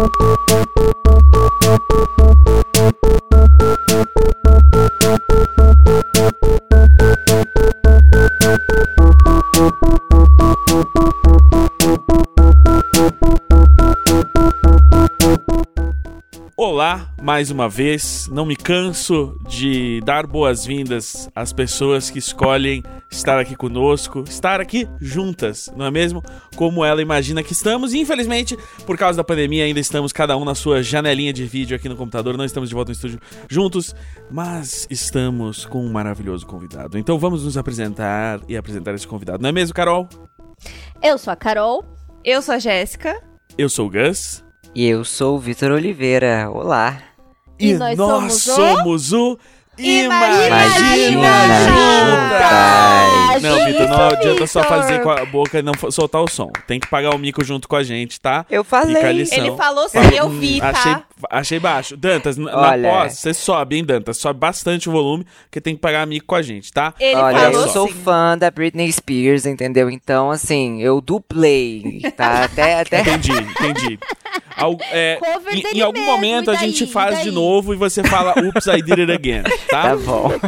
Olá, 0.00 0.08
mais 17.20 17.50
uma 17.50 17.68
vez. 17.68 18.28
Não 18.32 18.46
me 18.46 18.56
canso 18.56 19.38
de 19.48 20.00
dar 20.02 20.26
boas-vindas 20.26 21.28
às 21.34 21.52
pessoas 21.52 22.10
que 22.10 22.18
escolhem 22.18 22.82
estar 23.10 23.38
aqui 23.38 23.54
conosco, 23.54 24.24
estar 24.26 24.60
aqui 24.60 24.88
juntas, 25.00 25.70
não 25.76 25.84
é 25.84 25.90
mesmo? 25.90 26.22
Como 26.56 26.84
ela 26.84 27.02
imagina 27.02 27.42
que 27.42 27.52
estamos. 27.52 27.92
E, 27.92 27.98
infelizmente, 27.98 28.56
por 28.86 28.96
causa 28.96 29.18
da 29.18 29.24
pandemia, 29.24 29.64
ainda 29.64 29.80
estamos 29.80 30.12
cada 30.12 30.36
um 30.36 30.44
na 30.44 30.54
sua 30.54 30.82
janelinha 30.82 31.32
de 31.32 31.44
vídeo 31.44 31.76
aqui 31.76 31.88
no 31.88 31.96
computador. 31.96 32.36
Não 32.36 32.44
estamos 32.44 32.68
de 32.68 32.74
volta 32.74 32.90
no 32.90 32.94
estúdio 32.94 33.20
juntos, 33.48 33.94
mas 34.30 34.86
estamos 34.90 35.66
com 35.66 35.84
um 35.84 35.90
maravilhoso 35.90 36.46
convidado. 36.46 36.98
Então 36.98 37.18
vamos 37.18 37.44
nos 37.44 37.56
apresentar 37.56 38.40
e 38.48 38.56
apresentar 38.56 38.94
esse 38.94 39.06
convidado, 39.06 39.42
não 39.42 39.48
é 39.48 39.52
mesmo, 39.52 39.74
Carol? 39.74 40.08
Eu 41.02 41.18
sou 41.18 41.32
a 41.32 41.36
Carol. 41.36 41.84
Eu 42.22 42.42
sou 42.42 42.54
a 42.54 42.58
Jéssica. 42.58 43.20
Eu 43.56 43.68
sou 43.68 43.86
o 43.86 43.90
Gus. 43.90 44.44
E 44.74 44.86
eu 44.86 45.04
sou 45.04 45.36
o 45.36 45.38
Vitor 45.38 45.72
Oliveira. 45.72 46.48
Olá. 46.50 47.09
E 47.60 47.72
E, 47.72 47.78
nós 47.78 47.98
nós, 47.98 48.32
somos 48.34 48.42
somos 48.42 49.12
o 49.12 49.38
Imagina 49.80 50.68
Juntas! 52.18 53.42
Não, 53.42 53.50
Juntas! 53.58 53.66
Vitor, 53.66 53.88
não 53.88 54.08
adianta 54.08 54.46
só 54.46 54.62
fazer 54.64 55.00
com 55.02 55.10
a 55.10 55.24
boca 55.24 55.58
e 55.58 55.62
não 55.62 55.72
soltar 55.90 56.22
o 56.22 56.28
som. 56.28 56.50
Tem 56.66 56.78
que 56.78 56.88
pagar 56.88 57.14
o 57.14 57.18
mico 57.18 57.42
junto 57.44 57.66
com 57.68 57.76
a 57.76 57.82
gente, 57.82 58.20
tá? 58.20 58.44
Eu 58.50 58.62
falei. 58.62 59.02
Ele 59.32 59.56
falou 59.56 59.88
sim, 59.88 59.98
eu 60.16 60.28
vi, 60.28 60.60
tá? 60.60 60.70
Achei, 60.70 60.96
achei 61.30 61.58
baixo. 61.60 61.96
Dantas, 61.96 62.38
Olha. 62.38 62.76
na 62.76 62.88
pós, 62.88 63.14
você 63.18 63.32
sobe, 63.34 63.76
hein, 63.76 63.84
Dantas? 63.84 64.16
Sobe 64.18 64.38
bastante 64.38 64.88
o 64.88 64.92
volume, 64.92 65.24
porque 65.44 65.60
tem 65.60 65.74
que 65.74 65.80
pagar 65.80 66.06
mico 66.06 66.26
com 66.26 66.34
a 66.34 66.42
gente, 66.42 66.72
tá? 66.72 66.92
Ele 66.98 67.16
Olha, 67.16 67.38
falou 67.38 67.62
eu 67.62 67.68
sou 67.68 67.88
sim. 67.88 67.94
fã 67.94 68.36
da 68.36 68.50
Britney 68.50 68.90
Spears, 68.92 69.46
entendeu? 69.46 69.88
Então, 69.90 70.30
assim, 70.30 70.82
eu 70.82 71.00
duplei, 71.00 72.00
tá? 72.16 72.44
Até, 72.50 72.80
até... 72.80 73.00
Entendi, 73.00 73.32
entendi. 73.32 73.98
Al- 74.56 74.76
é, 74.90 75.18
em, 75.52 75.78
em 75.78 75.80
algum 75.80 75.98
mesmo, 75.98 76.12
momento 76.12 76.50
e 76.50 76.56
a 76.56 76.58
gente 76.58 76.84
daí, 76.84 76.92
faz 76.92 77.18
de 77.18 77.24
daí? 77.26 77.32
novo 77.34 77.72
e 77.72 77.76
você 77.76 78.02
fala, 78.02 78.34
oops, 78.38 78.66
I 78.66 78.82
did 78.82 78.98
it 79.00 79.12
again, 79.12 79.42
tá? 79.70 79.82
Tá 79.90 79.96
bom. 79.96 80.30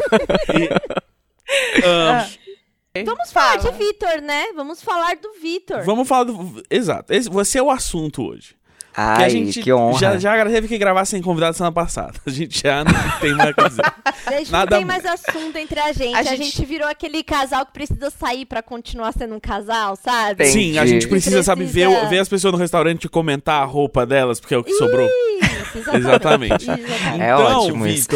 E, 1.75 1.84
ahn, 1.84 3.05
Vamos 3.05 3.33
falar 3.33 3.59
Fala. 3.59 3.73
de 3.73 3.79
Vitor, 3.79 4.20
né? 4.23 4.45
Vamos 4.55 4.83
falar 4.83 5.17
do 5.17 5.33
Vitor. 5.41 5.83
Vamos 5.84 6.06
falar 6.06 6.25
do. 6.25 6.62
Exato. 6.70 7.12
Esse, 7.12 7.29
você 7.29 7.59
é 7.59 7.62
o 7.62 7.70
assunto 7.70 8.23
hoje. 8.23 8.55
Porque 8.89 9.01
Ai, 9.01 9.25
a 9.25 9.29
gente 9.31 9.62
que 9.62 9.73
honra. 9.73 9.98
Já, 9.98 10.19
já 10.19 10.45
teve 10.45 10.69
que 10.69 10.77
gravar 10.77 11.06
sem 11.06 11.23
convidado 11.23 11.56
semana 11.56 11.73
passada. 11.73 12.12
A 12.27 12.31
gente 12.31 12.61
já 12.62 12.84
não 12.84 12.92
tem 13.20 13.33
mais 13.34 13.55
que 13.55 13.69
dizer. 13.69 13.83
Gente, 14.39 14.53
nada 14.53 14.70
não 14.70 14.77
tem 14.79 14.84
mais 14.84 15.06
assunto 15.06 15.57
entre 15.57 15.81
a 15.81 15.92
gente. 15.92 16.14
A 16.14 16.19
A, 16.19 16.23
gente- 16.23 16.45
gente... 16.45 16.64
virou 16.67 16.86
aquele 16.86 17.23
casal 17.23 17.64
que 17.64 17.73
precisa 17.73 18.11
sair 18.11 18.45
pra 18.45 18.62
continuar 18.62 19.12
sendo 19.12 19.34
um 19.34 19.41
casal, 19.41 19.97
sabe? 19.97 20.45
Tem. 20.45 20.53
Sim, 20.53 20.79
a 20.79 20.83
Entendi. 20.83 20.89
gente 20.89 21.09
precisa, 21.09 21.42
sabe, 21.42 21.64
ver, 21.64 21.86
Precisa. 21.89 22.09
ver 22.11 22.19
as 22.19 22.29
pessoas 22.29 22.53
no 22.53 22.59
restaurante 22.59 23.05
e 23.05 23.09
comentar 23.09 23.62
a 23.62 23.64
roupa 23.64 24.05
delas, 24.05 24.39
porque 24.41 24.55
é 24.55 24.59
o 24.59 24.64
que 24.64 24.75
sobrou. 24.75 25.09
Isso, 25.09 25.79
Exatamente. 25.97 26.64
Exatamente. 26.70 27.23
É 27.23 27.33
então, 27.33 27.61
ótimo 27.61 27.86
isso. 27.86 28.09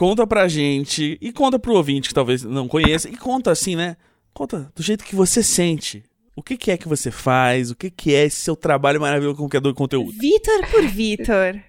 Conta 0.00 0.26
pra 0.26 0.48
gente 0.48 1.18
e 1.20 1.30
conta 1.30 1.58
pro 1.58 1.74
ouvinte 1.74 2.08
que 2.08 2.14
talvez 2.14 2.42
não 2.42 2.66
conheça. 2.66 3.06
E 3.06 3.14
conta 3.18 3.50
assim, 3.50 3.76
né? 3.76 3.98
Conta 4.32 4.72
do 4.74 4.82
jeito 4.82 5.04
que 5.04 5.14
você 5.14 5.42
sente. 5.42 6.02
O 6.34 6.42
que, 6.42 6.56
que 6.56 6.70
é 6.70 6.78
que 6.78 6.88
você 6.88 7.10
faz? 7.10 7.70
O 7.70 7.76
que, 7.76 7.90
que 7.90 8.14
é 8.14 8.24
esse 8.24 8.36
seu 8.36 8.56
trabalho 8.56 8.98
maravilhoso 8.98 9.36
como 9.36 9.50
criador 9.50 9.72
de 9.72 9.76
conteúdo? 9.76 10.10
Vitor 10.18 10.66
por 10.70 10.86
Vitor. 10.86 11.60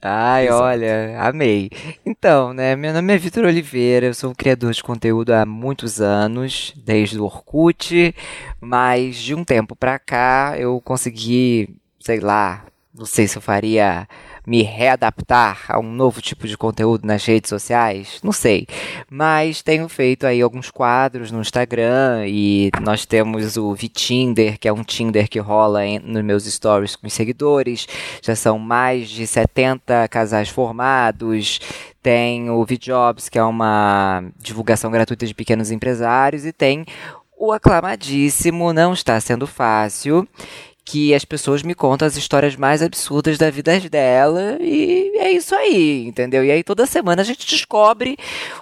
Ai, 0.00 0.46
Exato. 0.46 0.62
olha, 0.62 1.20
amei. 1.20 1.68
Então, 2.06 2.52
né, 2.52 2.76
meu 2.76 2.92
nome 2.92 3.12
é 3.12 3.18
Vitor 3.18 3.44
Oliveira, 3.44 4.06
eu 4.06 4.14
sou 4.14 4.30
um 4.30 4.34
criador 4.34 4.72
de 4.72 4.84
conteúdo 4.84 5.32
há 5.32 5.44
muitos 5.44 6.00
anos, 6.00 6.72
desde 6.76 7.18
o 7.18 7.24
Orkut, 7.24 8.14
mas 8.60 9.16
de 9.16 9.34
um 9.34 9.42
tempo 9.42 9.74
pra 9.74 9.98
cá 9.98 10.54
eu 10.56 10.80
consegui, 10.80 11.74
sei 11.98 12.20
lá, 12.20 12.66
não 12.94 13.04
sei 13.04 13.26
se 13.26 13.36
eu 13.36 13.42
faria 13.42 14.06
me 14.46 14.62
readaptar 14.62 15.64
a 15.68 15.78
um 15.78 15.90
novo 15.92 16.20
tipo 16.20 16.46
de 16.48 16.56
conteúdo 16.56 17.06
nas 17.06 17.24
redes 17.24 17.48
sociais, 17.48 18.20
não 18.22 18.32
sei. 18.32 18.66
Mas 19.10 19.62
tenho 19.62 19.88
feito 19.88 20.26
aí 20.26 20.40
alguns 20.40 20.70
quadros 20.70 21.30
no 21.30 21.40
Instagram 21.40 22.24
e 22.26 22.70
nós 22.80 23.04
temos 23.06 23.56
o 23.56 23.74
Vitinder, 23.74 24.58
que 24.58 24.66
é 24.68 24.72
um 24.72 24.82
Tinder 24.82 25.28
que 25.28 25.38
rola 25.38 25.84
em- 25.86 25.98
nos 25.98 26.22
meus 26.24 26.44
stories 26.44 26.96
com 26.96 27.06
os 27.06 27.12
seguidores. 27.12 27.86
Já 28.22 28.34
são 28.34 28.58
mais 28.58 29.08
de 29.08 29.26
70 29.26 30.08
casais 30.08 30.48
formados. 30.48 31.60
Tem 32.02 32.48
o 32.50 32.64
VJobs, 32.64 33.28
que 33.28 33.38
é 33.38 33.42
uma 33.44 34.24
divulgação 34.38 34.90
gratuita 34.90 35.26
de 35.26 35.34
pequenos 35.34 35.70
empresários. 35.70 36.46
E 36.46 36.52
tem 36.52 36.86
o 37.38 37.52
aclamadíssimo 37.52 38.72
Não 38.72 38.92
Está 38.92 39.18
Sendo 39.20 39.46
Fácil, 39.46 40.26
que 40.84 41.14
as 41.14 41.24
pessoas 41.24 41.62
me 41.62 41.74
contam 41.74 42.06
as 42.06 42.16
histórias 42.16 42.56
mais 42.56 42.82
absurdas 42.82 43.38
da 43.38 43.50
vida 43.50 43.78
dela 43.80 44.58
e 44.60 45.12
é 45.16 45.30
isso 45.30 45.54
aí, 45.54 46.06
entendeu? 46.06 46.44
E 46.44 46.50
aí 46.50 46.62
toda 46.64 46.86
semana 46.86 47.22
a 47.22 47.24
gente 47.24 47.46
descobre 47.46 48.16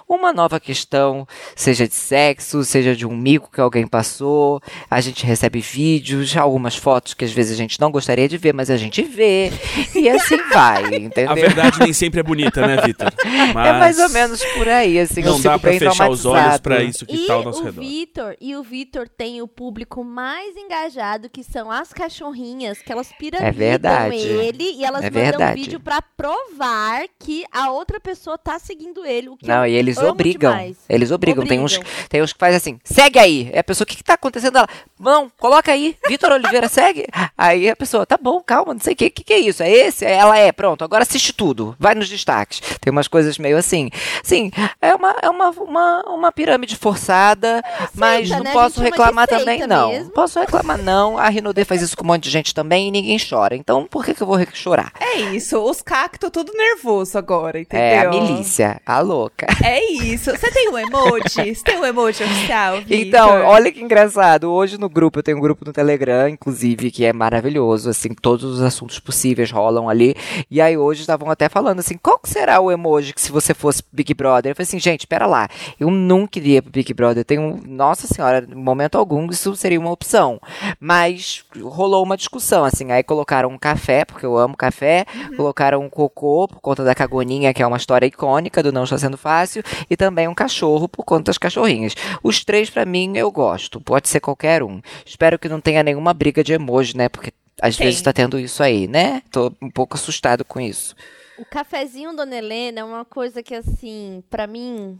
uma 0.07 0.31
nova 0.31 0.59
questão, 0.59 1.27
seja 1.55 1.87
de 1.87 1.95
sexo, 1.95 2.63
seja 2.63 2.95
de 2.95 3.05
um 3.05 3.15
mico 3.15 3.51
que 3.51 3.61
alguém 3.61 3.87
passou, 3.87 4.61
a 4.89 5.01
gente 5.01 5.25
recebe 5.25 5.59
vídeos, 5.59 6.35
algumas 6.35 6.75
fotos 6.75 7.13
que 7.13 7.25
às 7.25 7.31
vezes 7.31 7.53
a 7.53 7.57
gente 7.57 7.79
não 7.79 7.91
gostaria 7.91 8.27
de 8.27 8.37
ver, 8.37 8.53
mas 8.53 8.69
a 8.69 8.77
gente 8.77 9.01
vê, 9.01 9.51
e 9.95 10.09
assim 10.09 10.37
vai, 10.53 10.95
entendeu? 10.95 11.31
A 11.31 11.35
verdade 11.35 11.79
nem 11.79 11.93
sempre 11.93 12.19
é 12.19 12.23
bonita, 12.23 12.65
né, 12.65 12.81
Vitor? 12.85 13.11
Mas 13.53 13.69
É 13.69 13.73
mais 13.79 13.99
ou 13.99 14.09
menos 14.09 14.43
por 14.45 14.67
aí, 14.67 14.99
assim, 14.99 15.21
eu 15.21 15.33
não 15.33 15.41
dá 15.41 15.57
bem 15.57 15.79
fechar 15.79 16.09
os 16.09 16.25
olhos 16.25 16.57
pra 16.59 16.83
isso 16.83 17.05
que 17.05 17.15
E 17.15 17.27
tá 17.27 17.33
ao 17.33 17.43
nosso 17.43 17.61
o 17.61 17.65
redor. 17.65 17.81
Vitor, 17.81 18.35
e 18.41 18.55
o 18.55 18.63
Vitor 18.63 19.07
tem 19.07 19.41
o 19.41 19.47
público 19.47 20.03
mais 20.03 20.55
engajado, 20.55 21.29
que 21.29 21.43
são 21.43 21.71
as 21.71 21.93
cachorrinhas, 22.09 22.81
que 22.81 22.91
elas 22.91 23.11
piramidam 23.17 23.47
É 23.47 23.51
verdade. 23.51 24.15
ele 24.17 24.73
e 24.77 24.83
elas 24.83 25.03
É 25.03 25.09
mandam 25.09 25.21
verdade. 25.23 25.61
vídeo 25.61 25.79
pra 25.79 26.01
provar 26.01 27.03
que 27.19 27.45
a 27.51 27.71
outra 27.71 27.99
pessoa 27.99 28.37
tá 28.37 28.57
seguindo 28.59 29.05
ele. 29.05 29.29
O 29.29 29.37
que 29.37 29.47
Não, 29.47 29.65
e 29.65 29.73
eles 29.73 29.97
obrigam. 29.97 30.51
demais. 30.51 30.77
Eles 30.89 31.11
obrigam. 31.11 31.45
Tem 31.45 31.59
uns, 31.59 31.75
Obrigam. 31.77 31.93
tem 32.09 32.21
uns 32.21 32.33
que 32.33 32.39
faz 32.39 32.55
assim, 32.55 32.79
segue 32.83 33.19
aí. 33.19 33.49
É 33.53 33.59
a 33.59 33.63
pessoa, 33.63 33.83
o 33.83 33.87
que, 33.87 33.95
que 33.95 34.03
tá 34.03 34.15
acontecendo? 34.15 34.57
Ela, 34.57 34.67
não, 34.99 35.29
coloca 35.39 35.71
aí, 35.71 35.95
Vitor 36.07 36.31
Oliveira, 36.31 36.67
segue. 36.69 37.05
Aí 37.37 37.69
a 37.69 37.75
pessoa, 37.75 38.05
tá 38.05 38.17
bom, 38.21 38.41
calma, 38.41 38.73
não 38.73 38.81
sei 38.81 38.93
o 38.93 38.95
que, 38.95 39.09
que, 39.09 39.23
que 39.23 39.33
é 39.33 39.39
isso? 39.39 39.61
É 39.61 39.69
esse? 39.69 40.03
Ela 40.05 40.37
é, 40.37 40.51
pronto, 40.51 40.83
agora 40.83 41.03
assiste 41.03 41.31
tudo, 41.31 41.75
vai 41.79 41.93
nos 41.93 42.09
destaques. 42.09 42.59
Tem 42.81 42.91
umas 42.91 43.07
coisas 43.07 43.37
meio 43.37 43.57
assim. 43.57 43.89
Sim, 44.23 44.51
é 44.81 44.95
uma, 44.95 45.15
é 45.21 45.29
uma, 45.29 45.49
uma, 45.51 46.01
uma 46.07 46.31
pirâmide 46.31 46.75
forçada, 46.75 47.61
mas 47.93 48.27
seita, 48.27 48.37
não 48.37 48.43
né? 48.43 48.53
Posso 48.53 48.81
reclamar 48.81 49.27
também, 49.27 49.65
não. 49.67 49.89
mesmo. 49.89 50.11
Posso 50.11 50.39
reclamar, 50.39 50.77
não. 50.81 51.17
A 51.17 51.29
Rinodê 51.29 51.63
faz 51.65 51.81
isso 51.81 51.95
com 51.99 52.05
um 52.05 52.07
monte 52.07 52.23
de 52.23 52.29
gente 52.29 52.53
também 52.53 52.87
e 52.87 52.91
ninguém 52.91 53.17
chora. 53.19 53.55
Então, 53.55 53.85
por 53.85 54.05
que, 54.05 54.13
que 54.13 54.23
eu 54.23 54.27
vou 54.27 54.39
chorar? 54.53 54.91
É 54.99 55.17
isso, 55.17 55.59
os 55.59 55.81
cactos 55.81 56.29
tudo 56.31 56.53
nervoso 56.53 57.17
agora, 57.17 57.59
entendeu? 57.59 57.85
É 57.85 57.99
a 57.99 58.09
milícia, 58.09 58.81
a 58.85 59.01
louca. 59.01 59.47
É 59.63 59.83
isso. 59.91 60.31
Você 60.31 60.49
tem 60.51 60.69
um 60.69 60.77
emoji? 60.77 61.55
Você 61.55 61.63
tem 61.63 61.77
um 61.77 61.85
emoji 61.85 62.23
oficial, 62.23 62.77
Vitor? 62.77 62.97
Então, 62.97 63.45
olha 63.45 63.71
que 63.71 63.81
engraçado. 63.81 64.51
Hoje 64.51 64.77
no 64.77 64.87
grupo, 64.87 65.19
eu 65.19 65.23
tenho 65.23 65.37
um 65.37 65.41
grupo 65.41 65.65
no 65.65 65.73
Telegram, 65.73 66.29
inclusive, 66.29 66.91
que 66.91 67.03
é 67.03 67.11
maravilhoso, 67.11 67.89
assim, 67.89 68.09
todos 68.13 68.45
os 68.45 68.61
assuntos 68.61 68.99
possíveis 68.99 69.51
rolam 69.51 69.89
ali. 69.89 70.15
E 70.49 70.61
aí 70.61 70.77
hoje 70.77 71.01
estavam 71.01 71.29
até 71.29 71.49
falando 71.49 71.79
assim, 71.79 71.97
qual 72.01 72.17
que 72.17 72.29
será 72.29 72.61
o 72.61 72.71
emoji 72.71 73.13
que 73.13 73.21
se 73.21 73.31
você 73.31 73.53
fosse 73.53 73.83
Big 73.91 74.13
Brother? 74.13 74.51
Eu 74.51 74.55
falei 74.55 74.67
assim, 74.67 74.79
gente, 74.79 75.05
pera 75.05 75.25
lá, 75.25 75.49
eu 75.79 75.91
nunca 75.91 76.39
iria 76.39 76.61
pro 76.61 76.71
Big 76.71 76.93
Brother. 76.93 77.25
Tem 77.25 77.39
um, 77.39 77.59
nossa 77.65 78.07
senhora, 78.07 78.47
em 78.49 78.55
momento 78.55 78.97
algum 78.97 79.29
isso 79.29 79.55
seria 79.55 79.79
uma 79.79 79.91
opção. 79.91 80.39
Mas 80.79 81.43
rolou 81.61 81.88
uma 81.97 82.15
discussão, 82.15 82.63
assim, 82.63 82.91
aí 82.91 83.03
colocaram 83.03 83.49
um 83.49 83.57
café, 83.57 84.05
porque 84.05 84.25
eu 84.25 84.37
amo 84.37 84.55
café, 84.55 85.05
colocaram 85.35 85.81
um 85.81 85.89
cocô 85.89 86.47
por 86.47 86.61
conta 86.61 86.83
da 86.83 86.95
cagoninha, 86.95 87.53
que 87.53 87.63
é 87.63 87.67
uma 87.67 87.77
história 87.77 88.05
icônica 88.05 88.61
do 88.61 88.71
Não 88.71 88.83
Está 88.83 88.97
Sendo 88.97 89.17
Fácil, 89.17 89.63
e 89.89 89.97
também 89.97 90.27
um 90.27 90.35
cachorro 90.35 90.87
por 90.87 91.03
conta 91.03 91.25
das 91.25 91.37
cachorrinhas. 91.37 91.95
Os 92.23 92.43
três, 92.43 92.69
pra 92.69 92.85
mim, 92.85 93.17
eu 93.17 93.31
gosto. 93.31 93.81
Pode 93.81 94.07
ser 94.07 94.19
qualquer 94.19 94.63
um. 94.63 94.81
Espero 95.05 95.39
que 95.39 95.49
não 95.49 95.59
tenha 95.59 95.83
nenhuma 95.83 96.13
briga 96.13 96.43
de 96.43 96.53
emoji, 96.53 96.95
né? 96.95 97.09
Porque 97.09 97.33
às 97.61 97.75
Tem. 97.75 97.87
vezes 97.87 98.01
tá 98.01 98.13
tendo 98.13 98.39
isso 98.39 98.63
aí, 98.63 98.87
né? 98.87 99.21
Tô 99.31 99.51
um 99.61 99.69
pouco 99.69 99.95
assustado 99.95 100.45
com 100.45 100.59
isso. 100.59 100.95
O 101.37 101.45
cafezinho 101.45 102.15
Dona 102.15 102.35
Helena 102.35 102.81
é 102.81 102.83
uma 102.83 103.05
coisa 103.05 103.41
que, 103.41 103.55
assim, 103.55 104.23
pra 104.29 104.45
mim, 104.45 104.99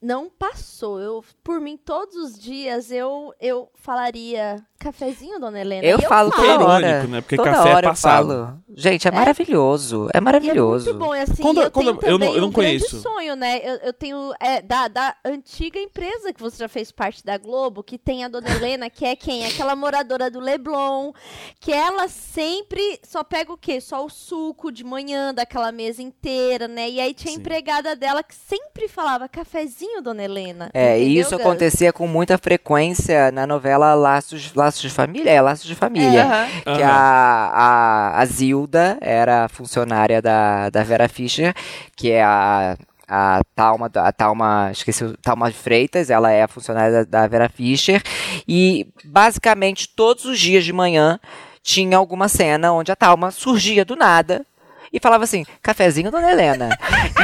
não 0.00 0.28
passou. 0.28 1.00
Eu, 1.00 1.24
por 1.42 1.60
mim, 1.60 1.76
todos 1.76 2.14
os 2.16 2.38
dias 2.38 2.90
eu, 2.90 3.34
eu 3.40 3.70
falaria 3.74 4.64
cafezinho, 4.78 5.40
dona 5.40 5.60
Helena. 5.60 5.84
Eu 5.86 5.98
E 5.98 6.02
falo 6.02 6.30
falo. 6.30 6.32
toda 6.32 6.46
Irônico, 6.54 6.70
hora. 6.70 7.02
né? 7.06 7.20
Porque 7.20 7.36
toda 7.36 7.50
café 7.50 7.68
é 7.70 7.74
hora 7.74 7.86
eu 7.86 7.90
passado. 7.90 8.28
falo. 8.28 8.58
Gente, 8.76 9.08
é 9.08 9.10
maravilhoso. 9.10 10.08
É 10.14 10.18
E 10.18 10.20
maravilhoso. 10.20 10.88
É 10.88 10.92
muito 10.92 11.04
bom, 11.04 11.14
e 11.14 11.20
assim, 11.20 11.42
Quando- 11.42 11.62
eu 11.62 11.70
quando- 11.70 11.96
tenho 11.96 12.12
eu 12.12 12.18
não- 12.18 12.26
eu 12.34 12.40
não 12.42 12.48
um 12.48 12.52
grande 12.52 12.78
conheço. 12.78 13.00
sonho, 13.00 13.34
né? 13.34 13.58
Eu, 13.64 13.74
eu 13.78 13.92
tenho 13.92 14.32
é, 14.40 14.62
da, 14.62 14.86
da 14.88 15.16
antiga 15.24 15.80
empresa 15.80 16.32
que 16.32 16.40
você 16.40 16.58
já 16.58 16.68
fez 16.68 16.92
parte 16.92 17.24
da 17.24 17.36
Globo, 17.36 17.82
que 17.82 17.98
tem 17.98 18.24
a 18.24 18.28
dona 18.28 18.48
Helena, 18.50 18.88
que 18.88 19.04
é 19.04 19.16
quem? 19.16 19.44
Aquela 19.46 19.74
moradora 19.74 20.30
do 20.30 20.38
Leblon, 20.38 21.12
que 21.58 21.72
ela 21.72 22.06
sempre 22.08 23.00
só 23.02 23.24
pega 23.24 23.52
o 23.52 23.56
quê? 23.58 23.80
Só 23.80 24.04
o 24.04 24.08
suco 24.08 24.70
de 24.70 24.84
manhã 24.84 25.34
daquela 25.34 25.72
mesa 25.72 26.00
inteira, 26.02 26.68
né? 26.68 26.88
E 26.88 27.00
aí 27.00 27.12
tinha 27.14 27.32
a 27.34 27.36
empregada 27.36 27.96
dela 27.96 28.22
que 28.22 28.34
sempre 28.34 28.86
falava 28.86 29.28
cafezinho, 29.28 30.00
dona 30.00 30.22
Helena. 30.22 30.70
É, 30.72 31.00
e 31.00 31.18
isso 31.18 31.34
acontecia 31.34 31.92
com 31.92 32.06
muita 32.06 32.38
frequência 32.38 33.32
na 33.32 33.46
novela 33.46 33.94
Laços, 33.94 34.54
Laços 34.54 34.67
de 34.76 34.90
Família. 34.90 35.30
É, 35.30 35.40
Laços 35.40 35.66
de 35.66 35.74
Família. 35.74 36.24
Aham. 36.24 36.76
Que 36.76 36.82
a, 36.82 36.90
a, 36.92 38.20
a 38.20 38.24
Zilda 38.26 38.98
era 39.00 39.48
funcionária 39.48 40.20
da, 40.20 40.68
da 40.70 40.82
Vera 40.82 41.08
Fischer, 41.08 41.54
que 41.96 42.10
é 42.10 42.22
a, 42.22 42.76
a 43.08 43.40
Talma, 43.54 43.90
a 43.94 44.12
Talma, 44.12 44.68
esqueci, 44.70 45.04
o- 45.04 45.16
Talma 45.16 45.50
Freitas, 45.50 46.10
ela 46.10 46.30
é 46.30 46.42
a 46.42 46.48
funcionária 46.48 47.04
da, 47.04 47.20
da 47.22 47.26
Vera 47.26 47.48
Fischer. 47.48 48.02
E 48.46 48.86
basicamente 49.04 49.88
todos 49.96 50.24
os 50.26 50.38
dias 50.38 50.64
de 50.64 50.72
manhã 50.72 51.18
tinha 51.62 51.96
alguma 51.96 52.28
cena 52.28 52.72
onde 52.72 52.92
a 52.92 52.96
Talma 52.96 53.30
surgia 53.30 53.84
do 53.84 53.96
nada 53.96 54.44
e 54.92 54.98
falava 55.00 55.24
assim: 55.24 55.44
cafezinho, 55.62 56.10
dona 56.10 56.30
Helena. 56.30 56.70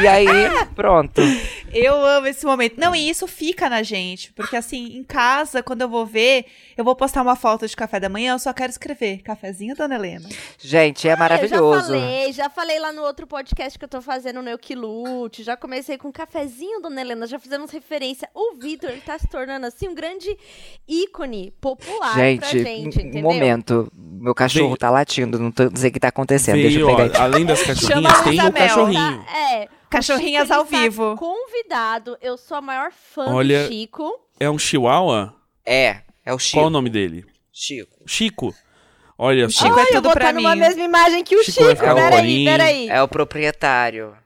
e 0.03 0.07
aí, 0.07 0.27
pronto. 0.75 1.21
Eu 1.73 2.05
amo 2.05 2.27
esse 2.27 2.45
momento. 2.47 2.79
Não, 2.79 2.95
e 2.95 3.09
isso 3.09 3.27
fica 3.27 3.69
na 3.69 3.83
gente. 3.83 4.33
Porque, 4.33 4.57
assim, 4.57 4.97
em 4.97 5.03
casa, 5.05 5.63
quando 5.63 5.83
eu 5.83 5.89
vou 5.89 6.07
ver, 6.07 6.45
eu 6.77 6.85
vou 6.85 6.95
postar 6.95 7.23
uma 7.23 7.35
foto 7.37 7.67
de 7.67 7.75
café 7.77 7.99
da 7.99 8.09
manhã, 8.09 8.35
eu 8.35 8.39
só 8.39 8.53
quero 8.53 8.71
escrever 8.71 9.23
cafezinho, 9.23 9.75
dona 9.75 9.95
Helena. 9.97 10.29
Gente, 10.59 11.07
é 11.09 11.13
Eu 11.13 11.15
já 11.17 11.19
maravilhoso. 11.19 11.87
falei, 11.93 12.33
já 12.33 12.49
falei 12.51 12.79
lá 12.79 12.93
no 12.93 13.03
outro 13.03 13.27
podcast 13.27 13.79
que 13.79 13.85
eu 13.85 13.89
tô 13.89 14.01
fazendo 14.01 14.41
no 14.43 14.49
Eukilute, 14.51 15.43
já 15.43 15.57
comecei 15.57 15.99
com 15.99 16.13
cafezinho, 16.13 16.81
dona 16.81 17.01
Helena, 17.01 17.27
já 17.27 17.39
fizemos 17.39 17.71
referência. 17.71 18.29
O 18.35 18.55
Vitor, 18.55 18.91
ele 18.91 19.01
tá 19.01 19.19
se 19.19 19.27
tornando, 19.27 19.67
assim, 19.67 19.89
um 19.89 19.95
grande 19.95 20.37
ícone 20.89 21.53
popular 21.61 22.13
pra 22.15 22.23
Gente, 22.25 22.63
gente, 22.63 22.99
um 22.99 23.01
entendeu? 23.03 23.23
momento. 23.23 23.93
Meu 23.95 24.35
cachorro 24.35 24.67
Veio- 24.69 24.77
tá 24.79 24.91
latindo, 24.91 25.39
não, 25.39 25.51
tô, 25.51 25.65
o 25.65 25.71
que 25.71 26.01
tá 26.01 26.09
acontecendo. 26.09 26.55
Deixa 26.57 26.71
Veio, 26.71 26.81
eu 26.89 26.89
ó, 26.89 26.97
pegar 26.97 27.07
aqui. 27.09 27.17
além 27.21 27.45
das 27.63 27.79
Chama 27.79 28.09
cachorrinhas, 28.09 28.15
a 28.19 28.23
tem 28.23 28.33
o 28.41 28.43
Mel. 28.43 28.53
cachorrinho. 28.53 29.25
Tá, 29.25 29.39
é. 29.39 29.69
Cachorrinhas 29.91 30.43
o 30.45 30.47
Chico, 30.47 30.55
ao 30.61 30.67
ele 30.67 30.83
vivo. 30.83 31.11
Tá 31.13 31.17
convidado, 31.19 32.19
eu 32.21 32.37
sou 32.37 32.57
a 32.57 32.61
maior 32.61 32.91
fã 32.93 33.33
Olha- 33.33 33.65
do 33.65 33.69
Chico. 33.73 34.13
É 34.41 34.51
um 34.51 34.59
chihuahua? 34.59 35.35
É, 35.65 36.03
é 36.25 36.35
o 36.35 36.39
Chico. 36.39 36.59
Qual 36.59 36.67
o 36.67 36.71
nome 36.71 36.91
dele? 36.91 37.25
Chico. 37.53 37.97
Chico. 38.07 38.55
Olha 39.17 39.49
só. 39.49 39.65
Chico 39.67 39.79
é 39.79 39.83
Ai, 39.83 39.89
eu 39.91 39.93
tudo 39.95 40.05
vou 40.05 40.13
pra 40.13 40.27
botar 40.27 40.33
numa 40.33 40.55
mim. 40.57 40.61
mesma 40.61 40.83
imagem 40.83 41.23
que 41.23 41.37
o 41.37 41.45
Chico 41.45 41.63
Chico. 41.69 41.81
Peraí, 41.95 42.45
peraí. 42.45 42.89
É 42.89 43.01
o 43.01 43.07
proprietário. 43.09 44.17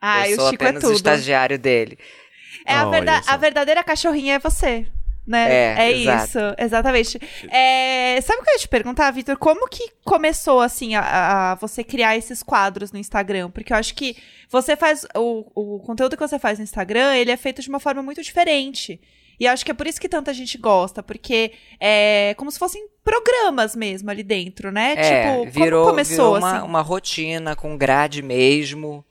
Ai, 0.00 0.32
eu 0.32 0.36
sou 0.36 0.46
o 0.46 0.50
Chico 0.50 0.64
é 0.64 0.66
apenas 0.68 0.82
o 0.84 0.86
tudo. 0.86 0.96
estagiário 0.96 1.58
dele. 1.58 1.98
É 2.66 2.74
a, 2.74 2.84
verda- 2.86 3.22
a 3.26 3.36
verdadeira 3.36 3.84
cachorrinha 3.84 4.34
é 4.36 4.38
você. 4.38 4.86
Né? 5.26 5.76
É, 5.76 5.92
exato. 5.92 6.24
isso, 6.24 6.38
exatamente. 6.58 7.20
É, 7.50 8.20
sabe 8.22 8.40
o 8.40 8.44
que 8.44 8.50
eu 8.50 8.54
ia 8.54 8.60
te 8.60 8.68
perguntar, 8.68 9.10
Vitor? 9.12 9.36
Como 9.36 9.68
que 9.68 9.90
começou, 10.04 10.60
assim, 10.60 10.94
a, 10.94 11.52
a 11.52 11.54
você 11.54 11.84
criar 11.84 12.16
esses 12.16 12.42
quadros 12.42 12.90
no 12.90 12.98
Instagram? 12.98 13.50
Porque 13.50 13.72
eu 13.72 13.76
acho 13.76 13.94
que 13.94 14.16
você 14.48 14.76
faz. 14.76 15.06
O, 15.14 15.76
o 15.76 15.80
conteúdo 15.80 16.16
que 16.16 16.26
você 16.26 16.38
faz 16.38 16.58
no 16.58 16.64
Instagram, 16.64 17.14
ele 17.14 17.30
é 17.30 17.36
feito 17.36 17.62
de 17.62 17.68
uma 17.68 17.78
forma 17.78 18.02
muito 18.02 18.22
diferente. 18.22 19.00
E 19.40 19.46
eu 19.46 19.52
acho 19.52 19.64
que 19.64 19.70
é 19.70 19.74
por 19.74 19.86
isso 19.86 19.98
que 19.98 20.08
tanta 20.08 20.34
gente 20.34 20.58
gosta, 20.58 21.02
porque 21.02 21.52
é 21.80 22.34
como 22.36 22.50
se 22.50 22.58
fossem 22.58 22.86
programas 23.02 23.74
mesmo 23.74 24.10
ali 24.10 24.22
dentro, 24.22 24.70
né? 24.70 24.92
É, 24.94 25.42
tipo, 25.42 25.50
virou, 25.50 25.84
como 25.84 25.92
começou, 25.92 26.34
virou 26.34 26.38
uma, 26.38 26.58
assim? 26.58 26.66
uma 26.66 26.80
rotina 26.82 27.56
com 27.56 27.74
grade 27.78 28.20
mesmo, 28.20 29.02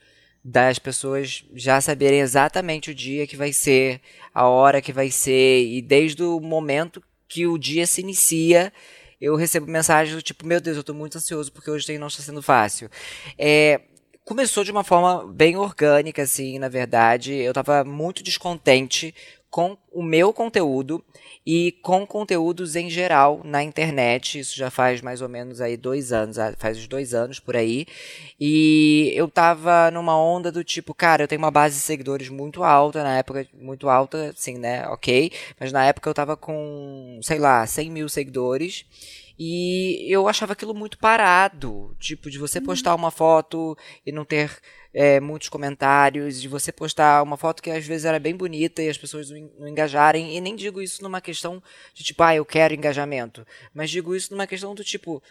das 0.43 0.79
pessoas 0.79 1.43
já 1.53 1.81
saberem 1.81 2.21
exatamente 2.21 2.91
o 2.91 2.95
dia 2.95 3.27
que 3.27 3.35
vai 3.35 3.51
ser, 3.51 4.01
a 4.33 4.47
hora 4.47 4.81
que 4.81 4.93
vai 4.93 5.11
ser, 5.11 5.65
e 5.65 5.81
desde 5.81 6.23
o 6.23 6.39
momento 6.39 7.03
que 7.27 7.45
o 7.45 7.57
dia 7.57 7.85
se 7.85 8.01
inicia, 8.01 8.73
eu 9.19 9.35
recebo 9.35 9.67
mensagens 9.67 10.15
do 10.15 10.21
tipo, 10.21 10.45
meu 10.45 10.61
Deus, 10.61 10.77
eu 10.77 10.83
tô 10.83 10.93
muito 10.93 11.17
ansioso 11.17 11.51
porque 11.51 11.69
hoje 11.69 11.97
não 11.97 12.07
está 12.07 12.23
sendo 12.23 12.41
fácil. 12.41 12.89
É, 13.37 13.81
começou 14.23 14.63
de 14.63 14.71
uma 14.71 14.83
forma 14.83 15.27
bem 15.33 15.57
orgânica, 15.57 16.21
assim, 16.21 16.57
na 16.57 16.69
verdade. 16.69 17.33
Eu 17.33 17.53
tava 17.53 17.83
muito 17.83 18.23
descontente 18.23 19.13
com 19.49 19.77
o 19.91 20.03
meu 20.03 20.31
conteúdo 20.31 21.03
e 21.45 21.71
com 21.81 22.05
conteúdos 22.05 22.75
em 22.75 22.89
geral 22.89 23.41
na 23.43 23.63
internet. 23.63 24.39
Isso 24.39 24.55
já 24.55 24.69
faz 24.69 25.01
mais 25.01 25.21
ou 25.21 25.29
menos 25.29 25.59
aí 25.61 25.75
dois 25.75 26.11
anos, 26.11 26.37
ah, 26.37 26.53
faz 26.57 26.77
uns 26.77 26.87
dois 26.87 27.13
anos 27.13 27.39
por 27.39 27.55
aí. 27.55 27.85
E 28.39 29.11
eu 29.15 29.27
tava 29.27 29.89
numa 29.91 30.17
onda 30.17 30.51
do 30.51 30.63
tipo, 30.63 30.93
cara, 30.93 31.23
eu 31.23 31.27
tenho 31.27 31.41
uma 31.41 31.51
base 31.51 31.75
de 31.75 31.81
seguidores 31.81 32.29
muito 32.29 32.63
alta, 32.63 33.03
na 33.03 33.17
época, 33.17 33.47
muito 33.53 33.89
alta, 33.89 34.29
assim, 34.29 34.57
né, 34.57 34.87
ok. 34.87 35.31
Mas 35.59 35.71
na 35.71 35.85
época 35.85 36.09
eu 36.09 36.13
tava 36.13 36.37
com, 36.37 37.19
sei 37.23 37.39
lá, 37.39 37.65
100 37.65 37.89
mil 37.89 38.09
seguidores. 38.09 38.85
E 39.41 40.05
eu 40.09 40.27
achava 40.27 40.51
aquilo 40.51 40.75
muito 40.75 40.97
parado. 40.99 41.95
Tipo, 41.97 42.29
de 42.29 42.37
você 42.37 42.59
postar 42.59 42.93
uma 42.93 43.09
foto 43.09 43.77
e 44.05 44.11
não 44.11 44.25
ter 44.25 44.51
é, 44.93 45.19
muitos 45.19 45.49
comentários, 45.49 46.41
de 46.41 46.47
você 46.47 46.71
postar 46.71 47.21
uma 47.23 47.37
foto 47.37 47.61
que 47.61 47.69
às 47.69 47.85
vezes 47.85 48.05
era 48.05 48.19
bem 48.19 48.35
bonita 48.35 48.81
e 48.81 48.89
as 48.89 48.97
pessoas 48.97 49.29
não 49.29 49.37
en- 49.37 49.51
não 49.59 49.67
engajarem. 49.67 50.35
E 50.35 50.41
nem 50.41 50.55
digo 50.55 50.81
isso 50.81 51.03
numa 51.03 51.21
questão 51.21 51.61
de 51.93 52.03
tipo, 52.03 52.23
ah, 52.23 52.35
eu 52.35 52.45
quero 52.45 52.73
engajamento. 52.73 53.45
Mas 53.73 53.89
digo 53.91 54.15
isso 54.15 54.31
numa 54.33 54.47
questão 54.47 54.73
do 54.73 54.83
tipo, 54.83 55.17
o 55.17 55.21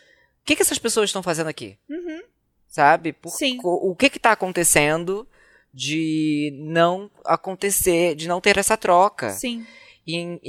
que, 0.44 0.54
que 0.56 0.62
essas 0.62 0.78
pessoas 0.78 1.08
estão 1.10 1.22
fazendo 1.22 1.48
aqui? 1.48 1.76
Uhum. 1.88 2.22
Sabe? 2.68 3.12
Por- 3.12 3.30
Sim. 3.30 3.56
co- 3.56 3.74
O 3.90 3.96
que 3.96 4.08
que 4.10 4.18
tá 4.20 4.32
acontecendo 4.32 5.26
de 5.74 6.50
não 6.58 7.10
acontecer, 7.24 8.14
de 8.14 8.28
não 8.28 8.40
ter 8.40 8.56
essa 8.58 8.76
troca? 8.76 9.30
Sim. 9.30 9.66
E, 10.06 10.40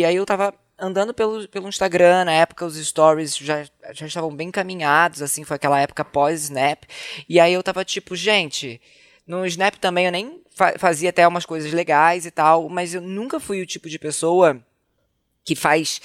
e 0.00 0.04
aí 0.04 0.14
eu 0.16 0.26
tava 0.26 0.54
andando 0.78 1.12
pelo, 1.12 1.48
pelo 1.48 1.68
Instagram, 1.68 2.24
na 2.24 2.32
época 2.32 2.64
os 2.64 2.76
stories 2.76 3.36
já, 3.36 3.64
já 3.92 4.06
estavam 4.06 4.34
bem 4.34 4.50
caminhados, 4.50 5.22
assim, 5.22 5.44
foi 5.44 5.56
aquela 5.56 5.80
época 5.80 6.04
pós-Snap. 6.04 6.84
E 7.28 7.40
aí 7.40 7.52
eu 7.52 7.62
tava 7.62 7.84
tipo, 7.84 8.14
gente, 8.14 8.80
no 9.26 9.44
Snap 9.46 9.74
também 9.76 10.06
eu 10.06 10.12
nem 10.12 10.40
fa- 10.50 10.78
fazia 10.78 11.10
até 11.10 11.26
umas 11.26 11.44
coisas 11.44 11.72
legais 11.72 12.26
e 12.26 12.30
tal, 12.30 12.68
mas 12.68 12.94
eu 12.94 13.00
nunca 13.00 13.40
fui 13.40 13.60
o 13.60 13.66
tipo 13.66 13.88
de 13.88 13.98
pessoa 13.98 14.60
que 15.44 15.56
faz 15.56 16.00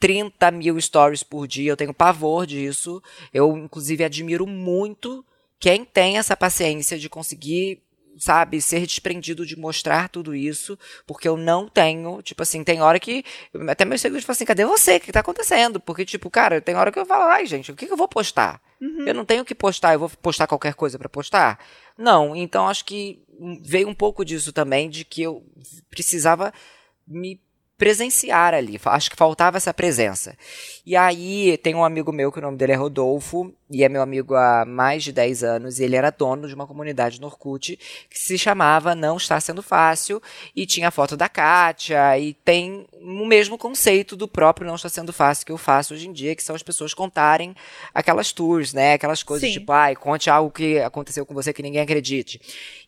30 0.00 0.50
mil 0.50 0.80
stories 0.80 1.22
por 1.22 1.46
dia, 1.46 1.70
eu 1.70 1.76
tenho 1.76 1.94
pavor 1.94 2.44
disso. 2.46 3.00
Eu, 3.32 3.56
inclusive, 3.56 4.02
admiro 4.02 4.44
muito 4.46 5.24
quem 5.60 5.84
tem 5.84 6.18
essa 6.18 6.36
paciência 6.36 6.98
de 6.98 7.08
conseguir, 7.08 7.80
sabe, 8.18 8.60
ser 8.60 8.86
desprendido 8.86 9.46
de 9.46 9.58
mostrar 9.58 10.08
tudo 10.08 10.34
isso, 10.34 10.78
porque 11.06 11.28
eu 11.28 11.36
não 11.36 11.68
tenho, 11.68 12.20
tipo 12.22 12.42
assim, 12.42 12.64
tem 12.64 12.82
hora 12.82 12.98
que 12.98 13.24
até 13.68 13.84
meus 13.84 14.00
seguidores 14.00 14.24
falam 14.24 14.36
assim, 14.36 14.44
cadê 14.44 14.64
você? 14.64 14.96
O 14.96 15.00
que 15.00 15.12
tá 15.12 15.20
acontecendo? 15.20 15.80
Porque, 15.80 16.04
tipo, 16.04 16.28
cara, 16.28 16.60
tem 16.60 16.74
hora 16.74 16.90
que 16.90 16.98
eu 16.98 17.06
falo, 17.06 17.24
ai, 17.24 17.46
gente, 17.46 17.72
o 17.72 17.76
que, 17.76 17.86
que 17.86 17.92
eu 17.92 17.96
vou 17.96 18.08
postar? 18.08 18.60
Eu 19.06 19.14
não 19.14 19.24
tenho 19.24 19.44
que 19.44 19.54
postar, 19.54 19.94
eu 19.94 19.98
vou 20.00 20.10
postar 20.22 20.46
qualquer 20.46 20.74
coisa 20.74 20.98
pra 20.98 21.08
postar? 21.08 21.58
Não, 21.96 22.36
então 22.36 22.68
acho 22.68 22.84
que 22.84 23.22
veio 23.62 23.88
um 23.88 23.94
pouco 23.94 24.24
disso 24.24 24.52
também, 24.52 24.88
de 24.88 25.04
que 25.04 25.22
eu 25.22 25.44
precisava 25.90 26.52
me 27.06 27.40
presenciar 27.76 28.54
ali. 28.54 28.78
Acho 28.84 29.10
que 29.10 29.16
faltava 29.16 29.56
essa 29.56 29.72
presença. 29.72 30.36
E 30.84 30.96
aí 30.96 31.56
tem 31.58 31.74
um 31.74 31.84
amigo 31.84 32.12
meu 32.12 32.32
que 32.32 32.38
o 32.38 32.42
nome 32.42 32.56
dele 32.56 32.72
é 32.72 32.76
Rodolfo, 32.76 33.54
e 33.70 33.84
é 33.84 33.88
meu 33.88 34.00
amigo 34.02 34.34
há 34.34 34.64
mais 34.66 35.04
de 35.04 35.12
10 35.12 35.42
anos, 35.44 35.78
e 35.78 35.84
ele 35.84 35.96
era 35.96 36.10
dono 36.10 36.48
de 36.48 36.54
uma 36.54 36.66
comunidade 36.66 37.20
no 37.20 37.26
Orkut 37.26 37.76
que 38.08 38.18
se 38.18 38.38
chamava 38.38 38.94
Não 38.94 39.16
Está 39.16 39.38
Sendo 39.40 39.62
Fácil, 39.62 40.22
e 40.56 40.66
tinha 40.66 40.88
a 40.88 40.90
foto 40.90 41.16
da 41.16 41.28
Kátia, 41.28 42.18
e 42.18 42.32
tem 42.34 42.86
o 42.92 43.26
mesmo 43.26 43.58
conceito 43.58 44.16
do 44.16 44.26
próprio 44.26 44.66
Não 44.66 44.74
Está 44.74 44.88
Sendo 44.88 45.12
Fácil 45.12 45.44
que 45.46 45.52
eu 45.52 45.58
faço 45.58 45.94
hoje 45.94 46.08
em 46.08 46.12
dia, 46.12 46.34
que 46.34 46.42
são 46.42 46.56
as 46.56 46.62
pessoas 46.62 46.94
contarem 46.94 47.54
aquelas 47.94 48.32
tours, 48.32 48.72
né? 48.72 48.94
Aquelas 48.94 49.22
coisas 49.22 49.48
Sim. 49.48 49.58
tipo, 49.58 49.72
ai, 49.72 49.94
conte 49.94 50.30
algo 50.30 50.50
que 50.50 50.78
aconteceu 50.80 51.24
com 51.26 51.34
você 51.34 51.52
que 51.52 51.62
ninguém 51.62 51.80
acredite. 51.82 52.40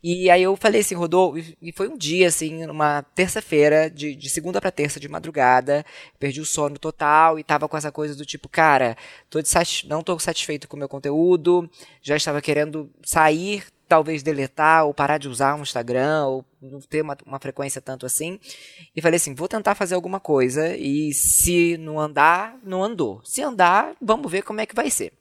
E 0.02 0.30
aí 0.30 0.42
eu 0.42 0.56
falei 0.56 0.80
assim, 0.80 0.94
Rodolfo, 0.94 1.38
e- 1.60 1.72
foi 1.72 1.88
um 1.88 1.96
dia, 1.96 2.28
assim, 2.28 2.66
numa 2.66 3.02
terça-feira, 3.14 3.90
de, 3.90 4.14
de 4.14 4.28
segunda 4.30 4.60
pra 4.60 4.70
terça, 4.70 4.98
de 4.98 5.08
madrugada, 5.08 5.84
perdi 6.18 6.40
o 6.40 6.44
sono 6.46 6.78
total 6.78 7.38
e 7.38 7.44
tava 7.44 7.68
com 7.68 7.76
essa 7.76 7.92
coisa 7.92 8.14
do 8.14 8.24
tipo, 8.24 8.48
cara, 8.48 8.96
tô 9.28 9.40
dessatis- 9.42 9.84
não 9.84 10.02
tô 10.02 10.18
satisfeito 10.18 10.66
com 10.70 10.76
o 10.76 10.78
meu 10.78 10.88
conteúdo, 10.88 11.68
já 12.00 12.16
estava 12.16 12.40
querendo 12.40 12.88
sair, 13.02 13.64
talvez 13.88 14.22
deletar 14.22 14.86
ou 14.86 14.94
parar 14.94 15.18
de 15.18 15.28
usar 15.28 15.58
o 15.58 15.62
Instagram, 15.62 16.24
ou 16.26 16.44
não 16.62 16.80
ter 16.80 17.02
uma, 17.02 17.16
uma 17.26 17.40
frequência 17.40 17.82
tanto 17.82 18.06
assim. 18.06 18.38
E 18.94 19.02
falei 19.02 19.16
assim, 19.16 19.34
vou 19.34 19.48
tentar 19.48 19.74
fazer 19.74 19.96
alguma 19.96 20.20
coisa 20.20 20.76
e 20.76 21.12
se 21.12 21.76
não 21.76 21.98
andar, 21.98 22.56
não 22.62 22.84
andou. 22.84 23.20
Se 23.24 23.42
andar, 23.42 23.94
vamos 24.00 24.30
ver 24.30 24.42
como 24.42 24.60
é 24.60 24.66
que 24.66 24.74
vai 24.74 24.90
ser. 24.90 25.12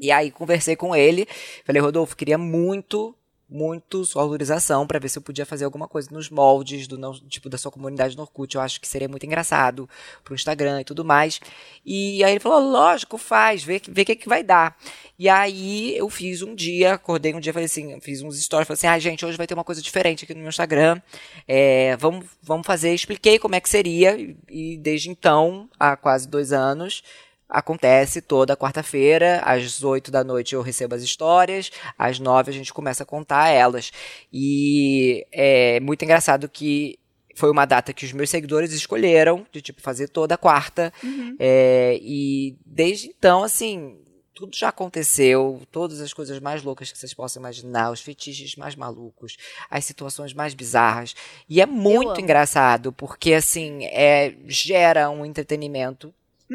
E 0.00 0.12
aí 0.12 0.30
conversei 0.30 0.76
com 0.76 0.94
ele, 0.94 1.26
falei, 1.64 1.80
Rodolfo, 1.80 2.14
queria 2.14 2.38
muito 2.38 3.16
muito 3.48 4.04
sua 4.04 4.22
autorização 4.22 4.86
para 4.86 4.98
ver 4.98 5.08
se 5.08 5.18
eu 5.18 5.22
podia 5.22 5.46
fazer 5.46 5.64
alguma 5.64 5.86
coisa 5.86 6.08
nos 6.10 6.30
moldes 6.30 6.86
do 6.86 6.98
tipo 7.28 7.48
da 7.48 7.58
sua 7.58 7.70
comunidade 7.70 8.16
no 8.16 8.22
Orkut. 8.22 8.54
Eu 8.54 8.60
acho 8.60 8.80
que 8.80 8.88
seria 8.88 9.08
muito 9.08 9.24
engraçado 9.26 9.88
pro 10.22 10.34
Instagram 10.34 10.80
e 10.80 10.84
tudo 10.84 11.04
mais. 11.04 11.40
E 11.84 12.24
aí 12.24 12.32
ele 12.32 12.40
falou: 12.40 12.60
"Lógico, 12.60 13.18
faz, 13.18 13.62
vê 13.62 13.80
vê 13.86 14.02
o 14.02 14.04
que 14.04 14.16
que 14.16 14.28
vai 14.28 14.42
dar". 14.42 14.76
E 15.18 15.28
aí 15.28 15.96
eu 15.96 16.08
fiz 16.10 16.42
um 16.42 16.54
dia, 16.54 16.94
acordei 16.94 17.34
um 17.34 17.40
dia, 17.40 17.52
falei 17.52 17.66
assim, 17.66 18.00
fiz 18.00 18.22
uns 18.22 18.42
stories, 18.42 18.66
falei 18.66 18.76
assim: 18.76 18.86
"Ah, 18.86 18.98
gente, 18.98 19.24
hoje 19.24 19.36
vai 19.36 19.46
ter 19.46 19.54
uma 19.54 19.64
coisa 19.64 19.82
diferente 19.82 20.24
aqui 20.24 20.34
no 20.34 20.40
meu 20.40 20.48
Instagram. 20.48 21.00
É, 21.46 21.96
vamos 21.96 22.26
vamos 22.42 22.66
fazer". 22.66 22.94
Expliquei 22.94 23.38
como 23.38 23.54
é 23.54 23.60
que 23.60 23.68
seria 23.68 24.16
e 24.48 24.76
desde 24.78 25.10
então, 25.10 25.68
há 25.78 25.96
quase 25.96 26.28
dois 26.28 26.52
anos, 26.52 27.02
acontece 27.48 28.20
toda 28.20 28.56
quarta-feira, 28.56 29.40
às 29.44 29.82
8 29.82 30.10
da 30.10 30.24
noite 30.24 30.54
eu 30.54 30.62
recebo 30.62 30.94
as 30.94 31.02
histórias, 31.02 31.70
às 31.98 32.18
9 32.18 32.50
a 32.50 32.54
gente 32.54 32.72
começa 32.72 33.02
a 33.02 33.06
contar 33.06 33.48
elas. 33.48 33.92
E 34.32 35.26
é 35.32 35.78
muito 35.80 36.04
engraçado 36.04 36.48
que 36.48 36.98
foi 37.34 37.50
uma 37.50 37.64
data 37.64 37.92
que 37.92 38.04
os 38.04 38.12
meus 38.12 38.30
seguidores 38.30 38.72
escolheram, 38.72 39.46
de 39.52 39.60
tipo, 39.60 39.80
fazer 39.80 40.08
toda 40.08 40.38
quarta. 40.38 40.92
Uhum. 41.02 41.36
É, 41.38 41.98
e 42.00 42.56
desde 42.64 43.08
então, 43.08 43.42
assim, 43.42 43.98
tudo 44.34 44.56
já 44.56 44.68
aconteceu, 44.68 45.62
todas 45.70 46.00
as 46.00 46.12
coisas 46.12 46.40
mais 46.40 46.62
loucas 46.62 46.90
que 46.90 46.98
vocês 46.98 47.14
possam 47.14 47.40
imaginar, 47.40 47.90
os 47.90 48.00
fetiches 48.00 48.56
mais 48.56 48.74
malucos, 48.74 49.36
as 49.70 49.84
situações 49.84 50.32
mais 50.32 50.54
bizarras. 50.54 51.14
E 51.48 51.60
é 51.60 51.66
muito 51.66 52.20
engraçado, 52.20 52.92
porque 52.92 53.32
assim, 53.34 53.84
é, 53.86 54.34
gera 54.46 55.10
um 55.10 55.24
entretenimento 55.24 56.12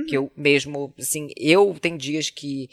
que 0.08 0.16
eu 0.16 0.32
mesmo, 0.36 0.94
assim, 1.00 1.30
eu 1.36 1.76
tem 1.80 1.98
dias 1.98 2.30
que. 2.30 2.70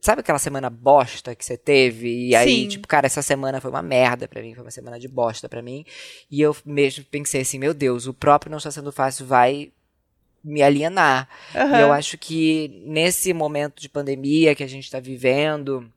Sabe 0.00 0.20
aquela 0.20 0.38
semana 0.38 0.68
bosta 0.68 1.32
que 1.34 1.44
você 1.44 1.56
teve? 1.56 2.28
E 2.28 2.34
aí, 2.34 2.62
Sim. 2.62 2.68
tipo, 2.68 2.88
cara, 2.88 3.06
essa 3.06 3.22
semana 3.22 3.60
foi 3.60 3.70
uma 3.70 3.82
merda 3.82 4.26
pra 4.26 4.42
mim, 4.42 4.52
foi 4.52 4.64
uma 4.64 4.70
semana 4.70 4.98
de 4.98 5.06
bosta 5.06 5.48
pra 5.48 5.62
mim. 5.62 5.84
E 6.28 6.40
eu 6.40 6.56
mesmo 6.64 7.04
pensei 7.04 7.42
assim, 7.42 7.56
meu 7.56 7.72
Deus, 7.72 8.08
o 8.08 8.12
próprio 8.12 8.50
não 8.50 8.58
está 8.58 8.70
sendo 8.70 8.90
fácil 8.90 9.24
vai 9.26 9.70
me 10.42 10.60
alienar. 10.60 11.28
Aham. 11.54 11.78
E 11.78 11.80
eu 11.80 11.92
acho 11.92 12.18
que 12.18 12.82
nesse 12.84 13.32
momento 13.32 13.80
de 13.80 13.88
pandemia 13.88 14.56
que 14.56 14.64
a 14.64 14.68
gente 14.68 14.90
tá 14.90 14.98
vivendo, 14.98 15.88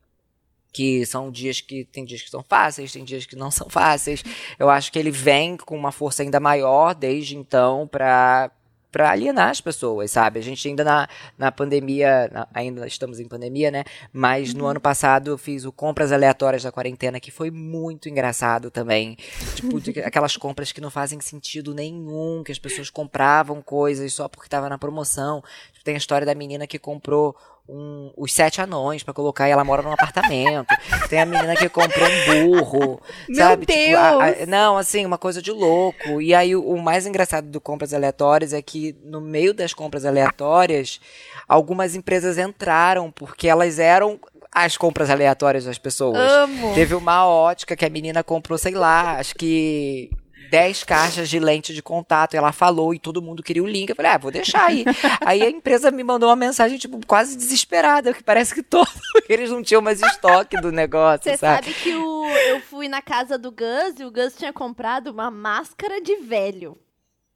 que 0.72 1.06
são 1.06 1.32
dias 1.32 1.62
que 1.62 1.86
tem 1.86 2.06
dias 2.06 2.22
que 2.22 2.30
são 2.30 2.44
fáceis, 2.44 2.92
tem 2.92 3.04
dias 3.04 3.26
que 3.26 3.36
não 3.36 3.50
são 3.50 3.70
fáceis. 3.70 4.24
Eu 4.58 4.70
acho 4.70 4.92
que 4.92 5.00
ele 5.00 5.12
vem 5.12 5.58
com 5.58 5.76
uma 5.76 5.92
força 5.92 6.24
ainda 6.24 6.40
maior 6.40 6.94
desde 6.94 7.36
então 7.36 7.88
pra 7.88 8.52
para 8.92 9.12
alienar 9.12 9.50
as 9.50 9.62
pessoas, 9.62 10.12
sabe? 10.12 10.40
A 10.40 10.42
gente 10.44 10.68
ainda 10.68 10.84
na, 10.84 11.08
na 11.38 11.52
pandemia, 11.52 12.28
na- 12.32 12.48
ainda 12.54 12.88
estamos 12.88 13.20
em 13.20 13.28
pandemia, 13.28 13.70
né? 13.70 13.84
Mas 14.12 14.54
no 14.54 14.66
ano 14.66 14.80
passado 14.80 15.30
eu 15.32 15.38
fiz 15.38 15.64
o 15.66 15.72
compras 15.72 16.12
aleatórias 16.12 16.64
da 16.64 16.72
quarentena, 16.72 17.20
que 17.20 17.30
foi 17.32 17.52
muito 17.52 18.10
engraçado 18.10 18.72
também. 18.72 19.16
Tipo, 19.56 19.78
aquelas 20.06 20.36
compras 20.38 20.72
que 20.72 20.82
não 20.82 20.90
fazem 20.90 21.20
sentido 21.22 21.74
nenhum, 21.74 22.44
que 22.44 22.52
as 22.52 22.60
pessoas 22.60 22.90
compravam 22.90 23.62
coisas 23.62 24.14
só 24.14 24.28
porque 24.28 24.50
tava 24.50 24.68
na 24.70 24.78
promoção. 24.78 25.44
Tipo, 25.72 25.86
tem 25.86 25.96
a 25.96 25.98
história 25.98 26.26
da 26.26 26.34
menina 26.36 26.66
que 26.66 26.80
comprou 26.80 27.36
um- 27.72 28.12
os 28.18 28.34
sete 28.34 28.60
anões 28.62 29.04
pra 29.04 29.14
colocar 29.14 29.48
e 29.48 29.52
ela 29.52 29.64
mora 29.64 29.82
num 29.82 29.92
apartamento. 29.94 30.68
Tem 31.10 31.20
a 31.22 31.26
menina 31.26 31.56
que 31.56 31.70
comprou 31.70 32.08
um 32.10 32.26
burro. 32.60 33.02
Meu 33.28 33.38
sabe? 33.38 33.66
Tipo, 33.66 33.96
a- 33.98 34.24
a- 34.26 34.32
Deus! 34.32 34.48
não, 34.48 34.78
assim, 34.78 35.06
uma 35.06 35.18
coisa 35.18 35.42
de 35.42 35.52
louco. 35.52 36.20
E 36.22 36.34
aí, 36.34 36.56
o, 36.56 36.62
o 36.64 36.82
mais 36.82 37.06
engraçado 37.06 37.48
do 37.48 37.62
compras 37.62 37.94
aleatórias 37.94 38.54
é 38.54 38.62
que, 38.62 38.96
no 39.04 39.22
meio 39.22 39.54
das 39.54 39.74
compras 39.74 40.04
aleatórias, 40.06 41.00
algumas 41.48 41.96
empresas 41.96 42.38
entraram, 42.38 43.12
porque 43.12 43.48
elas 43.48 43.78
eram 43.80 44.20
as 44.52 44.76
compras 44.76 45.10
aleatórias 45.12 45.66
das 45.66 45.78
pessoas. 45.78 46.18
Amo. 46.32 46.74
Teve 46.74 46.96
uma 46.96 47.28
ótica 47.28 47.76
que 47.76 47.86
a 47.86 47.90
menina 47.90 48.24
comprou, 48.24 48.58
sei 48.58 48.74
lá, 48.74 49.18
acho 49.20 49.36
que 49.36 50.10
10 50.50 50.84
caixas 50.84 51.30
de 51.30 51.40
lente 51.40 51.74
de 51.74 51.82
contato. 51.82 52.34
E 52.34 52.38
ela 52.38 52.52
falou 52.52 52.94
e 52.94 53.00
todo 53.00 53.22
mundo 53.22 53.44
queria 53.44 53.64
o 53.64 53.68
link. 53.68 53.90
Eu 53.90 53.96
falei, 53.96 54.12
ah, 54.12 54.18
vou 54.18 54.32
deixar 54.32 54.66
aí. 54.66 54.84
aí 55.26 55.42
a 55.44 55.50
empresa 55.50 55.92
me 55.92 56.04
mandou 56.04 56.30
uma 56.30 56.36
mensagem, 56.36 56.78
tipo, 56.78 57.00
quase 57.06 57.38
desesperada, 57.38 58.14
que 58.14 58.24
parece 58.24 58.54
que 58.54 58.64
todo. 58.64 58.90
Eles 59.30 59.50
não 59.52 59.62
tinham 59.64 59.82
mais 59.82 60.02
estoque 60.02 60.60
do 60.62 60.72
negócio, 60.72 61.24
Você 61.32 61.38
sabe? 61.38 61.66
sabe 61.68 61.78
que 61.82 61.94
o, 61.96 62.26
eu 62.48 62.62
fui 62.62 62.88
na 62.88 63.02
casa 63.02 63.38
do 63.38 63.52
Gus 63.52 64.00
e 64.00 64.06
o 64.06 64.12
Gus 64.12 64.36
tinha 64.36 64.52
comprado 64.54 65.08
uma 65.12 65.30
máscara 65.30 66.02
de 66.02 66.16
velho. 66.18 66.78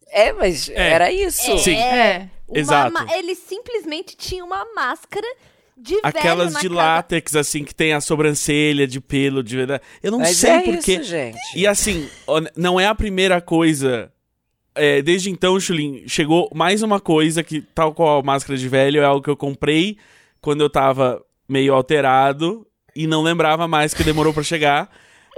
É, 0.10 0.32
mas 0.34 0.70
É. 0.70 0.90
era 0.92 1.12
isso. 1.12 1.58
Sim. 1.60 1.76
É. 1.76 2.30
Uma 2.48 2.60
Exato. 2.60 2.94
ma- 2.94 3.08
Ele 3.18 3.34
simplesmente 3.36 4.16
tinha 4.16 4.44
uma 4.46 4.66
máscara 4.76 5.26
de 5.78 6.00
Aquelas 6.04 6.54
de 6.56 6.70
casa. 6.70 6.74
látex, 6.74 7.36
assim, 7.36 7.64
que 7.64 7.74
tem 7.74 7.94
a 7.94 8.02
sobrancelha 8.02 8.86
de 8.88 9.00
pelo, 9.02 9.44
de 9.44 9.56
verdade. 9.56 9.82
Eu 10.02 10.12
não 10.12 10.20
Mas 10.20 10.38
sei 10.38 10.50
é 10.52 10.62
porquê. 10.62 10.94
isso, 10.94 11.04
gente. 11.04 11.38
E 11.56 11.66
assim, 11.68 12.08
não 12.56 12.80
é 12.80 12.88
a 12.88 12.96
primeira 12.96 13.42
coisa. 13.42 14.12
É, 14.76 15.02
desde 15.02 15.30
então, 15.30 15.60
Chulin, 15.60 16.04
chegou 16.08 16.50
mais 16.54 16.82
uma 16.82 17.00
coisa 17.00 17.44
que, 17.44 17.62
tal 17.62 17.94
qual 17.94 18.20
a 18.20 18.24
máscara 18.24 18.58
de 18.58 18.68
velho, 18.68 19.02
é 19.02 19.06
algo 19.06 19.22
que 19.22 19.30
eu 19.30 19.38
comprei 19.38 19.98
quando 20.42 20.62
eu 20.62 20.70
tava 20.70 21.24
meio 21.48 21.74
alterado 21.74 22.66
e 22.96 23.06
não 23.06 23.22
lembrava 23.22 23.68
mais 23.68 23.94
que 23.94 24.04
demorou 24.04 24.34
pra 24.34 24.44
chegar. 24.44 24.90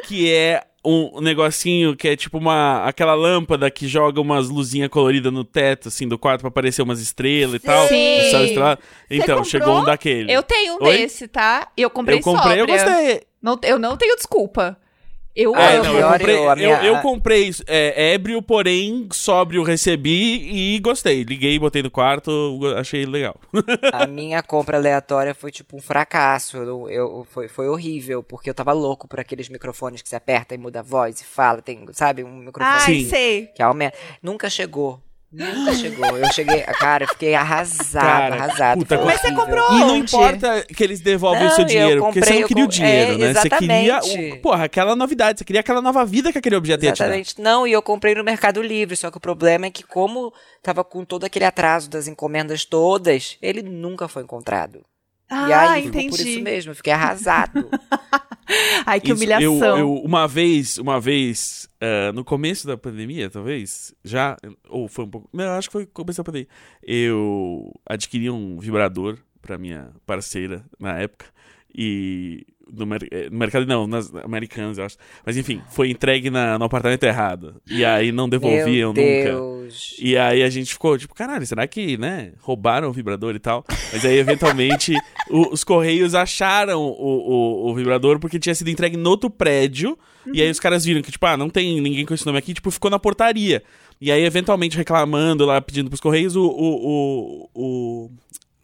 Que 0.05 0.31
é 0.31 0.61
um 0.85 1.21
negocinho 1.21 1.95
que 1.95 2.07
é 2.07 2.15
tipo 2.15 2.37
uma. 2.37 2.85
aquela 2.85 3.13
lâmpada 3.13 3.69
que 3.71 3.87
joga 3.87 4.21
umas 4.21 4.49
luzinhas 4.49 4.89
coloridas 4.89 5.33
no 5.33 5.43
teto, 5.43 5.87
assim, 5.87 6.07
do 6.07 6.17
quarto 6.17 6.41
pra 6.41 6.49
aparecer 6.49 6.81
umas 6.81 6.99
estrelas 7.01 7.55
e 7.55 7.59
tal. 7.59 7.87
Sim. 7.87 8.19
Então, 9.09 9.43
chegou 9.43 9.81
um 9.81 9.83
daquele. 9.83 10.31
Eu 10.31 10.43
tenho 10.43 10.75
um 10.75 10.83
Oi? 10.85 10.97
desse, 10.97 11.27
tá? 11.27 11.67
Eu 11.75 11.89
comprei 11.89 12.19
eu 12.19 12.23
comprei, 12.23 12.61
eu 12.61 12.67
sóbria. 12.67 12.85
gostei. 12.85 13.21
Não, 13.41 13.59
eu 13.63 13.79
não 13.79 13.97
tenho 13.97 14.15
desculpa. 14.15 14.77
Eu 15.35 15.53
Ah, 15.53 15.71
amo. 15.73 15.83
não, 15.83 15.99
eu 15.99 16.07
comprei, 16.11 16.35
eu, 16.37 16.55
minha- 16.55 16.67
eu, 16.83 16.95
eu 16.95 17.01
comprei 17.01 17.51
é, 17.67 18.13
ébrio, 18.13 18.41
porém 18.41 19.07
sóbrio 19.11 19.63
recebi 19.63 20.75
e 20.75 20.79
gostei. 20.79 21.23
Liguei, 21.23 21.59
botei 21.59 21.83
no 21.83 21.91
quarto, 21.91 22.57
achei 22.77 23.05
legal. 23.05 23.35
A 23.91 24.07
minha 24.07 24.41
compra 24.41 24.77
aleatória 24.77 25.35
foi 25.35 25.51
tipo 25.51 25.75
um 25.75 25.81
fracasso. 25.81 26.55
Eu, 26.57 26.89
eu- 26.89 27.27
foi, 27.29 27.47
foi 27.49 27.67
horrível, 27.67 28.23
porque 28.23 28.49
eu 28.49 28.53
tava 28.53 28.71
louco 28.71 29.07
por 29.09 29.19
aqueles 29.19 29.49
microfones 29.49 30.01
que 30.01 30.07
você 30.07 30.15
aperta 30.15 30.55
e 30.55 30.57
muda 30.57 30.79
a 30.79 30.83
voz 30.83 31.19
e 31.19 31.25
fala, 31.25 31.61
tem, 31.61 31.85
sabe, 31.91 32.23
um 32.23 32.37
microfone 32.37 32.75
Ai, 32.77 33.03
sei. 33.03 33.47
que 33.47 33.61
aumenta. 33.61 33.97
Nunca 34.23 34.49
chegou. 34.49 35.01
Nunca 35.35 35.73
chegou. 35.75 36.17
Eu 36.17 36.31
cheguei, 36.31 36.61
cara, 36.61 37.03
eu 37.03 37.07
fiquei 37.09 37.35
arrasado, 37.35 38.05
Cara, 38.05 38.35
arrasado. 38.35 38.79
puta, 38.79 38.97
foi 38.97 39.05
Mas 39.05 39.21
você 39.21 39.31
comprou 39.33 39.73
E 39.73 39.79
não 39.79 39.97
importa 39.97 40.63
que 40.63 40.81
eles 40.81 41.01
devolvem 41.01 41.43
o 41.43 41.45
Não, 41.45 41.55
seu 41.55 41.63
eu 41.63 41.67
dinheiro, 41.67 42.01
porque 42.03 42.19
você 42.19 42.25
comprei, 42.25 42.39
não 42.39 42.47
queria 42.47 42.63
o 42.63 42.67
dinheiro, 42.67 43.11
é, 43.11 43.17
né? 43.17 43.33
Você 43.33 43.49
queria, 43.49 43.97
exatamente. 43.97 44.33
o, 44.33 44.41
porra, 44.41 44.63
aquela 44.63 44.95
novidade, 44.95 45.39
você 45.39 45.45
queria 45.45 45.59
aquela 45.59 45.81
nova 45.81 46.05
vida 46.05 46.31
que 46.31 46.37
aquele 46.37 46.55
objeto 46.55 46.85
ia 46.85 46.93
te 46.93 46.99
dar. 46.99 47.05
Exatamente. 47.05 47.41
Não, 47.41 47.67
e 47.67 47.73
eu 47.73 47.81
comprei 47.81 48.15
no 48.15 48.23
Mercado 48.23 48.61
Livre, 48.61 48.95
só 48.95 49.11
que 49.11 49.17
o 49.17 49.21
problema 49.21 49.65
é 49.65 49.69
que 49.69 49.83
como 49.83 50.33
tava 50.63 50.83
com 50.83 51.03
todo 51.03 51.25
aquele 51.25 51.45
atraso 51.45 51.89
das 51.89 52.07
encomendas 52.07 52.63
todas, 52.63 53.37
ele 53.41 53.61
nunca 53.61 54.07
foi 54.07 54.23
encontrado. 54.23 54.81
Ah, 55.29 55.49
e 55.49 55.53
aí 55.53 55.83
ficou 55.83 55.99
entendi. 56.01 56.09
por 56.17 56.27
isso 56.27 56.41
mesmo, 56.41 56.71
eu 56.71 56.75
fiquei 56.75 56.93
arrasado. 56.93 57.69
Ai, 58.85 58.99
que 58.99 59.07
Isso, 59.11 59.15
humilhação. 59.15 59.77
Eu, 59.77 59.79
eu- 59.79 59.93
uma 60.03 60.27
vez, 60.27 60.77
uma 60.77 60.99
vez, 60.99 61.67
ah, 61.81 62.11
no 62.13 62.23
começo 62.23 62.67
da 62.67 62.77
pandemia, 62.77 63.29
talvez, 63.29 63.93
já, 64.03 64.37
ou 64.69 64.87
foi 64.87 65.05
um 65.05 65.09
pouco, 65.09 65.29
não, 65.33 65.53
acho 65.57 65.67
que 65.67 65.73
foi 65.73 65.81
no 65.83 65.87
começo 65.87 66.17
da 66.19 66.23
pandemia, 66.23 66.47
eu 66.83 67.71
adquiri 67.87 68.29
um 68.29 68.59
vibrador 68.59 69.17
pra 69.41 69.57
minha 69.57 69.89
parceira 70.05 70.63
na 70.79 70.99
época, 70.99 71.25
e 71.75 72.45
no, 72.71 72.85
mer- 72.85 73.07
eh, 73.11 73.29
no 73.29 73.37
mercado, 73.37 73.65
não, 73.65 73.85
nas 73.87 74.13
americanas, 74.15 74.77
eu 74.77 74.85
acho, 74.85 74.97
mas 75.25 75.37
enfim, 75.37 75.61
foi 75.69 75.89
entregue 75.89 76.29
na- 76.29 76.57
no 76.57 76.65
apartamento 76.65 77.03
errado, 77.03 77.61
e 77.69 77.83
aí 77.85 78.11
não 78.11 78.27
devolviam 78.29 78.93
Meu 78.93 79.03
nunca. 79.03 79.31
Deus. 79.31 79.95
E 79.99 80.15
aí 80.17 80.43
a 80.43 80.49
gente 80.49 80.73
ficou, 80.73 80.97
tipo, 80.97 81.13
caralho, 81.15 81.45
será 81.45 81.65
que, 81.67 81.97
né, 81.97 82.33
roubaram 82.39 82.89
o 82.89 82.93
vibrador 82.93 83.35
e 83.35 83.39
tal? 83.39 83.63
Mas 83.91 84.05
aí, 84.05 84.17
eventualmente, 84.17 84.93
o- 85.29 85.51
os 85.53 85.63
Correios 85.63 86.13
acharam 86.15 86.81
o, 86.81 86.91
o, 87.67 87.71
o 87.71 87.75
vibrador 87.75 88.19
porque 88.19 88.37
tinha 88.39 88.53
sido 88.53 88.69
entregue 88.69 88.95
no 88.97 89.09
outro 89.09 89.29
prédio. 89.29 89.97
E 90.33 90.41
aí 90.41 90.49
os 90.49 90.59
caras 90.59 90.83
viram 90.83 91.01
que, 91.03 91.11
tipo, 91.11 91.23
ah, 91.27 91.37
não 91.37 91.49
tem 91.51 91.79
ninguém 91.79 92.03
com 92.05 92.13
esse 92.13 92.25
nome 92.25 92.39
aqui, 92.39 92.53
tipo, 92.53 92.71
ficou 92.71 92.89
na 92.89 92.97
portaria. 92.97 93.61
E 94.01 94.11
aí, 94.11 94.23
eventualmente, 94.23 94.75
reclamando 94.75 95.45
lá, 95.45 95.61
pedindo 95.61 95.87
pros 95.89 96.01
Correios, 96.01 96.35
o, 96.35 96.43
o, 96.45 97.49
o, 97.53 98.11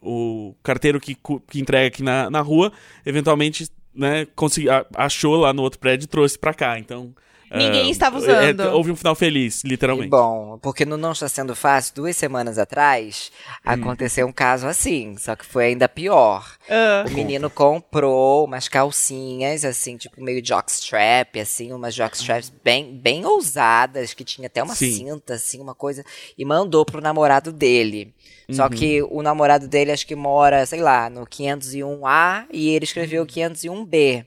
o, 0.01 0.55
carteiro 0.63 0.99
que, 0.99 1.15
que 1.47 1.59
entrega 1.61 1.87
aqui 1.87 2.01
na, 2.03 2.29
na 2.29 2.41
rua, 2.41 2.71
eventualmente, 3.05 3.69
né, 3.93 4.25
consegui, 4.35 4.67
achou 4.95 5.35
lá 5.35 5.53
no 5.53 5.61
outro 5.61 5.79
prédio 5.79 6.05
e 6.05 6.07
trouxe 6.07 6.37
pra 6.37 6.53
cá. 6.53 6.77
Então... 6.79 7.13
Ninguém 7.53 7.87
ah, 7.87 7.91
estava 7.91 8.17
usando. 8.17 8.61
é, 8.61 8.69
houve 8.69 8.91
um 8.91 8.95
final 8.95 9.13
feliz, 9.13 9.61
Que 9.61 9.67
literalmente. 9.67 10.09
bom, 10.09 10.57
porque 10.61 10.85
no 10.85 10.95
Não 10.95 11.11
Está 11.11 11.27
Sendo 11.27 11.55
Fácil, 11.55 11.95
duas 11.95 12.15
semanas 12.15 12.57
atrás, 12.57 13.31
aconteceu 13.63 14.25
um 14.25 14.31
caso 14.31 14.67
assim, 14.67 15.17
só 15.17 15.35
que 15.35 15.45
foi 15.45 15.65
ainda 15.65 15.89
pior. 15.89 16.55
Ah. 16.69 17.03
O 17.07 17.11
menino 17.11 17.49
comprou 17.49 18.45
umas 18.45 18.67
calcinhas, 18.67 19.65
assim, 19.65 19.97
tipo 19.97 20.23
meio 20.23 20.41
jockstrap, 20.43 21.37
assim, 21.39 21.73
umas 21.73 21.93
jockstraps 21.93 22.51
bem, 22.63 22.97
bem 22.97 23.25
ousadas, 23.25 24.13
que 24.13 24.23
tinha 24.23 24.47
até 24.47 24.63
uma 24.63 24.75
Sim. 24.75 24.91
cinta, 24.91 25.33
assim, 25.33 25.59
uma 25.59 25.75
coisa, 25.75 26.05
e 26.37 26.45
mandou 26.45 26.85
pro 26.85 27.01
namorado 27.01 27.51
dele. 27.51 28.13
Só 28.51 28.67
que 28.67 29.01
o 29.03 29.21
namorado 29.21 29.67
dele 29.67 29.91
acho 29.91 30.05
que 30.05 30.15
mora, 30.15 30.65
sei 30.65 30.81
lá, 30.81 31.09
no 31.09 31.25
501A 31.25 32.45
e 32.51 32.69
ele 32.69 32.83
escreveu 32.83 33.25
501B. 33.25 34.25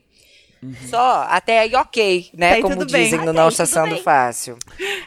Só, 0.89 1.25
até 1.29 1.59
aí 1.59 1.75
ok, 1.75 2.29
né? 2.33 2.47
Até 2.47 2.55
aí 2.55 2.61
Como 2.61 2.75
tudo 2.77 2.91
bem. 2.91 3.03
dizem 3.03 3.19
no 3.25 3.33
Não 3.33 3.49
Sendo 3.51 3.89
bem. 3.95 4.01
Fácil. 4.03 4.57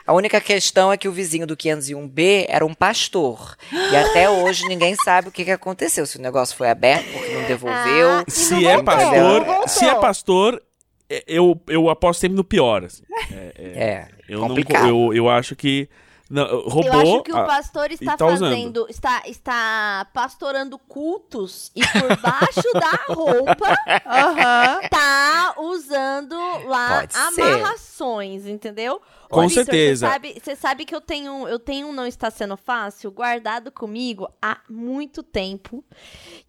A 0.07 0.13
única 0.13 0.41
questão 0.41 0.93
é 0.93 0.97
que 0.97 1.09
o 1.09 1.13
vizinho 1.13 1.47
do 1.47 1.57
501B 1.57 2.47
era 2.49 2.65
um 2.65 2.75
pastor. 2.75 3.57
E 3.73 3.97
até 3.97 4.29
hoje 4.31 4.67
ninguém 4.67 4.95
sabe 5.05 5.29
o 5.29 5.33
que, 5.33 5.45
que 5.45 5.51
aconteceu. 5.51 6.07
Se 6.07 6.19
o 6.19 6.23
negócio 6.23 6.57
foi 6.57 6.69
aberto 6.71 7.07
porque 7.13 7.33
não 7.35 7.47
devolveu. 7.47 8.09
Ah, 8.11 8.25
Se 8.29 8.55
não 8.55 8.61
é 8.71 8.75
voltou, 8.77 8.85
pastor, 8.85 9.17
não 9.41 9.45
voltou. 9.45 9.69
se 9.69 9.85
é 9.87 9.95
pastor, 9.95 10.63
é- 11.11 11.25
eu, 11.27 11.61
eu 11.69 11.89
aposto 11.91 12.21
sempre 12.21 12.37
no 12.37 12.45
pior. 12.45 12.85
assim. 12.85 13.03
É, 13.31 14.07
Eu, 14.29 14.41
não, 14.41 14.49
complicado. 14.49 14.89
eu, 14.89 15.15
eu 15.15 15.29
acho 15.29 15.55
que 15.57 15.89
não, 16.29 16.45
roubou. 16.69 16.85
Eu 16.85 16.93
acho 16.93 17.23
que 17.23 17.33
o 17.33 17.37
a- 17.37 17.45
pastor 17.45 17.91
está 17.91 18.17
tá 18.17 18.27
usando. 18.27 18.51
fazendo, 18.51 18.87
está, 18.89 19.23
está 19.27 20.07
pastorando 20.13 20.79
cultos 20.79 21.71
e 21.75 21.81
por 21.81 22.17
baixo 22.21 22.73
da 22.75 23.15
roupa 23.15 23.67
Aham. 24.07 24.81
tá 24.91 25.55
usando 25.59 26.37
lá 26.67 27.01
Pode 27.01 27.15
ser. 27.15 27.41
amarrações, 27.43 28.47
entendeu? 28.47 29.01
Com 29.31 29.47
Ô, 29.47 29.49
certeza. 29.51 30.07
Você 30.07 30.13
sabe, 30.13 30.41
você 30.43 30.57
sabe 30.57 30.85
que 30.85 30.95
eu 30.95 31.01
tenho, 31.01 31.47
eu 31.49 31.59
tenho 31.59 31.89
um 31.89 31.93
não 31.93 32.07
está 32.07 32.31
sendo 32.31 32.57
fácil 32.57 33.11
guardado 33.11 33.71
comigo 33.71 34.29
há 34.41 34.59
muito 34.69 35.23
tempo. 35.23 35.85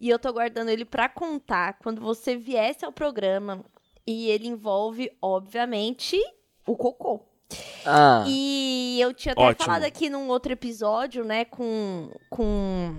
E 0.00 0.08
eu 0.08 0.18
tô 0.18 0.32
guardando 0.32 0.68
ele 0.70 0.84
pra 0.84 1.08
contar 1.08 1.74
quando 1.82 2.00
você 2.00 2.36
viesse 2.36 2.84
ao 2.84 2.92
programa. 2.92 3.64
E 4.06 4.28
ele 4.30 4.48
envolve, 4.48 5.10
obviamente, 5.20 6.18
o 6.66 6.74
cocô. 6.76 7.20
Ah, 7.84 8.24
E 8.26 8.98
eu 9.00 9.12
tinha 9.14 9.32
até 9.32 9.42
Ótimo. 9.42 9.66
falado 9.66 9.84
aqui 9.84 10.08
num 10.10 10.28
outro 10.28 10.52
episódio, 10.52 11.24
né, 11.24 11.44
com, 11.44 12.10
com 12.28 12.96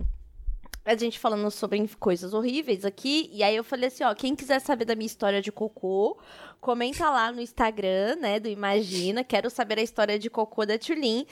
a 0.83 0.95
gente 0.95 1.19
falando 1.19 1.49
sobre 1.51 1.87
coisas 1.99 2.33
horríveis 2.33 2.83
aqui. 2.85 3.29
E 3.31 3.43
aí 3.43 3.55
eu 3.55 3.63
falei 3.63 3.87
assim, 3.87 4.03
ó, 4.03 4.13
quem 4.15 4.35
quiser 4.35 4.59
saber 4.59 4.85
da 4.85 4.95
minha 4.95 5.05
história 5.05 5.41
de 5.41 5.51
cocô, 5.51 6.17
comenta 6.59 7.09
lá 7.09 7.31
no 7.31 7.39
Instagram, 7.41 8.15
né, 8.15 8.39
do 8.39 8.47
Imagina. 8.49 9.23
Quero 9.23 9.49
saber 9.49 9.77
a 9.79 9.83
história 9.83 10.17
de 10.17 10.29
cocô 10.29 10.65
da 10.65 10.77
Tulin. 10.79 11.25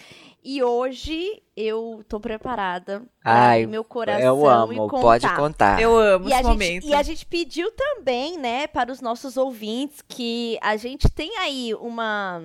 E 0.44 0.64
hoje 0.64 1.42
eu 1.58 2.02
tô 2.08 2.18
preparada 2.20 3.04
Ai, 3.26 3.66
meu 3.66 3.84
coração 3.84 4.22
eu 4.24 4.46
e 4.46 4.48
amo, 4.78 4.88
contar. 4.88 5.02
pode 5.02 5.36
contar. 5.36 5.82
Eu 5.82 5.98
amo 5.98 6.26
E 6.30 6.32
esse 6.32 6.38
gente, 6.38 6.48
momento. 6.48 6.88
e 6.88 6.94
a 6.94 7.04
gente 7.04 7.26
pediu 7.26 7.70
também, 7.72 8.38
né, 8.38 8.68
para 8.68 8.92
os 8.92 9.02
nossos 9.02 9.36
ouvintes 9.36 10.02
que 10.08 10.58
a 10.62 10.78
gente 10.78 11.10
tem 11.10 11.36
aí 11.40 11.74
uma. 11.76 12.42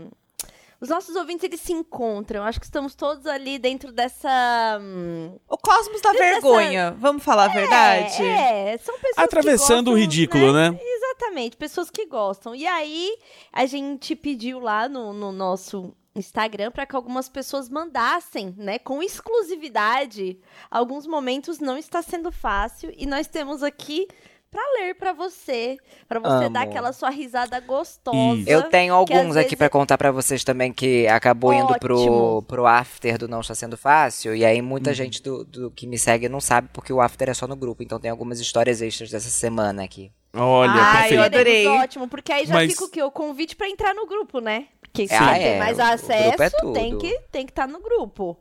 Os 0.85 0.91
nossos 0.91 1.17
ouvintes 1.17 1.45
eles 1.45 1.61
se 1.61 1.73
encontram. 1.73 2.45
Acho 2.45 2.61
que 2.61 2.67
estamos 2.67 2.95
todos 2.95 3.27
ali 3.27 3.59
dentro 3.59 3.91
dessa. 3.91 4.79
hum, 4.81 5.39
O 5.49 5.57
cosmos 5.57 6.01
da 6.03 6.13
Dessa- 6.13 6.25
vergonha. 6.25 6.95
Vamos 6.99 7.25
falar 7.25 7.47
a 7.47 7.49
verdade? 7.49 8.23
É, 8.23 8.75
é, 8.75 8.79
são 8.79 8.95
pessoas. 8.97 9.15
que 9.15 9.21
Atravessando 9.23 9.89
o 9.89 9.91
gostam, 9.93 9.95
ridículo, 9.97 10.53
né? 10.53 10.79
Exatamente, 10.81 11.57
pessoas 11.57 11.89
que 11.91 12.05
gostam. 12.07 12.55
E 12.55 12.67
aí, 12.67 13.17
a 13.53 13.65
gente 13.65 14.15
pediu 14.15 14.61
lá 14.61 14.89
no, 14.89 15.13
no 15.15 15.33
nosso 15.33 15.95
Instagram 16.15 16.71
para 16.71 16.85
que 16.87 16.95
algumas 16.95 17.29
pessoas 17.29 17.69
mandassem, 17.69 18.55
né, 18.57 18.79
com 18.79 19.03
exclusividade. 19.03 20.39
Alguns 20.71 21.07
momentos 21.07 21.59
não 21.61 21.77
está 21.77 22.03
sendo 22.03 22.31
fácil 22.31 22.93
e 22.97 23.07
nós 23.07 23.27
temos 23.27 23.63
aqui 23.63 24.07
para 24.55 24.63
ler 24.81 24.95
para 24.95 25.13
você, 25.13 25.77
para 26.09 26.21
você 26.21 26.49
dar 26.49 26.61
Amo. 26.63 26.71
aquela 26.71 26.93
sua 26.93 27.11
risada 27.11 27.59
gostosa. 27.59 28.39
Isso. 28.39 28.49
Eu 28.49 28.63
tenho 28.71 29.05
que 29.05 29.13
alguns 29.13 29.33
aqui 29.37 29.47
vezes- 29.49 29.59
pra 29.59 29.69
contar 29.69 29.99
pra 29.99 30.13
vocês 30.13 30.45
também 30.45 30.73
que 30.73 31.09
acabou 31.09 31.53
indo 31.53 31.77
pro, 31.81 31.99
Ótimo. 31.99 32.43
pro 32.47 32.65
after 32.67 33.19
do 33.19 33.27
Não 33.27 33.41
Está 33.41 33.55
Sendo 33.57 33.77
Fácil. 33.77 34.35
E 34.37 34.45
aí 34.45 34.63
muita 34.63 34.91
Uhum. 34.91 34.95
gente 34.95 35.21
do, 35.21 35.45
do 35.45 35.71
que 35.73 35.87
me 35.89 35.99
segue 35.99 36.29
não 36.29 36.41
sabe 36.41 36.69
porque 36.73 36.93
o 36.93 37.01
after 37.01 37.29
é 37.29 37.35
só 37.35 37.49
no 37.49 37.57
grupo. 37.57 37.83
Então 37.83 37.99
tem 37.99 38.11
algumas 38.13 38.39
histórias 38.39 38.81
extras 38.81 39.11
dessa 39.11 39.29
semana 39.31 39.83
aqui. 39.83 40.13
Olha, 40.33 40.71
Ai, 40.73 41.17
eu 41.17 41.23
adorei. 41.23 41.67
Ótimo, 41.67 42.07
porque 42.09 42.33
aí 42.33 42.47
já 42.47 42.55
Mas- 42.55 42.71
fica 42.73 42.85
o 42.85 42.89
quê? 42.89 43.03
O 43.03 43.11
convite 43.11 43.57
para 43.57 43.69
entrar 43.69 43.93
no 43.95 44.07
grupo, 44.07 44.39
né? 44.41 44.67
Porque 44.81 45.09
se 45.09 45.15
Ah, 45.15 45.37
é, 45.37 45.59
mais 45.59 45.77
o- 45.79 45.81
o 45.81 45.85
acesso, 45.85 46.29
grupo 46.29 46.43
é 46.45 46.51
tudo. 46.51 46.73
tem 46.73 46.99
que 46.99 47.21
tem 47.33 47.45
que 47.47 47.51
estar 47.53 47.67
no 47.67 47.81
grupo. 47.81 48.37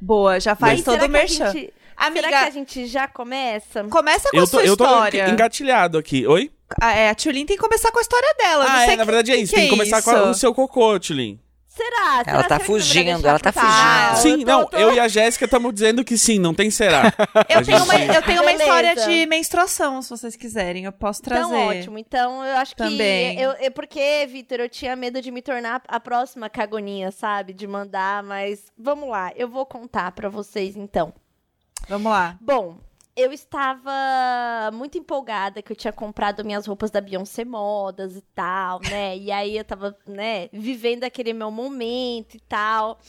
Boa, 0.00 0.38
já 0.38 0.54
faz 0.54 0.80
E 0.80 0.82
todo 0.84 0.96
o 0.96 0.98
que 0.98 1.04
a 1.04 1.08
merchan. 1.08 1.50
gente- 1.52 1.72
Amiga, 1.96 2.26
Será 2.26 2.40
que 2.42 2.46
a 2.48 2.50
gente 2.50 2.86
já 2.86 3.08
começa? 3.08 3.84
começa 3.84 4.30
com 4.30 4.36
a 4.36 4.40
Eu 4.40 4.44
tô, 4.44 4.50
sua 4.50 4.64
eu 4.64 4.76
tô 4.76 4.84
história. 4.84 5.28
engatilhado 5.30 5.96
aqui. 5.98 6.26
Oi? 6.26 6.50
A, 6.80 6.92
é, 6.94 7.10
a 7.10 7.14
Tulin 7.14 7.46
tem 7.46 7.56
que 7.56 7.62
começar 7.62 7.90
com 7.92 7.98
a 7.98 8.02
história 8.02 8.34
dela. 8.38 8.64
não 8.64 8.72
Ah, 8.72 8.84
sei 8.84 8.94
é, 8.94 8.96
na 8.96 9.02
que- 9.04 9.06
verdade 9.06 9.30
é 9.32 9.36
que 9.36 9.42
isso. 9.42 9.50
que 9.54 9.60
Tem 9.60 9.68
que 9.68 9.74
é 9.74 9.78
começar 9.78 10.02
com 10.02 10.10
a- 10.10 10.14
isso? 10.14 10.30
o 10.30 10.34
seu 10.34 10.54
cocô, 10.54 10.98
Tulin. 11.00 11.38
Será? 11.68 12.22
Será? 12.24 12.24
Ela 12.26 12.42
tá 12.42 12.48
Será 12.48 12.58
que 12.60 12.64
fugindo, 12.64 13.28
ela 13.28 13.38
tá 13.38 13.52
fugindo. 13.52 14.16
sim, 14.22 14.32
Ah, 14.32 14.34
Eu 14.34 14.38
tô- 14.38 14.46
não, 14.46 14.66
tô- 14.66 14.76
eu 14.78 14.92
e 14.94 14.98
a 15.00 15.08
Jéssica 15.08 15.44
estamos 15.44 15.74
dizendo 15.74 16.02
que 16.02 16.16
sim, 16.16 16.38
não 16.38 16.54
tem 16.54 16.70
será. 16.70 17.12
Eu 17.50 17.58
A 17.60 17.62
tenho, 17.62 17.84
uma, 17.84 17.94
eu 17.96 18.22
tenho 18.22 18.40
uma 18.42 18.52
história 18.52 18.96
de 18.96 19.26
menstruação, 19.26 20.00
se 20.00 20.08
vocês 20.08 20.34
quiserem. 20.36 20.84
Eu 20.86 20.92
posso 20.92 21.20
trazer. 21.22 21.44
Então, 21.44 21.66
ótimo. 21.68 21.98
Então, 21.98 22.42
eu 22.44 22.56
acho 22.56 22.74
que. 22.74 22.82
Também. 22.82 23.38
Eu, 23.38 23.52
eu- 23.52 23.70
porque, 23.72 24.26
Vitor, 24.26 24.58
eu 24.60 24.68
tinha 24.70 24.96
medo 24.96 25.20
de 25.20 25.30
me 25.30 25.42
tornar 25.42 25.82
a 25.86 26.00
próxima 26.00 26.48
cagoninha, 26.48 27.10
sabe? 27.10 27.52
De 27.52 27.66
mandar, 27.66 28.22
mas 28.22 28.64
vamos 28.78 29.08
lá. 29.10 29.30
Eu 29.36 29.46
vou 29.48 29.66
contar 29.66 30.12
pra 30.12 30.30
vocês, 30.30 30.76
então. 30.76 31.12
Vamos 31.88 32.10
lá. 32.10 32.36
Bom, 32.40 32.78
eu 33.16 33.32
estava 33.32 33.90
muito 34.74 34.98
empolgada 34.98 35.62
que 35.62 35.72
eu 35.72 35.76
tinha 35.76 35.92
comprado 35.92 36.44
minhas 36.44 36.66
roupas 36.66 36.90
da 36.90 37.00
Beyoncé 37.00 37.44
Modas 37.44 38.14
e 38.14 38.22
tal, 38.34 38.80
né? 38.80 39.16
E 39.16 39.32
aí 39.32 39.56
eu 39.56 39.64
tava, 39.64 39.96
né, 40.06 40.48
vivendo 40.52 41.04
aquele 41.04 41.32
meu 41.32 41.50
momento 41.50 42.36
e 42.36 42.40
tal. 42.40 43.00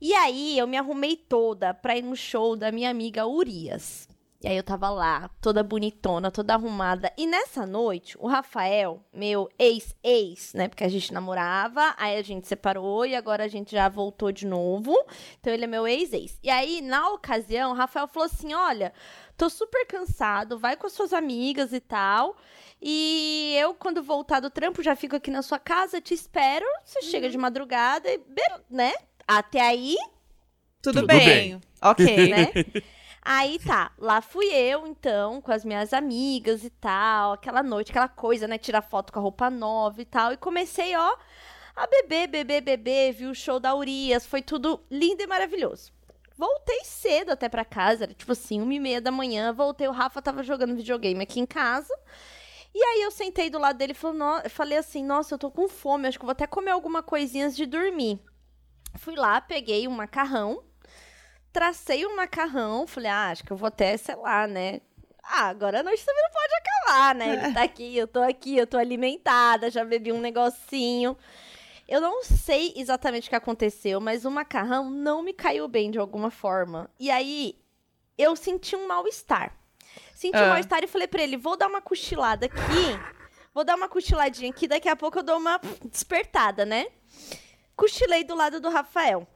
E 0.00 0.14
aí 0.14 0.58
eu 0.58 0.66
me 0.66 0.76
arrumei 0.76 1.16
toda 1.16 1.74
pra 1.74 1.96
ir 1.96 2.02
no 2.02 2.16
show 2.16 2.56
da 2.56 2.72
minha 2.72 2.90
amiga 2.90 3.26
Urias. 3.26 4.08
E 4.42 4.48
aí 4.48 4.56
eu 4.56 4.62
tava 4.64 4.90
lá, 4.90 5.30
toda 5.40 5.62
bonitona, 5.62 6.28
toda 6.28 6.54
arrumada. 6.54 7.12
E 7.16 7.28
nessa 7.28 7.64
noite, 7.64 8.16
o 8.18 8.26
Rafael, 8.26 9.00
meu 9.14 9.48
ex-ex, 9.56 10.52
né? 10.52 10.66
Porque 10.66 10.82
a 10.82 10.88
gente 10.88 11.12
namorava, 11.12 11.94
aí 11.96 12.18
a 12.18 12.22
gente 12.22 12.48
separou 12.48 13.06
e 13.06 13.14
agora 13.14 13.44
a 13.44 13.48
gente 13.48 13.70
já 13.70 13.88
voltou 13.88 14.32
de 14.32 14.44
novo. 14.44 14.92
Então 15.38 15.52
ele 15.52 15.62
é 15.62 15.68
meu 15.68 15.86
ex-ex. 15.86 16.40
E 16.42 16.50
aí, 16.50 16.80
na 16.80 17.10
ocasião, 17.10 17.70
o 17.70 17.74
Rafael 17.74 18.08
falou 18.08 18.26
assim: 18.26 18.52
olha, 18.52 18.92
tô 19.36 19.48
super 19.48 19.86
cansado, 19.86 20.58
vai 20.58 20.76
com 20.76 20.88
as 20.88 20.92
suas 20.92 21.12
amigas 21.12 21.72
e 21.72 21.78
tal. 21.78 22.36
E 22.80 23.54
eu, 23.60 23.74
quando 23.74 24.02
voltar 24.02 24.40
do 24.40 24.50
trampo, 24.50 24.82
já 24.82 24.96
fico 24.96 25.14
aqui 25.14 25.30
na 25.30 25.42
sua 25.42 25.60
casa, 25.60 26.00
te 26.00 26.14
espero. 26.14 26.66
Você 26.84 27.00
chega 27.02 27.30
de 27.30 27.38
madrugada 27.38 28.10
e, 28.10 28.20
né? 28.68 28.92
Até 29.24 29.60
aí, 29.60 29.96
Tudo, 30.82 30.96
Tudo 30.96 31.06
bem. 31.06 31.26
bem. 31.26 31.60
Ok. 31.80 32.04
né? 32.28 32.52
Aí 33.24 33.58
tá, 33.60 33.92
lá 33.98 34.20
fui 34.20 34.46
eu, 34.46 34.84
então, 34.84 35.40
com 35.40 35.52
as 35.52 35.64
minhas 35.64 35.92
amigas 35.92 36.64
e 36.64 36.70
tal, 36.70 37.32
aquela 37.32 37.62
noite, 37.62 37.92
aquela 37.92 38.08
coisa, 38.08 38.48
né? 38.48 38.58
Tirar 38.58 38.82
foto 38.82 39.12
com 39.12 39.20
a 39.20 39.22
roupa 39.22 39.48
nova 39.48 40.02
e 40.02 40.04
tal. 40.04 40.32
E 40.32 40.36
comecei, 40.36 40.96
ó, 40.96 41.16
a 41.76 41.86
beber, 41.86 42.26
beber, 42.26 42.60
beber, 42.60 43.12
vi 43.12 43.26
o 43.26 43.34
show 43.34 43.60
da 43.60 43.74
Urias, 43.76 44.26
foi 44.26 44.42
tudo 44.42 44.84
lindo 44.90 45.22
e 45.22 45.26
maravilhoso. 45.26 45.92
Voltei 46.36 46.80
cedo 46.84 47.30
até 47.30 47.48
pra 47.48 47.64
casa, 47.64 48.04
era 48.04 48.14
tipo 48.14 48.32
assim, 48.32 48.60
uma 48.60 48.74
e 48.74 48.80
meia 48.80 49.00
da 49.00 49.12
manhã. 49.12 49.52
Voltei, 49.52 49.86
o 49.86 49.92
Rafa 49.92 50.20
tava 50.20 50.42
jogando 50.42 50.74
videogame 50.74 51.22
aqui 51.22 51.38
em 51.38 51.46
casa. 51.46 51.94
E 52.74 52.82
aí 52.82 53.02
eu 53.02 53.10
sentei 53.12 53.48
do 53.50 53.58
lado 53.58 53.76
dele 53.76 53.92
e 53.92 54.48
falei 54.48 54.78
assim, 54.78 55.04
nossa, 55.04 55.34
eu 55.34 55.38
tô 55.38 55.50
com 55.50 55.68
fome, 55.68 56.08
acho 56.08 56.18
que 56.18 56.24
vou 56.24 56.32
até 56.32 56.46
comer 56.46 56.70
alguma 56.72 57.02
coisinha 57.02 57.44
antes 57.44 57.56
de 57.56 57.66
dormir. 57.66 58.18
Fui 58.96 59.14
lá, 59.14 59.40
peguei 59.40 59.86
um 59.86 59.92
macarrão, 59.92 60.64
tracei 61.52 62.06
um 62.06 62.16
macarrão, 62.16 62.86
falei, 62.86 63.10
ah, 63.10 63.30
acho 63.30 63.44
que 63.44 63.50
eu 63.52 63.56
vou 63.56 63.66
até, 63.66 63.96
sei 63.96 64.16
lá, 64.16 64.46
né? 64.46 64.80
Ah, 65.22 65.48
agora 65.48 65.80
a 65.80 65.82
noite 65.82 66.04
também 66.04 66.22
não 66.22 66.30
pode 66.30 66.54
acabar, 66.54 67.14
né? 67.14 67.32
Ele 67.44 67.54
tá 67.54 67.62
aqui, 67.62 67.96
eu 67.96 68.08
tô 68.08 68.20
aqui, 68.20 68.56
eu 68.56 68.66
tô 68.66 68.76
alimentada, 68.76 69.70
já 69.70 69.84
bebi 69.84 70.10
um 70.12 70.20
negocinho. 70.20 71.16
Eu 71.88 72.00
não 72.00 72.24
sei 72.24 72.72
exatamente 72.76 73.26
o 73.26 73.30
que 73.30 73.36
aconteceu, 73.36 74.00
mas 74.00 74.24
o 74.24 74.30
macarrão 74.30 74.90
não 74.90 75.22
me 75.22 75.32
caiu 75.32 75.68
bem 75.68 75.90
de 75.90 75.98
alguma 75.98 76.30
forma. 76.30 76.90
E 76.98 77.10
aí, 77.10 77.56
eu 78.18 78.34
senti 78.34 78.74
um 78.74 78.86
mal-estar. 78.88 79.54
Senti 80.14 80.36
um 80.38 80.44
Ah. 80.44 80.48
mal-estar 80.48 80.82
e 80.82 80.86
falei 80.86 81.06
pra 81.06 81.22
ele, 81.22 81.36
vou 81.36 81.56
dar 81.56 81.68
uma 81.68 81.80
cochilada 81.82 82.46
aqui, 82.46 82.98
vou 83.54 83.62
dar 83.64 83.76
uma 83.76 83.88
cochiladinha 83.88 84.50
aqui, 84.50 84.66
daqui 84.66 84.88
a 84.88 84.96
pouco 84.96 85.18
eu 85.18 85.22
dou 85.22 85.36
uma 85.38 85.60
despertada, 85.84 86.64
né? 86.64 86.86
Cochilei 87.76 88.24
do 88.24 88.34
lado 88.34 88.60
do 88.60 88.70
Rafael. 88.70 89.26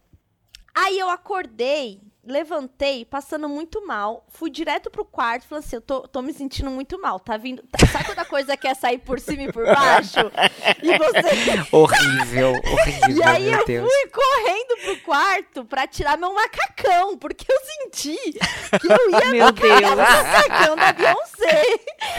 Aí 0.78 0.98
eu 0.98 1.08
acordei, 1.08 2.00
levantei, 2.22 3.04
passando 3.04 3.48
muito 3.48 3.86
mal, 3.86 4.26
fui 4.28 4.50
direto 4.50 4.90
pro 4.90 5.04
quarto, 5.04 5.46
falei 5.46 5.64
assim, 5.64 5.76
eu 5.76 5.80
tô, 5.80 6.02
tô 6.06 6.20
me 6.20 6.32
sentindo 6.34 6.70
muito 6.70 7.00
mal, 7.00 7.18
tá 7.18 7.36
vindo... 7.36 7.62
tá- 7.70 7.86
sabe 7.86 8.04
quando 8.04 8.18
a 8.18 8.24
coisa 8.26 8.56
quer 8.56 8.74
sair 8.76 8.98
por 8.98 9.18
cima 9.18 9.44
e 9.44 9.52
por 9.52 9.64
baixo? 9.64 10.18
E 10.82 10.98
você... 10.98 11.66
Horrível, 11.72 12.50
horrível, 12.52 13.16
E 13.16 13.22
aí 13.22 13.50
meu 13.50 13.60
eu 13.60 13.64
Deus. 13.66 13.88
fui 13.90 14.10
correndo 14.10 14.76
pro 14.84 15.00
quarto 15.02 15.64
pra 15.64 15.86
tirar 15.86 16.18
meu 16.18 16.34
macacão, 16.34 17.16
porque 17.16 17.46
eu 17.50 17.58
senti 17.60 18.18
que 18.80 18.86
eu 18.92 19.10
ia 19.12 19.30
Meu 19.30 19.52
Deus. 19.52 19.74
pegar 19.74 19.92
o 19.94 19.96
macacão 19.96 20.76
da 20.76 20.92
Beyoncé. 20.92 21.62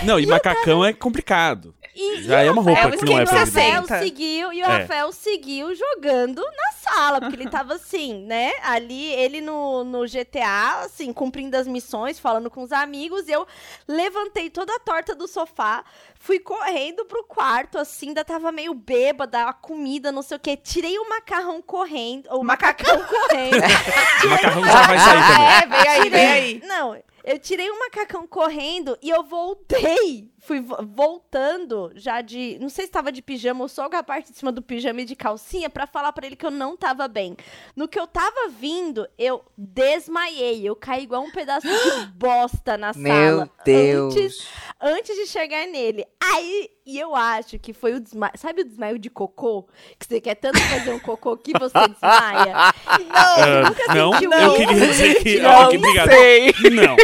Não, 0.03 0.19
e 0.19 0.25
macacão 0.25 0.83
é 0.83 0.93
complicado. 0.93 1.75
E, 1.99 2.21
Já 2.23 2.43
e 2.43 2.47
é 2.47 2.49
o 2.49 2.53
uma 2.53 2.61
roupa 2.61 2.81
Rafael- 2.81 2.99
que 2.99 3.05
não 3.05 3.19
é 3.19 3.23
o 3.23 3.25
Rafael 3.25 3.85
seguiu 3.87 4.53
E 4.53 4.61
o 4.61 4.65
É. 4.65 4.77
Rafael 4.81 5.11
seguiu 5.11 5.73
jogando 5.75 6.41
na 6.41 6.71
sala, 6.93 7.19
porque 7.19 7.35
ele 7.35 7.49
tava 7.49 7.73
assim, 7.73 8.23
né? 8.25 8.51
Ali, 8.63 9.13
ele 9.13 9.41
no, 9.41 9.83
no 9.83 10.05
GTA, 10.07 10.81
assim, 10.85 11.11
cumprindo 11.11 11.57
as 11.57 11.67
missões, 11.67 12.19
falando 12.19 12.49
com 12.49 12.61
os 12.61 12.71
amigos. 12.71 13.27
Eu 13.27 13.45
levantei 13.87 14.49
toda 14.49 14.75
a 14.75 14.79
torta 14.79 15.15
do 15.15 15.27
sofá, 15.27 15.83
fui 16.19 16.39
correndo 16.39 17.03
pro 17.05 17.23
quarto, 17.23 17.77
assim, 17.77 18.09
ainda 18.09 18.23
tava 18.23 18.51
meio 18.51 18.73
bêbada, 18.73 19.45
a 19.45 19.53
comida, 19.53 20.11
não 20.11 20.21
sei 20.21 20.37
o 20.37 20.39
quê. 20.39 20.55
Tirei 20.55 20.97
o 20.99 21.09
macarrão 21.09 21.61
correndo, 21.61 22.27
o 22.31 22.43
macacão 22.43 22.97
correndo. 23.03 23.57
O 24.23 24.29
macarrão 24.29 24.63
já 24.65 24.87
vai 24.87 24.99
sair 24.99 25.27
também. 25.27 25.47
É, 25.47 25.65
vem 25.65 25.89
aí, 25.89 26.09
vem 26.09 26.27
aí. 26.27 26.61
Não, 26.65 26.97
eu 27.27 27.37
tirei 27.39 27.69
o 27.69 27.77
macacão 27.79 28.25
correndo 28.25 28.97
e 29.01 29.09
eu 29.09 29.23
voltei. 29.23 30.31
Fui 30.39 30.61
vo- 30.61 30.77
voltando 30.95 31.91
já 31.95 32.21
de. 32.21 32.57
Não 32.61 32.69
sei 32.69 32.85
se 32.85 32.91
tava 32.91 33.11
de 33.11 33.21
pijama 33.21 33.61
ou 33.63 33.67
só 33.67 33.89
com 33.89 33.95
a 33.97 34.03
parte 34.03 34.31
de 34.31 34.37
cima 34.37 34.51
do 34.51 34.61
pijama 34.61 35.01
e 35.01 35.05
de 35.05 35.15
calcinha 35.15 35.69
pra 35.69 35.85
falar 35.85 36.13
pra 36.13 36.25
ele 36.25 36.35
que 36.37 36.45
eu 36.45 36.51
não 36.51 36.77
tava 36.77 37.07
bem. 37.07 37.35
No 37.75 37.87
que 37.87 37.99
eu 37.99 38.07
tava 38.07 38.47
vindo, 38.47 39.05
eu 39.17 39.43
desmaiei. 39.57 40.67
Eu 40.67 40.75
caí 40.75 41.03
igual 41.03 41.21
um 41.23 41.31
pedaço 41.31 41.67
de 41.67 42.05
bosta 42.15 42.77
na 42.77 42.91
Meu 42.95 43.11
sala. 43.13 43.49
Deus. 43.65 44.15
Antes, 44.15 44.47
antes 44.81 45.15
de 45.15 45.25
chegar 45.27 45.65
nele. 45.67 46.05
Aí, 46.21 46.69
e 46.85 46.99
eu 46.99 47.15
acho 47.15 47.57
que 47.59 47.73
foi 47.73 47.93
o 47.93 47.99
desmaio. 47.99 48.33
Sabe 48.37 48.61
o 48.61 48.65
desmaio 48.65 48.97
de 48.99 49.09
cocô? 49.09 49.67
Que 49.99 50.05
você 50.07 50.21
quer 50.21 50.35
tanto 50.35 50.59
fazer 50.59 50.91
um 50.91 50.99
cocô 50.99 51.35
que 51.37 51.51
você 51.57 51.73
desmaia? 51.87 52.53
Ah, 53.09 53.93
não, 53.95 54.13
sentiu 54.13 54.31
eu 54.31 54.47
isso? 54.47 54.57
queria 54.57 54.87
dizer 54.87 55.23
que. 55.23 55.39
Não 55.39 55.49
Ó, 55.51 55.67
que 55.69 55.77
obrigado. 55.77 56.09
sei. 56.09 56.53
Não, 56.71 56.95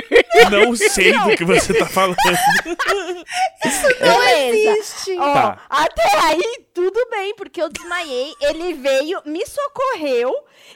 não 0.49 0.75
sei 0.75 1.13
do 1.13 1.35
que 1.35 1.43
você 1.45 1.73
tá 1.73 1.85
falando. 1.85 2.15
Beleza. 3.99 4.81
Ó, 5.19 5.33
Tá. 5.33 5.61
até 5.69 6.15
aí 6.23 6.65
tudo 6.73 7.07
bem, 7.09 7.35
porque 7.35 7.61
eu 7.61 7.69
desmaiei, 7.69 8.33
ele 8.41 8.73
veio, 8.73 9.21
me 9.25 9.45
socorreu, 9.45 10.33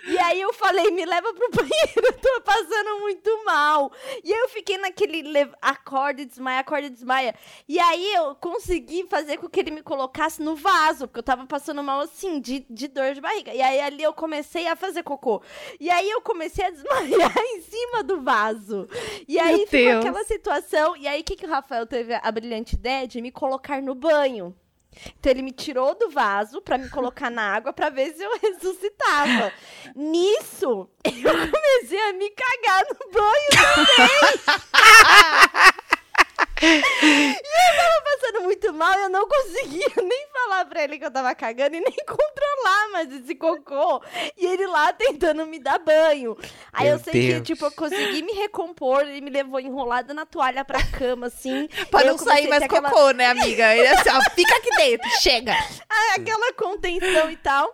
e 0.08 0.18
aí 0.20 0.40
eu 0.42 0.54
falei, 0.54 0.92
me 0.92 1.06
leva 1.06 1.34
pro 1.34 1.50
banheiro, 1.52 1.96
eu 1.96 2.14
tô 2.14 2.42
passando 2.42 3.00
muito 3.02 3.44
mal. 3.78 3.92
E 4.24 4.34
aí 4.34 4.40
eu 4.40 4.50
fiquei 4.50 4.78
naquele 4.78 5.22
le- 5.22 5.52
acorda 5.62 6.22
e 6.22 6.26
desmaia, 6.26 6.60
acorda 6.60 6.88
e 6.88 6.90
desmaia. 6.90 7.36
E 7.68 7.80
aí 7.80 8.14
eu 8.16 8.36
consegui 8.36 9.06
fazer 9.10 9.38
com 9.38 9.48
que 9.50 9.60
ele 9.60 9.72
me 9.72 9.82
colocasse 9.82 10.42
no 10.42 10.56
vaso, 10.56 11.08
porque 11.08 11.20
eu 11.20 11.24
tava 11.24 11.46
passando 11.46 11.84
mal 11.84 12.00
assim, 12.02 12.40
de, 12.40 12.66
de 12.70 12.88
dor 12.88 13.14
de 13.14 13.22
barriga. 13.22 13.54
E 13.54 13.62
aí 13.62 13.80
ali 13.80 14.04
eu 14.04 14.14
comecei 14.14 14.68
a 14.68 14.76
fazer 14.76 15.04
cocô. 15.04 15.42
E 15.80 15.90
aí 15.90 16.10
eu 16.10 16.22
comecei 16.22 16.66
a 16.66 16.70
desmaiar 16.72 17.38
em 17.38 17.62
cima 17.62 18.04
do 18.04 18.22
vaso. 18.22 18.88
E 19.28 19.40
aí 19.40 19.58
Meu 19.58 19.68
ficou 19.68 19.80
Deus. 19.92 20.06
aquela 20.06 20.24
situação. 20.26 20.96
E 20.98 21.08
aí 21.08 21.22
o 21.22 21.24
que, 21.24 21.36
que 21.36 21.46
o 21.46 21.50
Rafael 21.50 21.86
teve 21.86 22.14
a 22.14 22.32
brilhante 22.32 22.76
ideia 22.76 23.08
de 23.08 23.22
me 23.22 23.32
colocar 23.32 23.82
no 23.82 23.94
banho. 23.96 24.56
Então 25.20 25.32
ele 25.32 25.42
me 25.42 25.52
tirou 25.52 25.96
do 25.96 26.10
vaso 26.10 26.62
pra 26.62 26.78
me 26.78 26.90
colocar 26.90 27.30
na 27.30 27.54
água 27.54 27.74
pra 27.74 27.90
ver 27.90 28.14
se 28.14 28.24
eu 28.24 28.32
ressuscitava. 28.42 29.52
Nisso, 29.96 30.90
eu 31.04 31.52
comecei 31.52 32.00
a 32.10 32.14
me 32.14 32.30
cagar 32.32 32.84
no 32.90 33.12
banho 33.12 33.50
também. 33.86 34.10
e 36.62 37.36
eu 37.36 37.78
tava 37.78 38.02
passando 38.04 38.44
muito 38.44 38.74
mal, 38.74 38.94
eu 39.00 39.10
não 39.10 39.28
conseguia 39.28 39.88
nem 40.04 40.28
falar 40.34 40.66
pra 40.66 40.84
ele 40.84 40.98
que 41.00 41.06
eu 41.06 41.12
tava 41.12 41.34
cagando 41.36 41.76
e 41.76 41.80
nem 41.80 41.94
controlar 42.08 42.90
mais 42.92 43.12
esse 43.14 43.36
cocô. 43.36 44.02
E 44.38 44.46
ele 44.46 44.66
lá 44.68 44.92
tentando 44.94 45.46
me 45.46 45.60
dar 45.60 45.80
banho. 45.80 46.38
Aí 46.74 46.86
Meu 46.88 46.94
eu 46.98 47.00
sei 47.00 47.14
que, 47.14 47.34
Deus. 47.34 47.44
tipo, 47.48 47.66
eu 47.66 47.72
consegui 47.72 48.22
me 48.24 48.34
recompor, 48.34 49.02
ele 49.02 49.22
me 49.22 49.30
levou 49.30 49.60
enrolada 49.60 50.14
na 50.14 50.26
toalha 50.26 50.64
pra 50.66 50.80
cama, 50.86 51.28
assim. 51.28 51.68
Pra 51.92 52.04
não 52.04 52.18
sair 52.18 52.48
mais 52.48 52.60
ter 52.60 52.66
aquela- 52.66 52.90
cocô, 52.90 53.12
né, 53.12 53.28
amiga? 53.28 53.74
Ele 53.76 53.88
assim, 53.88 54.10
ó, 54.10 54.22
fica 54.32 54.56
aqui 54.56 54.70
dentro, 54.78 55.10
chega. 55.22 55.54
Ah, 55.90 56.16
aquela 56.16 56.54
contenção 56.54 57.30
e 57.32 57.38
tal. 57.38 57.74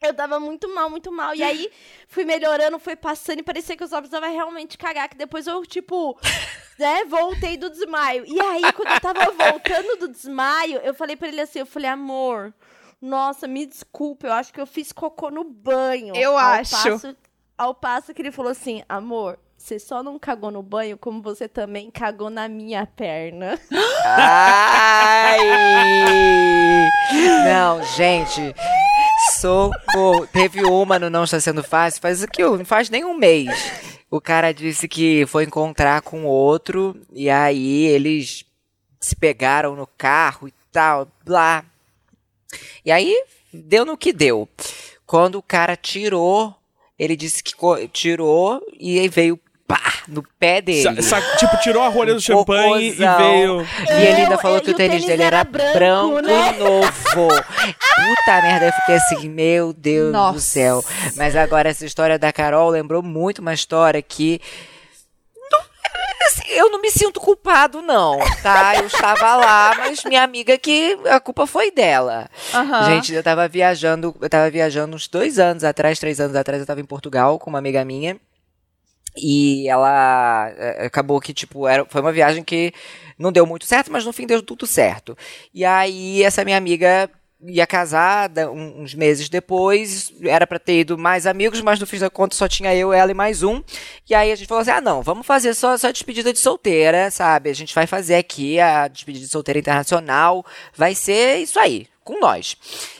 Eu 0.00 0.12
tava 0.14 0.38
muito 0.38 0.72
mal, 0.74 0.90
muito 0.90 1.10
mal. 1.10 1.34
E 1.34 1.42
aí, 1.42 1.70
fui 2.06 2.24
melhorando, 2.24 2.78
foi 2.78 2.94
passando 2.94 3.38
e 3.38 3.42
parecia 3.42 3.76
que 3.76 3.82
eu 3.82 3.88
só 3.88 3.96
precisava 3.98 4.28
realmente 4.28 4.76
cagar. 4.76 5.08
Que 5.08 5.16
depois 5.16 5.46
eu, 5.46 5.64
tipo, 5.64 6.18
né, 6.78 7.04
voltei 7.06 7.56
do 7.56 7.70
desmaio. 7.70 8.24
E 8.26 8.38
aí, 8.40 8.72
quando 8.74 8.90
eu 8.92 9.00
tava 9.00 9.30
voltando 9.32 9.98
do 10.00 10.08
desmaio, 10.08 10.78
eu 10.84 10.94
falei 10.94 11.16
pra 11.16 11.28
ele 11.28 11.40
assim, 11.40 11.60
eu 11.60 11.66
falei, 11.66 11.90
amor, 11.90 12.52
nossa, 13.00 13.48
me 13.48 13.64
desculpa, 13.66 14.26
eu 14.26 14.32
acho 14.34 14.52
que 14.52 14.60
eu 14.60 14.66
fiz 14.66 14.92
cocô 14.92 15.30
no 15.30 15.42
banho. 15.44 16.14
Eu 16.14 16.32
Ao 16.32 16.38
acho. 16.38 16.70
passo- 16.70 17.16
ao 17.56 17.74
passo 17.74 18.12
que 18.12 18.20
ele 18.20 18.30
falou 18.30 18.52
assim, 18.52 18.82
amor, 18.86 19.38
você 19.56 19.78
só 19.78 20.02
não 20.02 20.18
cagou 20.18 20.50
no 20.50 20.62
banho, 20.62 20.98
como 20.98 21.22
você 21.22 21.48
também 21.48 21.90
cagou 21.90 22.28
na 22.28 22.46
minha 22.48 22.86
perna. 22.86 23.58
Ai! 24.04 25.38
Não, 27.44 27.82
gente. 27.82 28.54
Socorro. 29.40 30.26
Teve 30.26 30.64
uma 30.64 30.98
no 30.98 31.10
Não 31.10 31.24
Está 31.24 31.40
Sendo 31.40 31.62
Fácil, 31.62 32.00
faz 32.00 32.22
o 32.22 32.28
que? 32.28 32.42
Não 32.42 32.64
faz 32.64 32.90
nem 32.90 33.04
um 33.04 33.14
mês. 33.14 33.48
O 34.10 34.20
cara 34.20 34.52
disse 34.52 34.86
que 34.86 35.26
foi 35.26 35.44
encontrar 35.44 36.02
com 36.02 36.24
outro, 36.24 36.96
e 37.12 37.28
aí 37.28 37.86
eles 37.86 38.44
se 39.00 39.16
pegaram 39.16 39.74
no 39.74 39.86
carro 39.86 40.48
e 40.48 40.54
tal, 40.70 41.08
blá. 41.24 41.64
E 42.84 42.92
aí 42.92 43.24
deu 43.52 43.84
no 43.84 43.96
que 43.96 44.12
deu. 44.12 44.48
Quando 45.06 45.36
o 45.36 45.42
cara 45.42 45.76
tirou, 45.76 46.54
ele 46.98 47.16
disse 47.16 47.42
que 47.42 47.54
tirou 47.88 48.60
e 48.78 49.08
veio 49.08 49.38
pá 49.66 49.80
no 50.08 50.22
pé 50.38 50.60
dele. 50.60 51.02
Sa- 51.02 51.20
sa- 51.20 51.36
tipo, 51.36 51.56
tirou 51.58 51.82
a 51.82 51.88
rolha 51.88 52.14
do 52.14 52.20
champanhe 52.20 52.88
e 52.88 52.90
veio. 52.92 53.66
E 53.88 53.92
ele 54.04 54.22
ainda 54.22 54.34
Eu- 54.34 54.38
falou 54.38 54.58
eu- 54.58 54.62
que 54.62 54.70
o 54.70 54.74
tênis 54.74 54.92
tênis 55.02 55.06
dele 55.06 55.22
era 55.22 55.38
era 55.38 55.44
branco, 55.44 55.72
branco, 55.74 56.20
né? 56.20 56.52
novo. 56.58 57.28
Puta 57.28 58.42
merda, 58.42 58.66
eu 58.66 58.72
fiquei 58.72 58.94
assim, 58.96 59.28
meu 59.28 59.72
Deus 59.72 60.06
do 60.06 60.12
Nossa. 60.12 60.40
céu. 60.40 60.84
Mas 61.16 61.34
agora 61.34 61.68
essa 61.68 61.84
história 61.84 62.18
da 62.18 62.32
Carol 62.32 62.70
lembrou 62.70 63.02
muito 63.02 63.40
uma 63.40 63.52
história 63.54 64.00
que. 64.02 64.40
não- 65.50 65.60
assim, 66.26 66.42
Eu 66.56 66.70
não 66.70 66.80
me 66.80 66.90
sinto 66.90 67.20
culpado, 67.20 67.82
não, 67.82 68.18
tá? 68.42 68.76
Eu 68.76 68.86
estava 68.86 69.36
lá, 69.36 69.74
mas 69.78 70.04
minha 70.04 70.22
amiga 70.22 70.56
que 70.56 70.96
a 71.10 71.18
culpa 71.20 71.46
foi 71.46 71.70
dela. 71.72 72.28
Aham. 72.54 72.84
Gente, 72.86 73.12
eu 73.14 73.22
tava 73.22 73.46
viajando, 73.48 74.14
eu 74.20 74.28
tava 74.28 74.48
viajando 74.50 74.94
uns 74.96 75.08
dois 75.08 75.38
anos 75.38 75.64
atrás, 75.64 75.98
três 75.98 76.20
anos 76.20 76.36
atrás, 76.36 76.60
eu 76.60 76.66
tava 76.66 76.80
em 76.80 76.84
Portugal 76.84 77.38
com 77.38 77.50
uma 77.50 77.58
amiga 77.58 77.84
minha. 77.84 78.16
E 79.16 79.68
ela 79.68 80.50
eh, 80.56 80.86
acabou 80.86 81.20
que, 81.20 81.32
tipo, 81.32 81.66
era, 81.66 81.84
foi 81.86 82.00
uma 82.00 82.12
viagem 82.12 82.44
que 82.44 82.72
não 83.18 83.32
deu 83.32 83.46
muito 83.46 83.64
certo, 83.64 83.90
mas 83.90 84.04
no 84.04 84.12
fim 84.12 84.26
deu 84.26 84.42
tudo 84.42 84.66
certo. 84.66 85.16
E 85.54 85.64
aí, 85.64 86.22
essa 86.22 86.44
minha 86.44 86.56
amiga 86.56 87.08
ia 87.44 87.66
casar 87.66 88.28
da- 88.28 88.50
um- 88.50 88.82
uns 88.82 88.94
meses 88.94 89.28
depois, 89.28 90.10
era 90.22 90.46
pra 90.46 90.58
ter 90.58 90.80
ido 90.80 90.96
mais 90.98 91.26
amigos, 91.26 91.60
mas 91.60 91.78
no 91.78 91.86
fim 91.86 91.98
da 91.98 92.08
conta 92.10 92.34
só 92.34 92.48
tinha 92.48 92.74
eu, 92.74 92.92
ela 92.92 93.10
e 93.10 93.14
mais 93.14 93.42
um. 93.42 93.62
E 94.08 94.14
aí 94.14 94.32
a 94.32 94.36
gente 94.36 94.48
falou 94.48 94.62
assim: 94.62 94.70
ah, 94.70 94.80
não, 94.80 95.02
vamos 95.02 95.26
fazer 95.26 95.54
só, 95.54 95.76
só 95.76 95.90
despedida 95.90 96.32
de 96.32 96.38
solteira, 96.38 97.10
sabe? 97.10 97.50
A 97.50 97.54
gente 97.54 97.74
vai 97.74 97.86
fazer 97.86 98.16
aqui 98.16 98.58
a 98.58 98.88
despedida 98.88 99.24
de 99.26 99.30
solteira 99.30 99.58
internacional, 99.58 100.44
vai 100.74 100.94
ser 100.94 101.36
isso 101.38 101.58
aí, 101.60 101.86
com 102.04 102.18
nós. 102.20 102.56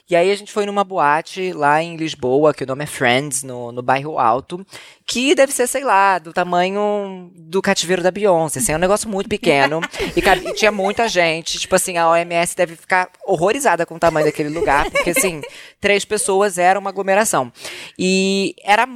E 0.08 0.14
aí 0.14 0.30
a 0.30 0.36
gente 0.36 0.52
foi 0.52 0.64
numa 0.64 0.84
boate 0.84 1.52
lá 1.52 1.82
em 1.82 1.96
Lisboa, 1.96 2.54
que 2.54 2.62
o 2.62 2.66
nome 2.66 2.84
é 2.84 2.86
Friends, 2.86 3.42
no, 3.42 3.72
no 3.72 3.82
bairro 3.82 4.20
Alto, 4.20 4.64
que 5.04 5.34
deve 5.34 5.52
ser, 5.52 5.66
sei 5.66 5.82
lá, 5.82 6.20
do 6.20 6.32
tamanho 6.32 7.28
do 7.34 7.60
cativeiro 7.60 8.04
da 8.04 8.12
Beyoncé, 8.12 8.60
assim, 8.60 8.70
é 8.70 8.76
um 8.76 8.80
negócio 8.80 9.08
muito 9.08 9.28
pequeno. 9.28 9.80
e, 10.16 10.48
e 10.48 10.54
tinha 10.54 10.70
muita 10.70 11.08
gente, 11.08 11.58
tipo 11.58 11.74
assim, 11.74 11.96
a 11.96 12.08
OMS 12.08 12.54
deve 12.56 12.76
ficar 12.76 13.10
horrorizada 13.26 13.84
com 13.84 13.96
o 13.96 13.98
tamanho 13.98 14.26
daquele 14.26 14.48
lugar, 14.48 14.88
porque 14.90 15.10
assim, 15.10 15.42
três 15.80 16.04
pessoas 16.04 16.56
era 16.56 16.78
uma 16.78 16.90
aglomeração. 16.90 17.52
E 17.98 18.54
era, 18.62 18.86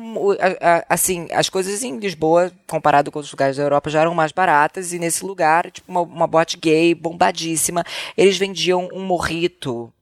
assim, 0.88 1.26
as 1.32 1.48
coisas 1.48 1.82
em 1.82 1.98
Lisboa, 1.98 2.52
comparado 2.68 3.10
com 3.10 3.18
outros 3.18 3.32
lugares 3.32 3.56
da 3.56 3.64
Europa, 3.64 3.90
já 3.90 4.00
eram 4.00 4.14
mais 4.14 4.30
baratas, 4.30 4.92
e 4.92 4.98
nesse 5.00 5.24
lugar, 5.24 5.72
tipo, 5.72 5.90
uma, 5.90 6.02
uma 6.02 6.26
boate 6.28 6.56
gay, 6.56 6.94
bombadíssima, 6.94 7.84
eles 8.16 8.38
vendiam 8.38 8.88
um 8.92 9.02
morrito 9.02 9.92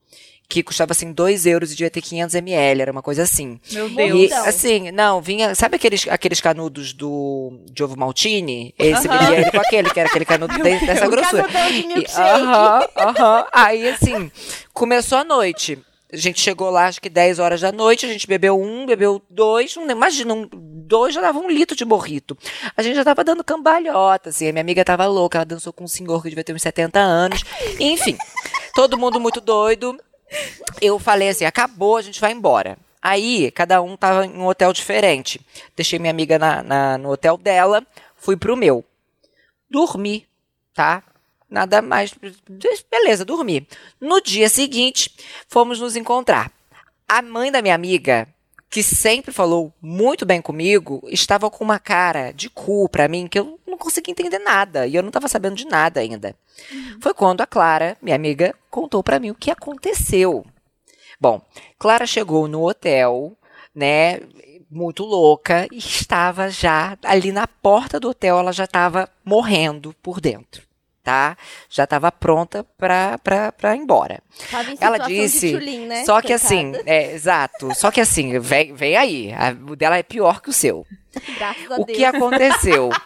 que 0.49 0.63
custava 0.63 0.93
assim 0.93 1.13
2 1.13 1.45
euros 1.45 1.71
e 1.71 1.75
devia 1.75 1.91
ter 1.91 2.01
500 2.01 2.33
ml, 2.33 2.81
era 2.81 2.91
uma 2.91 3.03
coisa 3.03 3.21
assim. 3.21 3.59
Meu 3.71 3.87
Deus. 3.87 4.19
E 4.19 4.25
Então. 4.25 4.45
assim, 4.45 4.89
não, 4.91 5.21
vinha, 5.21 5.53
sabe 5.53 5.75
aqueles, 5.75 6.07
aqueles 6.09 6.41
canudos 6.41 6.91
do 6.91 7.51
de 7.71 7.83
ovo 7.83 7.95
maltine? 7.95 8.73
Esse 8.79 9.07
Aham. 9.07 9.17
vinha 9.27 9.39
ele 9.41 9.51
com 9.51 9.59
aquele, 9.59 9.89
que 9.91 9.99
era 9.99 10.09
aquele 10.09 10.25
canudo 10.25 10.51
de- 10.57 10.63
dessa 10.87 11.07
grossura. 11.07 11.43
canudão 11.43 11.71
de 11.71 11.79
E- 11.81 11.87
milkshake. 11.87 12.19
Aham, 12.19 12.87
aham. 12.97 13.47
Aí 13.53 13.89
assim, 13.89 14.31
começou 14.73 15.19
a 15.19 15.23
noite. 15.23 15.77
A 16.11 16.17
gente 16.17 16.41
chegou 16.41 16.71
lá, 16.71 16.87
acho 16.87 16.99
que 16.99 17.07
10 17.11 17.37
horas 17.37 17.61
da 17.61 17.71
noite, 17.71 18.03
a 18.07 18.09
gente 18.09 18.25
bebeu 18.25 18.59
um, 18.59 18.87
bebeu 18.87 19.21
dois, 19.29 19.77
um, 19.77 19.87
imagina, 19.91 20.33
um, 20.33 20.49
dois 20.51 21.13
já 21.13 21.21
dava 21.21 21.37
um 21.37 21.47
litro 21.47 21.77
de 21.77 21.85
morrito. 21.85 22.35
A 22.75 22.81
gente 22.81 22.95
já 22.95 23.03
tava 23.03 23.23
dando 23.23 23.43
cambalhota, 23.43 24.29
assim, 24.29 24.47
a 24.49 24.51
minha 24.51 24.61
amiga 24.63 24.83
tava 24.83 25.05
louca, 25.05 25.37
ela 25.37 25.45
dançou 25.45 25.71
com 25.71 25.83
um 25.83 25.87
senhor 25.87 26.23
que 26.23 26.29
devia 26.29 26.43
ter 26.43 26.55
uns 26.55 26.63
70 26.63 26.99
anos. 26.99 27.43
Enfim, 27.79 28.17
todo 28.73 28.97
mundo 28.97 29.19
muito 29.19 29.39
doido. 29.39 29.95
Eu 30.81 30.99
falei 30.99 31.29
assim, 31.29 31.45
acabou, 31.45 31.97
a 31.97 32.01
gente 32.01 32.19
vai 32.21 32.31
embora. 32.31 32.77
Aí, 33.01 33.49
cada 33.51 33.81
um 33.81 33.95
tava 33.95 34.25
em 34.25 34.31
um 34.37 34.45
hotel 34.45 34.73
diferente. 34.73 35.39
Deixei 35.75 35.97
minha 35.99 36.11
amiga 36.11 36.37
na, 36.37 36.61
na- 36.63 36.97
no 36.97 37.09
hotel 37.11 37.37
dela, 37.37 37.85
fui 38.15 38.35
pro 38.35 38.57
meu. 38.57 38.83
Dormi, 39.69 40.27
tá? 40.73 41.03
nada 41.49 41.81
mais. 41.81 42.13
Beleza, 42.91 43.25
dormi. 43.25 43.67
No 43.99 44.21
dia 44.21 44.47
seguinte, 44.49 45.11
fomos 45.47 45.79
nos 45.79 45.95
encontrar. 45.95 46.51
A 47.07 47.21
mãe 47.23 47.51
da 47.51 47.59
minha 47.61 47.73
amiga, 47.73 48.27
que 48.69 48.83
sempre 48.83 49.31
falou 49.33 49.73
muito 49.81 50.27
bem 50.27 50.41
comigo, 50.43 51.01
estava 51.07 51.49
com 51.49 51.63
uma 51.63 51.79
cara 51.79 52.31
de 52.31 52.49
cu 52.51 52.87
pra 52.87 53.07
mim 53.07 53.27
que 53.27 53.39
eu 53.39 53.59
não 53.65 53.79
conseguia 53.79 54.11
entender 54.11 54.37
nada 54.37 54.85
e 54.85 54.93
eu 54.95 55.01
não 55.01 55.09
estava 55.09 55.27
sabendo 55.27 55.55
de 55.55 55.65
nada 55.65 55.99
ainda. 56.01 56.35
Uhum. 56.71 56.99
Foi 57.01 57.13
quando 57.15 57.41
a 57.41 57.47
Clara, 57.47 57.97
minha 57.99 58.15
amiga, 58.15 58.53
contou 58.79 59.03
para 59.03 59.19
mim 59.19 59.29
o 59.29 59.35
que 59.35 59.51
aconteceu. 59.51 60.45
Bom, 61.19 61.41
Clara 61.77 62.05
chegou 62.05 62.47
no 62.47 62.65
hotel, 62.65 63.35
né, 63.75 64.21
muito 64.71 65.03
louca 65.03 65.67
e 65.69 65.77
estava 65.77 66.49
já 66.49 66.97
ali 67.03 67.33
na 67.33 67.45
porta 67.45 67.99
do 67.99 68.09
hotel, 68.09 68.39
ela 68.39 68.53
já 68.53 68.63
estava 68.63 69.09
morrendo 69.25 69.93
por 70.01 70.21
dentro 70.21 70.69
tá? 71.01 71.35
Já 71.69 71.85
estava 71.85 72.11
pronta 72.11 72.63
para 72.77 73.75
ir 73.75 73.79
embora. 73.79 74.21
Ela 74.79 74.99
disse, 74.99 75.53
tchulin, 75.53 75.87
né? 75.87 76.05
só 76.05 76.21
que 76.21 76.31
assim, 76.31 76.73
é, 76.85 77.13
exato, 77.13 77.73
só 77.73 77.89
que 77.89 77.99
assim, 77.99 78.37
vem, 78.37 78.75
vem 78.75 78.95
aí, 78.95 79.33
a, 79.33 79.49
o 79.71 79.75
dela 79.75 79.97
é 79.97 80.03
pior 80.03 80.39
que 80.39 80.51
o 80.51 80.53
seu. 80.53 80.85
Graças 81.35 81.79
o 81.79 81.85
que 81.85 82.05
aconteceu? 82.05 82.89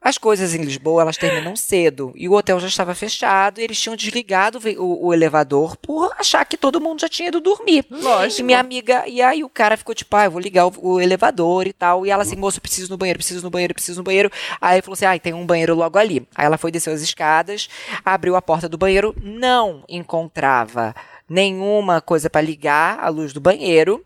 As 0.00 0.16
coisas 0.16 0.54
em 0.54 0.62
Lisboa, 0.62 1.02
elas 1.02 1.16
terminam 1.16 1.54
cedo. 1.56 2.12
E 2.14 2.28
o 2.28 2.32
hotel 2.32 2.60
já 2.60 2.68
estava 2.68 2.94
fechado 2.94 3.60
e 3.60 3.64
eles 3.64 3.80
tinham 3.80 3.96
desligado 3.96 4.60
o, 4.78 5.06
o 5.06 5.14
elevador 5.14 5.76
por 5.76 6.12
achar 6.16 6.44
que 6.44 6.56
todo 6.56 6.80
mundo 6.80 7.00
já 7.00 7.08
tinha 7.08 7.28
ido 7.28 7.40
dormir. 7.40 7.84
Lógico. 7.90 8.40
E 8.40 8.44
minha 8.44 8.60
amiga, 8.60 9.06
e 9.08 9.20
aí 9.20 9.42
o 9.42 9.48
cara 9.48 9.76
ficou 9.76 9.94
tipo, 9.94 10.14
ah, 10.16 10.24
eu 10.24 10.30
vou 10.30 10.40
ligar 10.40 10.66
o, 10.66 10.72
o 10.78 11.00
elevador 11.00 11.66
e 11.66 11.72
tal. 11.72 12.06
E 12.06 12.10
ela 12.10 12.22
assim, 12.22 12.36
moço, 12.36 12.60
preciso 12.60 12.90
no 12.90 12.96
banheiro, 12.96 13.18
preciso 13.18 13.42
no 13.42 13.50
banheiro, 13.50 13.74
preciso 13.74 13.98
no 13.98 14.04
banheiro. 14.04 14.30
Aí 14.60 14.80
falou 14.80 14.94
assim, 14.94 15.04
ah, 15.04 15.18
tem 15.18 15.34
um 15.34 15.44
banheiro 15.44 15.74
logo 15.74 15.98
ali. 15.98 16.26
Aí 16.34 16.46
ela 16.46 16.56
foi 16.56 16.70
descer 16.70 16.92
as 16.92 17.02
escadas, 17.02 17.68
abriu 18.04 18.36
a 18.36 18.42
porta 18.42 18.68
do 18.68 18.78
banheiro, 18.78 19.14
não 19.20 19.82
encontrava 19.88 20.94
nenhuma 21.28 22.00
coisa 22.00 22.30
para 22.30 22.40
ligar 22.40 22.98
a 23.00 23.08
luz 23.08 23.32
do 23.32 23.40
banheiro 23.40 24.04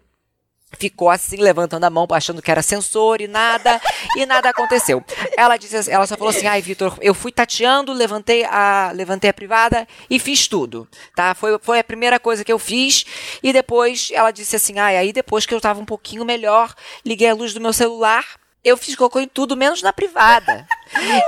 ficou 0.78 1.10
assim, 1.10 1.36
levantando 1.36 1.84
a 1.84 1.90
mão, 1.90 2.06
achando 2.10 2.42
que 2.42 2.50
era 2.50 2.62
sensor 2.62 3.20
e 3.20 3.28
nada, 3.28 3.80
e 4.16 4.26
nada 4.26 4.48
aconteceu. 4.50 5.04
Ela 5.36 5.56
disse, 5.56 5.90
ela 5.90 6.06
só 6.06 6.16
falou 6.16 6.30
assim: 6.30 6.46
"Ai, 6.46 6.60
Vitor, 6.60 6.96
eu 7.00 7.14
fui 7.14 7.32
tateando, 7.32 7.92
levantei 7.92 8.44
a, 8.44 8.90
levantei 8.94 9.30
a 9.30 9.34
privada 9.34 9.86
e 10.08 10.18
fiz 10.18 10.46
tudo". 10.46 10.88
Tá? 11.14 11.34
Foi, 11.34 11.58
foi 11.60 11.78
a 11.78 11.84
primeira 11.84 12.18
coisa 12.18 12.44
que 12.44 12.52
eu 12.52 12.58
fiz 12.58 13.04
e 13.42 13.52
depois 13.52 14.10
ela 14.12 14.30
disse 14.30 14.56
assim: 14.56 14.78
"Ai, 14.78 14.96
aí 14.96 15.12
depois 15.12 15.46
que 15.46 15.54
eu 15.54 15.60
tava 15.60 15.80
um 15.80 15.84
pouquinho 15.84 16.24
melhor, 16.24 16.74
liguei 17.04 17.28
a 17.28 17.34
luz 17.34 17.54
do 17.54 17.60
meu 17.60 17.72
celular 17.72 18.41
eu 18.64 18.76
fiz 18.76 18.94
cocô 18.94 19.18
em 19.18 19.26
tudo, 19.26 19.56
menos 19.56 19.82
na 19.82 19.92
privada. 19.92 20.66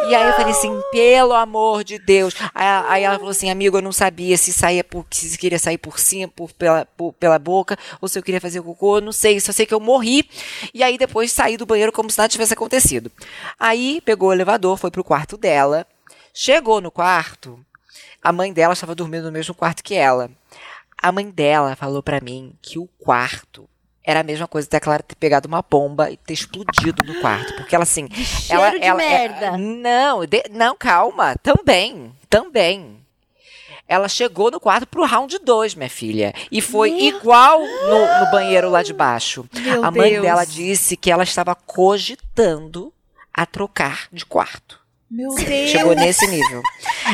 E 0.09 0.15
aí 0.15 0.27
eu 0.29 0.35
falei 0.35 0.53
assim, 0.53 0.81
pelo 0.93 1.33
amor 1.33 1.83
de 1.83 1.99
Deus. 1.99 2.35
Aí, 2.55 2.67
aí, 2.89 3.03
ela 3.03 3.17
falou 3.17 3.31
assim, 3.31 3.51
amigo, 3.51 3.77
eu 3.77 3.83
não 3.83 3.93
sabia 3.93 4.37
se 4.37 4.53
saía 4.53 4.85
por, 4.85 5.05
se 5.11 5.37
queria 5.37 5.59
sair 5.59 5.79
por 5.79 5.99
cima, 5.99 6.31
por, 6.35 6.53
pela, 6.53 6.85
por, 6.85 7.13
pela 7.15 7.39
boca, 7.39 7.77
ou 8.01 8.07
se 8.07 8.19
eu 8.19 8.23
queria 8.23 8.41
fazer 8.41 8.63
cocô, 8.63 9.01
não 9.01 9.11
sei, 9.11 9.41
só 9.41 9.53
sei 9.53 9.67
que 9.67 9.75
eu 9.75 9.81
morri. 9.81 10.29
E 10.73 10.83
aí 10.83 10.97
depois 10.97 11.33
saí 11.33 11.57
do 11.57 11.67
banheiro 11.67 11.91
como 11.91 12.11
se 12.11 12.19
nada 12.19 12.29
tivesse 12.29 12.53
acontecido. 12.53 13.11
Aí 13.59 14.01
pegou 14.05 14.29
o 14.29 14.33
elevador, 14.33 14.77
foi 14.77 14.91
pro 14.91 15.03
quarto 15.03 15.37
dela. 15.37 15.87
Chegou 16.33 16.81
no 16.81 16.91
quarto, 16.91 17.59
a 18.23 18.33
mãe 18.33 18.53
dela 18.53 18.73
estava 18.75 18.95
dormindo 18.95 19.25
no 19.25 19.33
mesmo 19.33 19.55
quarto 19.55 19.83
que 19.83 19.95
ela. 19.95 20.31
A 21.01 21.13
mãe 21.13 21.29
dela 21.31 21.77
falou 21.77 22.03
para 22.03 22.21
mim 22.21 22.55
que 22.63 22.79
o 22.79 22.89
quarto 22.99 23.69
era 24.05 24.21
a 24.21 24.23
mesma 24.23 24.47
coisa 24.47 24.69
da 24.69 24.79
Clara 24.79 25.03
ter 25.03 25.15
pegado 25.15 25.49
uma 25.49 25.63
bomba 25.63 26.11
e 26.11 26.17
ter 26.19 26.35
explodido 26.35 27.03
no 27.03 27.21
quarto. 27.23 27.55
Porque 27.55 27.75
ela, 27.75 27.85
assim. 27.85 28.07
Cheiro 28.13 28.63
ela, 28.63 28.71
de 28.79 28.85
ela, 28.85 28.99
merda. 28.99 29.47
É, 29.47 29.57
não, 29.57 30.27
de, 30.27 30.45
não, 30.51 30.77
calma. 30.77 31.35
Também. 31.43 32.13
Também. 32.29 33.03
Ela 33.89 34.09
chegou 34.09 34.51
no 34.51 34.61
quarto 34.61 34.87
pro 34.87 35.07
round 35.07 35.39
2, 35.39 35.75
minha 35.75 35.89
filha. 35.89 36.35
E 36.51 36.61
foi 36.61 36.91
Meu 36.91 37.01
igual 37.01 37.61
no, 37.61 38.25
no, 38.25 38.31
banheiro 38.31 38.69
lá 38.69 38.83
de 38.83 38.93
baixo. 38.93 39.47
Meu 39.55 39.85
a 39.85 39.91
mãe 39.91 40.13
Deus. 40.13 40.23
dela 40.23 40.45
disse 40.45 40.97
que 40.97 41.11
ela 41.11 41.23
estava 41.23 41.55
cogitando 41.55 42.93
a 43.33 43.47
trocar 43.47 44.09
de 44.13 44.25
quarto. 44.25 44.81
Meu 45.11 45.35
Deus. 45.35 45.71
Chegou 45.71 45.95
nesse 45.95 46.27
nível. 46.27 46.63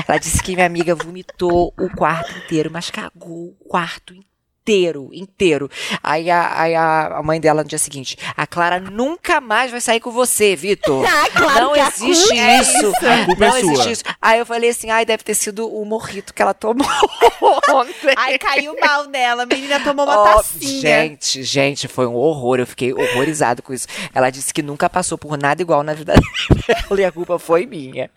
Ela 0.07 0.19
disse 0.19 0.43
que 0.43 0.55
minha 0.55 0.67
amiga 0.67 0.95
vomitou 0.95 1.75
o 1.77 1.89
quarto 1.91 2.37
inteiro, 2.39 2.71
mas 2.73 2.89
cagou 2.89 3.57
o 3.61 3.65
quarto 3.69 4.13
inteiro 4.15 4.30
inteiro, 4.71 5.11
inteiro. 5.13 5.71
Aí, 6.03 6.31
a, 6.31 6.61
aí 6.61 6.75
a, 6.77 7.21
mãe 7.25 7.41
dela 7.41 7.63
no 7.63 7.69
dia 7.69 7.79
seguinte, 7.79 8.17
a 8.37 8.47
Clara 8.47 8.79
nunca 8.79 9.41
mais 9.41 9.71
vai 9.71 9.81
sair 9.81 9.99
com 10.01 10.11
você, 10.11 10.55
Vitor. 10.55 11.05
Ah, 11.11 11.29
claro 11.31 11.67
não 11.67 11.73
que 11.75 11.81
a 11.81 11.89
existe 11.89 12.29
culpa 12.29 12.41
é 12.41 12.61
isso. 12.61 12.93
A 13.05 13.25
culpa 13.27 13.47
não 13.47 13.57
é 13.57 13.59
existe 13.61 13.83
sua. 13.83 13.93
isso. 13.93 14.03
Aí 14.23 14.39
eu 14.39 14.47
falei 14.47 14.71
assim, 14.71 14.91
ai, 14.91 15.05
deve 15.05 15.25
ter 15.25 15.35
sido 15.35 15.69
o 15.69 15.85
morrito 15.85 16.33
que 16.33 16.41
ela 16.41 16.55
tomou 16.55 16.87
ontem. 17.69 18.15
Ai, 18.17 18.39
caiu 18.39 18.75
mal 18.81 19.07
nela. 19.07 19.43
A 19.43 19.47
menina 19.47 19.81
tomou 19.81 20.07
uma 20.07 20.19
Ó, 20.19 20.37
tacinha. 20.37 20.81
gente, 20.81 21.43
gente, 21.43 21.89
foi 21.89 22.07
um 22.07 22.15
horror. 22.15 22.61
Eu 22.61 22.67
fiquei 22.67 22.93
horrorizado 22.93 23.61
com 23.63 23.73
isso. 23.73 23.87
Ela 24.15 24.31
disse 24.31 24.55
que 24.55 24.63
nunca 24.63 24.89
passou 24.89 25.19
por 25.19 25.37
nada 25.37 25.61
igual 25.61 25.83
na 25.83 25.93
vida 25.95 26.15
dela 26.67 27.01
e 27.01 27.05
a 27.05 27.13
culpa 27.13 27.39
foi 27.39 27.67
minha. 27.67 28.09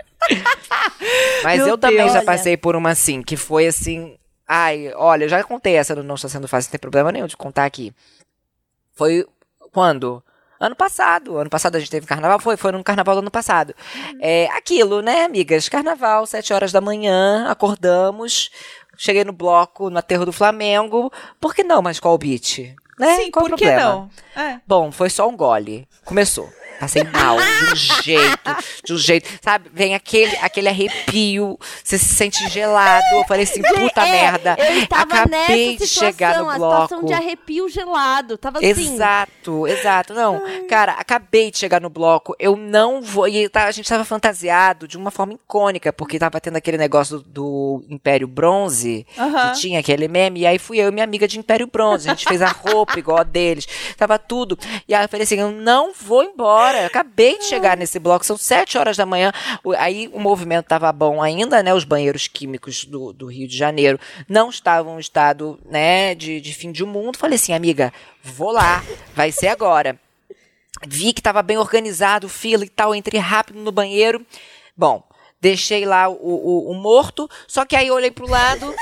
Mas 1.44 1.58
Meu 1.58 1.70
eu 1.70 1.78
também 1.78 1.98
Deus. 1.98 2.14
já 2.14 2.20
Olha. 2.20 2.26
passei 2.26 2.56
por 2.56 2.76
uma 2.76 2.92
assim, 2.92 3.22
que 3.22 3.36
foi 3.36 3.68
assim. 3.68 4.16
Ai, 4.48 4.92
olha, 4.96 5.26
eu 5.26 5.30
já 5.30 5.44
contei 5.44 5.76
essa 5.76 5.96
Não 5.96 6.16
Está 6.16 6.28
Sendo 6.30 6.48
Fácil, 6.48 6.68
não 6.68 6.72
tem 6.72 6.80
problema 6.80 7.12
nenhum 7.12 7.28
de 7.28 7.38
contar 7.38 7.66
aqui. 7.66 7.94
Foi 8.94 9.26
quando? 9.72 10.24
Ano 10.60 10.76
passado. 10.76 11.38
Ano 11.38 11.50
passado 11.50 11.76
a 11.76 11.80
gente 11.80 11.92
teve 11.92 12.06
carnaval? 12.08 12.40
Foi, 12.40 12.56
foi 12.56 12.72
no 12.72 12.84
carnaval 12.84 13.16
do 13.16 13.20
ano 13.20 13.32
passado. 13.32 13.74
É 14.22 14.46
aquilo, 14.52 15.02
né, 15.02 15.24
amigas? 15.26 15.68
Carnaval, 15.68 16.26
sete 16.26 16.54
horas 16.54 16.72
da 16.72 16.80
manhã, 16.80 17.48
acordamos. 17.50 18.50
Cheguei 18.98 19.24
no 19.24 19.34
bloco, 19.34 19.90
no 19.90 19.98
aterro 19.98 20.26
do 20.26 20.32
Flamengo. 20.32 21.12
Por 21.40 21.54
que 21.54 21.64
não 21.64 21.82
mais 21.82 22.00
qual 22.00 22.18
beat? 22.18 22.76
Né? 23.00 23.16
Sim, 23.16 23.32
Qual 23.32 23.46
o 23.46 23.50
por 23.50 23.58
que 23.58 23.66
problema? 23.66 24.10
não? 24.36 24.42
É. 24.42 24.62
Bom, 24.68 24.92
foi 24.92 25.10
só 25.10 25.28
um 25.28 25.36
gole. 25.36 25.88
Começou. 26.06 26.48
Passei 26.84 27.04
mal, 27.06 27.38
de 27.38 27.72
um 27.72 27.76
jeito, 27.76 28.58
de 28.84 28.94
um 28.94 28.98
jeito. 28.98 29.30
Sabe, 29.42 29.70
vem 29.74 29.96
aquele, 29.96 30.36
aquele 30.42 30.68
arrepio, 30.68 31.58
você 31.82 31.98
se 31.98 32.14
sente 32.14 32.46
gelado. 32.50 33.06
Eu 33.14 33.24
falei 33.24 33.44
assim, 33.44 33.62
puta 33.62 34.02
É, 34.06 34.12
merda. 34.12 34.56
Eu 34.60 34.80
estava 34.80 35.04
Acabei 35.04 35.72
nessa 35.74 35.86
de 35.86 35.88
chegar 35.90 36.34
situação, 36.34 36.44
no 36.44 36.50
a 36.50 36.54
situação 36.56 37.00
bloco. 37.00 37.06
de 37.08 37.14
arrepio 37.14 37.70
gelado. 37.70 38.38
Tava 38.38 38.60
assim. 38.60 38.70
Exato, 38.94 39.66
exato. 39.66 40.14
Não, 40.14 40.42
cara, 40.68 40.92
acabei 40.94 41.50
de 41.52 41.58
chegar 41.58 41.80
no 41.80 41.90
bloco. 41.90 42.36
Eu 42.38 42.58
não 42.58 43.02
vou. 43.02 43.30
E 43.30 43.48
tá- 43.48 43.66
a 43.68 43.72
gente 43.72 43.88
tava 43.88 44.04
fantasiado 44.04 44.86
de 44.86 44.98
uma 44.98 45.10
forma 45.10 45.34
icônica, 45.34 45.94
porque 45.94 46.20
tava 46.20 46.42
tendo 46.42 46.58
aquele 46.58 46.78
negócio 46.78 47.20
do, 47.20 47.24
do 47.30 47.86
Império 47.90 48.28
Bronze, 48.28 49.08
Aham. 49.18 49.52
que 49.54 49.62
tinha 49.62 49.80
aquele 49.80 50.10
meme. 50.10 50.42
E 50.42 50.46
aí 50.46 50.60
fui 50.60 50.80
eu 50.80 50.90
e 50.90 50.92
minha 50.92 51.06
amiga 51.06 51.30
de 51.30 51.40
Império 51.40 51.66
Bronze. 51.68 52.10
A 52.10 52.14
gente 52.14 52.28
fez 52.28 52.42
a 52.42 52.50
roupa 52.50 53.00
igual 53.00 53.20
a 53.20 53.24
deles. 53.24 53.66
Tava 53.98 54.20
tudo. 54.20 54.60
E 54.86 54.94
aí 54.94 55.06
eu 55.06 55.10
falei 55.10 55.24
assim: 55.24 55.40
eu 55.40 55.52
não 55.52 55.94
vou 55.94 56.24
embora. 56.24 56.73
Eu 56.82 56.88
acabei 56.88 57.38
de 57.38 57.46
chegar 57.46 57.78
nesse 57.78 58.00
bloco, 58.00 58.26
são 58.26 58.38
sete 58.38 58.78
horas 58.78 58.98
da 58.98 59.06
manhã. 59.06 59.32
Aí 59.78 60.10
o 60.14 60.20
movimento 60.20 60.66
tava 60.68 60.92
bom 60.92 61.22
ainda, 61.22 61.62
né? 61.64 61.74
Os 61.74 61.84
banheiros 61.84 62.28
químicos 62.28 62.86
do, 62.86 63.14
do 63.14 63.28
Rio 63.28 63.48
de 63.48 63.58
Janeiro 63.58 64.00
não 64.28 64.50
estavam 64.50 64.98
em 64.98 65.00
estado, 65.00 65.60
né, 65.66 66.16
de, 66.16 66.40
de 66.42 66.54
fim 66.54 66.72
de 66.72 66.84
mundo. 66.86 67.18
Falei 67.18 67.36
assim, 67.36 67.54
amiga, 67.54 67.92
vou 68.24 68.52
lá, 68.52 68.84
vai 69.16 69.32
ser 69.32 69.48
agora. 69.48 70.00
Vi 70.88 71.14
que 71.14 71.20
estava 71.22 71.42
bem 71.42 71.58
organizado, 71.58 72.28
fila 72.28 72.66
e 72.66 72.70
tal, 72.70 72.94
entrei 72.96 73.20
rápido 73.20 73.60
no 73.60 73.72
banheiro. 73.72 74.26
Bom, 74.76 75.04
deixei 75.40 75.86
lá 75.86 76.10
o, 76.10 76.14
o- 76.16 76.72
o 76.72 76.74
morto, 76.74 77.30
só 77.48 77.64
que 77.66 77.76
aí 77.76 77.90
olhei 77.92 78.12
pro 78.12 78.28
lado. 78.30 78.74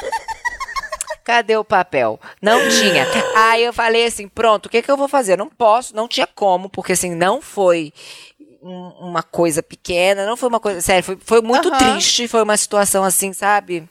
Cadê 1.24 1.56
o 1.56 1.64
papel? 1.64 2.20
Não 2.42 2.68
tinha. 2.70 3.08
Aí 3.36 3.64
eu 3.64 3.74
falei 3.74 4.06
assim, 4.06 4.28
pronto, 4.28 4.66
o 4.66 4.70
que, 4.70 4.82
que 4.82 4.92
eu 4.92 4.98
vou 4.98 5.08
fazer? 5.08 5.38
Não 5.38 5.48
posso, 5.50 5.96
não 5.96 6.08
tinha 6.08 6.28
como, 6.28 6.70
porque 6.70 6.94
assim, 6.94 7.14
não 7.16 7.42
foi 7.42 7.94
um- 8.62 8.90
uma 9.00 9.24
coisa 9.24 9.62
pequena, 9.64 10.26
não 10.26 10.36
foi 10.38 10.50
uma 10.50 10.60
coisa, 10.60 10.82
sério, 10.82 11.04
foi, 11.04 11.18
foi 11.24 11.42
muito 11.42 11.70
Aham. 11.70 11.78
triste, 11.78 12.28
foi 12.28 12.44
uma 12.44 12.58
situação 12.58 13.04
assim, 13.04 13.34
sabe, 13.34 13.88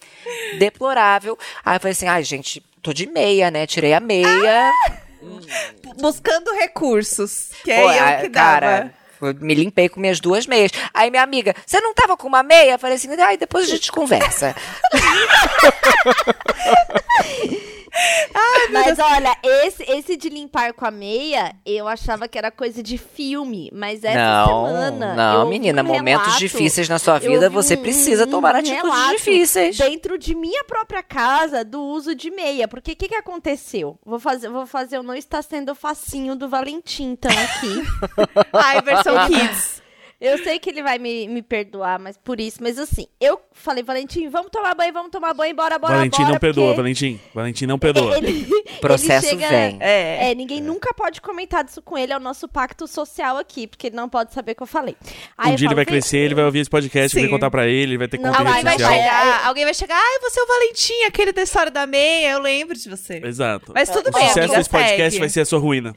deplorável. 0.58 1.38
Aí 1.64 1.76
eu 1.76 1.80
falei 1.80 1.92
assim, 1.92 2.06
ai 2.08 2.22
gente, 2.24 2.62
tô 2.82 2.92
de 2.92 3.06
meia, 3.06 3.50
né, 3.50 3.66
tirei 3.66 3.94
a 3.94 4.00
meia. 4.00 4.72
Buscando 5.98 6.50
recursos. 6.52 7.50
Que 7.64 7.74
Pô, 7.74 7.90
é 7.90 7.98
eu 8.00 8.04
a- 8.04 8.12
que 8.22 8.28
dava. 8.28 8.60
cara, 8.60 8.94
eu 9.20 9.34
me 9.34 9.54
limpei 9.54 9.88
com 9.88 10.00
minhas 10.00 10.18
duas 10.20 10.46
meias. 10.46 10.72
Aí 10.94 11.10
minha 11.10 11.22
amiga, 11.22 11.54
você 11.66 11.80
não 11.80 11.92
tava 11.92 12.16
com 12.16 12.26
uma 12.26 12.42
meia? 12.42 12.72
Eu 12.72 12.78
falei 12.78 12.96
assim, 12.96 13.08
ai, 13.20 13.36
depois 13.36 13.66
a 13.66 13.70
gente 13.70 13.92
conversa. 13.92 14.54
Mas 18.72 18.98
olha, 18.98 19.36
esse, 19.42 19.82
esse 19.82 20.16
de 20.16 20.28
limpar 20.28 20.72
com 20.72 20.84
a 20.86 20.90
meia, 20.92 21.54
eu 21.66 21.88
achava 21.88 22.28
que 22.28 22.38
era 22.38 22.50
coisa 22.50 22.82
de 22.82 22.96
filme. 22.96 23.68
Mas 23.74 24.04
essa 24.04 24.16
não, 24.46 24.66
semana. 24.66 25.14
não, 25.14 25.48
menina, 25.48 25.82
um 25.82 25.86
momentos 25.86 26.22
relato- 26.26 26.38
difíceis 26.38 26.88
na 26.88 26.98
sua 26.98 27.18
vida, 27.18 27.50
você 27.50 27.74
um- 27.74 27.82
precisa 27.82 28.26
um- 28.26 28.30
tomar 28.30 28.54
um 28.54 28.58
atitudes 28.58 29.10
difíceis. 29.10 29.76
Dentro 29.76 30.16
de 30.16 30.34
minha 30.36 30.62
própria 30.64 31.02
casa, 31.02 31.64
do 31.64 31.82
uso 31.82 32.14
de 32.14 32.30
meia. 32.30 32.68
Porque 32.68 32.92
o 32.92 32.96
que, 32.96 33.08
que 33.08 33.14
aconteceu? 33.14 33.98
Vou 34.06 34.20
fazer, 34.20 34.48
vou 34.48 34.66
fazer 34.66 34.98
o 34.98 35.02
não 35.02 35.14
está 35.14 35.42
sendo 35.42 35.74
facinho 35.74 36.36
do 36.36 36.48
Valentim, 36.48 37.10
então, 37.12 37.30
aqui. 37.32 37.82
Ai, 38.54 38.80
versão 38.82 39.14
kids. 39.26 39.79
Eu 40.20 40.36
sei 40.44 40.58
que 40.58 40.68
ele 40.68 40.82
vai 40.82 40.98
me, 40.98 41.26
me 41.28 41.40
perdoar, 41.40 41.98
mas 41.98 42.16
por 42.18 42.38
isso. 42.38 42.58
Mas 42.60 42.78
assim, 42.78 43.06
eu 43.18 43.40
falei, 43.52 43.82
Valentim, 43.82 44.28
vamos 44.28 44.50
tomar 44.50 44.74
banho, 44.74 44.92
vamos 44.92 45.10
tomar 45.10 45.32
banho, 45.32 45.54
bora, 45.56 45.78
bora, 45.78 45.94
Valentim 45.94 46.18
bora. 46.20 46.32
não 46.34 46.38
perdoa, 46.38 46.64
porque 46.66 46.76
Valentim. 46.82 47.20
Valentim 47.34 47.64
não 47.66 47.78
perdoa. 47.78 48.18
Ele, 48.18 48.46
Processo 48.82 49.26
ele 49.28 49.40
chega- 49.42 49.48
vem. 49.48 49.78
É. 49.80 50.30
É, 50.30 50.34
ninguém 50.34 50.60
nunca 50.60 50.92
pode 50.92 51.22
comentar 51.22 51.64
disso 51.64 51.80
com 51.80 51.96
ele, 51.96 52.12
é 52.12 52.16
o 52.16 52.20
nosso 52.20 52.46
pacto 52.46 52.86
social 52.86 53.38
aqui, 53.38 53.66
porque 53.66 53.86
ele 53.86 53.96
não 53.96 54.08
pode 54.10 54.34
saber 54.34 54.52
o 54.52 54.56
que 54.56 54.62
eu 54.62 54.66
falei. 54.66 54.94
Aí 55.38 55.48
um 55.48 55.52
eu 55.52 55.56
dia 55.56 55.64
ele 55.66 55.68
falo, 55.70 55.76
vai 55.76 55.84
"Vem, 55.86 55.92
crescer, 55.94 56.18
ele 56.18 56.34
vai 56.34 56.44
ouvir 56.44 56.58
esse 56.60 56.70
podcast, 56.70 57.14
Sim. 57.14 57.22
vai 57.22 57.30
contar 57.30 57.50
pra 57.50 57.66
ele, 57.66 57.92
ele 57.92 57.98
vai 57.98 58.08
ter 58.08 58.18
Não, 58.20 58.30
conta 58.30 58.42
em 58.42 58.46
Alguém 58.46 58.54
rede 58.62 58.64
vai, 58.64 58.72
social. 58.78 58.92
chegar, 58.94 59.46
alguém 59.46 59.64
vai 59.64 59.74
chegar, 59.74 59.96
ai, 59.96 60.18
você 60.20 60.38
é 60.40 60.42
o 60.42 60.46
Valentim, 60.46 61.02
aquele 61.06 61.32
da 61.32 61.42
história 61.42 61.70
da 61.70 61.86
meia, 61.86 62.32
eu 62.32 62.40
lembro 62.40 62.76
de 62.76 62.90
você. 62.90 63.22
Exato. 63.24 63.72
Mas 63.74 63.88
tudo 63.88 64.08
o 64.08 64.12
bem, 64.12 64.20
sucesso 64.28 64.38
amiga, 64.40 64.56
desse 64.58 64.68
podcast 64.70 65.10
segue. 65.12 65.18
vai 65.18 65.28
ser 65.30 65.40
a 65.40 65.44
sua 65.46 65.58
ruína. 65.58 65.96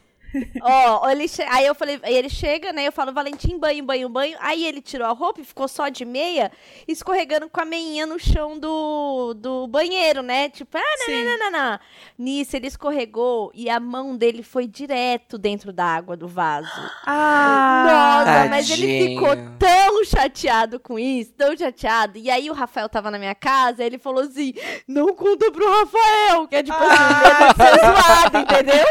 Ó, 0.62 1.10
ele 1.10 1.28
che- 1.28 1.44
aí 1.44 1.66
eu 1.66 1.76
falei, 1.76 2.00
aí 2.04 2.16
ele 2.16 2.30
chega, 2.30 2.72
né? 2.74 2.88
Eu 2.88 2.92
falo, 2.92 3.12
Valentim, 3.14 3.58
banho, 3.58 3.84
banho, 3.84 4.10
banho. 4.10 4.38
Aí 4.40 4.66
ele 4.66 4.82
tirou 4.82 5.08
a 5.08 5.12
roupa 5.12 5.42
e 5.42 5.44
ficou 5.44 5.68
só 5.68 5.90
de 5.90 6.06
meia, 6.06 6.52
escorregando 6.88 7.50
com 7.50 7.62
a 7.62 7.66
meinha 7.66 8.06
no 8.06 8.20
chão 8.20 8.58
do, 8.58 9.34
do 9.36 9.68
banheiro, 9.68 10.22
né? 10.22 10.50
Tipo, 10.50 10.78
ah, 10.78 10.82
não, 11.00 11.06
Sim. 11.06 11.24
não, 11.24 11.38
não, 11.38 11.52
não, 11.52 11.52
não. 11.72 11.80
Nisso 12.18 12.56
ele 12.56 12.68
escorregou 12.68 13.52
e 13.54 13.70
a 13.70 13.80
mão 13.80 14.16
dele 14.16 14.44
foi 14.44 14.68
direto 14.68 15.38
dentro 15.38 15.72
da 15.74 15.86
água 15.86 16.16
do 16.18 16.28
vaso. 16.28 16.70
Ah, 17.06 18.24
Nossa, 18.26 18.50
mas 18.50 18.70
ele 18.70 18.82
tadinho. 18.88 19.20
ficou 19.20 19.36
tão 19.60 20.04
chateado 20.06 20.80
com 20.80 20.98
isso, 20.98 21.32
tão 21.34 21.56
chateado. 21.56 22.18
E 22.18 22.30
aí 22.30 22.50
o 22.50 22.54
Rafael 22.54 22.90
tava 22.90 23.10
na 23.12 23.20
minha 23.20 23.36
casa, 23.36 23.84
ele 23.84 23.98
falou 23.98 24.24
assim: 24.24 24.54
não 24.88 25.14
conta 25.14 25.52
pro 25.52 25.70
Rafael, 25.80 26.48
que 26.48 26.56
é 26.56 26.64
tipo 26.64 26.78
assim, 26.78 26.96
Ah. 27.00 27.22
medo 27.24 27.54
de 27.54 27.64
ser 27.64 27.80
zoado, 27.86 28.38
entendeu? 28.38 28.86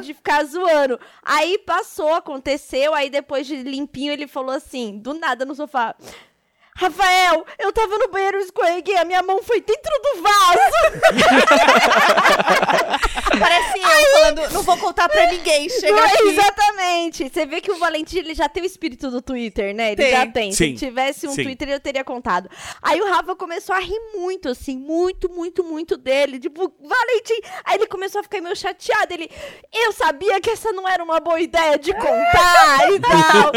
De, 0.00 0.06
de 0.06 0.14
ficar 0.14 0.44
zoando. 0.56 0.98
Aí 1.22 1.58
passou, 1.58 2.14
aconteceu, 2.14 2.94
aí 2.94 3.10
depois 3.10 3.46
de 3.46 3.56
limpinho 3.56 4.12
ele 4.12 4.26
falou 4.26 4.54
assim, 4.54 4.98
do 4.98 5.14
nada 5.14 5.44
no 5.44 5.54
sofá. 5.54 5.94
Rafael, 6.74 7.46
eu 7.58 7.72
tava 7.72 7.96
no 7.96 8.08
banheiro, 8.08 8.38
escorreguei, 8.38 8.98
a 8.98 9.04
minha 9.04 9.22
mão 9.22 9.42
foi 9.42 9.60
dentro 9.62 9.92
do 10.02 10.22
vaso. 10.22 10.60
Parece 13.38 13.78
eu 13.78 14.12
falando, 14.12 14.52
não 14.52 14.62
vou 14.62 14.76
contar 14.76 15.08
pra 15.08 15.26
ninguém, 15.26 15.68
chega 15.68 15.92
Não, 15.92 16.04
aqui. 16.04 16.28
Exatamente. 16.28 17.28
Você 17.28 17.46
vê 17.46 17.60
que 17.60 17.70
o 17.70 17.78
Valentim 17.78 18.18
ele 18.18 18.34
já 18.34 18.48
tem 18.48 18.62
o 18.62 18.66
espírito 18.66 19.10
do 19.10 19.20
Twitter, 19.22 19.74
né? 19.74 19.92
Ele 19.92 19.96
Tem. 19.96 20.10
já 20.10 20.26
tem. 20.26 20.52
Se 20.52 20.58
Sim. 20.58 20.64
ele 20.64 20.78
tivesse 20.78 21.26
um 21.26 21.32
Sim. 21.32 21.44
Twitter, 21.44 21.68
eu 21.68 21.80
teria 21.80 22.04
contado. 22.04 22.48
Aí 22.82 23.00
o 23.00 23.08
Rafa 23.08 23.34
começou 23.36 23.74
a 23.74 23.80
rir 23.80 23.98
muito, 24.14 24.48
assim, 24.48 24.76
muito, 24.76 25.30
muito, 25.30 25.62
muito 25.64 25.96
dele. 25.96 26.38
Tipo, 26.38 26.72
Valentim. 26.80 27.40
Aí 27.64 27.76
ele 27.76 27.86
começou 27.86 28.20
a 28.20 28.22
ficar 28.22 28.40
meio 28.40 28.56
chateado. 28.56 29.12
Ele, 29.12 29.30
eu 29.72 29.92
sabia 29.92 30.40
que 30.40 30.50
essa 30.50 30.72
não 30.72 30.88
era 30.88 31.02
uma 31.02 31.20
boa 31.20 31.40
ideia 31.40 31.78
de 31.78 31.92
contar 31.92 32.90
e 32.90 33.00
tal. 33.00 33.52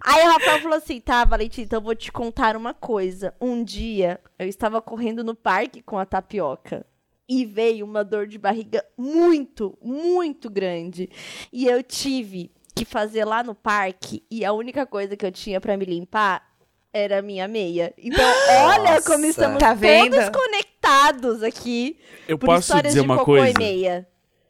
Aí 0.00 0.26
o 0.26 0.32
Rafael 0.32 0.60
falou 0.60 0.78
assim: 0.78 1.00
tá, 1.00 1.24
Valentim, 1.24 1.62
então 1.62 1.78
eu 1.78 1.84
vou 1.84 1.94
te 1.94 2.10
contar 2.10 2.56
uma 2.56 2.74
coisa. 2.74 3.34
Um 3.40 3.62
dia 3.62 4.20
eu 4.38 4.48
estava 4.48 4.80
correndo 4.82 5.22
no 5.24 5.34
parque 5.34 5.82
com 5.82 5.98
a 5.98 6.04
tapioca. 6.04 6.84
E 7.28 7.44
veio 7.46 7.84
uma 7.86 8.04
dor 8.04 8.26
de 8.26 8.36
barriga 8.38 8.84
muito, 8.98 9.76
muito 9.82 10.50
grande. 10.50 11.08
E 11.52 11.66
eu 11.66 11.82
tive 11.82 12.50
que 12.74 12.84
fazer 12.84 13.24
lá 13.24 13.42
no 13.42 13.54
parque. 13.54 14.22
E 14.30 14.44
a 14.44 14.52
única 14.52 14.84
coisa 14.86 15.16
que 15.16 15.24
eu 15.24 15.32
tinha 15.32 15.60
pra 15.60 15.76
me 15.76 15.84
limpar 15.84 16.42
era 16.92 17.20
a 17.20 17.22
minha 17.22 17.46
meia. 17.48 17.94
Então, 17.96 18.24
olha 18.66 18.94
Nossa. 18.96 19.10
como 19.12 19.24
estamos 19.24 19.58
Tá 19.58 19.72
vendo? 19.72 20.10
todos 20.16 20.28
conectados 20.30 21.42
aqui. 21.42 21.96
Eu 22.28 22.38
Por 22.38 22.46
posso 22.46 22.60
histórias 22.60 22.92
dizer 22.92 23.00
de 23.04 23.10
uma 23.10 23.24
coisa? 23.24 23.50
e 23.50 23.54
meia. 23.58 24.06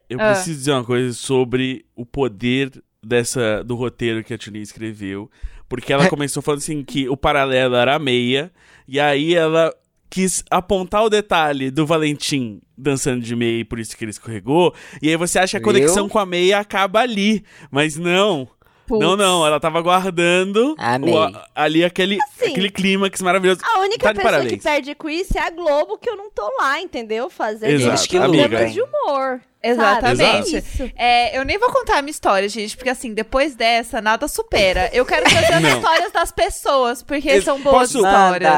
Eu 0.08 0.18
Ah. 0.20 0.32
preciso 0.32 0.58
dizer 0.58 0.72
uma 0.72 0.84
coisa 0.84 1.12
sobre 1.12 1.84
o 1.94 2.04
poder 2.04 2.70
dessa 3.02 3.62
do 3.64 3.74
roteiro 3.74 4.22
que 4.24 4.34
a 4.34 4.38
Tuni 4.38 4.60
escreveu. 4.60 5.30
Porque 5.68 5.92
ela 5.92 6.08
começou 6.10 6.42
falando 6.42 6.58
assim 6.60 6.82
que 6.82 7.08
o 7.08 7.16
paralelo 7.16 7.74
era 7.76 7.94
a 7.94 7.98
meia, 7.98 8.52
e 8.86 8.98
aí 9.00 9.34
ela 9.34 9.72
quis 10.12 10.44
apontar 10.50 11.02
o 11.02 11.08
detalhe 11.08 11.70
do 11.70 11.86
Valentim 11.86 12.60
dançando 12.76 13.22
de 13.22 13.34
meia 13.34 13.60
e 13.60 13.64
por 13.64 13.78
isso 13.78 13.96
que 13.96 14.04
ele 14.04 14.10
escorregou. 14.10 14.74
E 15.00 15.08
aí 15.08 15.16
você 15.16 15.38
acha 15.38 15.58
que 15.58 15.66
a 15.68 15.72
Viu? 15.72 15.80
conexão 15.80 16.06
com 16.06 16.18
a 16.18 16.26
meia 16.26 16.58
acaba 16.58 17.00
ali. 17.00 17.42
Mas 17.70 17.96
não. 17.96 18.46
Putz. 18.86 19.00
Não, 19.00 19.16
não, 19.16 19.46
ela 19.46 19.58
tava 19.58 19.80
guardando 19.80 20.74
o- 20.74 21.40
ali 21.54 21.82
aquele, 21.82 22.18
Assim, 22.20 22.50
aquele 22.50 22.68
clímax 22.68 23.22
maravilhoso. 23.22 23.60
A 23.64 23.78
única 23.80 24.08
Tá 24.08 24.12
pessoa 24.14 24.32
parabéns. 24.32 24.52
que 24.52 24.62
perde 24.62 24.94
com 24.94 25.08
isso 25.08 25.38
é 25.38 25.40
a 25.46 25.50
Globo, 25.50 25.96
que 25.96 26.10
eu 26.10 26.16
não 26.16 26.30
tô 26.30 26.42
lá, 26.58 26.78
entendeu? 26.80 27.30
Fazendo 27.30 27.70
Exato, 27.70 28.18
amiga. 28.22 28.66
de 28.66 28.82
humor. 28.82 29.40
Exatamente. 29.62 30.56
É. 30.96 31.32
É, 31.32 31.38
eu 31.38 31.44
nem 31.44 31.58
vou 31.58 31.70
contar 31.70 31.98
a 31.98 32.02
minha 32.02 32.10
história, 32.10 32.48
gente, 32.48 32.76
porque 32.76 32.90
assim, 32.90 33.14
depois 33.14 33.54
dessa, 33.54 34.00
nada 34.00 34.26
supera. 34.28 34.90
Eu 34.92 35.04
quero 35.06 35.24
trazer 35.28 35.54
as 35.54 35.76
histórias 35.76 36.12
das 36.12 36.32
pessoas, 36.32 37.02
porque 37.02 37.28
Eu 37.30 37.42
são 37.42 37.60
boas 37.60 37.92
posso- 37.92 37.98
histórias. 38.04 38.52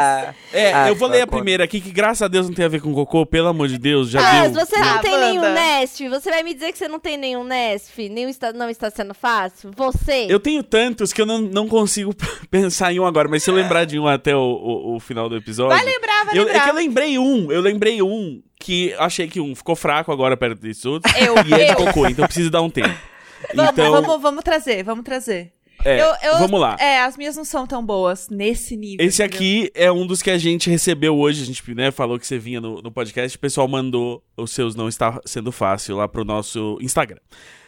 É, 0.53 0.73
Ah, 0.73 0.89
eu 0.89 0.95
vou 0.95 1.09
ler 1.09 1.23
a 1.23 1.27
conta. 1.27 1.37
primeira 1.37 1.65
aqui, 1.65 1.81
que 1.81 1.91
graças 1.91 2.23
a 2.23 2.29
Deus 2.29 2.49
não 2.49 2.55
tem 2.55 2.65
a 2.65 2.69
ver 2.69 2.81
com 2.81 2.93
cocô, 2.95 3.27
pelo 3.27 3.49
amor 3.49 3.69
de 3.69 3.79
Deus, 3.79 4.09
já 4.11 4.21
Ah, 4.21 4.49
deu. 4.49 4.53
você 4.65 4.77
não 4.79 4.95
Tá, 4.95 4.99
tem 5.01 5.19
nenhum 5.19 5.53
Nesf? 5.53 6.09
Você 6.09 6.31
vai 6.31 6.43
me 6.43 6.55
dizer 6.55 6.73
que 6.73 6.79
você 6.79 6.89
não 6.89 6.99
tem 7.01 7.17
nenhum 7.17 7.45
Nesf? 7.45 8.09
Nenhum 8.09 8.29
está, 8.29 8.53
não 8.53 8.71
está 8.71 8.91
sendo 8.91 9.15
fácil? 9.15 9.71
Você? 9.77 10.27
Eu 10.29 10.41
tenho 10.41 10.63
tantos 10.63 11.13
que 11.13 11.21
eu 11.21 11.27
não, 11.27 11.39
não 11.41 11.69
consigo 11.69 12.15
pensar 12.51 12.93
em 12.93 13.01
um 13.01 13.07
agora, 13.07 13.29
mas 13.29 13.43
se 13.43 13.51
eu 13.51 13.55
lembrar 13.55 13.85
de 13.85 13.99
um 13.99 14.07
até 14.07 14.35
o, 14.35 14.41
o- 14.41 14.97
o 14.97 15.01
final 15.01 15.29
do 15.29 15.37
episódio. 15.37 15.77
Vai 15.77 15.85
lembrar, 15.85 16.25
vai 16.27 16.39
eu, 16.39 16.43
É 16.43 16.47
lembrar. 16.47 16.65
que 16.65 16.71
eu 16.71 16.75
lembrei 16.75 17.19
um, 17.19 17.53
eu 17.53 17.61
lembrei 17.61 18.01
um 18.03 18.43
que 18.65 18.95
achei 18.99 19.29
que 19.29 19.41
um 19.41 19.55
ficou 19.55 19.77
fraco 19.77 20.11
agora 20.11 20.37
perto 20.37 20.59
desses 20.61 20.85
outros. 20.87 21.15
Eu, 21.17 21.35
E 21.47 21.53
é 21.53 21.67
de 21.67 21.77
cocô, 21.77 22.07
então 22.07 22.25
eu 22.25 22.29
preciso 22.29 22.51
dar 22.51 22.63
um 22.63 22.71
tempo. 22.71 22.95
Vamos, 23.55 23.73
então, 23.73 23.93
vamos, 23.93 24.23
vamos 24.23 24.43
trazer, 24.43 24.83
vamos 24.83 25.05
trazer. 25.05 25.53
é, 25.85 26.01
Eu- 26.01 26.15
eu- 26.23 26.39
vamos 26.39 26.59
lá. 26.59 26.77
É, 26.81 27.01
as 27.03 27.15
minhas 27.15 27.37
não 27.37 27.45
são 27.45 27.67
tão 27.67 27.85
boas 27.85 28.31
nesse 28.31 28.75
nível. 28.75 29.05
Esse 29.07 29.23
entendeu? 29.23 29.37
aqui 29.39 29.71
é 29.75 29.93
um 29.93 30.07
dos 30.07 30.23
que 30.23 30.31
a 30.31 30.39
gente 30.39 30.71
recebeu 30.71 31.15
hoje. 31.15 31.43
A 31.43 31.47
gente 31.47 31.75
né, 31.75 31.91
falou 31.91 32.19
que 32.19 32.27
você 32.27 32.39
vinha 32.39 32.59
no, 32.59 32.81
no 32.81 32.91
podcast. 32.91 33.37
O 33.37 33.41
pessoal 33.41 33.69
mandou 33.69 34.25
os 34.35 34.51
seus 34.51 34.75
não 34.75 34.89
está 34.89 35.21
sendo 35.27 35.53
fácil 35.53 35.97
lá 35.97 36.09
pro 36.09 36.25
nosso 36.25 36.79
Instagram. 36.81 37.21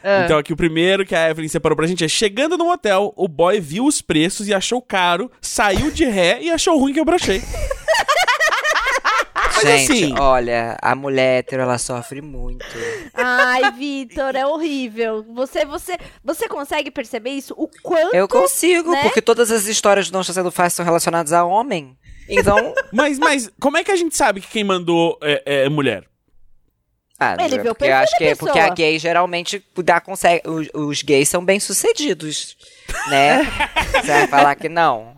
Ah. 0.02 0.22
Então 0.24 0.38
aqui 0.38 0.50
o 0.52 0.56
primeiro 0.56 1.04
que 1.04 1.14
a 1.14 1.28
Evelyn 1.28 1.48
separou 1.48 1.76
pra 1.76 1.87
gente 1.87 2.02
é: 2.02 2.09
chegando 2.09 2.56
no 2.56 2.70
hotel, 2.72 3.12
o 3.14 3.28
boy 3.28 3.61
viu 3.61 3.85
os 3.85 4.00
preços 4.00 4.48
e 4.48 4.54
achou 4.54 4.80
caro, 4.80 5.30
saiu 5.42 5.90
de 5.90 6.06
ré 6.06 6.38
e 6.40 6.50
achou 6.50 6.78
ruim 6.78 6.94
que 6.94 7.00
eu 7.00 7.04
brochei. 7.04 7.42
Gente, 9.66 9.92
assim- 9.92 10.14
olha, 10.18 10.76
a 10.81 10.94
mulher 10.94 11.38
hétero, 11.40 11.62
ela 11.62 11.79
sofre 11.79 12.20
muito. 12.22 12.64
Ai, 13.14 13.70
Vitor, 13.72 14.35
é 14.37 14.46
horrível. 14.46 15.24
Você, 15.35 15.64
você, 15.64 15.96
você 16.24 16.48
consegue 16.48 16.90
perceber 16.90 17.31
isso? 17.31 17.55
O 17.57 17.68
quanto. 17.83 18.14
Eu 18.14 18.29
consigo, 18.29 18.90
né? 18.92 19.02
porque 19.02 19.22
todas 19.22 19.50
as 19.50 19.66
histórias 19.66 20.09
do 20.11 20.12
Não 20.14 20.20
Está 20.20 20.33
Sendo 20.33 20.50
Fácil 20.50 20.76
são 20.76 20.85
relacionadas 20.85 21.33
a 21.33 21.44
homem. 21.44 21.96
Então, 22.29 22.74
Mas, 22.92 23.18
mas 23.18 23.50
como 23.61 23.76
é 23.76 23.85
que 23.85 23.92
a 23.92 23.96
gente 23.96 24.16
sabe 24.16 24.40
que 24.40 24.48
quem 24.48 24.64
mandou 24.64 25.18
é, 25.22 25.64
é 25.64 25.68
mulher? 25.68 26.05
ah, 27.18 27.37
Ele 27.40 27.59
viu 27.59 27.74
porque 27.74 27.90
eu 27.90 27.96
acho 27.96 28.16
que 28.18 28.24
é 28.24 28.35
porque 28.35 28.59
a 28.59 28.68
gay 28.68 28.98
geralmente 28.98 29.64
dá, 29.85 30.00
consegue, 30.00 30.48
os, 30.48 30.68
os 30.74 31.02
gays 31.02 31.29
são 31.29 31.44
bem 31.44 31.61
sucedidos, 31.61 32.57
né? 33.09 33.44
Você 33.92 34.07
vai 34.07 34.27
falar 34.27 34.55
que 34.55 34.68
não. 34.68 35.16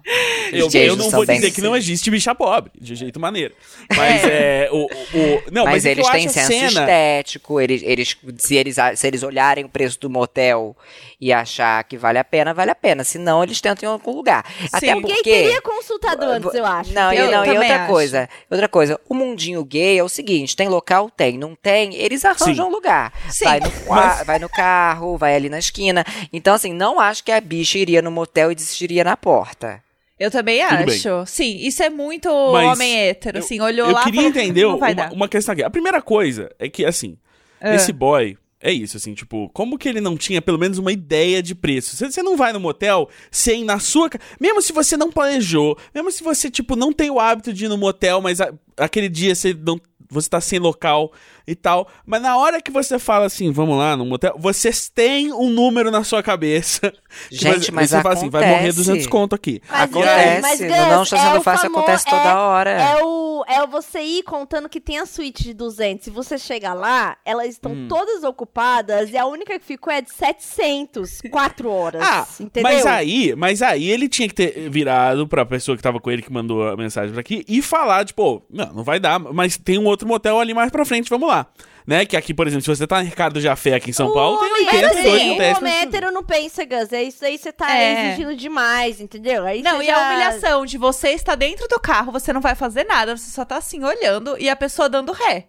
Eu, 0.52 0.68
eu 0.72 0.96
não 0.96 1.10
vou 1.10 1.26
dizer 1.26 1.50
que 1.50 1.60
não 1.60 1.70
sucedidos. 1.72 1.76
existe 1.76 2.10
bicha 2.10 2.34
pobre, 2.34 2.70
de 2.80 2.94
jeito 2.94 3.20
maneiro. 3.20 3.54
Mas 3.94 4.24
é. 4.24 4.68
o, 4.72 4.76
o, 4.76 4.86
o- 4.86 5.42
não, 5.52 5.64
mas, 5.64 5.74
Mas, 5.74 5.86
é 5.86 5.90
eles 5.90 6.06
eu 6.06 6.12
têm 6.12 6.28
senso 6.28 6.46
cena. 6.48 6.66
estético, 6.68 7.60
eles, 7.60 7.82
eles, 7.84 8.16
se, 8.38 8.56
eles, 8.56 8.76
se 8.96 9.06
eles 9.06 9.22
olharem 9.22 9.64
o 9.64 9.68
preço 9.68 10.00
do 10.00 10.08
motel 10.08 10.74
e 11.20 11.30
achar 11.32 11.82
que 11.84 11.98
vale 11.98 12.18
a 12.18 12.24
pena, 12.24 12.54
vale 12.54 12.70
a 12.70 12.74
pena. 12.74 13.04
Se 13.04 13.18
não, 13.18 13.42
eles 13.42 13.60
tentam 13.60 13.88
em 13.88 13.92
algum 13.92 14.12
lugar. 14.12 14.42
Até 14.72 14.94
Sim. 14.94 15.02
Gay 15.02 15.14
porque... 15.14 15.22
teria 15.30 15.60
consultado 15.60 16.24
antes, 16.24 16.54
eu 16.54 16.64
acho. 16.64 16.92
Não, 16.94 17.12
Eu 17.12 17.26
e, 17.28 17.30
não, 17.30 17.42
e 17.42 17.46
também 17.46 17.58
outra 17.58 17.82
acho. 17.82 17.92
coisa, 17.92 18.28
outra 18.50 18.68
coisa, 18.68 19.00
o 19.08 19.14
mundinho 19.14 19.62
gay 19.64 19.98
é 19.98 20.02
o 20.04 20.08
seguinte, 20.08 20.56
tem 20.56 20.68
local, 20.68 21.10
tem, 21.10 21.36
não 21.36 21.54
tem, 21.54 21.94
eles 21.96 22.24
arranjam 22.24 22.66
Sim. 22.66 22.72
lugar. 22.72 23.12
Sim. 23.28 23.44
Vai 23.44 23.60
no, 23.60 23.70
qua- 23.84 24.22
vai 24.24 24.38
no 24.38 24.48
carro, 24.48 25.18
vai 25.18 25.34
ali 25.36 25.48
na 25.50 25.58
esquina. 25.58 26.04
Então, 26.32 26.54
assim, 26.54 26.72
não 26.72 26.98
acho 26.98 27.22
que 27.22 27.30
a 27.32 27.40
bicha 27.40 27.57
iria 27.78 28.02
no 28.02 28.10
motel 28.10 28.52
e 28.52 28.54
desistiria 28.54 29.04
na 29.04 29.16
porta. 29.16 29.82
Eu 30.18 30.30
também 30.30 30.60
Tudo 30.66 30.84
bem. 30.86 30.94
acho. 30.96 31.26
Sim, 31.26 31.56
isso 31.60 31.82
é 31.82 31.88
muito 31.90 32.28
Mas 32.52 32.72
homem 32.72 32.96
hétero, 32.96 33.38
eu- 33.38 33.42
assim, 33.44 33.60
olhou 33.60 33.86
Eu 33.86 33.92
lá 33.94 34.00
e 34.00 34.04
queria 34.04 34.22
falou, 34.22 34.36
entender 34.36 34.64
uma, 34.64 35.12
uma 35.12 35.28
questão 35.28 35.52
aqui. 35.52 35.62
A 35.62 35.70
primeira 35.70 36.02
coisa 36.02 36.50
é 36.58 36.68
que, 36.68 36.84
assim, 36.84 37.16
Ah. 37.60 37.74
esse 37.74 37.92
boy. 37.92 38.36
É 38.60 38.72
isso, 38.72 38.96
assim, 38.96 39.14
tipo, 39.14 39.48
como 39.50 39.78
que 39.78 39.88
ele 39.88 40.00
não 40.00 40.16
tinha 40.16 40.42
pelo 40.42 40.58
menos 40.58 40.78
uma 40.78 40.90
ideia 40.90 41.40
de 41.40 41.54
preço? 41.54 41.94
Você, 41.94 42.10
você 42.10 42.20
não 42.24 42.36
vai 42.36 42.52
no 42.52 42.58
motel 42.58 43.08
sem 43.30 43.62
na 43.64 43.78
sua. 43.78 44.10
Mesmo 44.40 44.60
se 44.60 44.72
você 44.72 44.96
não 44.96 45.12
planejou, 45.12 45.78
mesmo 45.94 46.10
se 46.10 46.24
você, 46.24 46.50
tipo, 46.50 46.74
não 46.74 46.92
tem 46.92 47.08
o 47.08 47.20
hábito 47.20 47.52
de 47.52 47.66
ir 47.66 47.68
no 47.68 47.78
motel, 47.78 48.20
mas 48.20 48.40
a- 48.40 48.52
aquele 48.76 49.08
dia 49.08 49.32
você 49.36 49.54
não 49.54 49.80
você 50.10 50.28
tá 50.28 50.40
sem 50.40 50.58
local 50.58 51.12
e 51.50 51.54
tal. 51.54 51.88
Mas 52.06 52.20
na 52.22 52.36
hora 52.36 52.60
que 52.60 52.70
você 52.70 52.98
fala 52.98 53.26
assim, 53.26 53.50
vamos 53.50 53.76
lá 53.78 53.96
no 53.96 54.04
motel, 54.04 54.36
vocês 54.38 54.88
têm 54.88 55.32
um 55.32 55.48
número 55.48 55.90
na 55.90 56.04
sua 56.04 56.22
cabeça. 56.22 56.92
que 57.30 57.36
Gente, 57.36 57.66
você- 57.66 57.72
mas 57.72 57.90
você 57.90 58.02
fala 58.02 58.14
assim, 58.14 58.28
vai 58.28 58.42
morrer 58.42 58.54
acontece. 58.56 58.76
200 58.76 59.06
conto 59.06 59.34
aqui. 59.34 59.60
Mas, 59.68 59.80
Acontece. 59.82 60.40
mas, 60.42 60.60
no 60.60 60.66
Gus, 60.68 60.76
Não 60.76 61.02
Está 61.02 61.16
Sendo 61.18 61.36
é 61.36 61.40
Fácil 61.40 61.66
famo- 61.70 61.78
acontece 61.78 62.04
toda 62.04 62.28
é- 62.30 62.34
hora. 62.34 62.70
É 62.70 63.02
o, 63.04 63.44
é 63.48 63.66
você 63.66 64.00
ir 64.00 64.22
contando 64.24 64.68
que 64.68 64.80
tem 64.80 64.98
a 64.98 65.06
suíte 65.06 65.42
de 65.42 65.54
200. 65.54 66.04
Se 66.04 66.10
você 66.10 66.36
chega 66.36 66.74
lá, 66.74 67.16
elas 67.24 67.48
estão 67.48 67.72
Hum. 67.72 67.86
todas 67.88 68.22
ocupadas 68.24 69.10
e 69.10 69.16
a 69.16 69.24
única 69.26 69.58
que 69.58 69.64
ficou 69.64 69.92
é 69.92 70.00
de 70.02 70.12
700. 70.12 71.20
4 71.30 71.70
horas. 71.70 72.02
Ah, 72.02 72.26
entendeu? 72.40 72.70
mas 72.72 72.84
aí, 72.86 73.34
mas 73.36 73.62
aí 73.62 73.88
ele 73.88 74.08
tinha 74.08 74.28
que 74.28 74.34
ter 74.34 74.68
virado 74.68 75.26
pra 75.26 75.44
pessoa 75.46 75.76
que 75.76 75.82
tava 75.82 76.00
com 76.00 76.10
ele, 76.10 76.22
que 76.22 76.32
mandou 76.32 76.68
a 76.68 76.76
mensagem 76.76 77.12
pra 77.12 77.20
aqui, 77.20 77.44
e 77.48 77.62
falar, 77.62 78.04
tipo, 78.04 78.18
"Pô, 78.18 78.42
não, 78.50 78.72
não 78.74 78.84
vai 78.84 78.98
dar, 78.98 79.18
mas 79.18 79.56
tem 79.56 79.78
um 79.78 79.84
outro 79.86 80.06
motel 80.08 80.38
ali 80.40 80.52
mais 80.52 80.70
pra 80.70 80.84
frente, 80.84 81.08
vamos 81.08 81.28
lá. 81.28 81.37
Né? 81.86 82.04
Que 82.04 82.16
aqui, 82.18 82.34
por 82.34 82.46
exemplo, 82.46 82.62
se 82.62 82.68
você 82.76 82.86
tá 82.86 83.00
em 83.02 83.06
Ricardo 83.06 83.40
Jafé 83.40 83.74
aqui 83.74 83.88
em 83.88 83.92
São 83.94 84.08
O 84.08 84.12
Paulo, 84.12 84.38
tem 84.38 84.50
homem 84.50 84.66
80, 84.66 84.86
hétero, 84.86 85.02
2 85.02 85.20
sim, 85.22 85.30
motéis. 85.30 85.56
O 85.56 85.60
homem 85.60 85.78
hétero 85.78 86.12
não 86.12 86.22
pensa, 86.22 86.64
Gus. 86.66 86.92
É 86.92 87.02
isso 87.02 87.24
aí, 87.24 87.38
você 87.38 87.50
tá 87.50 87.74
É. 87.74 88.08
exigindo 88.08 88.36
demais, 88.36 89.00
entendeu? 89.00 89.46
Aí 89.46 89.62
Não, 89.62 89.80
e 89.82 89.86
já- 89.86 89.96
a 89.96 90.10
humilhação 90.10 90.66
de 90.66 90.76
você 90.76 91.10
estar 91.12 91.34
dentro 91.34 91.66
do 91.66 91.80
carro, 91.80 92.12
você 92.12 92.30
não 92.30 92.42
vai 92.42 92.54
fazer 92.54 92.84
nada, 92.84 93.16
você 93.16 93.30
só 93.30 93.42
tá 93.44 93.56
assim 93.56 93.82
olhando 93.84 94.36
e 94.38 94.50
a 94.50 94.56
pessoa 94.56 94.86
dando 94.88 95.12
ré. 95.12 95.46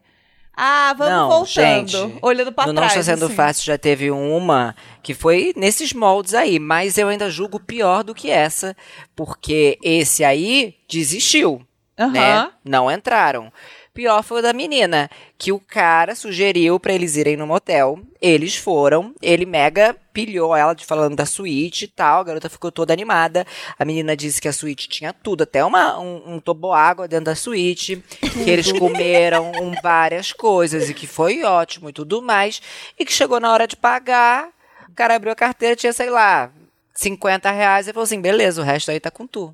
Ah, 0.62 0.94
vamos 0.98 1.14
Não, 1.14 1.30
voltando, 1.30 1.88
gente, 1.90 2.20
olhando 2.22 2.52
pra 2.52 2.66
no 2.68 2.74
trás. 2.74 2.94
Não 2.94 3.00
Está 3.02 3.14
Sendo 3.14 3.26
assim. 3.28 3.36
Fácil 3.36 3.66
já 3.66 3.78
teve 3.78 4.12
uma 4.12 4.76
que 5.04 5.14
foi 5.14 5.54
nesses 5.56 5.94
moldes 5.94 6.34
aí, 6.34 6.60
mas 6.60 6.98
eu 6.98 7.08
ainda 7.10 7.30
julgo 7.30 7.60
pior 7.62 8.04
do 8.04 8.14
que 8.16 8.30
essa, 8.30 8.76
porque 9.16 9.78
esse 9.84 10.24
aí 10.24 10.76
desistiu, 10.90 11.62
né? 11.98 12.50
Não 12.64 12.92
entraram. 12.92 13.52
Pior 14.00 14.24
foi 14.24 14.40
o 14.40 14.42
da 14.42 14.54
menina, 14.54 15.10
que 15.38 15.52
o 15.52 15.60
cara 15.60 16.16
sugeriu 16.16 16.80
pra 16.80 16.94
eles 16.94 17.18
irem 17.18 17.36
no 17.36 17.46
motel. 17.46 18.00
Eles 18.22 18.56
foram, 18.56 19.14
ele 19.22 19.46
mega 19.46 19.94
pilhou 20.14 20.56
ela 20.56 20.74
de 20.74 20.86
falando 20.86 21.18
da 21.18 21.26
suíte 21.26 21.84
e 21.84 21.88
tal. 21.90 22.22
A 22.22 22.24
garota 22.24 22.48
ficou 22.48 22.72
toda 22.72 22.94
animada. 22.94 23.46
A 23.78 23.84
menina 23.84 24.16
disse 24.16 24.40
que 24.40 24.48
a 24.48 24.54
suíte 24.54 24.88
tinha 24.88 25.12
tudo, 25.12 25.42
até 25.42 25.66
uma, 25.66 26.00
um, 26.00 26.36
um 26.36 26.40
toboágua 26.40 27.10
dentro 27.10 27.26
da 27.26 27.36
suíte. 27.36 28.02
Que 28.22 28.50
eles 28.50 28.72
comeram 28.72 29.52
um, 29.52 29.74
várias 29.84 30.32
coisas 30.32 30.90
e 30.90 30.94
que 30.94 31.06
foi 31.06 31.44
ótimo 31.44 31.90
e 31.90 31.94
tudo 31.94 32.22
mais. 32.22 32.62
E 32.98 33.04
que 33.04 33.12
chegou 33.12 33.42
na 33.42 33.52
hora 33.52 33.68
de 33.68 33.76
pagar, 33.76 34.48
o 34.88 34.96
cara 34.96 35.16
abriu 35.16 35.34
a 35.34 35.36
carteira 35.36 35.76
tinha, 35.76 35.92
sei 35.92 36.10
lá, 36.10 36.54
50 36.94 37.52
reais 37.52 37.90
e 37.90 37.92
falou 37.92 38.06
assim: 38.06 38.22
beleza, 38.22 38.62
o 38.62 38.64
resto 38.64 38.92
aí 38.92 39.00
tá 39.02 39.12
com 39.12 39.28
tu. 39.28 39.54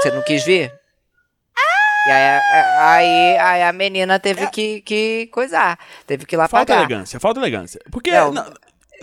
Você 0.00 0.12
não 0.12 0.22
quis 0.22 0.44
vir? 0.44 0.79
E 2.10 2.12
aí, 2.12 2.40
aí, 2.78 3.38
aí 3.38 3.62
a 3.62 3.72
menina 3.72 4.18
teve 4.18 4.48
que, 4.48 4.80
que 4.80 5.28
coisar. 5.32 5.78
Teve 6.06 6.26
que 6.26 6.34
ir 6.34 6.38
lá 6.38 6.48
Falta 6.48 6.72
pagar. 6.72 6.80
elegância, 6.80 7.20
falta 7.20 7.38
elegância. 7.38 7.80
Porque 7.90 8.10
Não, 8.10 8.32
não, 8.32 8.52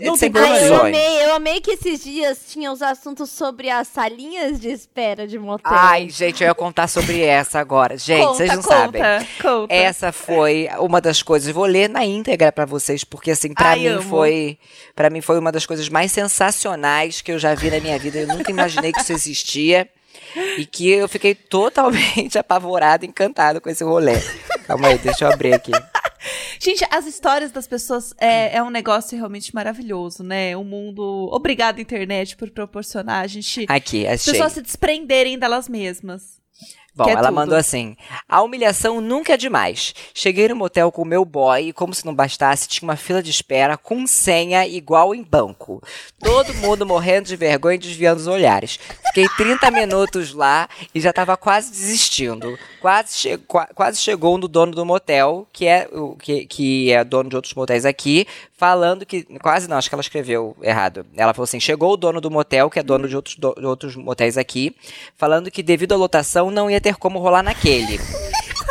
não 0.01 0.17
tem 0.17 0.29
problema 0.31 0.55
Ai, 0.55 0.67
eu 0.67 0.81
amei, 0.81 1.25
eu 1.25 1.33
amei 1.33 1.61
que 1.61 1.71
esses 1.71 2.03
dias 2.03 2.39
tinha 2.49 2.71
os 2.71 2.81
assuntos 2.81 3.29
sobre 3.31 3.69
as 3.69 3.87
salinhas 3.87 4.59
de 4.59 4.67
espera 4.69 5.25
de 5.25 5.39
motel. 5.39 5.71
Ai, 5.73 6.09
gente, 6.09 6.43
eu 6.43 6.47
ia 6.47 6.53
contar 6.53 6.87
sobre 6.87 7.23
essa 7.23 7.59
agora. 7.59 7.97
Gente, 7.97 8.25
conta, 8.25 8.33
vocês 8.37 8.49
não 8.49 8.61
conta, 8.61 8.75
sabem. 8.75 9.01
Conta. 9.41 9.73
Essa 9.73 10.11
foi 10.11 10.67
uma 10.77 10.99
das 11.01 11.23
coisas. 11.23 11.51
Vou 11.53 11.65
ler 11.65 11.89
na 11.89 12.05
íntegra 12.05 12.51
pra 12.51 12.65
vocês, 12.65 13.03
porque 13.03 13.31
assim, 13.31 13.53
pra 13.53 13.69
Ai, 13.69 13.79
mim 13.79 13.87
amo. 13.87 14.01
foi, 14.03 14.59
para 14.95 15.09
mim 15.09 15.21
foi 15.21 15.39
uma 15.39 15.51
das 15.51 15.65
coisas 15.65 15.89
mais 15.89 16.11
sensacionais 16.11 17.21
que 17.21 17.31
eu 17.31 17.39
já 17.39 17.55
vi 17.55 17.71
na 17.71 17.79
minha 17.79 17.97
vida. 17.97 18.19
Eu 18.19 18.27
nunca 18.27 18.51
imaginei 18.51 18.91
que 18.91 18.99
isso 18.99 19.13
existia 19.13 19.87
e 20.57 20.65
que 20.65 20.89
eu 20.89 21.07
fiquei 21.07 21.35
totalmente 21.35 22.37
apavorada, 22.39 23.05
encantada 23.05 23.59
com 23.59 23.69
esse 23.69 23.83
rolê. 23.83 24.15
Calma 24.65 24.89
aí, 24.89 24.97
deixa 24.97 25.25
eu 25.25 25.31
abrir 25.31 25.53
aqui. 25.53 25.71
Gente, 26.59 26.85
as 26.89 27.05
histórias 27.05 27.51
das 27.51 27.67
pessoas 27.67 28.13
é, 28.17 28.57
é 28.57 28.63
um 28.63 28.69
negócio 28.69 29.17
realmente 29.17 29.53
maravilhoso, 29.53 30.23
né? 30.23 30.57
O 30.57 30.63
mundo. 30.63 31.29
Obrigado, 31.31 31.79
internet, 31.79 32.35
por 32.35 32.49
proporcionar 32.49 33.23
a 33.23 33.27
gente. 33.27 33.65
Aqui, 33.69 34.07
as 34.07 34.21
achei. 34.21 34.33
pessoas 34.33 34.53
se 34.53 34.61
desprenderem 34.61 35.37
delas 35.37 35.69
mesmas. 35.69 36.36
Bom, 36.97 37.03
que 37.05 37.11
é 37.11 37.13
ela 37.13 37.23
tudo. 37.27 37.35
mandou 37.35 37.57
assim: 37.57 37.95
a 38.27 38.41
humilhação 38.41 38.99
nunca 38.99 39.33
é 39.33 39.37
demais. 39.37 39.93
Cheguei 40.13 40.47
no 40.47 40.55
motel 40.55 40.91
com 40.91 41.03
o 41.03 41.05
meu 41.05 41.23
boy 41.23 41.67
e, 41.69 41.73
como 41.73 41.93
se 41.93 42.05
não 42.05 42.13
bastasse, 42.15 42.67
tinha 42.67 42.87
uma 42.87 42.95
fila 42.95 43.21
de 43.21 43.29
espera 43.29 43.77
com 43.77 44.05
senha 44.07 44.65
igual 44.67 45.13
em 45.13 45.23
banco. 45.23 45.81
Todo 46.19 46.53
mundo 46.55 46.85
morrendo 46.85 47.27
de 47.27 47.35
vergonha 47.35 47.75
e 47.75 47.79
desviando 47.79 48.19
os 48.19 48.27
olhares. 48.27 48.79
Fiquei 49.07 49.27
30 49.37 49.69
minutos 49.71 50.33
lá 50.33 50.67
e 50.93 50.99
já 50.99 51.13
tava 51.13 51.37
quase 51.37 51.69
desistindo. 51.71 52.57
Quase, 52.81 53.17
che 53.17 53.37
qua- 53.37 53.67
quase 53.73 53.99
chegou 54.01 54.37
no 54.37 54.47
dono 54.47 54.71
do 54.73 54.85
motel, 54.85 55.47
que 55.53 55.65
é, 55.67 55.87
o, 55.91 56.15
que, 56.15 56.45
que 56.45 56.91
é 56.91 57.03
dono 57.03 57.29
de 57.29 57.35
outros 57.35 57.53
motéis 57.53 57.85
aqui, 57.85 58.25
falando 58.57 59.05
que. 59.05 59.23
Quase 59.39 59.69
não, 59.69 59.77
acho 59.77 59.87
que 59.87 59.95
ela 59.95 60.01
escreveu 60.01 60.57
errado. 60.61 61.05
Ela 61.15 61.33
falou 61.33 61.45
assim: 61.45 61.59
chegou 61.59 61.93
o 61.93 61.97
dono 61.97 62.19
do 62.19 62.31
motel, 62.31 62.69
que 62.69 62.79
é 62.79 62.83
dono 62.83 63.07
de 63.07 63.15
outros, 63.15 63.35
do- 63.35 63.53
de 63.53 63.65
outros 63.65 63.95
motéis 63.95 64.37
aqui, 64.37 64.75
falando 65.15 65.49
que 65.51 65.63
devido 65.63 65.93
à 65.93 65.95
lotação 65.97 66.49
não 66.51 66.69
ia 66.69 66.81
ter 66.81 66.95
como 66.95 67.19
rolar 67.19 67.43
naquele. 67.43 67.99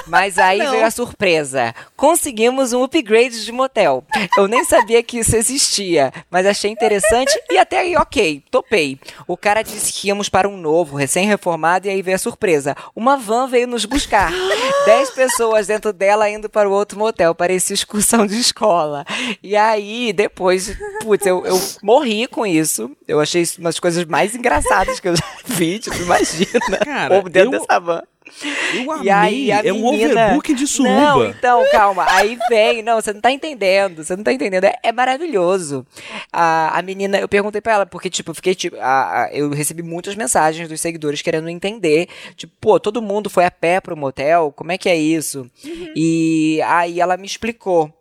Mas 0.07 0.39
aí 0.39 0.59
Não. 0.59 0.71
veio 0.71 0.85
a 0.87 0.91
surpresa. 0.91 1.75
Conseguimos 1.97 2.73
um 2.73 2.83
upgrade 2.85 3.45
de 3.45 3.53
motel. 3.53 4.05
Eu 4.37 4.47
nem 4.47 4.65
sabia 4.65 5.03
que 5.03 5.19
isso 5.19 5.35
existia, 5.37 6.13
mas 6.31 6.47
achei 6.47 6.71
interessante 6.71 7.33
e 7.51 7.59
até 7.59 7.81
aí, 7.81 7.97
ok, 7.97 8.43
topei. 8.51 8.99
O 9.27 9.37
cara 9.37 9.63
disse 9.63 9.93
que 9.93 10.09
íamos 10.09 10.29
para 10.29 10.49
um 10.49 10.57
novo, 10.57 10.97
recém-reformado, 10.97 11.87
e 11.87 11.91
aí 11.91 12.03
veio 12.03 12.15
a 12.15 12.19
surpresa. 12.19 12.77
Uma 12.95 13.17
van 13.17 13.47
veio 13.49 13.67
nos 13.67 13.85
buscar. 13.85 14.33
Dez 14.85 15.11
pessoas 15.11 15.67
dentro 15.67 15.93
dela 15.93 16.29
indo 16.31 16.49
para 16.49 16.69
o 16.69 16.73
outro 16.73 16.99
motel. 16.99 17.35
Parecia 17.35 17.75
excursão 17.75 18.27
de 18.27 18.39
escola. 18.39 19.05
E 19.43 19.57
aí, 19.57 20.13
depois, 20.13 20.77
putz, 21.03 21.27
eu, 21.27 21.45
eu 21.45 21.61
morri 21.83 22.27
com 22.27 22.47
isso. 22.47 22.91
Eu 23.09 23.21
achei 23.21 23.43
isso 23.43 23.61
uma 23.61 23.69
das 23.71 23.81
coisas 23.81 24.05
mais 24.05 24.35
engraçadas 24.35 25.01
que 25.01 25.09
eu 25.09 25.17
já 25.17 25.25
vi, 25.47 25.79
tipo, 25.79 25.97
imagina. 25.97 26.79
Cara, 26.85 27.17
Ou 27.17 27.23
dentro 27.29 27.55
eu- 27.55 27.61
dessa 27.61 27.81
van. 27.81 28.03
Eu 28.75 28.91
amei. 28.93 29.07
E 29.07 29.11
aí, 29.11 29.53
a 29.53 29.61
é 29.65 29.73
um 29.73 29.91
menina- 29.91 30.13
overbook 30.25 30.55
de 30.55 30.67
suruba. 30.67 30.95
Não, 30.95 31.27
então, 31.27 31.65
calma. 31.71 32.05
Aí 32.09 32.39
vem. 32.49 32.83
Não, 32.83 33.01
você 33.01 33.13
não 33.13 33.21
tá 33.21 33.31
entendendo. 33.31 34.05
Você 34.05 34.15
não 34.17 34.25
tá 34.25 34.33
entendendo. 34.33 34.65
É, 34.65 34.75
é 34.83 34.93
maravilhoso. 34.93 35.87
A, 36.33 36.79
a 36.79 36.83
menina, 36.83 37.19
eu 37.19 37.29
perguntei 37.29 37.61
pra 37.61 37.73
ela, 37.75 37.87
porque, 37.87 38.11
tipo, 38.11 38.31
eu 38.31 38.35
fiquei, 38.35 38.55
tipo, 38.55 38.77
a- 38.81 39.25
a- 39.25 39.31
eu 39.33 39.49
recebi 39.51 39.83
muitas 39.83 40.15
mensagens 40.15 40.69
dos 40.69 40.81
seguidores 40.81 41.23
querendo 41.23 41.49
entender. 41.49 42.09
Tipo, 42.37 42.53
pô, 42.61 42.81
todo 42.81 43.01
mundo 43.03 43.31
foi 43.31 43.45
a 43.45 43.51
pé 43.51 43.81
pro 43.81 43.97
motel? 43.97 44.53
Como 44.55 44.73
é 44.73 44.79
que 44.79 44.89
é 44.89 44.97
isso? 44.97 45.51
E 45.95 46.61
aí 46.67 47.01
ela 47.01 47.17
me 47.17 47.27
explicou. 47.27 47.93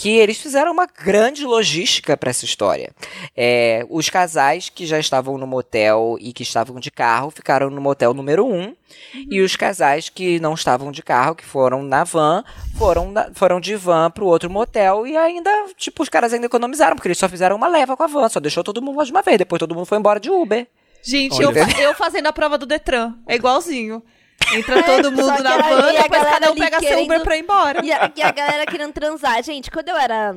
Que 0.00 0.10
eles 0.16 0.38
fizeram 0.38 0.70
uma 0.70 0.86
grande 0.86 1.44
logística 1.44 2.16
pra 2.16 2.30
essa 2.30 2.44
história. 2.44 2.92
É, 3.36 3.84
os 3.90 4.08
casais 4.08 4.68
que 4.68 4.86
já 4.86 4.96
estavam 4.96 5.36
no 5.36 5.44
motel 5.44 6.16
e 6.20 6.32
que 6.32 6.44
estavam 6.44 6.78
de 6.78 6.88
carro 6.88 7.32
ficaram 7.32 7.68
no 7.68 7.80
motel 7.80 8.14
número 8.14 8.46
1. 8.46 8.60
Um, 8.60 8.76
e 9.28 9.40
os 9.40 9.56
casais 9.56 10.08
que 10.08 10.38
não 10.38 10.54
estavam 10.54 10.92
de 10.92 11.02
carro, 11.02 11.34
que 11.34 11.44
foram 11.44 11.82
na 11.82 12.04
van, 12.04 12.44
foram, 12.76 13.10
na- 13.10 13.30
foram 13.34 13.58
de 13.60 13.74
van 13.74 14.08
pro 14.12 14.24
outro 14.26 14.48
motel 14.48 15.04
e 15.04 15.16
ainda, 15.16 15.50
tipo, 15.76 16.00
os 16.04 16.08
caras 16.08 16.32
ainda 16.32 16.46
economizaram, 16.46 16.94
porque 16.94 17.08
eles 17.08 17.18
só 17.18 17.28
fizeram 17.28 17.56
uma 17.56 17.66
leva 17.66 17.96
com 17.96 18.04
a 18.04 18.06
van, 18.06 18.28
só 18.28 18.38
deixou 18.38 18.62
todo 18.62 18.80
mundo 18.80 18.98
lá 18.98 19.04
de 19.04 19.10
uma 19.10 19.22
vez, 19.22 19.36
depois 19.36 19.58
todo 19.58 19.74
mundo 19.74 19.84
foi 19.86 19.98
embora 19.98 20.20
de 20.20 20.30
Uber. 20.30 20.64
Gente, 21.02 21.40
eu, 21.42 21.50
eu 21.80 21.94
fazendo 21.94 22.28
a 22.28 22.32
prova 22.32 22.56
do 22.56 22.66
Detran. 22.66 23.14
É 23.26 23.34
igualzinho. 23.34 24.00
Entra 24.54 24.82
todo 24.82 25.10
mundo 25.12 25.42
na 25.42 25.56
van, 25.58 25.92
e 25.92 25.96
a 25.98 26.02
depois 26.02 26.08
galera 26.22 26.30
cada 26.30 26.52
um 26.52 26.54
pega 26.54 26.78
seu 26.80 26.88
querendo- 26.88 27.04
Uber 27.04 27.20
pra 27.22 27.36
ir 27.36 27.40
embora. 27.40 27.84
E 27.84 27.92
a, 27.92 28.12
e 28.16 28.22
a 28.22 28.30
galera 28.32 28.66
querendo 28.66 28.92
transar. 28.92 29.42
Gente, 29.42 29.70
quando 29.70 29.88
eu 29.88 29.96
era 29.96 30.36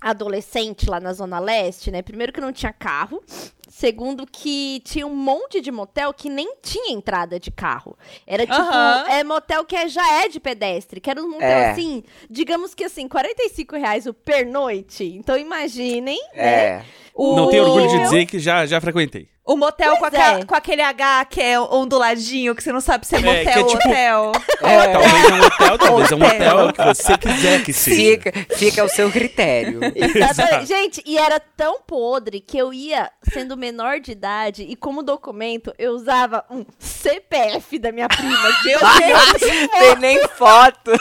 adolescente 0.00 0.88
lá 0.88 0.98
na 1.00 1.12
Zona 1.12 1.38
Leste, 1.38 1.90
né? 1.90 2.02
Primeiro 2.02 2.32
que 2.32 2.40
não 2.40 2.52
tinha 2.52 2.72
carro. 2.72 3.22
Segundo 3.68 4.26
que 4.30 4.80
tinha 4.84 5.06
um 5.06 5.14
monte 5.14 5.60
de 5.60 5.70
motel 5.72 6.12
que 6.12 6.28
nem 6.28 6.56
tinha 6.62 6.92
entrada 6.92 7.40
de 7.40 7.50
carro. 7.50 7.96
Era 8.26 8.44
tipo, 8.44 8.54
Aham. 8.60 9.06
é 9.08 9.24
motel 9.24 9.64
que 9.64 9.74
é- 9.74 9.88
já 9.88 10.22
é 10.22 10.28
de 10.28 10.38
pedestre. 10.38 11.00
Que 11.00 11.08
era 11.10 11.22
um 11.22 11.30
motel 11.30 11.48
É. 11.48 11.70
assim, 11.70 12.02
digamos 12.28 12.74
que 12.74 12.84
assim, 12.84 13.08
45 13.08 13.76
reais 13.76 14.06
o 14.06 14.12
pernoite. 14.12 15.04
Então 15.04 15.36
imaginem, 15.38 16.20
né? 16.34 16.42
É. 16.44 16.82
O- 17.14 17.34
Não 17.36 17.48
tenho 17.48 17.64
orgulho 17.64 17.88
de 17.88 17.98
dizer 18.04 18.26
que 18.26 18.38
já, 18.38 18.66
já 18.66 18.80
frequentei. 18.80 19.28
O 19.44 19.56
motel 19.56 19.96
com, 19.96 20.06
é. 20.06 20.44
com 20.44 20.54
aquele 20.54 20.82
H 20.82 21.24
que 21.24 21.40
é 21.40 21.58
onduladinho, 21.58 22.54
que 22.54 22.62
você 22.62 22.70
não 22.72 22.80
sabe 22.80 23.04
se 23.04 23.16
é 23.16 23.18
É, 23.18 23.22
motel 23.22 23.42
que 23.42 23.50
é 23.50 23.58
ou 23.60 23.66
tipo- 23.66 23.88
hotel. 23.88 24.32
É. 24.62 24.88
Talvez 24.92 25.24
é 25.24 25.32
um 25.32 25.40
hotel, 25.46 25.78
talvez 25.78 26.12
é 26.12 26.14
um 26.14 26.18
Hotel. 26.18 26.38
motel, 26.38 26.58
é 26.60 26.64
o 26.64 26.72
que 26.72 26.84
você 26.84 27.18
quiser 27.18 27.64
que 27.64 27.72
seja. 27.72 27.96
Fica, 27.96 28.32
fica 28.56 28.82
ao 28.82 28.88
seu 28.88 29.10
critério. 29.10 29.80
Exatamente. 29.96 30.66
Gente, 30.66 31.02
e 31.04 31.18
era 31.18 31.40
tão 31.40 31.80
podre 31.82 32.40
que 32.40 32.56
eu 32.56 32.72
ia 32.72 33.10
sendo 33.32 33.56
menor 33.56 33.98
de 33.98 34.12
idade 34.12 34.62
e 34.62 34.76
como 34.76 35.02
documento 35.02 35.74
eu 35.76 35.90
usava 35.92 36.44
um 36.48 36.64
CPF 36.78 37.80
da 37.80 37.90
minha 37.90 38.08
prima. 38.08 38.38
Meu 38.64 38.78
Deus! 38.78 39.70
Tem 39.72 39.96
nem 39.98 40.28
foto. 40.28 40.92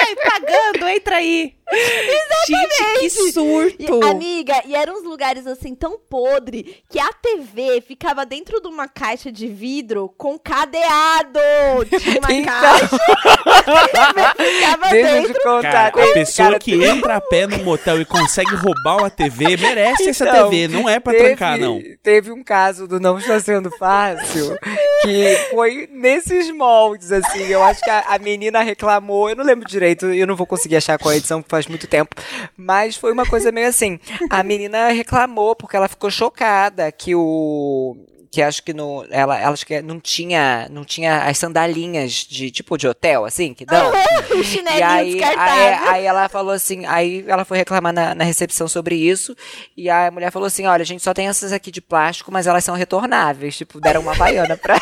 Ai, 0.00 0.14
pagando, 0.24 0.88
entra 0.88 1.16
aí. 1.16 1.57
Gente, 2.46 2.98
que 3.00 3.06
E, 3.06 3.10
surto. 3.32 4.04
amiga, 4.06 4.62
e 4.66 4.74
eram 4.74 4.94
uns 4.94 5.04
lugares 5.04 5.46
assim 5.46 5.74
tão 5.74 5.98
podre 5.98 6.82
que 6.88 6.98
a 6.98 7.12
TV 7.12 7.80
ficava 7.86 8.24
dentro 8.24 8.60
de 8.60 8.68
uma 8.68 8.88
caixa 8.88 9.30
de 9.30 9.46
vidro 9.48 10.12
com 10.16 10.38
cadeado. 10.38 11.38
Tinha 12.00 12.18
uma 12.18 12.32
Então. 12.32 12.52
caixa. 12.52 12.96
a 12.96 14.34
TV 14.34 14.52
ficava 14.54 14.88
Deixa 14.90 15.12
dentro. 15.12 15.34
te 15.34 15.40
contar. 15.42 15.92
Cara, 15.92 16.10
a 16.10 16.14
pessoa 16.14 16.48
cara, 16.48 16.58
que 16.58 16.84
entra 16.84 17.16
a 17.16 17.20
pé 17.20 17.46
no 17.46 17.58
motel 17.64 18.00
e 18.00 18.04
consegue 18.04 18.54
roubar 18.54 18.98
uma 18.98 19.10
TV 19.10 19.56
merece 19.56 20.08
essa 20.08 20.26
Então, 20.28 20.48
TV, 20.50 20.68
não 20.68 20.88
é 20.88 20.98
pra 20.98 21.12
teve- 21.12 21.24
trancar, 21.26 21.58
não. 21.58 21.80
Teve 22.02 22.32
um 22.32 22.42
caso 22.42 22.86
do 22.88 22.98
Não 22.98 23.18
Está 23.18 23.38
Sendo 23.40 23.70
Fácil 23.76 24.56
que 25.02 25.36
foi 25.50 25.88
nesses 25.92 26.50
moldes, 26.50 27.12
assim. 27.12 27.46
Eu 27.46 27.62
acho 27.62 27.80
que 27.82 27.90
a, 27.90 28.00
a 28.08 28.18
menina 28.18 28.60
reclamou, 28.62 29.28
eu 29.28 29.36
não 29.36 29.44
lembro 29.44 29.68
direito, 29.68 30.06
eu 30.06 30.26
não 30.26 30.34
vou 30.34 30.46
conseguir 30.46 30.76
achar 30.76 30.98
qual 30.98 31.12
é 31.12 31.14
a 31.14 31.18
edição, 31.18 31.42
que 31.42 31.48
faz 31.58 31.66
muito 31.66 31.86
tempo. 31.86 32.14
Mas 32.56 32.96
foi 32.96 33.12
uma 33.12 33.26
coisa 33.26 33.50
meio 33.50 33.68
assim. 33.68 33.98
A 34.30 34.42
menina 34.42 34.88
reclamou 34.88 35.56
porque 35.56 35.76
ela 35.76 35.88
ficou 35.88 36.10
chocada 36.10 36.90
que 36.92 37.14
o. 37.14 37.96
Que 38.30 38.42
acho 38.42 38.62
que 38.62 38.74
no, 38.74 39.06
ela, 39.10 39.38
ela 39.40 39.54
acho 39.54 39.64
que 39.64 39.80
não 39.80 39.98
tinha, 39.98 40.68
não 40.70 40.84
tinha 40.84 41.24
as 41.24 41.38
sandalinhas 41.38 42.12
de 42.12 42.50
tipo 42.50 42.76
de 42.76 42.86
hotel, 42.86 43.24
assim, 43.24 43.54
que 43.54 43.64
dão. 43.64 43.90
o 43.90 44.44
E 44.78 44.82
aí, 44.82 45.24
aí, 45.24 45.88
aí 45.88 46.04
ela 46.04 46.28
falou 46.28 46.52
assim, 46.52 46.84
aí 46.84 47.24
ela 47.26 47.46
foi 47.46 47.56
reclamar 47.56 47.90
na, 47.90 48.14
na 48.14 48.24
recepção 48.24 48.68
sobre 48.68 48.96
isso, 48.96 49.34
e 49.74 49.88
a 49.88 50.10
mulher 50.10 50.30
falou 50.30 50.46
assim, 50.46 50.66
olha, 50.66 50.82
a 50.82 50.86
gente 50.86 51.02
só 51.02 51.14
tem 51.14 51.26
essas 51.26 51.54
aqui 51.54 51.70
de 51.70 51.80
plástico, 51.80 52.30
mas 52.30 52.46
elas 52.46 52.62
são 52.62 52.74
retornáveis, 52.74 53.56
tipo, 53.56 53.80
deram 53.80 54.02
uma 54.02 54.14
baiana 54.14 54.58
pra... 54.58 54.78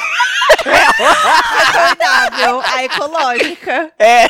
Saudável, 1.73 2.61
a 2.65 2.85
ecológica. 2.85 3.93
É, 3.99 4.27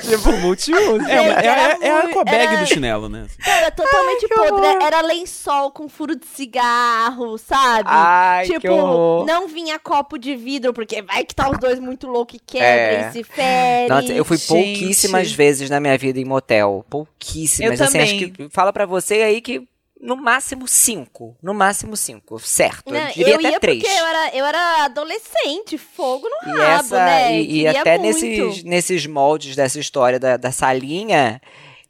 tipo, 0.00 0.32
multiuso. 0.40 1.06
É, 1.08 1.20
uma- 1.20 1.40
é, 1.40 1.46
Era 1.46 1.60
é, 1.72 1.86
é 1.86 1.90
a 1.90 1.98
aquabag 2.00 2.36
era- 2.36 2.56
do 2.56 2.66
chinelo, 2.66 3.08
né? 3.08 3.26
Era 3.46 3.70
totalmente 3.70 4.26
que 4.28 4.34
podre. 4.34 4.52
horror. 4.52 4.82
Era 4.82 5.00
lençol 5.02 5.70
com 5.70 5.88
furo 5.88 6.14
de 6.16 6.26
cigarro, 6.26 7.38
sabe? 7.38 7.84
Ai, 7.90 8.46
tipo, 8.46 8.60
que 8.60 8.68
horror. 8.68 9.26
não 9.26 9.48
vinha 9.48 9.78
copo 9.78 10.18
de 10.18 10.34
vidro, 10.36 10.72
porque 10.72 11.02
vai 11.02 11.24
que 11.24 11.34
tá 11.34 11.50
os 11.50 11.58
dois 11.58 11.78
muito 11.78 12.06
loucos 12.06 12.36
e 12.36 12.38
quebra 12.38 12.66
É. 12.66 13.08
e 13.08 13.12
se 13.12 13.24
fere. 13.24 13.88
Nossa, 13.88 14.12
eu 14.12 14.24
fui 14.24 14.36
Gente. 14.36 14.48
pouquíssimas 14.48 15.30
vezes 15.32 15.70
na 15.70 15.80
minha 15.80 15.96
vida 15.96 16.18
em 16.18 16.24
motel. 16.24 16.84
Pouquíssimas. 16.90 17.78
Eu 17.80 17.86
assim, 17.86 17.98
acho 17.98 18.12
também. 18.14 18.30
que 18.32 18.48
fala 18.50 18.72
pra 18.72 18.86
você 18.86 19.14
aí 19.22 19.40
que 19.40 19.66
no 20.00 20.16
máximo 20.16 20.66
cinco. 20.68 21.36
No 21.42 21.52
máximo 21.54 21.96
cinco, 21.96 22.38
certo. 22.38 22.92
Não, 22.92 23.00
eu 23.00 23.12
diria 23.12 23.34
eu 23.34 23.48
até 23.48 23.58
três. 23.60 23.82
eu 23.84 24.06
era, 24.06 24.36
eu 24.36 24.44
era 24.46 24.84
adolescente, 24.84 25.76
fogo 25.78 26.28
no 26.28 26.52
E, 26.54 26.56
rabo, 26.58 26.78
essa, 26.84 26.96
né? 27.04 27.40
e, 27.40 27.60
e 27.62 27.66
até 27.68 27.98
muito. 27.98 28.20
nesses, 28.20 28.62
nesses 28.64 29.06
moldes 29.06 29.56
dessa 29.56 29.78
história 29.80 30.18
da, 30.20 30.36
da 30.36 30.52
salinha, 30.52 31.40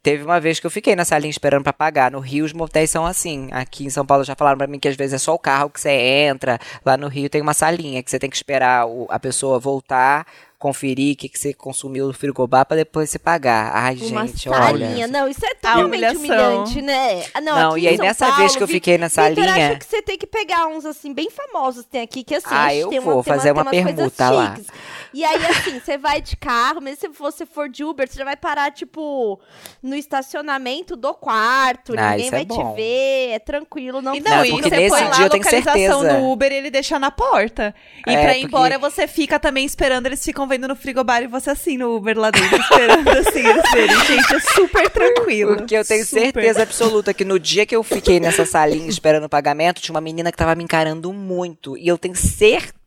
teve 0.01 0.23
uma 0.23 0.39
vez 0.39 0.59
que 0.59 0.65
eu 0.65 0.71
fiquei 0.71 0.95
na 0.95 1.05
salinha 1.05 1.29
esperando 1.29 1.63
pra 1.63 1.73
pagar. 1.73 2.09
No 2.11 2.19
Rio, 2.19 2.45
os 2.45 2.53
motéis 2.53 2.89
são 2.89 3.05
assim. 3.05 3.49
Aqui 3.51 3.85
em 3.85 3.89
São 3.89 4.05
Paulo 4.05 4.23
já 4.23 4.35
falaram 4.35 4.57
pra 4.57 4.67
mim 4.67 4.79
que 4.79 4.87
às 4.87 4.95
vezes 4.95 5.13
é 5.13 5.17
só 5.17 5.33
o 5.33 5.39
carro 5.39 5.69
que 5.69 5.79
você 5.79 5.91
entra. 5.91 6.57
Lá 6.85 6.97
no 6.97 7.07
Rio 7.07 7.29
tem 7.29 7.41
uma 7.41 7.53
salinha 7.53 8.01
que 8.01 8.09
você 8.09 8.17
tem 8.17 8.29
que 8.29 8.35
esperar 8.35 8.87
o- 8.87 9.07
a 9.09 9.19
pessoa 9.19 9.59
voltar, 9.59 10.25
conferir 10.59 11.13
o 11.13 11.17
que, 11.17 11.29
que 11.29 11.39
você 11.39 11.53
consumiu 11.53 12.07
no 12.07 12.13
frigobar 12.13 12.65
pra 12.65 12.75
depois 12.75 13.09
você 13.09 13.17
pagar. 13.17 13.71
Ai, 13.73 13.95
Uma 13.95 14.27
gente, 14.27 14.49
salinha. 14.49 14.89
olha. 14.89 15.07
Não, 15.07 15.27
isso 15.29 15.39
é 15.45 15.51
A 15.51 15.55
totalmente 15.55 16.17
humilhante, 16.17 16.81
né? 16.81 17.23
Ah, 17.33 17.39
Não, 17.39 17.55
Não, 17.55 17.71
aqui 17.71 17.79
e 17.79 17.85
em 17.85 17.87
aí 17.87 17.95
São 17.95 18.05
nessa 18.05 18.25
Paulo, 18.25 18.39
vez 18.41 18.55
que 18.57 18.63
eu 18.63 18.67
fiquei 18.67 18.97
na 18.97 19.07
Vitor, 19.07 19.23
salinha- 19.23 19.69
acho 19.69 19.79
que 19.79 19.85
você 19.85 20.01
tem 20.01 20.17
que 20.17 20.27
pegar 20.27 20.67
uns, 20.67 20.85
assim, 20.85 21.13
bem 21.13 21.29
famosos. 21.29 21.85
Tem 21.85 22.01
aqui, 22.01 22.25
que 22.25 22.35
assim, 22.35 22.47
Ah, 22.51 22.65
a 22.65 22.69
gente 22.71 22.81
eu 22.81 22.89
tem 22.89 22.99
vou 22.99 23.13
uma, 23.15 23.23
fazer 23.23 23.53
uma, 23.53 23.61
uma 23.61 23.71
permuta 23.71 24.29
lá. 24.29 24.55
chiques. 24.57 24.67
E 25.13 25.23
aí, 25.23 25.45
assim, 25.47 25.79
você 25.79 25.97
vai 25.97 26.21
de 26.21 26.35
carro, 26.35 26.81
mesmo 26.81 26.99
se 26.99 27.07
você 27.07 27.45
for 27.45 27.69
de 27.69 27.83
Uber, 27.85 28.05
você 28.07 28.17
já 28.19 28.25
vai 28.25 28.35
parar, 28.35 28.69
tipo, 28.71 29.39
no 29.81 29.95
estacionamento 29.95 30.95
do 30.97 31.13
quarto. 31.13 31.93
Ah, 31.97 32.11
ninguém 32.11 32.27
é 32.27 32.31
vai 32.31 32.45
te 32.45 32.47
bom. 32.49 32.75
ver, 32.75 33.29
é 33.31 33.39
tranquilo, 33.39 34.01
não 34.01 34.13
E 34.13 34.19
não, 34.19 34.29
Não, 34.37 34.45
e 34.45 34.49
porque 34.51 34.69
você 34.69 34.75
nesse 34.75 34.89
põe 34.89 35.03
lá 35.05 35.09
dia 35.11 35.23
a 35.23 35.25
eu 35.25 35.29
tenho 35.29 35.43
localização 35.43 35.99
certeza. 36.01 36.19
no 36.19 36.31
Uber 36.31 36.51
e 36.51 36.55
ele 36.55 36.69
deixa 36.69 36.99
na 36.99 37.09
porta. 37.11 37.73
E 38.05 38.11
É, 38.13 38.21
pra 38.21 38.37
ir 38.37 38.41
porque- 38.41 38.55
embora, 38.55 38.77
você 38.77 39.07
fica 39.07 39.39
também 39.39 39.65
esperando, 39.65 40.05
eles 40.05 40.23
ficam 40.23 40.48
vendo 40.49 40.67
no 40.67 40.75
frigobar 40.75 41.23
e 41.23 41.27
você 41.27 41.51
assim 41.51 41.77
no 41.77 41.95
Uber 41.95 42.17
lá 42.17 42.31
dentro, 42.31 42.59
esperando 42.59 43.07
assim 43.09 43.47
eles 43.47 43.63
verem. 43.71 44.05
Gente, 44.05 44.35
é 44.35 44.39
super 44.39 44.89
tranquilo. 44.89 45.55
Porque 45.55 45.75
eu 45.75 45.85
tenho 45.85 46.05
Super. 46.05 46.21
certeza 46.21 46.63
absoluta 46.63 47.13
que 47.13 47.23
no 47.23 47.39
dia 47.39 47.65
que 47.65 47.75
eu 47.75 47.83
fiquei 47.83 48.19
nessa 48.19 48.45
salinha 48.45 48.89
esperando 48.89 49.25
o 49.25 49.29
pagamento, 49.29 49.81
tinha 49.81 49.93
uma 49.93 50.01
menina 50.01 50.31
que 50.31 50.37
tava 50.37 50.55
me 50.55 50.63
encarando 50.63 51.13
muito. 51.13 51.77
E 51.77 51.87
eu 51.87 51.97
tenho 51.97 52.15
certeza 52.15 52.78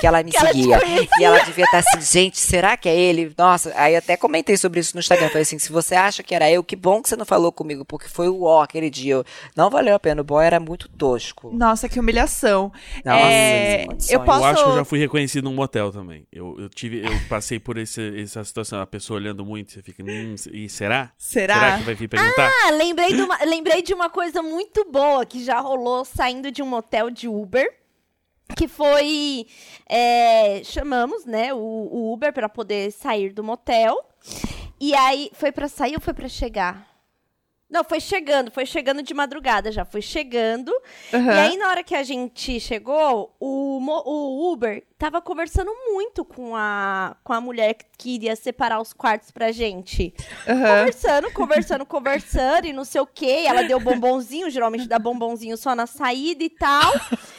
que 0.00 0.06
ela 0.06 0.22
me 0.22 0.30
Que 0.30 0.36
ela 0.36 0.48
seguia. 0.48 0.78
conhecia. 0.80 1.08
e 1.18 1.24
ela 1.24 1.38
devia 1.40 1.64
estar 1.64 1.78
assim, 1.78 2.00
gente, 2.00 2.38
será 2.38 2.76
que 2.76 2.88
é 2.88 2.94
ele? 2.96 3.32
Nossa, 3.36 3.72
aí 3.76 3.96
até 3.96 4.16
comentei 4.16 4.56
sobre 4.56 4.80
isso 4.80 4.94
no 4.94 5.00
Instagram. 5.00 5.28
Falei 5.28 5.42
assim, 5.42 5.58
se 5.58 5.72
você 5.72 5.94
acha 5.94 6.22
que 6.22 6.34
era 6.34 6.50
eu, 6.50 6.62
que 6.62 6.76
bom 6.76 7.02
que 7.02 7.08
você 7.08 7.16
não 7.16 7.24
falou 7.24 7.50
comigo, 7.52 7.84
porque 7.84 8.08
foi 8.08 8.28
o 8.28 8.42
ó 8.42 8.62
aquele 8.62 8.90
dia. 8.90 9.22
Não 9.56 9.70
valeu 9.70 9.94
a 9.94 9.98
pena, 9.98 10.20
o 10.20 10.24
boy 10.24 10.44
era 10.44 10.60
muito 10.60 10.88
tosco. 10.88 11.50
Nossa, 11.52 11.88
que 11.88 11.98
humilhação. 11.98 12.72
Nossa, 13.04 13.18
É, 13.20 13.86
eu 14.10 14.20
posso. 14.20 14.40
Eu 14.40 14.44
acho 14.46 14.64
que 14.64 14.70
eu 14.70 14.74
já 14.76 14.84
fui 14.84 14.98
reconhecido 14.98 15.44
num 15.44 15.54
motel 15.54 15.90
também. 15.90 16.26
Eu, 16.32 16.56
eu 16.58 16.68
tive, 16.68 17.04
eu 17.04 17.12
passei 17.28 17.58
por 17.58 17.78
esse- 17.78 18.20
essa 18.20 18.42
situação, 18.44 18.80
a 18.80 18.86
pessoa 18.86 19.18
olhando 19.18 19.44
muito, 19.44 19.72
você 19.72 19.82
fica, 19.82 20.02
hum, 20.02 20.34
e 20.52 20.68
será? 20.68 21.10
Será? 21.16 21.78
que 21.78 21.84
vai 21.84 21.94
vir 21.94 22.08
perguntar? 22.08 22.50
Ah, 22.66 22.70
lembrei 22.70 23.14
de, 23.14 23.22
uma, 23.22 23.38
lembrei 23.44 23.82
de 23.82 23.94
uma 23.94 24.10
coisa 24.10 24.42
muito 24.42 24.84
boa 24.90 25.24
que 25.24 25.42
já 25.44 25.60
rolou 25.60 26.04
saindo 26.04 26.50
de 26.50 26.62
um 26.62 26.66
motel 26.66 27.10
de 27.10 27.28
Uber. 27.28 27.79
Que 28.56 28.68
foi. 28.68 29.46
é, 29.88 30.62
chamamos, 30.64 31.24
né, 31.24 31.52
o, 31.54 31.58
o 31.58 32.12
Uber 32.12 32.32
pra 32.32 32.48
poder 32.48 32.90
sair 32.92 33.32
do 33.32 33.42
motel. 33.44 33.96
E 34.80 34.94
aí. 34.94 35.30
Foi 35.34 35.52
pra 35.52 35.68
sair 35.68 35.94
ou 35.94 36.00
foi 36.00 36.14
pra 36.14 36.28
chegar? 36.28 36.88
Não, 37.70 37.84
foi 37.84 38.00
chegando, 38.00 38.50
foi 38.50 38.66
chegando 38.66 39.00
de 39.00 39.14
madrugada 39.14 39.70
já, 39.70 39.84
foi 39.84 40.02
chegando. 40.02 40.72
Aham. 41.14 41.32
E 41.32 41.38
aí, 41.38 41.56
na 41.56 41.68
hora 41.68 41.84
que 41.84 41.94
a 41.94 42.02
gente 42.02 42.58
chegou, 42.58 43.34
o, 43.38 43.78
o 43.78 44.52
Uber 44.52 44.82
tava 45.00 45.22
conversando 45.22 45.72
muito 45.90 46.26
com 46.26 46.54
a, 46.54 47.16
com 47.24 47.32
a 47.32 47.40
mulher 47.40 47.72
que 47.72 47.86
queria 47.96 48.36
separar 48.36 48.82
os 48.82 48.92
quartos 48.92 49.30
pra 49.30 49.50
gente. 49.50 50.12
Aham. 50.46 50.60
Conversando, 50.60 51.32
conversando, 51.32 51.86
conversando 51.86 52.66
e 52.66 52.72
não 52.74 52.84
sei 52.84 53.00
o 53.00 53.06
quê. 53.06 53.44
Ela 53.46 53.62
deu 53.62 53.80
bombonzinho, 53.80 54.50
geralmente 54.50 54.86
dá 54.86 54.98
bombonzinho 54.98 55.56
só 55.56 55.74
na 55.74 55.86
saída 55.86 56.44
e 56.44 56.50
tal. 56.50 56.92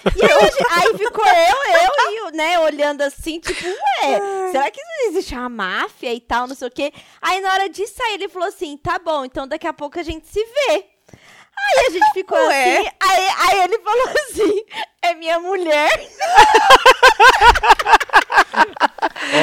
E 0.04 0.26
aí, 0.26 0.32
aí 0.72 0.98
ficou 0.98 1.24
eu, 1.24 2.32
eu 2.32 2.32
e 2.32 2.36
né, 2.36 2.60
olhando 2.60 3.02
assim, 3.02 3.40
tipo, 3.40 3.64
ué, 3.64 4.52
será 4.52 4.72
que 4.72 4.82
existe 5.06 5.36
uma 5.36 5.48
máfia 5.48 6.12
e 6.12 6.20
tal, 6.20 6.48
não 6.48 6.56
sei 6.56 6.68
o 6.68 6.72
quê? 6.72 6.92
Aí 7.22 7.40
na 7.42 7.54
hora 7.54 7.70
de 7.70 7.86
sair, 7.86 8.16
ele 8.16 8.28
falou 8.28 8.48
assim: 8.48 8.76
tá 8.76 8.98
bom, 8.98 9.24
então 9.24 9.48
daqui 9.48 9.68
a 9.68 9.74
pouco 9.74 10.00
a 10.00 10.04
gente 10.04 10.26
se 10.28 10.44
vê. 10.44 10.91
Aí 11.64 11.86
a 11.88 11.90
gente 11.92 12.14
ficou 12.14 12.38
Ué? 12.38 12.78
assim, 12.80 12.90
aí, 13.00 13.28
aí 13.40 13.64
ele 13.64 13.78
falou 13.80 14.08
assim: 14.30 14.64
é 15.02 15.14
minha 15.16 15.40
mulher. 15.40 16.08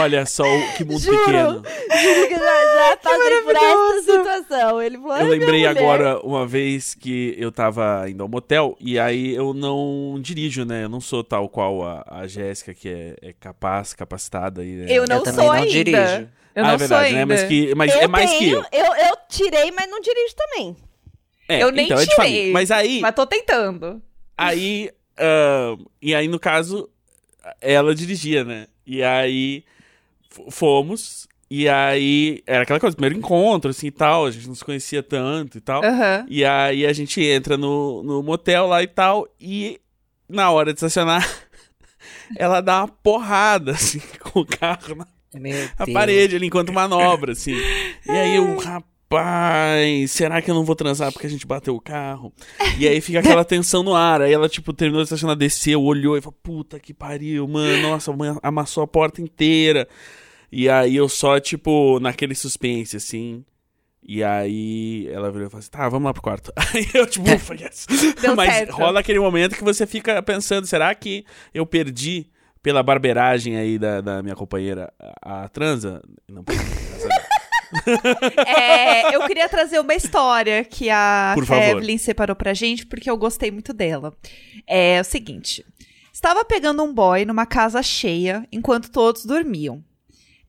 Olha 0.03 0.27
só 0.27 0.43
o 0.45 0.73
que 0.77 0.85
mundo 0.85 1.01
Juro. 1.01 1.19
pequeno. 1.19 1.53
Juro 1.55 2.29
que 2.29 2.35
já, 2.35 2.75
já 2.75 2.97
passei 2.97 3.43
por 3.43 3.57
essa 3.57 4.03
situação. 4.03 4.83
Ele 4.83 4.99
falou: 4.99 5.17
Eu 5.17 5.21
"É 5.21 5.25
minha 5.25 5.39
lembrei 5.39 5.61
mulher." 5.67 5.79
agora 5.83 6.21
uma 6.21 6.47
vez 6.47 6.95
que 6.95 7.35
eu 7.39 7.51
tava 7.51 8.09
indo 8.09 8.23
ao 8.23 8.29
motel 8.29 8.77
e 8.81 8.99
aí 8.99 9.35
eu 9.35 9.55
não 9.55 10.19
dirijo, 10.21 10.65
né? 10.65 10.85
Eu 10.85 10.89
não 10.89 11.01
sou 11.01 11.25
tal 11.25 11.49
qual 11.49 11.83
a, 11.85 12.05
a 12.07 12.27
Jéssica, 12.27 12.75
que 12.75 12.89
é, 12.89 13.17
é 13.23 13.33
capaz, 13.33 13.95
capacitada. 13.95 14.65
E, 14.65 14.73
né? 14.73 14.87
Eu 14.91 15.07
não 15.09 15.17
Eu 15.17 15.23
também 15.23 15.45
sou 15.45 15.45
não 15.45 15.53
ainda. 15.53 15.71
dirijo. 15.71 16.29
Eu 16.55 16.65
ah, 16.65 16.67
não 16.69 16.75
é 16.75 16.77
verdade, 16.77 16.89
sou 16.89 17.13
né? 17.15 17.21
ainda. 17.21 17.35
Mas, 17.35 17.43
que, 17.45 17.75
mas 17.75 17.95
eu 17.95 18.01
é 18.01 18.09
mais 18.09 18.31
que 18.31 18.39
tenho, 18.39 18.57
eu. 18.73 18.85
eu. 18.85 18.95
Eu 18.95 19.17
tirei, 19.29 19.71
mas 19.71 19.89
não 19.89 20.01
dirijo 20.01 20.35
também. 20.35 20.77
É, 21.49 21.63
Eu 21.63 21.71
nem 21.73 21.87
então, 21.87 21.99
é 21.99 22.03
tirei. 22.03 22.17
família. 22.17 22.53
Mas 22.53 22.71
aí, 22.71 23.01
Mas 23.01 23.15
tô 23.15 23.27
tentando. 23.27 24.03
aí, 24.37 24.91
ah, 25.17 25.77
e 26.03 26.15
aí 26.15 26.29
no 26.29 26.39
caso, 26.39 26.89
ela 27.61 27.95
dirigia, 27.95 28.45
né? 28.45 28.67
E 28.87 29.03
aí 29.03 29.65
fomos, 30.51 31.27
e 31.51 31.69
aí 31.69 32.43
era 32.47 32.63
aquela 32.63 32.79
coisa, 32.81 32.95
primeiro 32.95 33.17
encontro, 33.19 33.71
assim 33.71 33.87
e 33.89 33.91
tal, 33.91 34.27
a 34.27 34.31
gente 34.31 34.47
não 34.47 34.55
se 34.55 34.65
conhecia 34.65 35.03
tanto 35.03 35.59
e 35.59 35.61
tal. 35.61 35.83
Aham. 35.85 36.27
E 36.29 36.45
aí 36.45 36.87
a 36.87 36.93
gente 36.93 37.21
entra 37.23 37.57
no, 37.57 38.03
no 38.03 38.23
motel 38.23 38.67
lá 38.67 38.83
e 38.83 38.87
tal, 38.87 39.27
e 39.41 39.81
na 40.29 40.51
hora 40.51 40.73
de 40.73 40.79
estacionar, 40.79 41.27
ela 42.37 42.61
dá 42.61 42.81
uma 42.83 42.89
porrada, 42.89 43.73
assim, 43.73 44.01
com 44.21 44.41
o 44.41 44.47
carro 44.47 44.95
na, 44.95 45.07
Meu 45.35 45.65
na 45.79 45.85
Deus. 45.87 45.95
parede 45.95 46.37
ali, 46.37 46.47
enquanto 46.47 46.73
manobra, 46.73 47.33
assim. 47.33 47.55
E 48.07 48.11
aí 48.11 48.35
eu, 48.35 48.57
rapaz, 48.59 48.85
será 50.09 50.43
que 50.43 50.51
eu 50.51 50.55
não 50.55 50.65
vou 50.65 50.77
transar 50.77 51.13
porque 51.13 51.27
a 51.27 51.31
gente 51.31 51.47
bateu 51.47 51.75
o 51.75 51.81
carro? 51.81 52.33
E 52.79 52.87
aí 52.87 53.01
fica 53.01 53.21
aquela 53.21 53.45
tensão 53.47 53.83
no 53.83 53.95
ar. 53.95 54.21
Aí 54.21 54.33
ela, 54.33 54.49
tipo, 54.49 54.73
terminou 54.73 55.03
de 55.03 55.07
estacionar, 55.07 55.37
desceu, 55.37 55.83
olhou 55.83 56.17
e 56.17 56.21
falou, 56.21 56.39
puta 56.43 56.79
que 56.79 56.93
pariu, 56.93 57.49
mano, 57.49 57.89
nossa, 57.89 58.13
mãe 58.13 58.37
amassou 58.43 58.83
a 58.83 58.87
porta 58.87 59.23
inteira. 59.23 59.89
E 60.51 60.69
aí 60.69 60.97
eu 60.97 61.09
só, 61.09 61.39
tipo, 61.41 61.99
naquele 62.01 62.35
suspense, 62.35 62.97
assim. 62.97 63.45
E 64.03 64.25
aí 64.25 65.07
ela 65.09 65.31
virou 65.31 65.49
e 65.49 65.51
falou 65.51 65.61
assim: 65.61 65.71
tá, 65.71 65.89
vamos 65.89 66.07
lá 66.07 66.15
pro 66.15 66.23
quarto. 66.23 66.51
Aí 66.73 66.87
eu, 66.95 67.07
tipo, 67.07 67.31
ufa, 67.31 67.55
yes. 67.55 67.87
Mas 68.35 68.55
certo. 68.55 68.73
rola 68.73 69.01
aquele 69.01 69.19
momento 69.19 69.55
que 69.55 69.63
você 69.63 69.87
fica 69.87 70.23
pensando: 70.23 70.67
será 70.67 70.95
que 70.95 71.27
eu 71.53 71.67
perdi 71.67 72.31
pela 72.63 72.83
barbeiragem 72.83 73.59
aí 73.59 73.79
da, 73.79 74.01
da 74.01 74.23
minha 74.23 74.35
companheira 74.35 74.91
a, 75.23 75.45
a 75.45 75.49
transa? 75.51 76.01
Não 76.27 76.43
graças 76.43 77.05
a. 77.05 77.38
É, 78.47 79.15
eu 79.15 79.27
queria 79.27 79.49
trazer 79.49 79.79
uma 79.81 79.95
história 79.95 80.65
que 80.65 80.89
a. 80.91 81.33
Kevlin 81.75 81.99
separou 81.99 82.37
pra 82.37 82.55
gente, 82.55 82.87
porque 82.87 83.11
eu 83.11 83.17
gostei 83.17 83.51
muito 83.51 83.73
dela. 83.73 84.15
É 84.67 85.01
o 85.01 85.05
seguinte: 85.05 85.65
estava 86.13 86.45
pegando 86.45 86.83
um 86.83 86.93
boy 86.93 87.25
numa 87.25 87.47
casa 87.47 87.83
cheia 87.83 88.47
enquanto 88.51 88.91
todos 88.91 89.25
dormiam. 89.25 89.83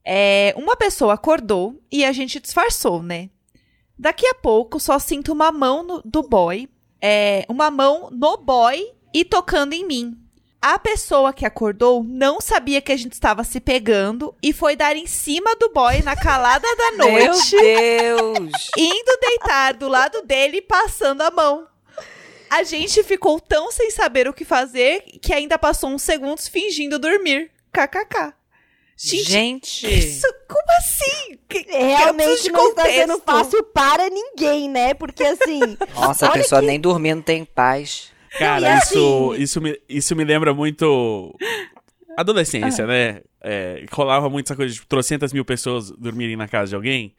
É, 0.06 0.54
uma 0.58 0.76
pessoa 0.76 1.14
acordou 1.14 1.82
e 1.92 2.04
a 2.06 2.12
gente 2.12 2.40
disfarçou, 2.40 3.04
né? 3.04 3.30
Daqui 3.98 4.26
a 4.26 4.34
pouco 4.34 4.80
só 4.80 4.98
sinto 4.98 5.32
uma 5.34 5.52
mão 5.52 5.84
no- 5.84 6.02
do 6.06 6.24
boy, 6.24 6.70
é, 7.02 7.46
uma 7.50 7.70
mão 7.70 8.10
no 8.12 8.38
boy 8.38 8.82
e 9.14 9.26
tocando 9.26 9.74
em 9.74 9.86
mim. 9.86 10.18
A 10.62 10.78
pessoa 10.78 11.32
que 11.32 11.45
acordou 11.45 12.03
não 12.03 12.41
sabia 12.41 12.82
que 12.82 12.91
a 12.91 12.97
gente 12.97 13.14
estava 13.14 13.45
se 13.45 13.62
pegando 13.62 14.36
e 14.43 14.51
foi 14.51 14.76
dar 14.76 14.95
em 14.95 15.07
cima 15.07 15.55
do 15.55 15.70
boy 15.70 16.01
na 16.01 16.18
calada 16.18 16.68
da 16.76 16.91
Meu 16.97 17.28
noite, 17.28 17.55
Deus! 17.55 18.70
indo 18.78 19.18
deitar 19.22 19.74
do 19.76 19.88
lado 19.88 20.22
dele 20.24 20.57
e 20.57 20.62
passando 20.62 21.22
a 21.22 21.32
mão. 21.32 21.66
A 22.49 22.64
gente 22.64 23.01
ficou 23.03 23.39
tão 23.39 23.72
sem 23.72 23.89
saber 23.89 24.28
o 24.28 24.34
que 24.34 24.43
fazer 24.43 25.01
que 25.22 25.34
ainda 25.34 25.57
passou 25.57 25.89
uns 25.91 26.01
segundos 26.01 26.47
fingindo 26.47 26.99
dormir. 26.99 27.51
KKK. 27.72 28.34
Gente, 29.01 29.24
Gente, 29.32 29.88
isso, 29.97 30.28
como 30.45 30.66
assim? 30.78 31.39
Que- 31.47 31.66
Realmente 31.72 32.51
não 32.51 32.70
está 32.72 32.84
sendo 32.84 33.14
contexto. 33.14 33.26
fácil 33.26 33.64
para 33.64 34.10
ninguém, 34.10 34.68
né? 34.68 34.93
Porque 34.93 35.24
assim. 35.24 35.62
nossa, 35.95 36.28
a 36.28 36.32
pessoa 36.32 36.60
que- 36.60 36.68
nem 36.68 36.78
dormindo 36.78 37.24
tem 37.24 37.45
paz. 37.45 38.12
Cara, 38.38 38.78
assim- 38.78 38.96
isso, 38.96 39.36
isso, 39.38 39.62
me, 39.62 39.80
isso 39.90 40.16
me 40.16 40.24
lembra 40.24 40.54
muito 40.54 41.36
adolescência, 42.18 42.86
né? 42.86 43.22
É, 43.42 43.86
rolava 43.92 44.30
muito 44.30 44.48
essa 44.48 44.56
coisa 44.56 44.74
de 44.74 44.82
trocentas 44.86 45.32
mil 45.34 45.46
pessoas 45.46 45.92
dormirem 45.92 46.36
na 46.36 46.48
casa 46.48 46.70
de 46.70 46.76
alguém. 46.76 47.14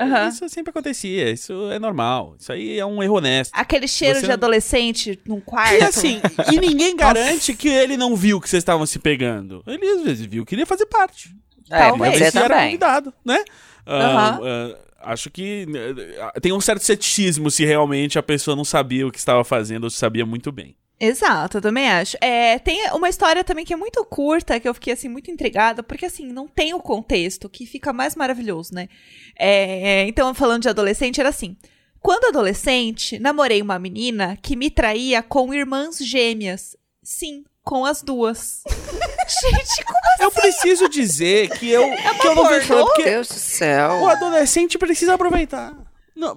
Aham. 0.00 0.28
Isso 0.28 0.48
sempre 0.48 0.70
acontecia, 0.70 1.30
isso 1.30 1.70
é 1.70 1.78
normal. 1.78 2.36
Isso 2.38 2.50
aí 2.50 2.78
é 2.78 2.86
um 2.86 3.02
erro 3.02 3.16
honesto. 3.18 3.52
Aquele 3.54 3.86
cheiro 3.86 4.14
Você 4.14 4.22
de 4.22 4.28
não- 4.28 4.34
adolescente 4.34 5.20
num 5.26 5.40
quarto. 5.42 5.74
E 5.74 5.82
assim, 5.82 6.22
e 6.50 6.56
ninguém 6.58 6.96
garante 6.96 7.54
que 7.54 7.68
ele 7.68 7.96
não 7.98 8.16
viu 8.16 8.40
que 8.40 8.48
vocês 8.48 8.62
estavam 8.62 8.86
se 8.86 8.98
pegando. 8.98 9.62
Ele 9.66 9.86
às 9.86 10.02
vezes 10.02 10.24
viu, 10.26 10.46
queria 10.46 10.64
fazer 10.64 10.86
parte. 10.86 11.36
É, 11.70 11.78
Talvez. 11.88 12.18
Esse 12.20 12.38
era 12.38 12.62
convidado, 12.64 13.12
né? 13.24 13.44
Ah, 13.84 13.94
Aham. 14.06 14.40
ah, 14.42 14.78
acho 15.04 15.30
que 15.30 15.66
eh, 15.74 16.40
tem 16.40 16.52
um 16.52 16.60
certo 16.60 16.84
ceticismo 16.84 17.50
se 17.50 17.64
realmente 17.64 18.18
a 18.18 18.22
pessoa 18.22 18.56
não 18.56 18.64
sabia 18.64 19.06
o 19.06 19.12
que 19.12 19.18
estava 19.18 19.44
fazendo 19.44 19.84
ou 19.84 19.90
se 19.90 19.96
sabia 19.96 20.26
muito 20.26 20.50
bem. 20.50 20.76
Exato, 20.98 21.58
eu 21.58 21.62
também 21.62 21.88
acho. 21.88 22.16
É, 22.20 22.58
tem 22.58 22.90
uma 22.92 23.08
história 23.08 23.42
também 23.42 23.64
que 23.64 23.72
é 23.72 23.76
muito 23.76 24.04
curta, 24.04 24.58
que 24.60 24.68
eu 24.68 24.74
fiquei 24.74 24.92
assim 24.92 25.08
muito 25.08 25.30
intrigada, 25.30 25.82
porque 25.82 26.06
assim, 26.06 26.26
não 26.26 26.46
tem 26.46 26.72
o 26.72 26.80
contexto, 26.80 27.48
que 27.48 27.66
fica 27.66 27.92
mais 27.92 28.14
maravilhoso, 28.14 28.72
né? 28.74 28.88
É, 29.36 30.06
então, 30.06 30.32
falando 30.34 30.62
de 30.62 30.68
adolescente, 30.68 31.20
era 31.20 31.28
assim. 31.28 31.56
Quando 32.00 32.26
adolescente, 32.26 33.18
namorei 33.18 33.60
uma 33.60 33.78
menina 33.78 34.38
que 34.40 34.56
me 34.56 34.70
traía 34.70 35.22
com 35.22 35.52
irmãs 35.52 35.98
gêmeas. 35.98 36.76
Sim, 37.02 37.44
com 37.62 37.84
as 37.84 38.02
duas. 38.02 38.62
Gente, 39.40 39.84
como 39.84 39.98
Eu 40.20 40.30
preciso 40.30 40.88
dizer 40.88 41.50
que 41.58 41.70
eu, 41.70 41.82
que 42.20 42.26
eu 42.26 42.34
não 42.34 42.48
vejo 42.48 42.74
porque 42.74 43.04
Deus 43.04 43.28
do 43.28 43.34
céu. 43.34 44.02
o 44.02 44.08
adolescente 44.08 44.78
precisa 44.78 45.14
aproveitar. 45.14 45.74
Não, 46.16 46.36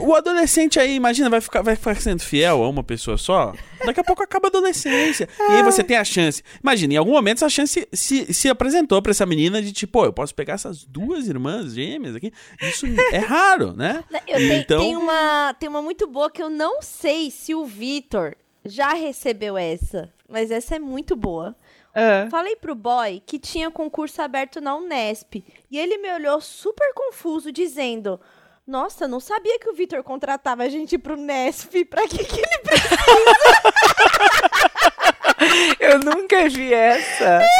o 0.00 0.12
adolescente 0.12 0.80
aí, 0.80 0.96
imagina, 0.96 1.30
vai 1.30 1.40
ficar, 1.40 1.62
vai 1.62 1.76
ficar 1.76 1.94
sendo 2.00 2.20
fiel 2.20 2.64
a 2.64 2.68
uma 2.68 2.82
pessoa 2.82 3.16
só. 3.16 3.54
Daqui 3.86 4.00
a 4.00 4.04
pouco 4.04 4.24
acaba 4.24 4.48
a 4.48 4.50
adolescência. 4.50 5.28
E 5.38 5.52
aí 5.52 5.62
você 5.62 5.84
tem 5.84 5.96
a 5.96 6.02
chance. 6.02 6.42
Imagina, 6.60 6.94
em 6.94 6.96
algum 6.96 7.12
momento 7.12 7.36
essa 7.36 7.48
chance 7.48 7.86
se, 7.92 8.34
se 8.34 8.48
apresentou 8.48 9.00
pra 9.00 9.12
essa 9.12 9.24
menina 9.24 9.62
de 9.62 9.70
tipo, 9.72 9.92
pô, 10.00 10.04
eu 10.04 10.12
posso 10.12 10.34
pegar 10.34 10.54
essas 10.54 10.82
duas 10.84 11.28
irmãs 11.28 11.74
gêmeas 11.74 12.16
aqui. 12.16 12.32
Isso 12.60 12.86
é 13.12 13.18
raro, 13.18 13.72
né? 13.72 14.02
Eu 14.26 14.36
tenho, 14.36 14.52
Então- 14.54 14.80
tem, 14.80 14.96
uma, 14.96 15.54
tem 15.60 15.68
uma 15.68 15.80
muito 15.80 16.08
boa 16.08 16.28
que 16.28 16.42
eu 16.42 16.50
não 16.50 16.82
sei 16.82 17.30
se 17.30 17.54
o 17.54 17.64
Vitor 17.64 18.34
já 18.64 18.94
recebeu 18.94 19.56
essa, 19.56 20.12
mas 20.28 20.50
essa 20.50 20.74
é 20.74 20.78
muito 20.80 21.14
boa. 21.14 21.54
Ah. 21.94 22.26
Falei 22.30 22.56
pro 22.56 22.74
boy 22.74 23.22
que 23.24 23.38
tinha 23.38 23.70
concurso 23.70 24.20
aberto 24.20 24.60
na 24.60 24.74
Unesp 24.74 25.36
e 25.70 25.78
ele 25.78 25.98
me 25.98 26.12
olhou 26.12 26.40
super 26.40 26.92
confuso, 26.94 27.52
dizendo: 27.52 28.20
Nossa, 28.66 29.06
não 29.06 29.20
sabia 29.20 29.58
que 29.58 29.68
o 29.70 29.74
Vitor 29.74 30.02
contratava 30.02 30.64
a 30.64 30.68
gente 30.68 30.98
pro 30.98 31.14
Unesp. 31.14 31.84
Pra 31.84 32.08
que, 32.08 32.24
que 32.24 32.40
ele 32.40 32.48
Eu 35.78 35.98
nunca 35.98 36.48
vi 36.48 36.72
essa. 36.72 37.40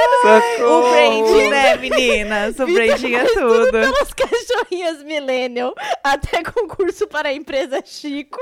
O 0.00 0.22
Socorro. 0.22 0.90
branding, 0.90 1.48
né, 1.48 1.76
meninas? 1.76 2.58
O 2.58 2.66
branding 2.66 3.14
é 3.14 3.24
tudo. 3.24 3.70
pelas 3.70 4.12
cachorrinhas 4.16 5.02
Millennial 5.02 5.74
até 6.04 6.42
concurso 6.42 7.06
para 7.06 7.30
a 7.30 7.32
empresa 7.32 7.80
Chico? 7.84 8.38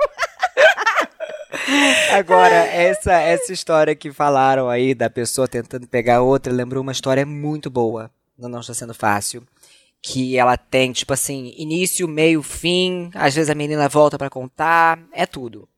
Agora, 2.13 2.55
essa, 2.55 3.13
essa 3.13 3.53
história 3.53 3.95
que 3.95 4.13
falaram 4.13 4.69
aí 4.69 4.95
da 4.95 5.09
pessoa 5.09 5.49
tentando 5.49 5.87
pegar 5.87 6.23
outra, 6.23 6.53
lembrou 6.53 6.83
uma 6.83 6.93
história 6.93 7.25
muito 7.25 7.71
boa. 7.71 8.11
Não, 8.39 8.49
não 8.49 8.61
está 8.61 8.75
sendo 8.75 8.95
fácil. 8.95 9.43
Que 10.01 10.37
ela 10.39 10.57
tem, 10.57 10.93
tipo 10.93 11.13
assim, 11.13 11.53
início, 11.57 12.07
meio, 12.07 12.43
fim. 12.43 13.11
Às 13.15 13.35
vezes 13.35 13.51
a 13.51 13.55
menina 13.55 13.89
volta 13.89 14.17
pra 14.17 14.31
contar. 14.31 14.99
É 15.13 15.27
tudo. 15.27 15.69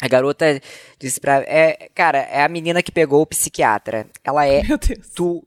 A 0.00 0.06
garota 0.06 0.60
disse 0.98 1.18
pra. 1.20 1.42
É, 1.46 1.88
cara, 1.94 2.18
é 2.18 2.42
a 2.42 2.48
menina 2.48 2.82
que 2.82 2.92
pegou 2.92 3.22
o 3.22 3.26
psiquiatra. 3.26 4.06
Ela 4.22 4.46
é 4.46 4.62
Meu 4.62 4.78
Deus. 4.78 5.08
tudo. 5.14 5.46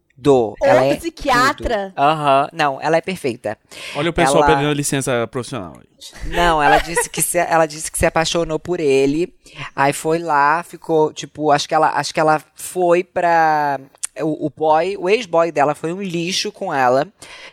Ela 0.62 0.86
é 0.86 0.96
psiquiatra? 0.96 1.90
tudo. 1.96 2.00
Aham. 2.04 2.50
Não, 2.54 2.80
ela 2.82 2.98
é 2.98 3.02
perfeita. 3.02 3.58
Olha 3.96 4.10
o 4.10 4.14
pessoal 4.14 4.38
Ela- 4.44 4.48
perdendo 4.48 4.70
a 4.72 4.74
licença 4.74 5.28
profissional. 5.28 5.78
Não, 6.26 6.62
ela 6.62 6.78
disse 6.80 7.10
que 7.10 7.22
se, 7.22 7.38
ela 7.38 7.66
disse 7.66 7.92
que 7.92 7.98
se 7.98 8.06
apaixonou 8.06 8.60
por 8.60 8.80
ele. 8.80 9.34
Aí 9.76 9.94
foi 9.94 10.20
lá, 10.20 10.64
ficou 10.64 11.14
tipo, 11.14 11.52
acho 11.52 11.68
que 11.68 11.76
ela, 11.76 11.90
acho 11.98 12.14
que 12.14 12.20
ela 12.20 12.42
foi 12.56 13.04
pra 13.04 13.80
o, 14.20 14.48
o 14.48 14.50
boy, 14.50 14.98
o 14.98 15.10
ex-boy 15.10 15.52
dela 15.52 15.74
foi 15.76 15.94
um 15.94 16.02
lixo 16.02 16.52
com 16.52 16.74
ela. 16.74 17.08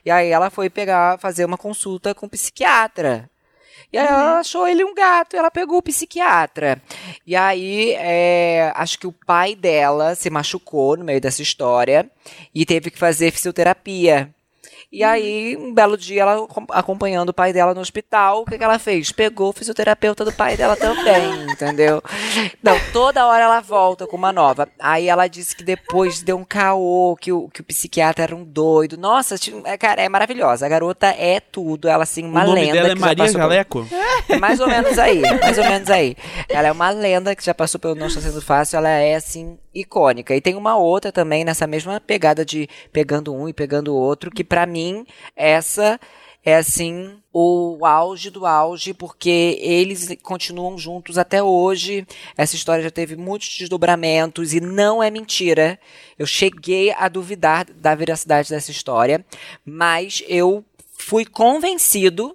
E 0.05 0.11
aí 0.11 0.29
ela 0.31 0.51
foi 0.51 0.69
pegar, 0.69 1.19
fazer 1.19 1.45
uma 1.45 1.59
consulta 1.59 2.15
com 2.15 2.27
o 2.27 2.31
psiquiatra. 2.31 3.31
E 3.93 3.97
aí 3.97 4.07
ela 4.07 4.41
achou 4.41 4.68
ele 4.68 4.84
um 4.84 4.95
gato, 4.95 5.34
e 5.34 5.39
ela 5.39 5.51
pegou 5.51 5.78
o 5.78 5.82
psiquiatra. 5.82 6.80
E 7.26 7.34
aí, 7.34 7.93
é, 7.97 8.70
acho 8.74 8.99
que 8.99 9.07
o 9.07 9.12
pai 9.12 9.55
dela 9.55 10.14
se 10.14 10.28
machucou 10.28 10.97
no 10.97 11.05
meio 11.05 11.20
dessa 11.20 11.41
história 11.41 12.11
e 12.55 12.66
teve 12.66 12.91
que 12.91 12.99
fazer 12.99 13.30
fisioterapia. 13.30 14.34
E 14.91 15.03
aí, 15.05 15.57
um 15.57 15.72
belo 15.74 15.97
dia, 15.97 16.22
ela 16.22 16.45
acom- 16.45 16.66
acompanhando 16.70 17.29
o 17.31 17.35
pai 17.35 17.53
dela 17.53 17.74
no 17.74 17.81
hospital, 17.81 18.43
o 18.43 18.45
que, 18.45 18.57
que 18.59 18.64
ela 18.64 18.79
fez? 18.79 19.12
Pegou 19.12 19.51
o 19.51 19.53
fisioterapeuta 19.53 20.24
do 20.24 20.33
pai 20.33 20.57
dela 20.57 20.76
também, 20.76 21.45
entendeu? 21.51 22.03
Não, 22.62 22.76
toda 22.93 23.26
hora 23.26 23.45
ela 23.45 23.61
volta 23.61 24.07
com 24.07 24.16
uma 24.16 24.33
nova. 24.33 24.68
Aí 24.79 25.09
ela 25.09 25.26
disse 25.26 25.55
que 25.57 25.62
depois 25.64 26.22
deu 26.22 26.37
um 26.37 26.45
caô, 26.45 27.16
que 27.20 27.33
o, 27.33 27.49
que 27.49 27.61
o 27.61 27.64
psiquiatra 27.64 28.24
era 28.24 28.37
um 28.37 28.45
doido. 28.45 28.97
Nossa, 28.97 29.37
é, 29.64 29.76
cara, 29.76 30.03
é 30.03 30.09
maravilhosa. 30.09 30.66
A 30.66 30.68
garota 30.68 31.07
é 31.09 31.41
tudo. 31.41 31.89
Ela, 31.89 32.03
assim, 32.05 32.24
uma 32.24 32.45
o 32.45 32.47
nome 32.49 32.61
lenda. 32.61 32.72
dela 32.72 32.89
é 32.89 32.95
Maria 32.95 33.24
por- 33.24 33.33
Jaleco. 33.33 33.87
mais 34.41 34.61
ou 34.61 34.68
menos 34.68 34.99
aí, 34.99 35.20
mais 35.41 35.59
ou 35.59 35.64
menos 35.64 35.91
aí. 35.91 36.16
Ela 36.49 36.68
é 36.68 36.72
uma 36.72 36.91
lenda 36.91 37.35
que 37.35 37.45
já 37.45 37.55
passou 37.55 37.79
pelo 37.81 37.95
Não 37.95 38.07
Está 38.07 38.20
Sendo 38.20 38.41
Fácil, 38.43 38.76
ela 38.79 38.89
é, 38.89 39.14
assim, 39.14 39.59
icônica. 39.74 40.35
E 40.35 40.41
tem 40.41 40.55
uma 40.57 40.76
outra 40.76 41.12
também, 41.12 41.45
nessa 41.45 41.66
mesma 41.66 42.01
pegada 42.01 42.45
de 42.45 42.68
pegando 42.93 43.35
um 43.35 43.49
e 43.49 43.53
pegando 43.53 43.93
o 43.95 43.97
outro, 43.99 44.31
que 44.31 44.43
pra 44.45 44.66
mim, 44.69 45.07
essa 45.35 45.99
é, 46.45 46.57
assim, 46.57 47.19
o 47.31 47.85
auge 47.85 48.31
do 48.31 48.47
auge, 48.47 48.95
porque 48.95 49.59
eles 49.61 50.16
continuam 50.23 50.79
juntos 50.79 51.19
até 51.19 51.43
hoje. 51.43 52.07
Essa 52.37 52.57
história 52.57 52.83
já 52.83 52.91
teve 52.91 53.16
muitos 53.16 53.59
desdobramentos 53.59 54.55
e 54.55 54.61
não 54.61 55.03
é 55.03 55.11
mentira. 55.11 55.79
Eu 56.19 56.25
cheguei 56.25 56.91
a 56.93 57.07
duvidar 57.09 57.66
da 57.71 57.95
veracidade 57.95 58.49
dessa 58.49 58.71
história, 58.71 59.23
mas 59.62 60.23
eu 60.27 60.64
fui 60.97 61.27
convencido 61.27 62.35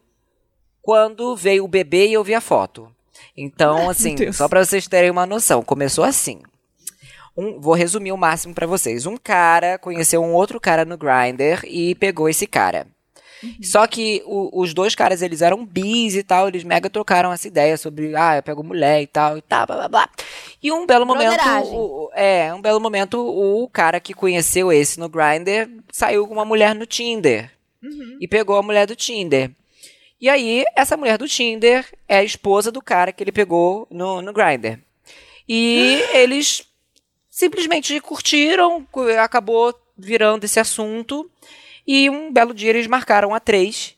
quando 0.81 1.35
veio 1.35 1.63
o 1.63 1.67
bebê 1.67 2.07
e 2.07 2.13
eu 2.13 2.23
vi 2.23 2.35
a 2.35 2.41
foto. 2.41 2.93
Então, 3.35 3.89
assim, 3.89 4.31
só 4.31 4.47
pra 4.47 4.63
vocês 4.63 4.87
terem 4.87 5.09
uma 5.09 5.25
noção, 5.25 5.63
começou 5.63 6.03
assim. 6.03 6.39
Um- 7.35 7.59
vou 7.59 7.73
resumir 7.73 8.11
o 8.11 8.17
máximo 8.17 8.53
pra 8.53 8.67
vocês. 8.67 9.05
Um 9.05 9.17
cara 9.17 9.77
conheceu 9.77 10.21
um 10.23 10.33
outro 10.33 10.59
cara 10.59 10.85
no 10.85 10.97
Grindr 10.97 11.61
e 11.65 11.95
pegou 11.95 12.29
esse 12.29 12.45
cara. 12.47 12.87
Só 13.61 13.85
que 13.87 14.23
o- 14.25 14.61
os 14.61 14.73
dois 14.73 14.95
caras, 14.95 15.21
eles 15.21 15.41
eram 15.41 15.65
bis 15.65 16.15
e 16.15 16.23
tal, 16.23 16.47
eles 16.47 16.63
mega 16.63 16.89
trocaram 16.89 17.29
essa 17.33 17.45
ideia 17.45 17.75
sobre, 17.75 18.15
ah, 18.15 18.37
eu 18.37 18.43
pego 18.43 18.63
mulher 18.63 19.01
e 19.01 19.07
tal, 19.07 19.37
e 19.37 19.41
tal, 19.41 19.65
blá, 19.67 19.75
blá, 19.75 19.87
blá. 19.89 20.09
E 20.61 20.71
um 20.71 20.85
belo 20.85 21.05
momento, 21.05 21.31
o- 21.75 22.09
é, 22.13 22.53
um 22.53 22.61
belo 22.61 22.79
momento, 22.79 23.19
o 23.19 23.67
cara 23.67 23.99
que 23.99 24.13
conheceu 24.13 24.71
esse 24.71 24.97
no 24.97 25.09
Grindr 25.09 25.69
saiu 25.91 26.25
com 26.25 26.33
uma 26.35 26.45
mulher 26.45 26.73
no 26.73 26.85
Tinder. 26.85 27.51
E 28.21 28.27
pegou 28.29 28.55
a 28.57 28.63
mulher 28.63 28.87
do 28.87 28.95
Tinder. 28.95 29.51
E 30.21 30.29
aí, 30.29 30.63
essa 30.73 30.95
mulher 30.95 31.17
do 31.17 31.27
Tinder 31.27 31.85
é 32.07 32.19
a 32.19 32.23
esposa 32.23 32.71
do 32.71 32.81
cara 32.81 33.11
que 33.11 33.21
ele 33.21 33.31
pegou 33.33 33.85
no, 33.91 34.21
no 34.21 34.31
Grindr. 34.31 34.79
E 35.49 36.01
eles 36.13 36.63
simplesmente 37.33 37.99
curtiram, 37.99 38.85
cu- 38.91 39.09
acabou 39.19 39.73
virando 39.97 40.43
esse 40.43 40.59
assunto. 40.59 41.29
E 41.85 42.07
um 42.07 42.31
belo 42.31 42.53
dia 42.53 42.69
eles 42.69 42.85
marcaram 42.85 43.33
a 43.33 43.39
três. 43.39 43.95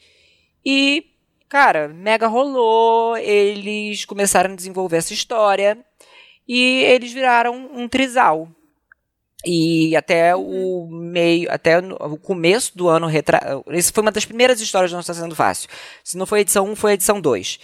E, 0.65 1.05
cara, 1.49 1.89
mega 1.89 2.27
rolou. 2.27 3.17
Eles 3.17 4.05
começaram 4.05 4.53
a 4.53 4.55
desenvolver 4.55 4.97
essa 4.97 5.13
história. 5.13 5.85
E 6.47 6.83
eles 6.83 7.11
viraram 7.11 7.69
um 7.73 7.89
trisal. 7.89 8.47
E 9.45 9.95
até 9.95 10.35
o 10.35 10.87
meio, 10.89 11.51
até 11.51 11.77
o 11.77 12.17
começo 12.17 12.75
do 12.75 12.87
ano 12.87 13.05
retra... 13.05 13.61
Essa 13.67 13.93
foi 13.93 14.01
uma 14.01 14.11
das 14.11 14.25
primeiras 14.25 14.59
histórias 14.59 14.91
do 14.91 14.95
Não 14.95 15.01
Está 15.01 15.13
Sendo 15.13 15.35
Fácil. 15.35 15.69
Se 16.03 16.17
não 16.17 16.25
foi 16.25 16.39
a 16.39 16.41
edição 16.41 16.65
1, 16.65 16.75
foi 16.75 16.91
a 16.91 16.93
edição 16.95 17.21
2. 17.21 17.59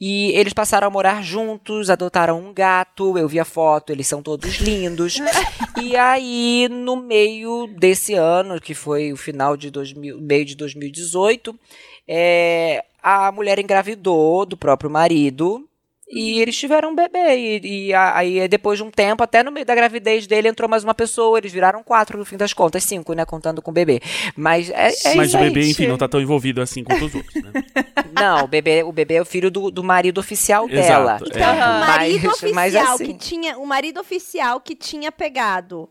E 0.00 0.30
eles 0.32 0.52
passaram 0.52 0.86
a 0.86 0.90
morar 0.90 1.22
juntos, 1.22 1.90
adotaram 1.90 2.38
um 2.38 2.52
gato, 2.52 3.18
eu 3.18 3.28
vi 3.28 3.40
a 3.40 3.44
foto, 3.44 3.90
eles 3.90 4.06
são 4.06 4.22
todos 4.22 4.56
lindos. 4.56 5.18
e 5.82 5.96
aí, 5.96 6.68
no 6.70 6.96
meio 6.96 7.66
desse 7.66 8.14
ano, 8.14 8.60
que 8.60 8.74
foi 8.74 9.12
o 9.12 9.16
final 9.16 9.56
de 9.56 9.70
2000, 9.70 10.20
meio 10.20 10.44
de 10.44 10.54
2018, 10.54 11.58
é, 12.06 12.84
a 13.02 13.32
mulher 13.32 13.58
engravidou 13.58 14.46
do 14.46 14.56
próprio 14.56 14.90
marido 14.90 15.68
e 16.08 16.40
eles 16.40 16.56
tiveram 16.56 16.90
um 16.90 16.94
bebê. 16.94 17.36
E, 17.36 17.86
e 17.88 17.94
aí, 17.94 18.46
depois 18.48 18.78
de 18.78 18.84
um 18.84 18.90
tempo, 18.90 19.22
até 19.22 19.42
no 19.42 19.50
meio 19.50 19.64
da 19.66 19.74
gravidez 19.74 20.26
dele, 20.26 20.48
entrou 20.48 20.68
mais 20.68 20.84
uma 20.84 20.94
pessoa. 20.94 21.38
Eles 21.38 21.52
viraram 21.52 21.82
quatro, 21.82 22.18
no 22.18 22.24
fim 22.24 22.36
das 22.36 22.52
contas. 22.52 22.84
Cinco, 22.84 23.12
né? 23.14 23.24
Contando 23.24 23.62
com 23.62 23.70
o 23.70 23.74
bebê. 23.74 24.00
Mas 24.36 24.68
é, 24.70 24.88
é 25.04 25.14
Mas 25.14 25.28
isso 25.28 25.36
o 25.36 25.40
bebê, 25.40 25.68
enfim, 25.70 25.86
não 25.86 25.96
tá 25.98 26.06
tão 26.08 26.20
envolvido 26.20 26.60
assim 26.60 26.84
quanto 26.84 27.04
os 27.06 27.14
outros, 27.14 27.34
né? 27.42 27.52
Não, 28.14 28.44
o 28.44 28.46
bebê, 28.46 28.84
o 28.84 28.92
bebê 28.92 29.14
é 29.14 29.22
o 29.22 29.24
filho 29.24 29.50
do, 29.50 29.72
do 29.72 29.82
marido 29.82 30.18
oficial 30.18 30.68
dela. 30.68 31.16
Exato, 31.16 31.24
Então, 31.30 31.42
É. 31.42 31.52
o 31.54 31.80
marido 31.86 32.22
Mas- 32.26 32.32
oficial 32.34 32.54
mas 32.54 32.76
assim- 32.76 33.06
que 33.06 33.14
tinha. 33.14 33.58
O 33.58 33.66
marido 33.66 33.98
oficial 34.00 34.60
que 34.60 34.76
tinha 34.76 35.10
pegado 35.10 35.90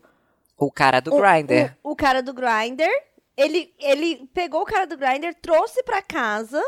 O 0.56 0.70
cara 0.70 1.00
do 1.00 1.14
o- 1.14 1.20
Grindr. 1.20 1.76
O, 1.82 1.90
o 1.92 1.96
cara 1.96 2.22
do 2.22 2.32
Grindr. 2.32 2.88
Ele, 3.36 3.72
ele 3.80 4.26
pegou 4.32 4.62
o 4.62 4.64
cara 4.64 4.86
do 4.86 4.96
Grindr, 4.96 5.34
trouxe 5.42 5.82
pra 5.82 6.00
casa. 6.00 6.62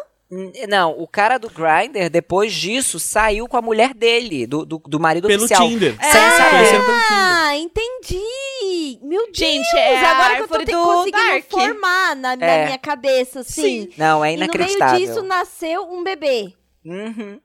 Não, 0.68 0.90
o 0.98 1.06
cara 1.06 1.38
do 1.38 1.48
Grindr, 1.48 2.10
depois 2.10 2.52
disso, 2.52 2.98
saiu 2.98 3.46
com 3.46 3.56
a 3.56 3.62
mulher 3.62 3.94
dele, 3.94 4.44
do, 4.46 4.64
do, 4.66 4.78
do 4.78 4.98
marido 4.98 5.28
Pelo 5.28 5.44
oficial. 5.44 5.68
Tinder. 5.68 5.96
Sem 6.02 6.10
saber. 6.10 6.50
Conheceram 6.50 6.84
pelo 6.84 6.98
Tinder. 6.98 7.12
Ah, 7.12 7.56
entendi! 7.56 8.98
Meu 9.02 9.26
Gente, 9.32 9.62
Deus! 9.62 9.74
é 9.74 10.04
agora 10.04 10.36
que 10.36 10.42
eu 10.42 10.48
tô 10.48 10.58
do 10.58 10.72
conseguindo 10.72 11.16
Dark. 11.28 11.44
formar 11.50 12.16
na, 12.16 12.34
na 12.36 12.46
É. 12.46 12.64
minha 12.66 12.78
cabeça, 12.78 13.40
assim. 13.40 13.88
Não, 13.96 14.24
é 14.24 14.30
E 14.32 14.34
no 14.34 14.40
meio 14.40 14.50
inacreditável. 14.50 14.98
disso 14.98 15.22
nasceu 15.22 15.82
um 15.90 16.02
bebê. 16.02 16.52
Uhum. 16.84 17.40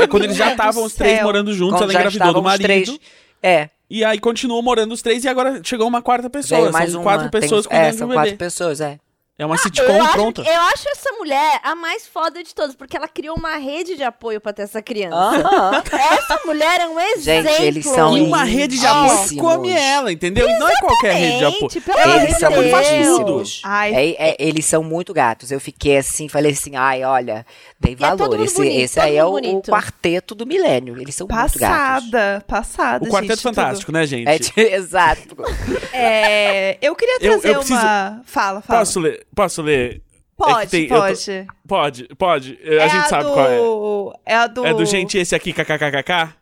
É 0.00 0.06
quando 0.06 0.24
eles 0.24 0.36
já 0.36 0.52
estavam 0.52 0.84
os 0.84 0.94
três 0.94 1.22
morando 1.22 1.52
juntos, 1.52 1.78
Quando 1.78 1.90
ela 1.90 2.00
engravidou 2.00 2.32
do 2.32 2.42
marido. 2.42 2.62
três. 2.62 2.98
É, 3.42 3.68
E 3.90 4.02
aí 4.04 4.18
continuou 4.18 4.62
morando 4.62 4.92
os 4.92 5.02
três 5.02 5.22
e 5.24 5.28
agora 5.28 5.60
chegou 5.62 5.86
uma 5.86 6.00
quarta 6.00 6.30
pessoa. 6.30 6.60
veio 6.62 6.72
mais 6.72 6.90
são 6.92 7.00
uma. 7.00 7.04
quatro 7.12 7.30
Tem- 7.30 7.40
pessoas 7.42 7.66
é, 7.66 7.68
cuidando 7.68 7.92
de 7.92 7.98
são 7.98 8.08
quatro 8.08 8.36
pessoas, 8.36 8.80
é. 8.80 8.98
É 9.36 9.44
uma 9.44 9.56
Eu 9.56 9.58
sitcom 9.58 10.00
acho, 10.00 10.12
pronta. 10.12 10.42
eu 10.42 10.60
acho 10.60 10.88
essa 10.90 11.10
mulher 11.18 11.58
a 11.64 11.74
mais 11.74 12.06
foda 12.06 12.40
de 12.40 12.54
todas, 12.54 12.76
porque 12.76 12.96
ela 12.96 13.08
criou 13.08 13.36
uma 13.36 13.56
rede 13.56 13.96
de 13.96 14.04
apoio 14.04 14.40
pra 14.40 14.52
ter 14.52 14.62
essa 14.62 14.80
criança. 14.80 15.42
Essa 15.92 16.40
mulher 16.46 16.80
é 16.82 16.86
um 16.86 17.00
exemplo. 17.00 17.50
Gente, 17.50 17.62
eles 17.62 17.84
são 17.84 18.16
E 18.16 18.20
uma 18.22 18.44
rede 18.44 18.78
de 18.78 18.86
apoio 18.86 19.28
que 19.28 19.36
come 19.36 19.72
ela, 19.72 20.12
entendeu? 20.12 20.48
E 20.48 20.58
não 20.58 20.68
é 20.68 20.76
qualquer 20.78 21.14
rede 21.14 21.38
de 21.38 21.44
apoio. 21.46 21.68
Pelo 21.82 22.14
Eles 22.22 22.38
são 22.38 23.24
Deus. 23.24 23.60
Ai. 23.64 23.92
É, 23.94 24.30
é, 24.30 24.36
eles 24.38 24.64
são 24.66 24.82
muito 24.84 25.12
gatos. 25.12 25.50
Eu 25.50 25.58
fiquei 25.60 25.96
assim, 25.98 26.28
falei 26.28 26.52
assim, 26.52 26.76
ai, 26.76 27.02
olha, 27.04 27.44
dei 27.80 27.94
é 27.94 27.96
todo 27.96 28.18
valor. 28.18 28.36
mundo 28.38 28.44
esse, 28.44 28.56
bonito, 28.56 28.80
esse 28.80 29.00
aí 29.00 29.16
é 29.16 29.24
o, 29.24 29.34
o 29.34 29.62
quarteto 29.62 30.34
do 30.34 30.46
milênio. 30.46 31.00
Eles 31.00 31.14
são 31.14 31.26
muito 31.26 31.58
gatos. 31.58 32.10
Passada, 32.10 32.44
passada, 32.46 33.04
O 33.04 33.08
Quarteto 33.10 33.34
gente, 33.34 33.42
Fantástico, 33.42 33.90
né, 33.92 34.06
gente? 34.06 34.28
É, 34.60 34.74
exato. 34.76 35.22
tudo. 35.28 35.44
É, 35.92 36.78
eu 36.80 36.94
queria 36.94 37.16
Eu- 37.20 37.32
trazer 37.32 37.48
eu 37.48 37.54
preciso- 37.58 37.80
uma... 37.80 38.22
Fala, 38.24 38.60
fala. 38.62 38.78
Posso 38.80 39.00
ler? 39.00 39.23
Posso 39.34 39.62
ler? 39.62 40.02
Pode, 40.36 40.62
É 40.62 40.66
tem- 40.66 40.82
eu 40.82 40.88
tô- 40.88 40.94
pode. 40.96 41.46
Pode, 41.66 42.08
pode. 42.16 42.58
A 42.64 42.72
É 42.84 42.88
gente 42.88 43.08
sabe 43.08 43.24
do... 43.24 43.32
qual 43.32 44.14
é. 44.26 44.32
É 44.32 44.36
a 44.36 44.46
do... 44.46 44.66
É 44.66 44.74
do 44.74 44.84
gente 44.84 45.16
esse 45.16 45.34
aqui, 45.34 45.52
kkkk? 45.52 46.34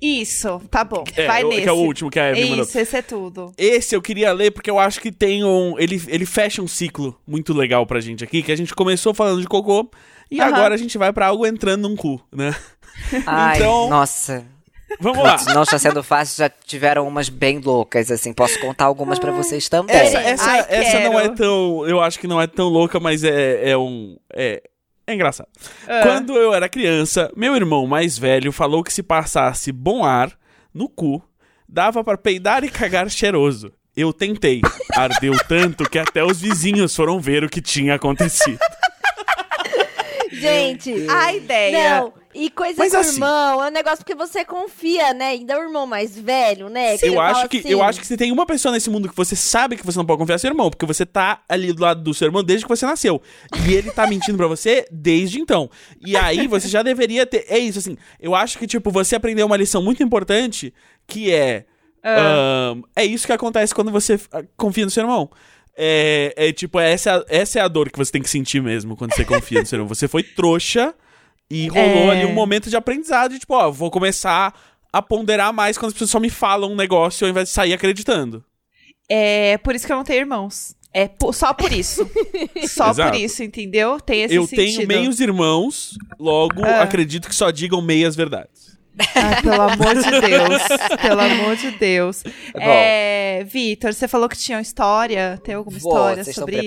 Isso, 0.00 0.60
tá 0.70 0.84
bom. 0.84 1.04
É, 1.16 1.26
Vai 1.26 1.42
o- 1.44 1.48
nesse. 1.48 1.62
que 1.62 1.68
é 1.68 1.72
o 1.72 1.76
último 1.76 2.10
que 2.10 2.18
a 2.20 2.30
Evelyn 2.30 2.50
mandou. 2.50 2.64
Isso, 2.66 2.78
esse 2.78 2.96
é 2.96 3.02
tudo. 3.02 3.52
Esse 3.56 3.94
eu 3.96 4.02
queria 4.02 4.32
ler 4.32 4.50
porque 4.50 4.70
eu 4.70 4.78
acho 4.78 5.00
que 5.00 5.10
tem 5.10 5.42
um. 5.44 5.78
Ele, 5.78 6.00
ele 6.08 6.26
fecha 6.26 6.60
um 6.60 6.68
ciclo 6.68 7.18
muito 7.26 7.54
legal 7.54 7.86
pra 7.86 8.00
gente 8.00 8.22
aqui, 8.22 8.42
que 8.42 8.52
a 8.52 8.56
gente 8.56 8.74
começou 8.74 9.14
falando 9.14 9.40
de 9.40 9.46
cocô 9.46 9.90
e 10.30 10.38
Aham. 10.40 10.54
agora 10.54 10.74
a 10.74 10.78
gente 10.78 10.98
vai 10.98 11.12
pra 11.12 11.28
algo 11.28 11.46
entrando 11.46 11.88
num 11.88 11.96
cu, 11.96 12.20
né? 12.30 12.54
Ai, 13.26 13.56
Então- 13.60 13.88
nossa. 13.88 14.44
Vamos 15.00 15.22
lá. 15.22 15.36
Não 15.54 15.62
está 15.62 15.78
sendo 15.78 16.02
fácil, 16.02 16.36
já 16.38 16.48
tiveram 16.48 17.06
umas 17.06 17.28
bem 17.28 17.58
loucas, 17.58 18.10
assim. 18.10 18.32
Posso 18.32 18.58
contar 18.60 18.84
algumas 18.84 19.18
pra 19.18 19.30
vocês 19.32 19.68
também. 19.68 19.94
Essa, 19.94 20.18
essa, 20.20 20.50
Ai, 20.50 20.66
essa 20.68 21.00
não 21.00 21.18
é 21.20 21.28
tão. 21.28 21.86
Eu 21.86 22.00
acho 22.00 22.18
que 22.18 22.26
não 22.26 22.40
é 22.40 22.46
tão 22.46 22.68
louca, 22.68 22.98
mas 22.98 23.22
é, 23.24 23.70
é 23.70 23.76
um. 23.76 24.16
É, 24.34 24.62
é 25.06 25.14
engraçado. 25.14 25.48
Ah. 25.86 26.00
Quando 26.02 26.36
eu 26.36 26.52
era 26.54 26.68
criança, 26.68 27.30
meu 27.36 27.54
irmão 27.54 27.86
mais 27.86 28.18
velho 28.18 28.50
falou 28.52 28.82
que 28.82 28.92
se 28.92 29.02
passasse 29.02 29.70
bom 29.72 30.04
ar 30.04 30.32
no 30.72 30.88
cu, 30.88 31.22
dava 31.68 32.02
pra 32.02 32.16
peidar 32.18 32.64
e 32.64 32.68
cagar 32.68 33.08
cheiroso. 33.10 33.72
Eu 33.96 34.12
tentei. 34.12 34.60
Ardeu 34.94 35.32
tanto 35.48 35.88
que 35.88 35.98
até 35.98 36.22
os 36.22 36.38
vizinhos 36.40 36.94
foram 36.94 37.18
ver 37.18 37.44
o 37.44 37.48
que 37.48 37.62
tinha 37.62 37.94
acontecido. 37.94 38.58
Gente, 40.30 41.06
A 41.08 41.32
ideia. 41.32 42.00
não. 42.00 42.12
E 42.38 42.50
coisa 42.50 42.74
Mas 42.76 42.92
com 42.92 42.98
o 42.98 43.00
assim- 43.00 43.14
irmão 43.14 43.64
é 43.64 43.68
um 43.68 43.72
negócio 43.72 44.04
que 44.04 44.14
você 44.14 44.44
confia, 44.44 45.14
né? 45.14 45.28
Ainda 45.28 45.54
é 45.54 45.58
o 45.58 45.62
irmão 45.62 45.86
mais 45.86 46.14
velho, 46.14 46.68
né? 46.68 46.94
eu, 46.96 47.14
você 47.14 47.16
acho 47.18 47.48
que, 47.48 47.58
assim, 47.58 47.68
eu 47.70 47.82
acho 47.82 47.98
que 47.98 48.06
se 48.06 48.14
tem 48.14 48.30
uma 48.30 48.44
pessoa 48.44 48.72
nesse 48.72 48.90
mundo 48.90 49.08
que 49.08 49.16
você 49.16 49.34
sabe 49.34 49.74
que 49.74 49.86
você 49.86 49.96
não 49.96 50.04
pode 50.04 50.18
confiar, 50.18 50.34
é 50.34 50.38
seu 50.38 50.50
irmão, 50.50 50.68
porque 50.68 50.84
você 50.84 51.06
tá 51.06 51.42
ali 51.48 51.72
do 51.72 51.80
lado 51.80 52.02
do 52.02 52.12
seu 52.12 52.26
irmão 52.26 52.44
desde 52.44 52.66
que 52.66 52.68
você 52.68 52.84
nasceu. 52.84 53.22
E 53.66 53.72
ele 53.72 53.90
tá 53.90 54.06
mentindo 54.06 54.36
pra 54.36 54.46
você 54.46 54.86
desde 54.90 55.40
então. 55.40 55.70
E 56.04 56.14
aí 56.14 56.46
você 56.46 56.68
já 56.68 56.82
deveria 56.82 57.24
ter. 57.24 57.46
É 57.48 57.58
isso, 57.58 57.78
assim. 57.78 57.96
Eu 58.20 58.34
acho 58.34 58.58
que, 58.58 58.66
tipo, 58.66 58.90
você 58.90 59.16
aprendeu 59.16 59.46
uma 59.46 59.56
lição 59.56 59.82
muito 59.82 60.02
importante 60.02 60.74
que 61.06 61.32
é. 61.32 61.64
ahn, 62.04 62.82
é 62.94 63.04
isso 63.04 63.26
que 63.26 63.32
acontece 63.32 63.74
quando 63.74 63.90
você 63.90 64.20
ah, 64.30 64.42
confia 64.58 64.84
no 64.84 64.90
seu 64.90 65.04
irmão. 65.04 65.30
É, 65.74 66.34
é 66.36 66.52
tipo, 66.52 66.78
essa, 66.78 67.24
essa 67.30 67.60
é 67.60 67.62
a 67.62 67.68
dor 67.68 67.90
que 67.90 67.98
você 67.98 68.12
tem 68.12 68.22
que 68.22 68.28
sentir 68.28 68.60
mesmo 68.62 68.94
quando 68.94 69.14
você 69.14 69.24
confia 69.24 69.60
no 69.60 69.66
seu 69.66 69.76
irmão. 69.76 69.88
Você 69.88 70.06
foi 70.06 70.22
trouxa 70.22 70.94
e 71.50 71.68
rolou 71.68 72.12
É. 72.12 72.16
ali 72.18 72.24
um 72.26 72.34
momento 72.34 72.68
de 72.70 72.76
aprendizado, 72.76 73.32
de, 73.32 73.38
tipo, 73.38 73.54
ó, 73.54 73.70
vou 73.70 73.90
começar 73.90 74.52
a 74.92 75.02
ponderar 75.02 75.52
mais 75.52 75.76
quando 75.76 75.88
as 75.88 75.92
pessoas 75.94 76.10
só 76.10 76.18
me 76.20 76.30
falam 76.30 76.72
um 76.72 76.76
negócio 76.76 77.26
ao 77.26 77.30
invés 77.30 77.48
de 77.48 77.54
sair 77.54 77.72
acreditando. 77.72 78.44
É 79.08 79.58
por 79.58 79.74
isso 79.74 79.86
que 79.86 79.92
eu 79.92 79.96
não 79.96 80.04
tenho 80.04 80.20
irmãos. 80.20 80.74
É 80.92 81.10
só 81.32 81.52
por 81.52 81.70
isso. 81.72 82.08
só 82.68 82.90
Exato. 82.90 83.10
por 83.10 83.14
isso, 83.20 83.42
entendeu? 83.42 84.00
Tem 84.00 84.22
esse 84.22 84.34
eu 84.34 84.46
sentido. 84.46 84.76
tenho 84.78 84.88
meios 84.88 85.20
irmãos, 85.20 85.96
logo 86.18 86.64
Ah. 86.64 86.82
acredito 86.82 87.28
que 87.28 87.34
só 87.34 87.50
digam 87.50 87.82
meias 87.82 88.16
verdades. 88.16 88.74
Ai, 89.14 89.42
pelo 89.42 89.60
amor 89.60 89.94
de 89.94 90.10
Deus. 90.20 90.62
pelo 91.02 91.20
amor 91.20 91.56
de 91.56 91.70
Deus. 91.72 92.22
Bom. 92.54 92.60
É, 92.62 93.44
Vitor, 93.44 93.92
você 93.92 94.08
falou 94.08 94.26
que 94.26 94.38
tinha 94.38 94.56
uma 94.56 94.62
história. 94.62 95.38
Tem 95.44 95.54
alguma 95.54 95.78
Vou, 95.78 95.90
história 95.92 96.24
vocês 96.24 96.28
estão 96.28 96.44
sobre 96.46 96.60
isso? 96.62 96.66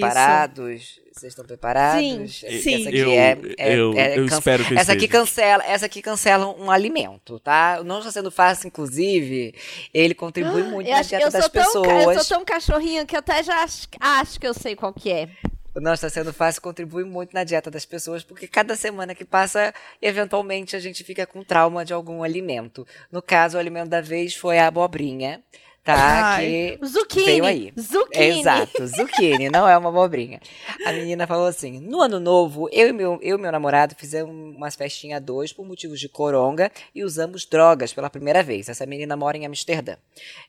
Vocês 1.19 1.31
estão 1.33 1.45
preparados? 1.45 2.01
Sim. 2.01 2.23
Essa 2.23 2.61
Sim. 2.61 2.87
aqui 2.87 2.97
Eu- 2.97 3.11
é, 3.11 3.37
é- 3.57 3.75
eu- 3.77 3.93
é 3.97 4.17
eu 4.19 4.27
can- 4.27 4.37
espero 4.37 4.65
que 4.65 4.77
essa 4.77 4.93
aqui 4.93 5.07
cancela, 5.07 5.63
essa 5.65 5.85
aqui 5.85 6.01
cancela 6.01 6.47
um 6.57 6.71
alimento, 6.71 7.39
tá? 7.39 7.81
Não 7.83 7.99
está 7.99 8.11
sendo 8.11 8.31
fácil, 8.31 8.67
inclusive. 8.67 9.53
Ele 9.93 10.13
contribui 10.13 10.63
muito 10.63 10.87
Eu 10.87 10.93
na 10.93 10.99
acho 10.99 11.09
que 11.09 11.17
dieta 11.17 11.27
eu 11.27 11.31
das 11.31 11.41
sou, 11.43 11.49
tão, 11.51 11.63
eu 11.85 11.97
pessoas. 12.07 12.27
sou 12.27 12.37
tão 12.37 12.45
cachorrinho 12.45 13.05
que 13.05 13.15
eu 13.15 13.19
até 13.19 13.43
já 13.43 13.63
acho, 13.63 13.87
acho 13.99 14.39
que 14.39 14.47
eu 14.47 14.53
sei 14.53 14.75
qual 14.75 14.93
que 14.93 15.11
é. 15.11 15.29
O 15.75 15.79
Não 15.79 15.93
Está 15.93 16.09
Sendo 16.09 16.33
Fácil 16.33 16.61
contribui 16.63 17.03
muito 17.03 17.31
na 17.33 17.43
dieta 17.43 17.69
das 17.69 17.85
pessoas, 17.85 18.23
porque 18.23 18.47
cada 18.47 18.75
semana 18.75 19.13
que 19.13 19.23
passa, 19.23 19.71
eventualmente, 20.01 20.75
a 20.75 20.79
gente 20.79 21.03
fica 21.03 21.27
com 21.27 21.43
trauma 21.43 21.85
de 21.85 21.93
algum 21.93 22.23
alimento. 22.23 22.87
No 23.11 23.21
caso, 23.21 23.55
o 23.55 23.59
alimento 23.59 23.87
da 23.89 24.01
vez 24.01 24.33
foi 24.35 24.57
a 24.57 24.67
abobrinha, 24.67 25.41
tá? 25.83 26.35
Ai. 26.35 26.77
Que 26.79 26.85
Zucchini. 26.85 27.25
veio 27.25 27.45
aí. 27.45 27.73
Zucchini. 27.79 28.39
Exato, 28.39 28.87
zucchini, 28.87 29.49
não 29.49 29.67
é 29.67 29.77
uma 29.77 29.89
abobrinha. 29.89 30.39
A 30.85 30.91
menina 30.91 31.25
falou 31.27 31.47
assim: 31.47 31.79
no 31.79 32.01
ano 32.01 32.19
novo, 32.19 32.69
eu 32.71 32.87
e 32.87 32.93
meu, 32.93 33.19
eu 33.21 33.37
e 33.37 33.41
meu 33.41 33.51
namorado 33.51 33.95
fizemos 33.95 34.33
umas 34.55 34.75
festinhas 34.75 35.17
a 35.17 35.19
dois 35.19 35.51
por 35.53 35.65
motivos 35.65 35.99
de 35.99 36.09
coronga 36.09 36.71
e 36.93 37.03
usamos 37.03 37.45
drogas 37.45 37.93
pela 37.93 38.09
primeira 38.09 38.43
vez. 38.43 38.69
Essa 38.69 38.85
menina 38.85 39.15
mora 39.15 39.37
em 39.37 39.45
Amsterdã. 39.45 39.95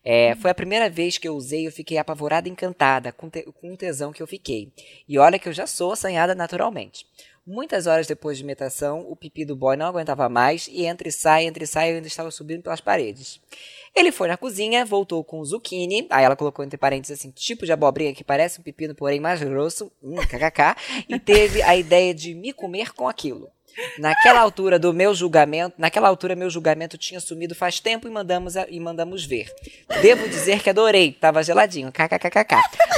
É, 0.04 0.34
foi 0.36 0.50
a 0.50 0.54
primeira 0.54 0.88
vez 0.88 1.18
que 1.18 1.28
eu 1.28 1.34
usei 1.34 1.62
e 1.62 1.66
eu 1.66 1.72
fiquei 1.72 1.98
apavorada 1.98 2.48
e 2.48 2.52
encantada 2.52 3.12
com, 3.12 3.28
te, 3.28 3.42
com 3.42 3.72
o 3.72 3.76
tesão 3.76 4.12
que 4.12 4.22
eu 4.22 4.26
fiquei. 4.26 4.72
E 5.08 5.18
olha 5.18 5.38
que 5.38 5.48
eu 5.48 5.52
já 5.52 5.66
sou 5.66 5.92
assanhada 5.92 6.34
naturalmente. 6.34 7.06
Muitas 7.52 7.88
horas 7.88 8.06
depois 8.06 8.38
de 8.38 8.44
imitação, 8.44 9.04
o 9.08 9.16
pipi 9.16 9.44
do 9.44 9.56
boy 9.56 9.76
não 9.76 9.86
aguentava 9.86 10.28
mais 10.28 10.68
e 10.70 10.86
entre 10.86 11.08
e 11.08 11.12
sai, 11.12 11.46
entre 11.46 11.64
e 11.64 11.66
sai, 11.66 11.90
eu 11.90 11.96
ainda 11.96 12.06
estava 12.06 12.30
subindo 12.30 12.62
pelas 12.62 12.80
paredes. 12.80 13.40
Ele 13.92 14.12
foi 14.12 14.28
na 14.28 14.36
cozinha, 14.36 14.84
voltou 14.84 15.24
com 15.24 15.44
zucchini, 15.44 16.06
aí 16.10 16.24
ela 16.24 16.36
colocou 16.36 16.64
entre 16.64 16.78
parênteses 16.78 17.18
assim, 17.18 17.32
tipo 17.32 17.66
de 17.66 17.72
abobrinha 17.72 18.14
que 18.14 18.22
parece 18.22 18.60
um 18.60 18.62
pepino, 18.62 18.94
porém 18.94 19.18
mais 19.18 19.42
grosso, 19.42 19.90
hum, 20.00 20.14
kkk, 20.14 20.76
e 21.08 21.18
teve 21.18 21.60
a 21.62 21.74
ideia 21.74 22.14
de 22.14 22.34
me 22.34 22.52
comer 22.52 22.92
com 22.92 23.08
aquilo. 23.08 23.50
Naquela 23.98 24.40
altura 24.40 24.78
do 24.78 24.92
meu 24.92 25.14
julgamento, 25.14 25.74
naquela 25.78 26.08
altura 26.08 26.34
meu 26.36 26.50
julgamento 26.50 26.98
tinha 26.98 27.20
sumido 27.20 27.54
faz 27.54 27.80
tempo 27.80 28.06
e 28.06 28.10
mandamos, 28.10 28.56
a- 28.56 28.66
e 28.68 28.78
mandamos 28.80 29.24
ver. 29.24 29.52
Devo 30.02 30.28
dizer 30.28 30.62
que 30.62 30.70
adorei, 30.70 31.12
tava 31.12 31.42
geladinho. 31.42 31.90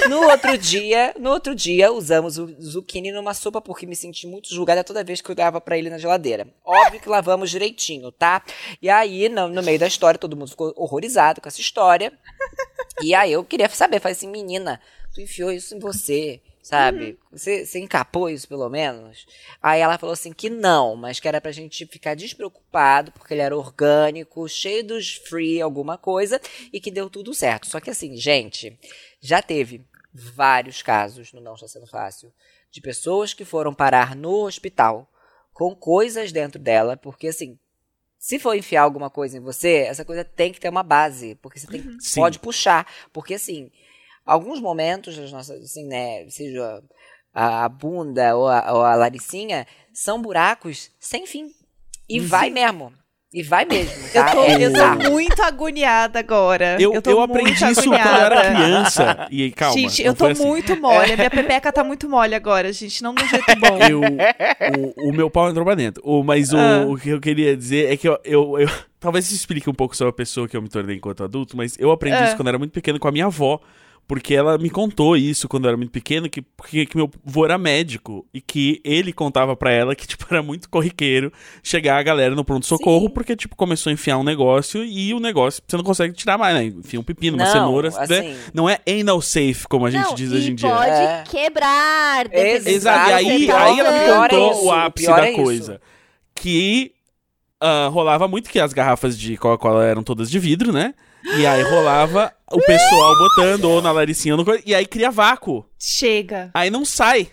No 0.09 0.23
outro 0.29 0.57
dia, 0.59 1.15
no 1.19 1.31
outro 1.31 1.55
dia 1.55 1.93
usamos 1.93 2.39
o 2.39 2.47
zucchini 2.61 3.13
numa 3.13 3.35
sopa 3.35 3.61
porque 3.61 3.87
me 3.87 3.95
senti 3.95 4.27
muito 4.27 4.53
julgada 4.53 4.83
toda 4.83 5.05
vez 5.05 5.21
que 5.21 5.31
eu 5.31 5.35
dava 5.35 5.61
pra 5.61 5.79
ele 5.79 5.89
na 5.91 5.99
geladeira. 5.99 6.47
Óbvio 6.65 7.01
que 7.01 7.09
lavamos 7.09 7.51
direitinho, 7.51 8.11
tá? 8.11 8.43
E 8.81 8.89
aí, 8.91 9.29
no, 9.29 9.49
no 9.49 9.63
meio 9.63 9.79
da 9.79 9.87
história, 9.87 10.19
todo 10.19 10.37
mundo 10.37 10.51
ficou 10.51 10.73
horrorizado 10.77 11.41
com 11.41 11.49
essa 11.49 11.61
história. 11.61 12.13
E 13.03 13.15
aí 13.15 13.33
eu 13.33 13.45
queria 13.45 13.69
saber, 13.69 14.01
falei 14.01 14.13
assim, 14.13 14.29
menina, 14.29 14.81
tu 15.15 15.21
enfiou 15.21 15.51
isso 15.53 15.75
em 15.75 15.79
você, 15.79 16.41
sabe? 16.63 17.19
Você, 17.33 17.67
você 17.67 17.81
encapou 17.81 18.31
isso 18.31 18.47
pelo 18.47 18.69
menos? 18.69 19.27
Aí 19.61 19.81
ela 19.81 19.99
falou 19.99 20.13
assim 20.13 20.33
que 20.33 20.49
não, 20.49 20.95
mas 20.95 21.19
que 21.19 21.27
era 21.27 21.41
pra 21.41 21.51
gente 21.51 21.85
ficar 21.87 22.15
despreocupado, 22.15 23.11
porque 23.13 23.35
ele 23.35 23.43
era 23.43 23.57
orgânico, 23.57 24.49
cheio 24.49 24.85
dos 24.85 25.15
free 25.15 25.61
alguma 25.61 25.99
coisa, 25.99 26.41
e 26.73 26.81
que 26.81 26.91
deu 26.91 27.11
tudo 27.11 27.35
certo. 27.35 27.67
Só 27.67 27.81
que 27.81 27.91
assim, 27.91 28.17
gente, 28.17 28.79
já 29.21 29.43
teve 29.43 29.85
vários 30.15 30.83
casos, 30.83 31.33
no 31.33 31.41
Não 31.41 31.55
Está 31.55 31.67
Sendo 31.67 31.87
Fácil, 31.87 32.33
de 32.71 32.81
pessoas 32.81 33.35
que 33.35 33.45
foram 33.45 33.75
parar 33.75 34.15
no 34.15 34.47
hospital 34.47 35.11
com 35.53 35.75
coisas 35.75 36.33
dentro 36.33 36.59
dela, 36.61 36.97
porque 36.97 37.29
assim, 37.29 37.59
se 38.19 38.39
for 38.39 38.55
enfiar 38.55 38.83
alguma 38.83 39.11
coisa 39.11 39.37
em 39.37 39.41
você, 39.41 39.79
essa 39.79 40.05
coisa 40.05 40.25
tem 40.25 40.53
que 40.53 40.61
ter 40.61 40.69
uma 40.69 40.85
base, 40.85 41.35
porque 41.43 41.59
você 41.59 41.67
tem, 41.67 41.99
Sim. 41.99 42.21
pode 42.21 42.39
puxar, 42.39 42.87
porque 43.13 43.35
assim, 43.35 43.71
alguns 44.25 44.61
momentos 44.61 45.17
das 45.17 45.33
nossas, 45.33 45.63
assim, 45.63 45.87
né, 45.87 46.27
seja 46.29 46.83
a, 47.35 47.65
a 47.65 47.69
bunda 47.69 48.37
ou 48.37 48.49
a, 48.49 48.73
ou 48.73 48.83
a 48.83 48.95
laricinha, 48.95 49.67
são 49.93 50.21
buracos 50.21 50.91
sem 51.01 51.27
fim. 51.27 51.47
E 52.09 52.21
vai 52.21 52.51
mesmo. 52.51 52.93
E 53.35 53.43
vai 53.43 53.65
mesmo, 53.65 53.95
Eu 54.15 54.23
tá? 54.25 54.31
tô, 54.33 54.43
É 54.45 54.63
eu 54.63 54.71
tô 54.75 55.11
muito 55.11 55.43
agoniada 55.43 56.19
agora. 56.19 56.77
Eu, 56.79 57.01
tô 57.01 57.11
eu 57.13 57.17
muito 57.21 57.31
aprendi 57.31 57.65
isso 57.65 57.85
quando 57.89 57.95
eu 57.95 58.15
era 58.15 58.55
criança. 58.55 59.27
E 59.31 59.51
calma. 59.53 59.75
Gente, 59.75 60.03
eu 60.03 60.15
tô 60.15 60.27
assim. 60.27 60.45
muito 60.47 60.77
mole. 60.79 61.13
A 61.13 61.17
minha 61.17 61.31
pepeca 61.31 61.73
tá 61.73 61.83
muito 61.83 62.07
mole 62.11 62.35
agora, 62.35 62.71
gente. 62.75 63.03
Não 63.03 63.15
de 63.15 63.25
um 63.25 63.29
jeito 63.29 63.47
bom. 63.59 63.79
Eu, 63.89 64.01
o, 65.07 65.09
o 65.09 65.13
meu 65.15 65.31
pau 65.31 65.49
entrou 65.49 65.65
pra 65.65 65.75
dentro. 65.75 66.03
O, 66.05 66.23
mas 66.23 66.53
o, 66.53 66.59
Ah. 66.59 66.85
o 66.87 66.99
que 66.99 67.09
eu 67.09 67.21
queria 67.23 67.57
dizer 67.57 67.91
é 67.91 67.97
que 67.97 68.07
eu, 68.07 68.19
eu, 68.23 68.59
eu- 68.61 68.69
Talvez 69.01 69.25
isso 69.25 69.35
explique 69.35 69.69
um 69.69 69.75
pouco 69.75 69.97
sobre 69.97 70.11
a 70.11 70.15
pessoa 70.15 70.47
que 70.47 70.57
eu 70.57 70.61
me 70.63 70.69
tornei 70.69 70.97
enquanto 70.97 71.25
adulto, 71.25 71.57
mas 71.57 71.77
eu 71.79 71.91
aprendi 71.91 72.17
Ah. 72.19 72.25
isso 72.27 72.37
quando 72.37 72.49
eu 72.49 72.51
era 72.51 72.59
muito 72.59 72.73
pequeno 72.73 72.99
com 73.01 73.09
a 73.09 73.13
minha 73.13 73.27
avó. 73.27 73.59
Porque 74.07 74.35
ela 74.35 74.59
me 74.59 74.69
contou 74.69 75.17
isso 75.17 75.49
quando 75.49 75.65
eu 75.65 75.69
era 75.69 75.77
muito 75.77 75.91
pequeno, 75.91 76.29
que, 76.29 76.43
porque, 76.43 76.85
que 76.85 76.97
meu 76.97 77.11
avô 77.27 77.45
era 77.47 77.57
médico. 77.57 78.27
E 78.35 78.41
que 78.43 78.81
ele 78.85 79.11
contava 79.13 79.57
pra 79.57 79.71
ela 79.71 79.95
que, 79.95 80.07
tipo, 80.09 80.27
era 80.31 80.43
muito 80.43 80.69
corriqueiro 80.69 81.33
chegar 81.63 81.97
a 81.99 82.03
galera 82.03 82.35
no 82.35 82.45
pronto-socorro, 82.45 83.09
porque, 83.09 83.35
tipo, 83.35 83.57
começou 83.57 83.89
a 83.91 83.93
enfiar 83.95 84.19
um 84.19 84.25
negócio 84.25 84.85
e 84.85 85.15
o 85.15 85.21
negócio 85.21 85.63
você 85.67 85.77
não 85.77 85.85
consegue 85.85 86.13
tirar 86.15 86.37
mais, 86.37 86.55
né? 86.55 86.65
Enfia 86.65 87.01
um 87.01 87.03
pepino, 87.03 87.37
uma 87.39 87.45
Não, 87.45 87.53
cenoura. 87.53 87.89
assim- 87.89 88.13
né? 88.13 88.37
Não 88.53 88.69
é 88.69 88.81
anal 89.01 89.23
safe, 89.23 89.67
como 89.69 89.87
a 89.87 89.91
gente 89.91 90.05
Não, 90.09 90.15
diz 90.15 90.31
hoje 90.31 90.51
em 90.51 90.55
dia. 90.57 90.69
pode 90.69 90.91
É. 90.91 91.25
quebrar. 91.31 92.27
Exato, 92.35 93.11
e 93.11 93.13
aí, 93.15 93.47
que 93.47 93.51
aí 93.51 93.79
ela 93.81 93.93
me 93.93 93.99
é 93.99 94.15
contou 94.29 94.53
isso, 94.53 94.65
o 94.65 94.73
ápice 94.73 95.07
pior 95.07 95.17
da 95.17 95.27
é 95.27 95.31
isso. 95.33 95.43
coisa. 95.43 95.81
Que 96.35 96.93
ah, 97.63 97.89
rolava 97.89 98.27
muito 98.29 98.51
que 98.51 98.59
as 98.61 98.73
garrafas 98.73 99.19
de 99.19 99.37
Coca-Cola 99.37 99.85
eram 99.87 100.03
todas 100.03 100.31
de 100.31 100.39
vidro, 100.39 100.73
né? 100.73 100.95
E 101.39 101.47
aí 101.47 101.63
rolava 101.63 102.33
o 102.51 102.61
pessoal 102.61 103.17
botando 103.17 103.65
ou 103.67 103.81
na 103.81 103.93
laricinha 103.93 104.35
ou 104.37 104.45
no... 104.45 104.59
E 104.67 104.75
aí 104.75 104.85
cria 104.85 105.11
vácuo. 105.11 105.65
Chega. 105.79 106.51
Aí 106.53 106.69
não 106.69 106.85
sai. 106.85 107.29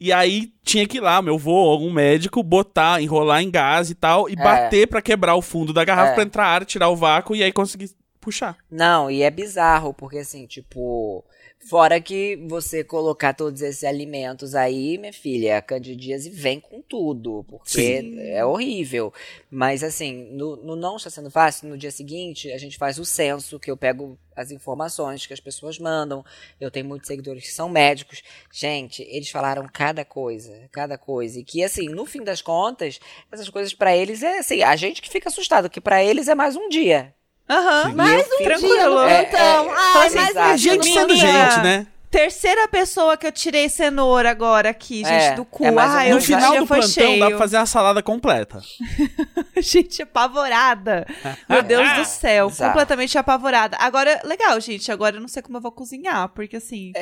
E 0.00 0.12
aí 0.12 0.50
tinha 0.64 0.86
que 0.86 0.96
ir 0.96 1.00
lá, 1.00 1.22
meu 1.22 1.34
avô, 1.36 1.70
algum 1.70 1.92
médico, 1.92 2.42
botar, 2.42 3.00
enrolar 3.00 3.42
em 3.42 3.50
gás 3.50 3.88
e 3.90 3.94
tal, 3.94 4.28
e 4.28 4.32
É. 4.32 4.36
bater 4.36 4.86
pra 4.88 5.00
quebrar 5.02 5.34
o 5.36 5.42
fundo 5.42 5.72
da 5.72 5.84
garrafa 5.84 6.12
É. 6.12 6.14
pra 6.14 6.22
entrar 6.24 6.46
ar, 6.46 6.64
tirar 6.64 6.88
o 6.88 6.96
vácuo 6.96 7.36
e 7.36 7.42
aí 7.42 7.52
conseguir 7.52 7.90
puxar. 8.20 8.56
Não, 8.70 9.10
e 9.10 9.22
é 9.22 9.30
bizarro, 9.30 9.94
porque 9.94 10.18
assim, 10.18 10.46
tipo. 10.46 11.24
Fora 11.70 12.00
que 12.00 12.34
você 12.48 12.82
colocar 12.82 13.32
todos 13.32 13.62
esses 13.62 13.84
alimentos 13.84 14.56
aí, 14.56 14.98
minha 14.98 15.12
filha, 15.12 15.56
a 15.56 15.62
candidíase 15.62 16.28
vem 16.28 16.58
com 16.58 16.82
tudo, 16.82 17.44
porque 17.48 18.02
Sim. 18.02 18.18
é 18.18 18.44
horrível. 18.44 19.14
Mas 19.48 19.84
assim, 19.84 20.32
no, 20.32 20.56
no 20.56 20.74
não 20.74 20.96
está 20.96 21.08
sendo 21.08 21.30
fácil, 21.30 21.68
no 21.68 21.78
dia 21.78 21.92
seguinte, 21.92 22.50
a 22.50 22.58
gente 22.58 22.76
faz 22.76 22.98
o 22.98 23.04
censo, 23.04 23.60
que 23.60 23.70
eu 23.70 23.76
pego 23.76 24.18
as 24.34 24.50
informações 24.50 25.24
que 25.26 25.32
as 25.32 25.38
pessoas 25.38 25.78
mandam. 25.78 26.24
Eu 26.60 26.72
tenho 26.72 26.86
muitos 26.86 27.06
seguidores 27.06 27.44
que 27.44 27.52
são 27.52 27.68
médicos. 27.68 28.20
Gente, 28.52 29.04
eles 29.08 29.30
falaram 29.30 29.64
cada 29.72 30.04
coisa, 30.04 30.68
cada 30.72 30.98
coisa. 30.98 31.38
E 31.38 31.44
que, 31.44 31.62
assim, 31.62 31.86
no 31.86 32.04
fim 32.04 32.24
das 32.24 32.42
contas, 32.42 32.98
essas 33.30 33.48
coisas 33.48 33.72
pra 33.72 33.96
eles 33.96 34.24
é 34.24 34.40
assim, 34.40 34.60
a 34.64 34.74
gente 34.74 35.00
que 35.00 35.08
fica 35.08 35.28
assustado, 35.28 35.70
que 35.70 35.80
pra 35.80 36.02
eles 36.02 36.26
é 36.26 36.34
mais 36.34 36.56
um 36.56 36.68
dia. 36.68 37.14
Aham. 37.50 37.90
Sim. 37.90 37.94
Mais 37.96 38.20
eu 38.28 38.34
um 38.34 38.38
fico- 38.38 38.58
dia 38.66 38.88
no 38.88 39.00
É, 39.02 39.24
plantão. 39.24 39.66
é, 39.66 39.74
Ai, 39.76 40.06
assim, 40.06 40.16
mais 40.16 40.30
exato. 40.30 40.50
um 40.52 40.56
dia 40.56 40.76
no 40.76 40.82
Gente 40.82 40.94
sendo 40.94 41.16
gente, 41.16 41.60
né? 41.62 41.86
Terceira 42.10 42.66
pessoa 42.66 43.16
que 43.16 43.24
eu 43.24 43.30
tirei 43.30 43.68
cenoura 43.68 44.30
agora 44.30 44.70
aqui, 44.70 44.96
gente, 45.04 45.10
É, 45.12 45.34
do 45.36 45.44
cu. 45.44 45.64
é 45.64 45.70
mais 45.70 45.92
Ai, 45.92 46.08
menos 46.08 46.24
No 46.24 46.28
já- 46.28 46.36
final 46.40 46.58
do 46.58 46.66
plantão 46.66 46.88
cheio. 46.88 47.20
dá 47.20 47.28
pra 47.28 47.38
fazer 47.38 47.56
a 47.56 47.66
salada 47.66 48.02
completa. 48.02 48.60
gente, 49.62 50.02
apavorada. 50.02 51.06
Meu 51.48 51.62
Deus 51.62 51.88
do 51.96 52.04
céu, 52.04 52.48
Bizarro. 52.48 52.72
completamente 52.72 53.16
apavorada. 53.16 53.76
Agora, 53.80 54.20
legal, 54.24 54.58
gente. 54.60 54.90
Agora 54.90 55.16
eu 55.16 55.20
não 55.20 55.28
sei 55.28 55.40
como 55.42 55.56
eu 55.58 55.60
vou 55.60 55.70
cozinhar, 55.72 56.28
porque 56.30 56.56
assim. 56.56 56.92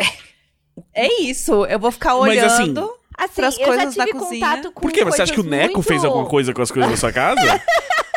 É, 0.95 1.23
isso. 1.23 1.65
Eu 1.67 1.79
vou 1.79 1.91
ficar 1.91 2.15
Mas, 2.17 2.43
assim, 2.43 2.63
olhando. 2.65 2.95
Assim, 3.17 3.43
eu 3.43 3.67
coisas 3.67 3.95
já 3.95 3.99
na 4.01 4.07
tive 4.07 4.19
cozinha. 4.19 4.47
contato 4.47 4.73
com 4.73 4.81
Por 4.83 4.93
quê? 4.93 5.05
Você 5.05 5.23
acha 5.23 5.33
que 5.33 5.41
o 5.41 5.45
Neco 5.45 5.75
muito... 5.75 5.89
fez 5.89 6.05
alguma 6.05 6.27
coisa 6.27 6.53
com 6.53 6.63
as 6.63 6.71
coisas 6.71 6.91
da 6.91 6.97
sua 6.99 7.13
casa? 7.13 7.41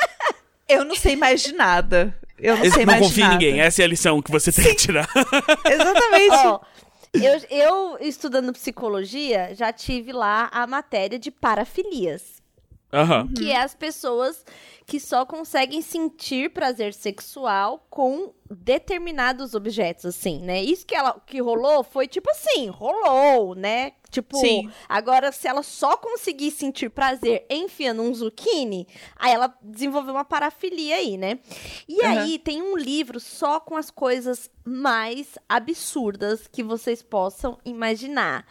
Eu 0.71 0.85
não 0.85 0.95
sei 0.95 1.15
mais 1.15 1.41
de 1.41 1.53
nada. 1.53 2.15
Eu 2.37 2.55
não 2.57 2.63
Esse- 2.65 2.75
sei 2.75 2.85
não 2.85 2.93
mais 2.93 3.01
de 3.03 3.07
confia 3.09 3.23
em 3.23 3.27
nada. 3.27 3.37
ninguém. 3.39 3.59
Essa 3.61 3.81
é 3.81 3.85
a 3.85 3.87
lição 3.87 4.21
que 4.21 4.31
você 4.31 4.51
tem 4.51 4.63
que 4.65 4.75
tirar. 4.75 5.07
Exatamente. 5.65 6.35
Ó, 6.35 6.59
eu, 7.13 7.41
eu, 7.49 7.97
estudando 8.01 8.51
psicologia, 8.53 9.53
já 9.53 9.71
tive 9.71 10.11
lá 10.11 10.49
a 10.51 10.65
matéria 10.65 11.19
de 11.19 11.29
parafilias. 11.29 12.40
Aham. 12.93 13.27
Que 13.33 13.51
é 13.51 13.61
as 13.61 13.73
pessoas 13.73 14.45
que 14.85 14.99
só 14.99 15.25
conseguem 15.25 15.81
sentir 15.81 16.51
prazer 16.51 16.93
sexual 16.93 17.85
com 17.89 18.33
determinados 18.49 19.53
objetos, 19.53 20.05
assim, 20.05 20.39
né? 20.39 20.61
Isso 20.61 20.85
que, 20.85 20.93
ela, 20.93 21.17
que 21.25 21.41
rolou 21.41 21.83
foi 21.83 22.07
tipo 22.07 22.29
assim, 22.29 22.67
rolou, 22.67 23.55
né? 23.55 23.93
Tipo, 24.09 24.35
Sim. 24.35 24.69
agora 24.89 25.31
se 25.31 25.47
ela 25.47 25.63
só 25.63 25.95
conseguir 25.95 26.51
sentir 26.51 26.89
prazer 26.89 27.45
enfiando 27.49 28.01
um 28.01 28.13
zucchini, 28.13 28.85
aí 29.15 29.31
ela 29.31 29.55
desenvolveu 29.61 30.13
uma 30.13 30.25
parafilia 30.25 30.97
aí, 30.97 31.15
né? 31.15 31.39
E 31.87 32.03
Aham. 32.03 32.19
aí 32.19 32.39
tem 32.39 32.61
um 32.61 32.75
livro 32.75 33.21
só 33.21 33.61
com 33.61 33.77
as 33.77 33.89
coisas 33.89 34.51
mais 34.65 35.37
absurdas 35.47 36.45
que 36.45 36.61
vocês 36.61 37.01
possam 37.01 37.57
imaginar. 37.63 38.45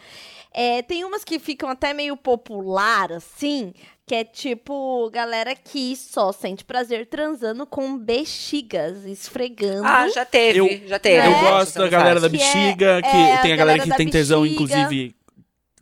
É, 0.52 0.80
tem 0.82 1.04
umas 1.04 1.22
que 1.24 1.38
ficam 1.38 1.68
até 1.68 1.92
meio 1.92 2.16
popular, 2.16 3.12
assim, 3.12 3.72
que 4.10 4.14
é 4.16 4.24
tipo, 4.24 5.08
galera 5.12 5.54
que 5.54 5.94
só 5.94 6.32
sente 6.32 6.64
prazer 6.64 7.06
transando 7.06 7.64
com 7.64 7.96
bexigas, 7.96 9.04
esfregando. 9.04 9.86
Ah, 9.86 10.08
já 10.08 10.24
teve, 10.24 10.58
Eu- 10.58 10.88
já 10.88 10.98
teve. 10.98 11.24
Eu 11.24 11.30
É. 11.30 11.40
gosto 11.42 11.78
da 11.78 11.86
galera 11.88 12.18
da 12.18 12.28
Que 12.28 12.34
é- 12.34 12.38
bexiga, 12.40 13.02
que 13.02 13.06
é, 13.08 13.12
tem 13.12 13.52
a 13.52 13.54
a 13.54 13.56
galera 13.56 13.78
galera 13.78 13.82
que 13.84 13.96
tem 13.96 14.08
tesão, 14.08 14.42
bexiga. 14.42 14.62
inclusive. 14.64 15.14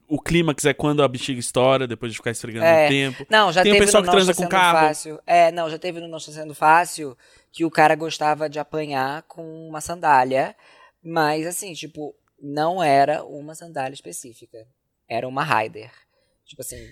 O 0.07 0.21
clímax 0.21 0.63
é 0.67 0.75
quando 0.75 1.03
a 1.03 1.09
bexiga 1.09 1.41
estoura, 1.41 1.87
depois 1.87 2.13
de 2.13 2.19
ficar 2.19 2.31
esfregando 2.31 2.67
É. 2.67 2.89
tempo. 2.89 3.25
Não, 3.31 3.51
já 3.51 3.63
Tem 3.63 3.73
o 3.73 3.75
teve 3.77 3.87
pessoal 3.87 4.03
no 4.03 4.09
que 4.11 4.15
transa 4.15 4.35
com 4.35 4.43
Sendo 4.43 4.51
carro. 4.51 4.89
Fácil. 4.89 5.19
É, 5.27 5.51
não, 5.51 5.71
já 5.71 5.79
teve 5.79 5.99
no 5.99 6.07
Não 6.09 6.19
Está 6.19 6.31
Sendo 6.33 6.55
Fácil 6.55 7.17
que 7.51 7.65
o 7.65 7.71
cara 7.71 7.95
gostava 7.95 8.47
de 8.47 8.59
apanhar 8.59 9.23
com 9.23 9.67
uma 9.67 9.81
sandália, 9.81 10.55
mas 11.03 11.47
assim, 11.47 11.73
tipo, 11.73 12.15
não 12.39 12.83
era 12.83 13.25
uma 13.25 13.55
sandália 13.55 13.95
específica. 13.95 14.67
Era 15.09 15.27
uma 15.27 15.43
Raider. 15.43 15.91
Tipo 16.49 16.63
assim, 16.63 16.89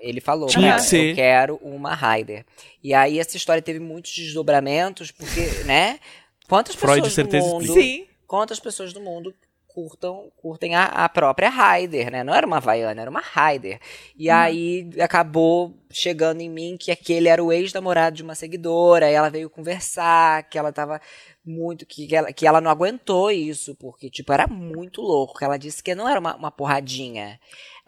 ele 0.00 0.22
falou, 0.22 0.48
Tinha 0.48 0.76
que 0.76 0.82
ser. 0.82 1.10
eu 1.10 1.14
quero 1.14 1.56
uma 1.62 1.94
Raider. 1.94 2.46
E 2.82 2.94
aí 2.94 3.18
essa 3.18 3.36
história 3.36 3.60
teve 3.60 3.78
muitos 3.78 4.10
desdobramentos, 4.10 5.10
porque, 5.10 5.42
né? 5.66 6.00
Quantas 6.48 6.74
Freud, 6.74 6.96
pessoas 6.96 7.12
certeza, 7.12 7.46
do 7.46 7.52
mundo 7.52 7.64
explica. 7.64 7.82
Sim. 7.82 8.06
quantas 8.26 8.58
pessoas 8.58 8.92
do 8.94 9.00
mundo 9.00 9.34
curtam, 9.66 10.32
curtem 10.36 10.74
a, 10.74 10.84
a 10.86 11.08
própria 11.08 11.48
Raider, 11.48 12.10
né? 12.10 12.24
Não 12.24 12.34
era 12.34 12.46
uma 12.46 12.56
Havaiana, 12.56 13.02
era 13.02 13.10
uma 13.10 13.20
Raider. 13.20 13.78
E 14.16 14.30
aí 14.30 14.90
acabou 14.98 15.74
chegando 15.90 16.40
em 16.40 16.48
mim 16.48 16.76
que 16.78 16.90
aquele 16.90 17.28
era 17.28 17.44
o 17.44 17.52
ex-namorado 17.52 18.16
de 18.16 18.22
uma 18.22 18.34
seguidora, 18.34 19.10
e 19.10 19.14
ela 19.14 19.28
veio 19.28 19.50
conversar, 19.50 20.48
que 20.48 20.58
ela 20.58 20.72
tava 20.72 21.00
muito, 21.44 21.86
que 21.86 22.14
ela, 22.14 22.32
que 22.32 22.46
ela 22.46 22.60
não 22.60 22.70
aguentou 22.70 23.30
isso, 23.30 23.74
porque, 23.76 24.10
tipo, 24.10 24.32
era 24.32 24.46
muito 24.46 25.00
louco. 25.02 25.38
que 25.38 25.44
Ela 25.44 25.58
disse 25.58 25.82
que 25.82 25.94
não 25.94 26.08
era 26.08 26.18
uma, 26.18 26.34
uma 26.34 26.50
porradinha. 26.50 27.38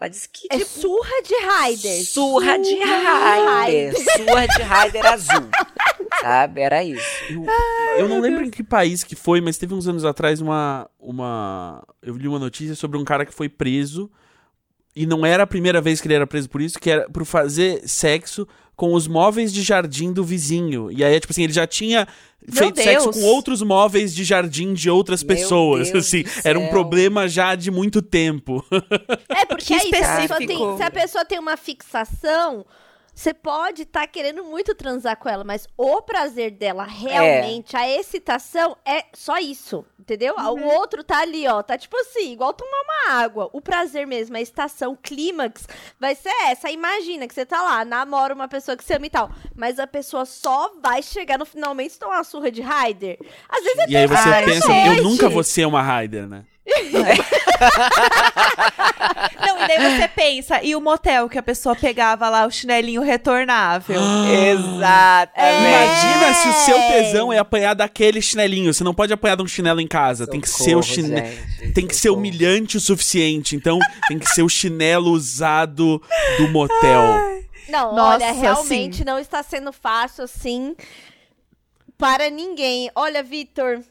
Ela 0.03 0.09
disse 0.09 0.27
que, 0.27 0.47
É 0.51 0.57
tipo, 0.57 0.69
surra 0.69 1.21
de 1.25 1.33
Raider. 1.45 2.05
surra 2.05 2.59
de 2.59 2.75
Raider. 2.75 3.93
Surra 3.95 4.47
de 4.47 4.61
Raider 4.61 5.05
azul. 5.05 5.49
Sabe? 6.19 6.59
Era 6.59 6.83
isso. 6.83 7.05
Eu, 7.29 7.45
eu 7.99 8.09
não 8.09 8.19
lembro 8.19 8.43
em 8.43 8.49
que 8.49 8.61
país 8.63 9.01
que 9.01 9.15
foi, 9.15 9.39
mas 9.39 9.57
teve 9.57 9.73
uns 9.73 9.87
anos 9.87 10.03
atrás 10.03 10.41
uma, 10.41 10.89
uma. 10.99 11.81
Eu 12.01 12.17
li 12.17 12.27
uma 12.27 12.37
notícia 12.37 12.75
sobre 12.75 12.97
um 12.97 13.05
cara 13.05 13.25
que 13.25 13.33
foi 13.33 13.47
preso 13.47 14.11
e 14.93 15.05
não 15.05 15.25
era 15.25 15.43
a 15.43 15.47
primeira 15.47 15.79
vez 15.79 16.01
que 16.01 16.07
ele 16.07 16.15
era 16.15 16.27
preso 16.27 16.49
por 16.49 16.61
isso, 16.61 16.77
que 16.77 16.89
era 16.89 17.09
por 17.09 17.23
fazer 17.23 17.87
sexo 17.87 18.45
com 18.75 18.93
os 18.93 19.07
móveis 19.07 19.53
de 19.53 19.61
jardim 19.61 20.11
do 20.11 20.23
vizinho. 20.23 20.91
E 20.91 21.03
aí, 21.03 21.19
tipo 21.19 21.31
assim, 21.31 21.43
ele 21.43 21.53
já 21.53 21.67
tinha 21.67 22.07
Meu 22.47 22.63
feito 22.63 22.81
sexo 22.81 23.11
Deus. 23.11 23.15
com 23.17 23.23
outros 23.27 23.61
móveis 23.61 24.13
de 24.13 24.23
jardim 24.23 24.73
de 24.73 24.89
outras 24.89 25.23
Meu 25.23 25.35
pessoas. 25.35 25.91
Deus 25.91 26.07
assim, 26.07 26.23
era 26.43 26.59
um 26.59 26.67
problema 26.69 27.27
já 27.27 27.55
de 27.55 27.69
muito 27.69 28.01
tempo. 28.01 28.65
É, 29.29 29.45
porque 29.45 29.65
Que 29.65 29.73
aí, 29.75 29.89
se 29.89 29.95
a, 29.95 30.17
pessoa 30.17 30.39
tem, 30.39 30.77
se 30.77 30.83
a 30.83 30.91
pessoa 30.91 31.25
tem 31.25 31.39
uma 31.39 31.55
fixação, 31.57 32.65
você 33.13 33.33
pode 33.33 33.83
estar 33.83 34.07
querendo 34.07 34.43
muito 34.43 34.73
transar 34.73 35.17
com 35.17 35.29
ela, 35.29 35.43
mas 35.43 35.67
o 35.77 36.01
prazer 36.01 36.51
dela 36.51 36.83
realmente, 36.83 37.75
a 37.77 37.87
excitação 37.87 38.75
é 38.83 39.05
só 39.13 39.37
isso, 39.37 39.85
entendeu? 39.99 40.35
O 40.35 40.63
outro 40.63 41.03
tá 41.03 41.19
ali, 41.19 41.47
ó, 41.47 41.61
tá 41.61 41.77
tipo 41.77 41.95
assim, 41.97 42.31
igual 42.31 42.53
tomar 42.53 42.81
uma 42.81 43.21
água. 43.21 43.49
O 43.53 43.61
prazer 43.61 44.07
mesmo, 44.07 44.35
a 44.35 44.41
excitação, 44.41 44.93
o 44.93 44.97
clímax, 44.97 45.67
vai 45.99 46.15
ser 46.15 46.33
essa. 46.47 46.71
Imagina 46.71 47.27
que 47.27 47.33
você 47.33 47.45
tá 47.45 47.61
lá, 47.61 47.85
namora 47.85 48.33
uma 48.33 48.47
pessoa 48.47 48.75
que 48.75 48.83
você 48.83 48.95
ama 48.95 49.05
e 49.05 49.09
tal, 49.09 49.29
mas 49.55 49.79
a 49.79 49.85
pessoa 49.85 50.25
só 50.25 50.73
vai 50.81 51.03
chegar 51.03 51.37
no 51.37 51.45
finalmente 51.45 51.99
tomar 51.99 52.15
uma 52.17 52.23
surra 52.23 52.49
de 52.49 52.61
Raider. 52.61 53.19
Às 53.47 53.63
vezes 53.63 53.79
é 53.79 53.89
E 53.89 53.97
aí 53.97 54.07
você 54.07 54.29
pensa, 54.45 54.73
eu 54.87 55.03
nunca 55.03 55.29
vou 55.29 55.43
ser 55.43 55.65
uma 55.65 55.81
Raider, 55.81 56.27
né? 56.27 56.45
Não, 59.45 59.63
e 59.63 59.67
daí 59.67 59.97
você 59.97 60.07
pensa, 60.07 60.63
e 60.63 60.75
o 60.75 60.81
motel 60.81 61.27
que 61.27 61.37
a 61.37 61.43
pessoa 61.43 61.75
pegava 61.75 62.29
lá, 62.29 62.45
o 62.45 62.51
chinelinho 62.51 63.01
retornável? 63.01 63.99
Exatamente. 63.99 65.57
Imagina 65.67 66.33
se 66.33 66.47
o 66.47 66.53
seu 66.53 66.77
tesão 66.77 67.33
é 67.33 67.37
apanhar 67.37 67.73
daquele 67.73 68.21
chinelinho. 68.21 68.73
Você 68.73 68.83
não 68.83 68.93
pode 68.93 69.11
apanhar 69.11 69.35
de 69.35 69.43
um 69.43 69.47
chinelo 69.47 69.81
em 69.81 69.87
casa. 69.87 70.25
tem 70.25 70.39
que 70.39 70.49
ser 70.49 70.75
o 70.75 70.81
chinelo. 70.81 71.27
Tem 71.73 71.85
que 71.85 71.95
ser 71.95 72.09
humilhante 72.09 72.77
o 72.77 72.81
suficiente. 72.81 73.55
Então, 73.55 73.79
tem 74.07 74.17
que 74.17 74.29
ser 74.29 74.43
o 74.43 74.49
chinelo 74.49 75.11
usado 75.11 76.01
do 76.37 76.47
motel. 76.49 77.43
Não, 77.69 77.93
Nossa, 77.95 78.25
olha, 78.25 78.31
realmente 78.31 78.97
sim. 78.97 79.03
não 79.03 79.17
está 79.17 79.41
sendo 79.41 79.73
fácil 79.73 80.23
assim 80.25 80.75
para 81.97 82.29
ninguém. 82.29 82.91
Olha, 82.95 83.23
Vitor, 83.23 83.81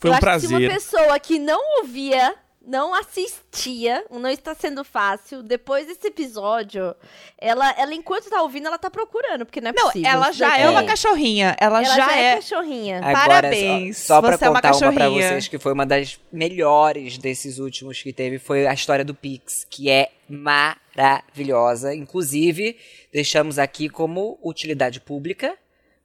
Foi 0.00 0.10
eu 0.10 0.14
um 0.14 0.16
acho 0.16 0.24
que 0.26 0.40
se 0.40 0.46
uma 0.46 0.58
prazer. 0.58 0.72
pessoa 0.72 1.20
que 1.20 1.38
não 1.38 1.60
ouvia, 1.78 2.34
não 2.66 2.94
assistia, 2.94 4.04
não 4.10 4.28
está 4.28 4.54
sendo 4.54 4.84
fácil, 4.84 5.42
depois 5.42 5.86
desse 5.86 6.06
episódio, 6.06 6.94
ela, 7.38 7.70
ela 7.78 7.94
enquanto 7.94 8.28
tá 8.30 8.42
ouvindo, 8.42 8.66
ela 8.66 8.78
tá 8.78 8.90
procurando, 8.90 9.44
porque 9.46 9.60
não 9.60 9.70
é 9.70 9.72
Não, 9.74 9.86
possível. 9.86 10.10
ela 10.10 10.30
já 10.32 10.48
daqui. 10.50 10.60
é 10.62 10.70
uma 10.70 10.84
cachorrinha. 10.84 11.56
Ela, 11.58 11.82
Ela 11.82 11.96
já, 11.96 12.16
é. 12.16 12.34
cachorrinha. 12.36 12.98
Agora, 12.98 13.12
Parabéns, 13.12 13.98
Só, 13.98 14.14
só 14.16 14.20
pra 14.22 14.36
você 14.36 14.44
é 14.44 14.48
uma 14.50 14.56
contar 14.56 14.72
uma, 14.72 14.78
pra 14.78 14.90
cachorrinha. 14.90 15.28
vocês 15.28 15.48
que 15.48 15.58
foi 15.58 15.72
uma 15.72 15.86
das 15.86 16.20
melhores 16.32 17.18
desses 17.18 17.58
últimos 17.58 18.00
que 18.02 18.12
teve, 18.12 18.38
foi 18.38 18.66
a 18.66 18.72
história 18.74 19.04
do 19.04 19.14
Pix, 19.14 19.66
que 19.68 19.90
é 19.90 20.10
maravilhosa. 20.28 21.94
Inclusive, 21.94 22.76
deixamos 23.12 23.58
aqui 23.58 23.88
como 23.88 24.38
utilidade 24.42 25.00
pública, 25.00 25.56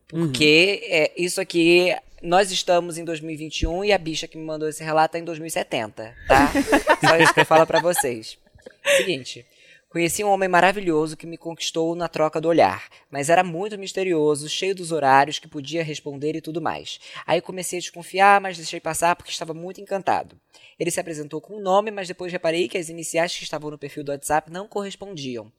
porque 0.07 0.81
é, 0.85 1.11
isso 1.17 1.39
aqui. 1.41 1.95
Nós 2.25 2.49
estamos 2.49 2.97
em 2.97 3.05
2021 3.05 3.85
e 3.85 3.93
a 3.93 3.99
bicha 3.99 4.27
que 4.27 4.35
me 4.35 4.43
mandou 4.43 4.67
esse 4.67 4.83
relato 4.83 5.15
é 5.15 5.19
em 5.19 5.23
2070, 5.23 6.15
tá? 6.27 6.51
Só 7.07 7.17
isso 7.17 7.31
que 7.31 7.41
eu 7.41 7.45
falo 7.45 7.67
pra 7.67 7.79
vocês. 7.79 8.39
Seguinte. 8.97 9.45
Conheci 9.89 10.23
um 10.23 10.29
homem 10.29 10.49
maravilhoso 10.49 11.15
que 11.15 11.27
me 11.27 11.37
conquistou 11.37 11.95
na 11.95 12.07
troca 12.07 12.41
do 12.41 12.47
olhar, 12.47 12.89
mas 13.11 13.29
era 13.29 13.43
muito 13.43 13.77
misterioso, 13.77 14.49
cheio 14.49 14.73
dos 14.73 14.91
horários 14.91 15.37
que 15.37 15.47
podia 15.47 15.83
responder 15.83 16.35
e 16.35 16.41
tudo 16.41 16.59
mais. 16.59 16.99
Aí 17.27 17.39
comecei 17.41 17.77
a 17.77 17.81
desconfiar, 17.81 18.41
mas 18.41 18.57
deixei 18.57 18.79
passar 18.79 19.15
porque 19.15 19.31
estava 19.31 19.53
muito 19.53 19.79
encantado. 19.79 20.35
Ele 20.79 20.91
se 20.91 20.99
apresentou 20.99 21.39
com 21.39 21.57
um 21.57 21.61
nome, 21.61 21.91
mas 21.91 22.07
depois 22.07 22.31
reparei 22.31 22.67
que 22.67 22.77
as 22.77 22.89
iniciais 22.89 23.35
que 23.35 23.43
estavam 23.43 23.71
no 23.71 23.77
perfil 23.77 24.03
do 24.03 24.11
WhatsApp 24.11 24.51
não 24.51 24.67
correspondiam. 24.67 25.51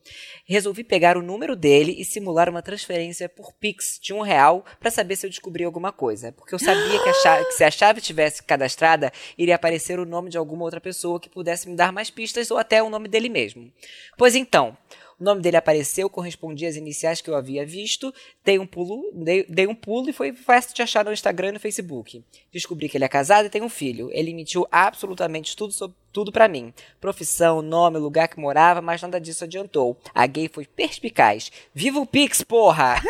Resolvi 0.45 0.85
pegar 0.85 1.17
o 1.17 1.23
número 1.23 1.57
dele 1.57 1.95
e 1.99 2.05
simular 2.05 2.49
uma 2.49 2.63
transferência 2.63 3.29
por 3.29 3.53
Pix 3.55 3.99
de 4.01 4.13
um 4.13 4.21
real 4.21 4.65
para 4.79 4.91
saber 4.91 5.17
se 5.17 5.27
eu 5.27 5.31
descobria 5.31 5.67
alguma 5.67 5.93
coisa, 5.93 6.33
porque 6.33 6.55
eu 6.55 6.59
sabia 6.59 7.03
que, 7.03 7.13
chave- 7.15 7.45
que 7.47 7.53
se 7.53 7.65
a 7.65 7.71
chave 7.71 8.01
tivesse 8.01 8.43
cadastrada, 8.43 9.13
iria 9.39 9.55
aparecer 9.55 9.99
o 9.99 10.05
nome 10.05 10.31
de 10.31 10.39
alguma 10.39 10.65
outra 10.65 10.81
pessoa 10.81 11.19
que 11.19 11.29
pudesse 11.29 11.69
me 11.69 11.77
dar 11.77 11.93
mais 11.93 12.11
pistas 12.11 12.51
ou 12.51 12.59
até 12.59 12.83
o 12.83 12.91
nome 12.91 13.09
dele 13.09 13.29
mesmo. 13.29 13.73
Pois 14.17 14.35
então, 14.35 14.77
o 15.19 15.25
nome 15.25 15.41
dele 15.41 15.57
apareceu, 15.57 16.11
correspondia 16.11 16.69
às 16.69 16.77
iniciais 16.77 17.21
que 17.21 17.31
eu 17.31 17.37
havia 17.37 17.65
visto, 17.65 18.13
dei 18.45 18.59
um 18.59 18.67
pulo, 18.67 19.11
dei, 19.15 19.45
dei 19.49 19.67
um 19.67 19.75
pulo 19.75 20.11
e 20.11 20.13
foi 20.13 20.33
fácil 20.33 20.75
de 20.75 20.83
achar 20.83 21.05
no 21.05 21.13
Instagram 21.13 21.49
e 21.49 21.53
no 21.53 21.61
Facebook. 21.61 22.23
Descobri 22.53 22.89
que 22.89 22.97
ele 22.97 23.05
é 23.05 23.09
casado 23.09 23.47
e 23.47 23.51
tem 23.51 23.63
um 23.63 23.69
filho. 23.69 24.11
Ele 24.13 24.35
mentiu 24.35 24.67
absolutamente 24.71 25.57
tudo 25.57 25.73
sobre 25.73 25.97
tudo 26.13 26.33
pra 26.33 26.49
mim. 26.49 26.73
Profissão, 27.01 27.61
nome, 27.61 27.99
lugar 27.99 28.29
que 28.29 28.41
morava, 28.41 28.81
mas 28.81 29.03
nada 29.03 29.21
disso 29.21 29.45
adiantou. 29.45 29.99
A 30.15 30.27
gay 30.27 30.49
foi 30.53 30.65
perspicaz. 30.65 31.51
Viva 31.75 31.99
o 32.01 32.07
Pix, 32.07 32.43
porra! 32.43 32.97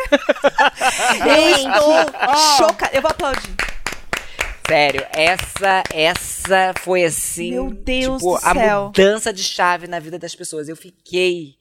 Eu 1.27 1.57
estou 1.57 2.57
chocada. 2.57 2.97
Eu 2.97 3.03
vou 3.03 3.11
aplaudir. 3.11 3.55
Sério, 4.69 5.07
essa 5.13 5.85
essa 5.95 6.75
foi 6.81 7.05
assim, 7.05 7.53
Meu 7.53 7.71
Deus 7.71 8.17
tipo, 8.21 8.31
do 8.33 8.37
a 8.37 8.53
céu. 8.53 8.85
mudança 8.87 9.33
de 9.33 9.45
chave 9.45 9.87
na 9.87 10.01
vida 10.01 10.19
das 10.19 10.35
pessoas. 10.35 10.69
Eu 10.69 10.75
fiquei, 10.75 11.56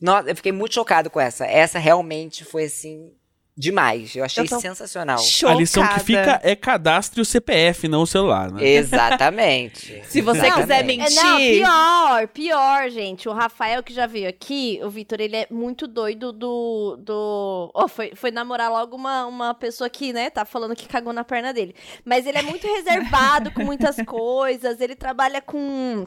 nossa, 0.00 0.28
eu 0.28 0.36
fiquei 0.36 0.52
muito 0.52 0.74
chocado 0.74 1.08
com 1.08 1.20
essa. 1.20 1.46
Essa 1.46 1.78
realmente 1.78 2.44
foi 2.44 2.64
assim 2.64 3.12
demais. 3.56 4.14
Eu 4.14 4.24
achei 4.24 4.44
Eu 4.44 4.60
sensacional. 4.60 5.18
Chocada. 5.18 5.56
A 5.56 5.60
lição 5.60 5.88
que 5.88 6.00
fica 6.00 6.40
é 6.42 6.54
cadastre 6.54 7.20
o 7.20 7.24
CPF, 7.24 7.88
não 7.88 8.02
o 8.02 8.06
celular, 8.06 8.52
né? 8.52 8.62
Exatamente. 8.62 10.02
Se 10.04 10.20
você 10.20 10.50
quiser 10.50 10.84
Exatamente. 10.84 10.98
mentir. 10.98 11.58
É, 11.58 11.60
não, 11.60 12.16
pior, 12.18 12.28
pior, 12.28 12.90
gente. 12.90 13.28
O 13.28 13.32
Rafael 13.32 13.82
que 13.82 13.94
já 13.94 14.06
veio 14.06 14.28
aqui, 14.28 14.78
o 14.82 14.90
Vitor, 14.90 15.20
ele 15.20 15.36
é 15.36 15.46
muito 15.50 15.86
doido 15.86 16.32
do. 16.32 16.96
do... 16.98 17.70
Ó, 17.74 17.88
foi, 17.88 18.12
foi 18.14 18.30
namorar 18.30 18.70
logo 18.70 18.94
uma, 18.94 19.24
uma 19.24 19.54
pessoa 19.54 19.88
que, 19.88 20.12
né, 20.12 20.28
tá 20.28 20.44
falando 20.44 20.76
que 20.76 20.86
cagou 20.86 21.12
na 21.12 21.24
perna 21.24 21.54
dele. 21.54 21.74
Mas 22.04 22.26
ele 22.26 22.38
é 22.38 22.42
muito 22.42 22.66
reservado 22.68 23.50
com 23.52 23.64
muitas 23.64 23.96
coisas, 24.04 24.80
ele 24.80 24.94
trabalha 24.94 25.40
com. 25.40 26.04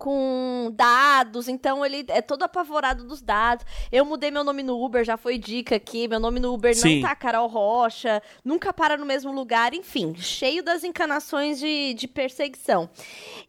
Com 0.00 0.72
dados, 0.72 1.46
então 1.46 1.84
ele 1.84 2.06
é 2.08 2.22
todo 2.22 2.42
apavorado 2.42 3.04
dos 3.04 3.20
dados. 3.20 3.66
Eu 3.92 4.02
mudei 4.02 4.30
meu 4.30 4.42
nome 4.42 4.62
no 4.62 4.82
Uber, 4.82 5.04
já 5.04 5.18
foi 5.18 5.36
dica 5.36 5.76
aqui. 5.76 6.08
Meu 6.08 6.18
nome 6.18 6.40
no 6.40 6.54
Uber 6.54 6.74
Sim. 6.74 7.00
não 7.02 7.08
tá 7.10 7.14
Carol 7.14 7.46
Rocha, 7.46 8.22
nunca 8.42 8.72
para 8.72 8.96
no 8.96 9.04
mesmo 9.04 9.30
lugar, 9.30 9.74
enfim, 9.74 10.14
cheio 10.16 10.62
das 10.62 10.84
encanações 10.84 11.58
de, 11.58 11.92
de 11.92 12.08
perseguição. 12.08 12.88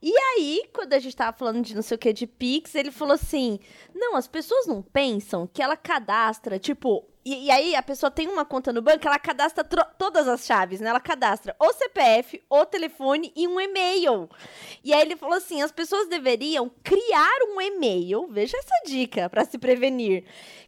E 0.02 0.12
aí, 0.12 0.64
quando 0.74 0.92
a 0.92 1.00
gente 1.00 1.16
tava 1.16 1.38
falando 1.38 1.62
de 1.62 1.74
não 1.74 1.82
sei 1.82 1.96
o 1.96 1.98
que 1.98 2.12
de 2.12 2.28
Pix, 2.28 2.76
ele 2.76 2.92
falou 2.92 3.14
assim: 3.14 3.58
não, 3.96 4.18
as 4.18 4.28
pessoas 4.28 4.68
não 4.68 4.82
pensam 4.82 5.48
que 5.48 5.64
ela 5.64 5.78
cadastra, 5.78 6.60
tipo. 6.60 7.08
E, 7.24 7.46
e 7.46 7.52
aí 7.52 7.76
a 7.76 7.84
pessoa 7.84 8.10
tem 8.10 8.28
uma 8.28 8.44
conta 8.44 8.74
no 8.74 8.82
banco, 8.82 9.08
ela 9.08 9.20
cadastra 9.20 9.64
todas 9.64 10.28
as 10.28 10.46
chaves, 10.46 10.80
né? 10.80 10.90
Ela 10.90 11.00
cadastra 11.00 11.56
o 11.60 11.72
CPF, 11.74 12.42
o 12.50 12.66
telefone 12.66 13.32
e 13.36 13.48
um 13.48 13.60
e-mail. 13.62 14.28
E 14.84 14.92
aí 14.94 15.02
ele 15.02 15.16
falou 15.16 15.36
assim: 15.36 15.62
as 15.62 15.72
pessoas 15.72 16.10
deveriam 16.10 16.72
criar 16.84 17.38
um 17.56 17.62
e-mail, 17.62 18.28
veja 18.30 18.58
essa 18.58 18.74
dica 18.88 19.30
pra 19.30 19.46
se 19.46 19.58
prevenir. 19.58 20.24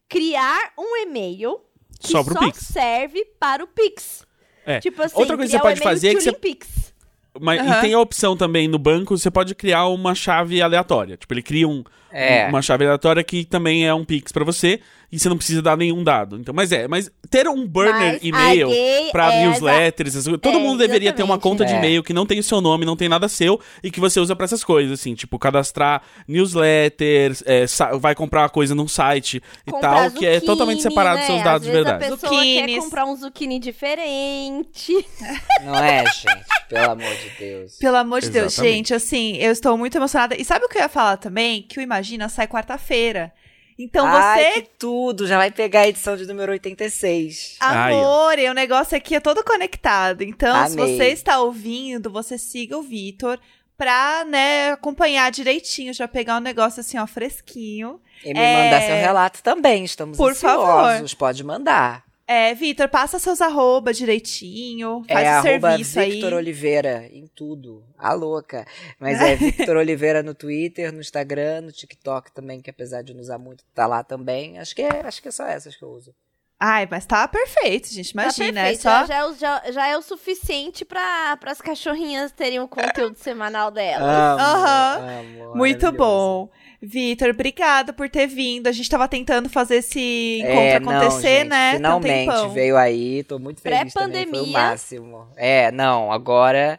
Criar 0.08 0.74
um 0.78 0.96
e-mail 0.98 1.60
que 2.00 2.10
Só 2.10 2.24
Pix. 2.24 2.60
serve 2.68 3.26
para 3.40 3.64
o 3.64 3.68
Pix. 3.68 4.26
É. 4.66 4.80
Tipo 4.80 5.02
assim, 5.02 5.18
Outra 5.18 5.36
coisa 5.36 5.52
que 5.52 5.58
você 5.58 5.62
pode 5.62 5.82
fazer 5.82 6.10
é 6.10 6.16
que 6.16 6.22
você 6.22 6.32
Pix. 6.34 6.94
Mas, 7.42 7.60
Aham. 7.62 7.78
E 7.78 7.82
tem 7.82 7.94
a 7.96 8.00
opção 8.00 8.38
também 8.38 8.68
no 8.68 8.78
banco, 8.78 9.18
você 9.18 9.32
pode 9.32 9.56
criar 9.56 9.88
uma 9.88 10.14
chave 10.14 10.62
aleatória. 10.62 11.18
Tipo, 11.18 11.34
ele 11.34 11.42
cria 11.42 11.68
um, 11.68 11.84
É. 12.12 12.48
uma 12.48 12.62
chave 12.62 12.86
aleatória 12.86 13.24
que 13.24 13.44
também 13.44 13.88
é 13.88 13.94
um 13.94 14.06
Pix 14.06 14.32
pra 14.32 14.44
você 14.46 14.80
e 15.14 15.20
você 15.20 15.30
não 15.30 15.38
precisa 15.38 15.62
dar 15.62 15.78
nenhum 15.78 16.04
dado. 16.04 16.38
Então, 16.40 16.54
mas 16.56 16.72
é, 16.72 16.88
mas 16.88 17.12
ter 17.30 17.48
um 17.48 17.68
burner 17.68 18.14
Mas 18.14 18.24
e-mail 18.24 18.68
gay 18.68 19.12
pra 19.12 19.32
é 19.32 19.46
newsletters, 19.46 20.14
coisas, 20.14 20.38
todo 20.40 20.58
É, 20.58 20.60
mundo 20.60 20.80
deveria 20.80 21.14
ter 21.14 21.22
uma 21.22 21.38
conta 21.38 21.64
de 21.64 21.72
É. 21.74 21.78
e-mail 21.78 22.02
que 22.02 22.12
não 22.14 22.26
tem 22.26 22.40
o 22.40 22.44
seu 22.44 22.60
nome, 22.60 22.84
não 22.84 22.96
tem 22.96 23.08
nada 23.08 23.28
seu 23.28 23.60
e 23.84 23.92
que 23.92 24.00
você 24.00 24.20
usa 24.20 24.36
pra 24.36 24.46
essas 24.46 24.64
coisas, 24.64 25.00
assim, 25.00 25.14
tipo, 25.14 25.38
cadastrar 25.38 26.02
newsletters, 26.28 27.44
é, 27.46 27.66
vai 28.00 28.16
comprar 28.16 28.42
uma 28.42 28.50
coisa 28.50 28.74
num 28.74 28.88
site 28.88 29.42
e 29.68 29.72
Comprar 29.72 30.10
tal, 30.10 30.12
que 30.12 30.26
é 30.26 30.34
zucchini, 30.34 30.46
totalmente 30.48 30.82
separado 30.82 31.20
dos 31.20 31.28
né? 31.30 31.34
seus 31.34 31.44
dados 31.44 31.66
de 31.68 31.72
verdade. 31.72 32.06
a 32.06 32.10
pessoa 32.18 32.42
quer 32.42 32.80
comprar 32.80 33.06
um 33.06 33.16
zucchini 33.16 33.60
diferente. 33.60 34.94
Não 35.64 35.76
é, 35.76 36.04
gente? 36.06 36.46
Pelo 36.70 36.92
amor 36.92 37.16
de 37.16 37.30
Deus. 37.40 37.78
Pelo 37.78 37.98
amor 37.98 38.22
de 38.22 38.30
Deus, 38.30 38.54
Exatamente. 38.54 38.76
gente, 38.78 38.94
assim, 38.94 39.38
eu 39.38 39.52
estou 39.52 39.78
muito 39.78 39.96
emocionada. 39.98 40.36
E 40.40 40.44
sabe 40.44 40.66
o 40.66 40.70
que 40.70 40.78
eu 40.78 40.82
ia 40.82 40.90
falar 40.90 41.18
também? 41.18 41.62
Que 41.62 41.80
o 41.80 41.82
Imagina 41.82 42.30
sai 42.30 42.48
quarta-feira. 42.48 43.32
Então 43.78 44.06
Ai, 44.06 44.44
você, 44.54 44.62
que 44.62 44.70
tudo! 44.78 45.26
Já 45.28 45.38
vai 45.38 45.50
pegar 45.52 45.82
a 45.82 45.88
edição 45.88 46.16
de 46.16 46.26
número 46.26 46.52
86. 46.52 47.58
Ai, 47.60 47.94
ó. 47.94 47.98
amor, 48.00 48.40
e 48.40 48.50
o 48.50 48.54
negócio 48.54 48.96
aqui 48.96 49.16
é 49.16 49.20
todo 49.20 49.44
conectado. 49.44 50.22
Então, 50.24 50.68
se 50.68 50.80
Amei. 50.80 50.98
você 50.98 51.08
está 51.10 51.40
ouvindo, 51.40 52.10
você 52.12 52.38
siga 52.38 52.78
o 52.78 52.84
Vitor 52.84 53.40
pra, 53.78 54.24
né, 54.26 54.72
acompanhar 54.72 55.32
direitinho, 55.32 55.94
já 55.94 56.08
pegar 56.08 56.38
um 56.38 56.42
negócio 56.42 56.80
assim, 56.82 56.98
ó, 56.98 57.08
fresquinho. 57.08 58.00
E 58.24 58.34
me 58.34 58.40
É. 58.40 58.64
mandar 58.66 58.82
seu 58.86 58.96
relato 58.96 59.42
também. 59.42 59.84
Estamos 59.84 60.16
Por 60.18 60.32
ansiosos. 60.32 61.14
Pode 61.14 61.44
mandar. 61.44 62.03
É, 62.26 62.54
Vitor, 62.54 62.88
passa 62.88 63.20
seus 63.20 63.42
arroba 63.42 63.94
direitinho, 63.94 65.04
faz 65.12 65.28
é 65.28 65.32
o 65.32 65.34
arroba 65.36 65.70
serviço 65.72 66.00
aí. 66.00 66.12
Victor 66.12 66.34
Oliveira 66.34 67.10
em 67.12 67.28
tudo. 67.28 67.84
A 67.98 68.14
louca. 68.14 68.66
Mas 69.00 69.20
é 69.22 69.36
Victor 69.36 69.76
Oliveira 69.76 70.24
no 70.24 70.34
Twitter, 70.34 70.92
no 70.94 71.02
Instagram, 71.02 71.62
no 71.62 71.72
TikTok 71.72 72.32
também, 72.32 72.62
que 72.62 72.70
apesar 72.70 73.02
de 73.02 73.14
não 73.14 73.20
usar 73.22 73.38
muito, 73.38 73.64
tá 73.76 73.86
lá 73.86 74.04
também. 74.04 74.58
Acho 74.58 74.74
que 74.74 74.82
é, 74.82 75.02
acho 75.06 75.22
que 75.22 75.28
é 75.28 75.32
só 75.32 75.46
essas 75.46 75.76
que 75.76 75.84
eu 75.84 75.90
uso. 75.90 76.16
Ai, 76.58 76.88
mas 76.90 77.06
tá 77.06 77.28
perfeito, 77.28 77.90
gente. 77.90 78.14
Tá 78.14 78.22
Imagina, 78.24 78.60
é 78.62 78.64
perfeito, 78.72 78.82
só. 78.84 78.90
já, 78.90 79.06
já 79.06 79.16
é 79.18 79.26
o- 79.26 79.34
já- 79.36 79.72
já 79.72 79.88
é 79.88 79.98
o 79.98 80.02
suficiente 80.02 80.86
para 80.86 81.38
as 81.46 81.60
cachorrinhas 81.60 82.32
terem 82.32 82.62
o 82.62 82.70
conteúdo 82.70 83.18
semanal 83.18 83.70
delas. 83.70 84.08
Amo, 84.08 84.40
Aham. 84.42 85.20
amo, 85.20 85.56
Muito 85.58 85.92
bom. 85.92 86.50
Vitor, 86.86 87.30
obrigada 87.30 87.94
por 87.94 88.10
ter 88.10 88.28
vindo. 88.28 88.68
A 88.68 88.72
gente 88.74 88.90
tava 88.90 89.08
tentando 89.08 89.48
fazer 89.50 89.78
esse 89.78 90.40
encontro 90.42 90.60
É, 90.60 90.80
não, 90.82 90.92
acontecer, 90.92 91.40
gente, 91.40 91.48
né? 91.50 91.72
Um 91.72 91.76
Finalmente 91.78 92.26
tempão. 92.30 92.50
veio 92.50 92.76
aí, 92.78 93.24
tô 93.24 93.40
muito 93.40 93.62
feliz 93.62 93.94
também, 93.94 94.24
foi 94.24 94.24
o 94.24 94.32
Pré-pandemia. 94.32 94.52
máximo. 94.60 95.28
É, 95.38 95.72
não, 95.72 96.12
agora 96.12 96.78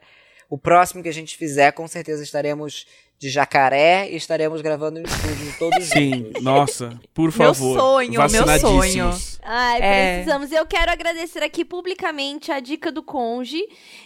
o 0.51 0.59
próximo 0.59 1.03
que 1.03 1.09
a 1.09 1.13
gente 1.13 1.37
fizer, 1.37 1.73
com 1.73 1.89
certeza 1.89 2.23
estaremos 2.23 2.87
de 3.25 3.31
jacaré 3.31 4.11
e 4.11 4.17
estaremos 4.17 4.61
gravando 4.61 5.01
no 5.01 5.07
estúdio 5.07 5.55
todos 5.59 5.83
Sim, 5.85 6.11
juntos. 6.27 6.43
nossa, 6.43 7.01
por 7.15 7.23
Meu 7.23 7.33
favor. 7.33 7.79
sonho, 7.79 8.11
meu 8.13 8.21
vacinadíssimos. 8.21 9.39
Ai, 9.43 9.81
É. 9.81 10.15
precisamos. 10.17 10.53
Eu 10.53 10.67
quero 10.67 10.93
agradecer 10.93 11.43
aqui 11.43 11.65
publicamente 11.65 12.53
a 12.53 12.61
dica 12.61 12.93
do 12.93 13.03
Conge 13.03 13.63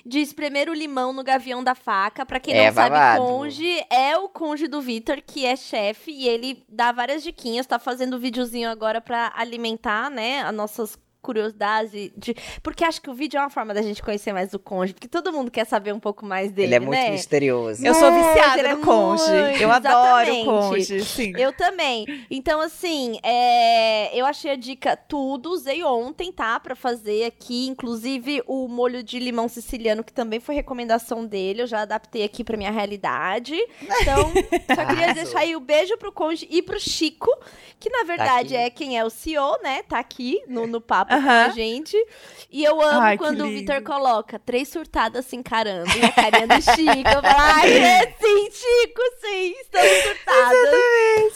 de 0.07 0.21
espremer 0.21 0.69
o 0.69 0.73
limão 0.73 1.13
no 1.13 1.25
gavião 1.25 1.65
da 1.65 1.75
faca. 1.75 2.25
Pra 2.25 2.39
quem 2.39 2.55
É 2.55 2.67
não 2.69 2.75
sabe, 2.75 2.91
babado. 2.91 3.25
Conge 3.25 3.85
é 3.91 4.17
o 4.17 4.29
Conge 4.29 4.69
do 4.69 4.81
Vitor, 4.81 5.21
que 5.27 5.45
é 5.45 5.57
chefe, 5.57 6.13
e 6.13 6.29
ele 6.29 6.63
dá 6.69 6.93
várias 6.93 7.23
diquinhas. 7.25 7.67
Tá 7.67 7.79
fazendo 7.81 8.21
videozinho 8.21 8.71
agora 8.71 9.01
pra 9.01 9.33
alimentar, 9.35 10.09
né, 10.11 10.43
as 10.43 10.55
nossas 10.55 10.97
curiosidades. 11.23 12.11
De... 12.17 12.35
Porque 12.63 12.85
acho 12.85 13.01
que 13.01 13.11
o 13.11 13.15
vídeo 13.15 13.39
é 13.39 13.41
uma 13.41 13.51
forma 13.51 13.75
da 13.75 13.83
gente 13.83 14.03
conhecer 14.03 14.33
mais 14.33 14.53
o 14.55 14.59
Conge, 14.59 14.93
porque 14.95 15.09
todo 15.09 15.33
mundo 15.33 15.51
quer 15.51 15.65
saber 15.67 15.93
um 15.93 16.01
pouco 16.01 16.25
mais 16.25 16.51
dele, 16.53 16.69
Ele 16.69 16.75
é 16.77 16.81
muito 16.81 16.99
né? 16.99 17.11
misterioso. 17.11 17.85
Eu 17.85 17.95
sou 17.95 18.11
Muito, 18.11 18.29
viciada 18.29 18.59
ele 18.59 18.69
é 18.69 18.75
no 18.75 18.81
Conge. 18.85 19.23
muito, 19.31 19.63
Eu 19.63 19.71
adoro 19.73 20.35
o. 20.35 20.45
Conge, 20.45 21.01
sim. 21.05 21.33
Eu 21.37 21.53
também. 21.53 22.07
Então, 22.31 22.61
assim, 22.61 23.19
é, 23.23 24.19
eu 24.19 24.25
achei 24.27 24.51
a 24.51 24.57
dica 24.57 24.97
tudo. 24.97 25.51
Usei 25.51 25.83
ontem, 25.83 26.33
tá? 26.33 26.59
Pra 26.61 26.75
fazer 26.75 27.25
aqui. 27.25 27.67
Inclusive, 27.69 28.43
o 28.47 28.69
molho 28.69 29.03
de 29.03 29.19
limão 29.19 29.49
siciliano, 29.49 30.05
que 30.05 30.13
também 30.13 30.41
foi 30.41 30.55
recomendação 30.55 31.25
dele. 31.27 31.63
Eu 31.63 31.67
já 31.67 31.83
adaptei 31.83 32.25
aqui 32.25 32.43
pra 32.45 32.57
minha 32.57 32.71
realidade. 32.71 33.55
Então, 33.83 34.33
só 34.75 34.85
queria 34.87 35.15
deixar 35.15 35.41
aí 35.41 35.55
o 35.57 35.61
beijo 35.61 35.97
pro 35.99 36.13
Conde 36.13 36.47
e 36.51 36.63
pro 36.63 36.79
Chico, 36.81 37.31
que 37.79 37.91
na 37.91 38.05
verdade 38.05 38.55
aqui. 38.57 38.65
é 38.67 38.71
quem 38.71 38.99
é 38.99 39.05
o 39.05 39.11
CEO, 39.11 39.59
né? 39.63 39.83
Tá 39.83 39.99
aqui 39.99 40.43
no, 40.49 40.67
no 40.67 40.81
papo 40.81 41.08
com 41.09 41.15
Aham. 41.15 41.47
a 41.47 41.49
gente. 41.51 41.97
E 42.51 42.65
eu 42.65 42.81
amo 42.81 43.01
Ai, 43.01 43.19
quando 43.19 43.45
o. 43.45 43.49
Vitor 43.49 43.83
coloca 43.83 44.39
três 44.39 44.69
surtadas 44.69 45.27
se 45.27 45.37
encarando 45.37 45.91
e 45.97 46.05
a 46.05 46.13
carinha 46.13 46.47
do 46.47 46.63
Chico. 46.63 47.09
Eu 47.09 47.23
falo, 47.23 47.37
ai, 47.37 47.73
é 47.77 48.07
sim, 48.07 48.51
Chico, 48.51 49.03
sim, 49.21 49.55
estamos 49.61 50.03
surtadas. 50.03 50.71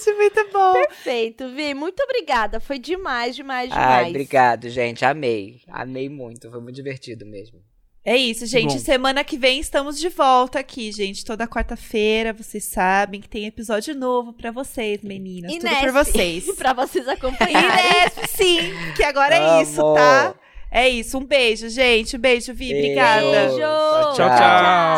Gente, 0.04 0.16
muito 0.16 0.48
bom. 0.52 0.72
Perfeito, 0.72 1.48
Vi. 1.50 1.74
Muito 1.74 2.02
obrigada. 2.02 2.60
Foi 2.60 2.78
demais, 2.78 3.36
demais, 3.36 3.68
demais. 3.70 4.04
Ai, 4.04 4.10
obrigado, 4.10 4.68
gente. 4.70 5.04
Amei. 5.04 5.60
Amei 5.68 6.08
muito. 6.08 6.50
Foi 6.50 6.60
muito 6.60 6.76
divertido 6.76 7.26
mesmo. 7.26 7.60
É 8.04 8.16
isso, 8.16 8.46
gente. 8.46 8.74
Bom. 8.74 8.78
Semana 8.80 9.22
que 9.22 9.38
vem 9.38 9.60
estamos 9.60 9.98
de 9.98 10.08
volta 10.08 10.58
aqui, 10.58 10.90
gente. 10.90 11.24
Toda 11.24 11.46
quarta-feira, 11.46 12.32
vocês 12.32 12.64
sabem 12.64 13.20
que 13.20 13.28
tem 13.28 13.46
episódio 13.46 13.94
novo 13.94 14.32
pra 14.32 14.50
vocês, 14.50 15.00
meninas. 15.02 15.52
Tudo 15.52 15.68
por 15.80 15.92
vocês. 15.92 16.50
pra 16.56 16.72
vocês 16.72 17.06
acompanharem. 17.06 18.02
Nesp, 18.02 18.26
sim, 18.28 18.72
que 18.96 19.04
agora 19.04 19.36
é 19.36 19.62
isso, 19.62 19.80
tá? 19.94 20.34
É 20.70 20.88
isso. 20.88 21.18
Um 21.18 21.24
beijo, 21.24 21.68
gente. 21.68 22.16
Um 22.16 22.20
beijo, 22.20 22.52
Vi. 22.52 22.70
Beijo. 22.70 22.78
Obrigada. 22.78 23.30
Beijo. 23.30 23.58
Tchau, 23.58 24.14
tchau. 24.14 24.38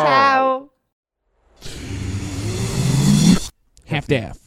Tchau. 0.05 0.75
half-daff. 3.87 4.44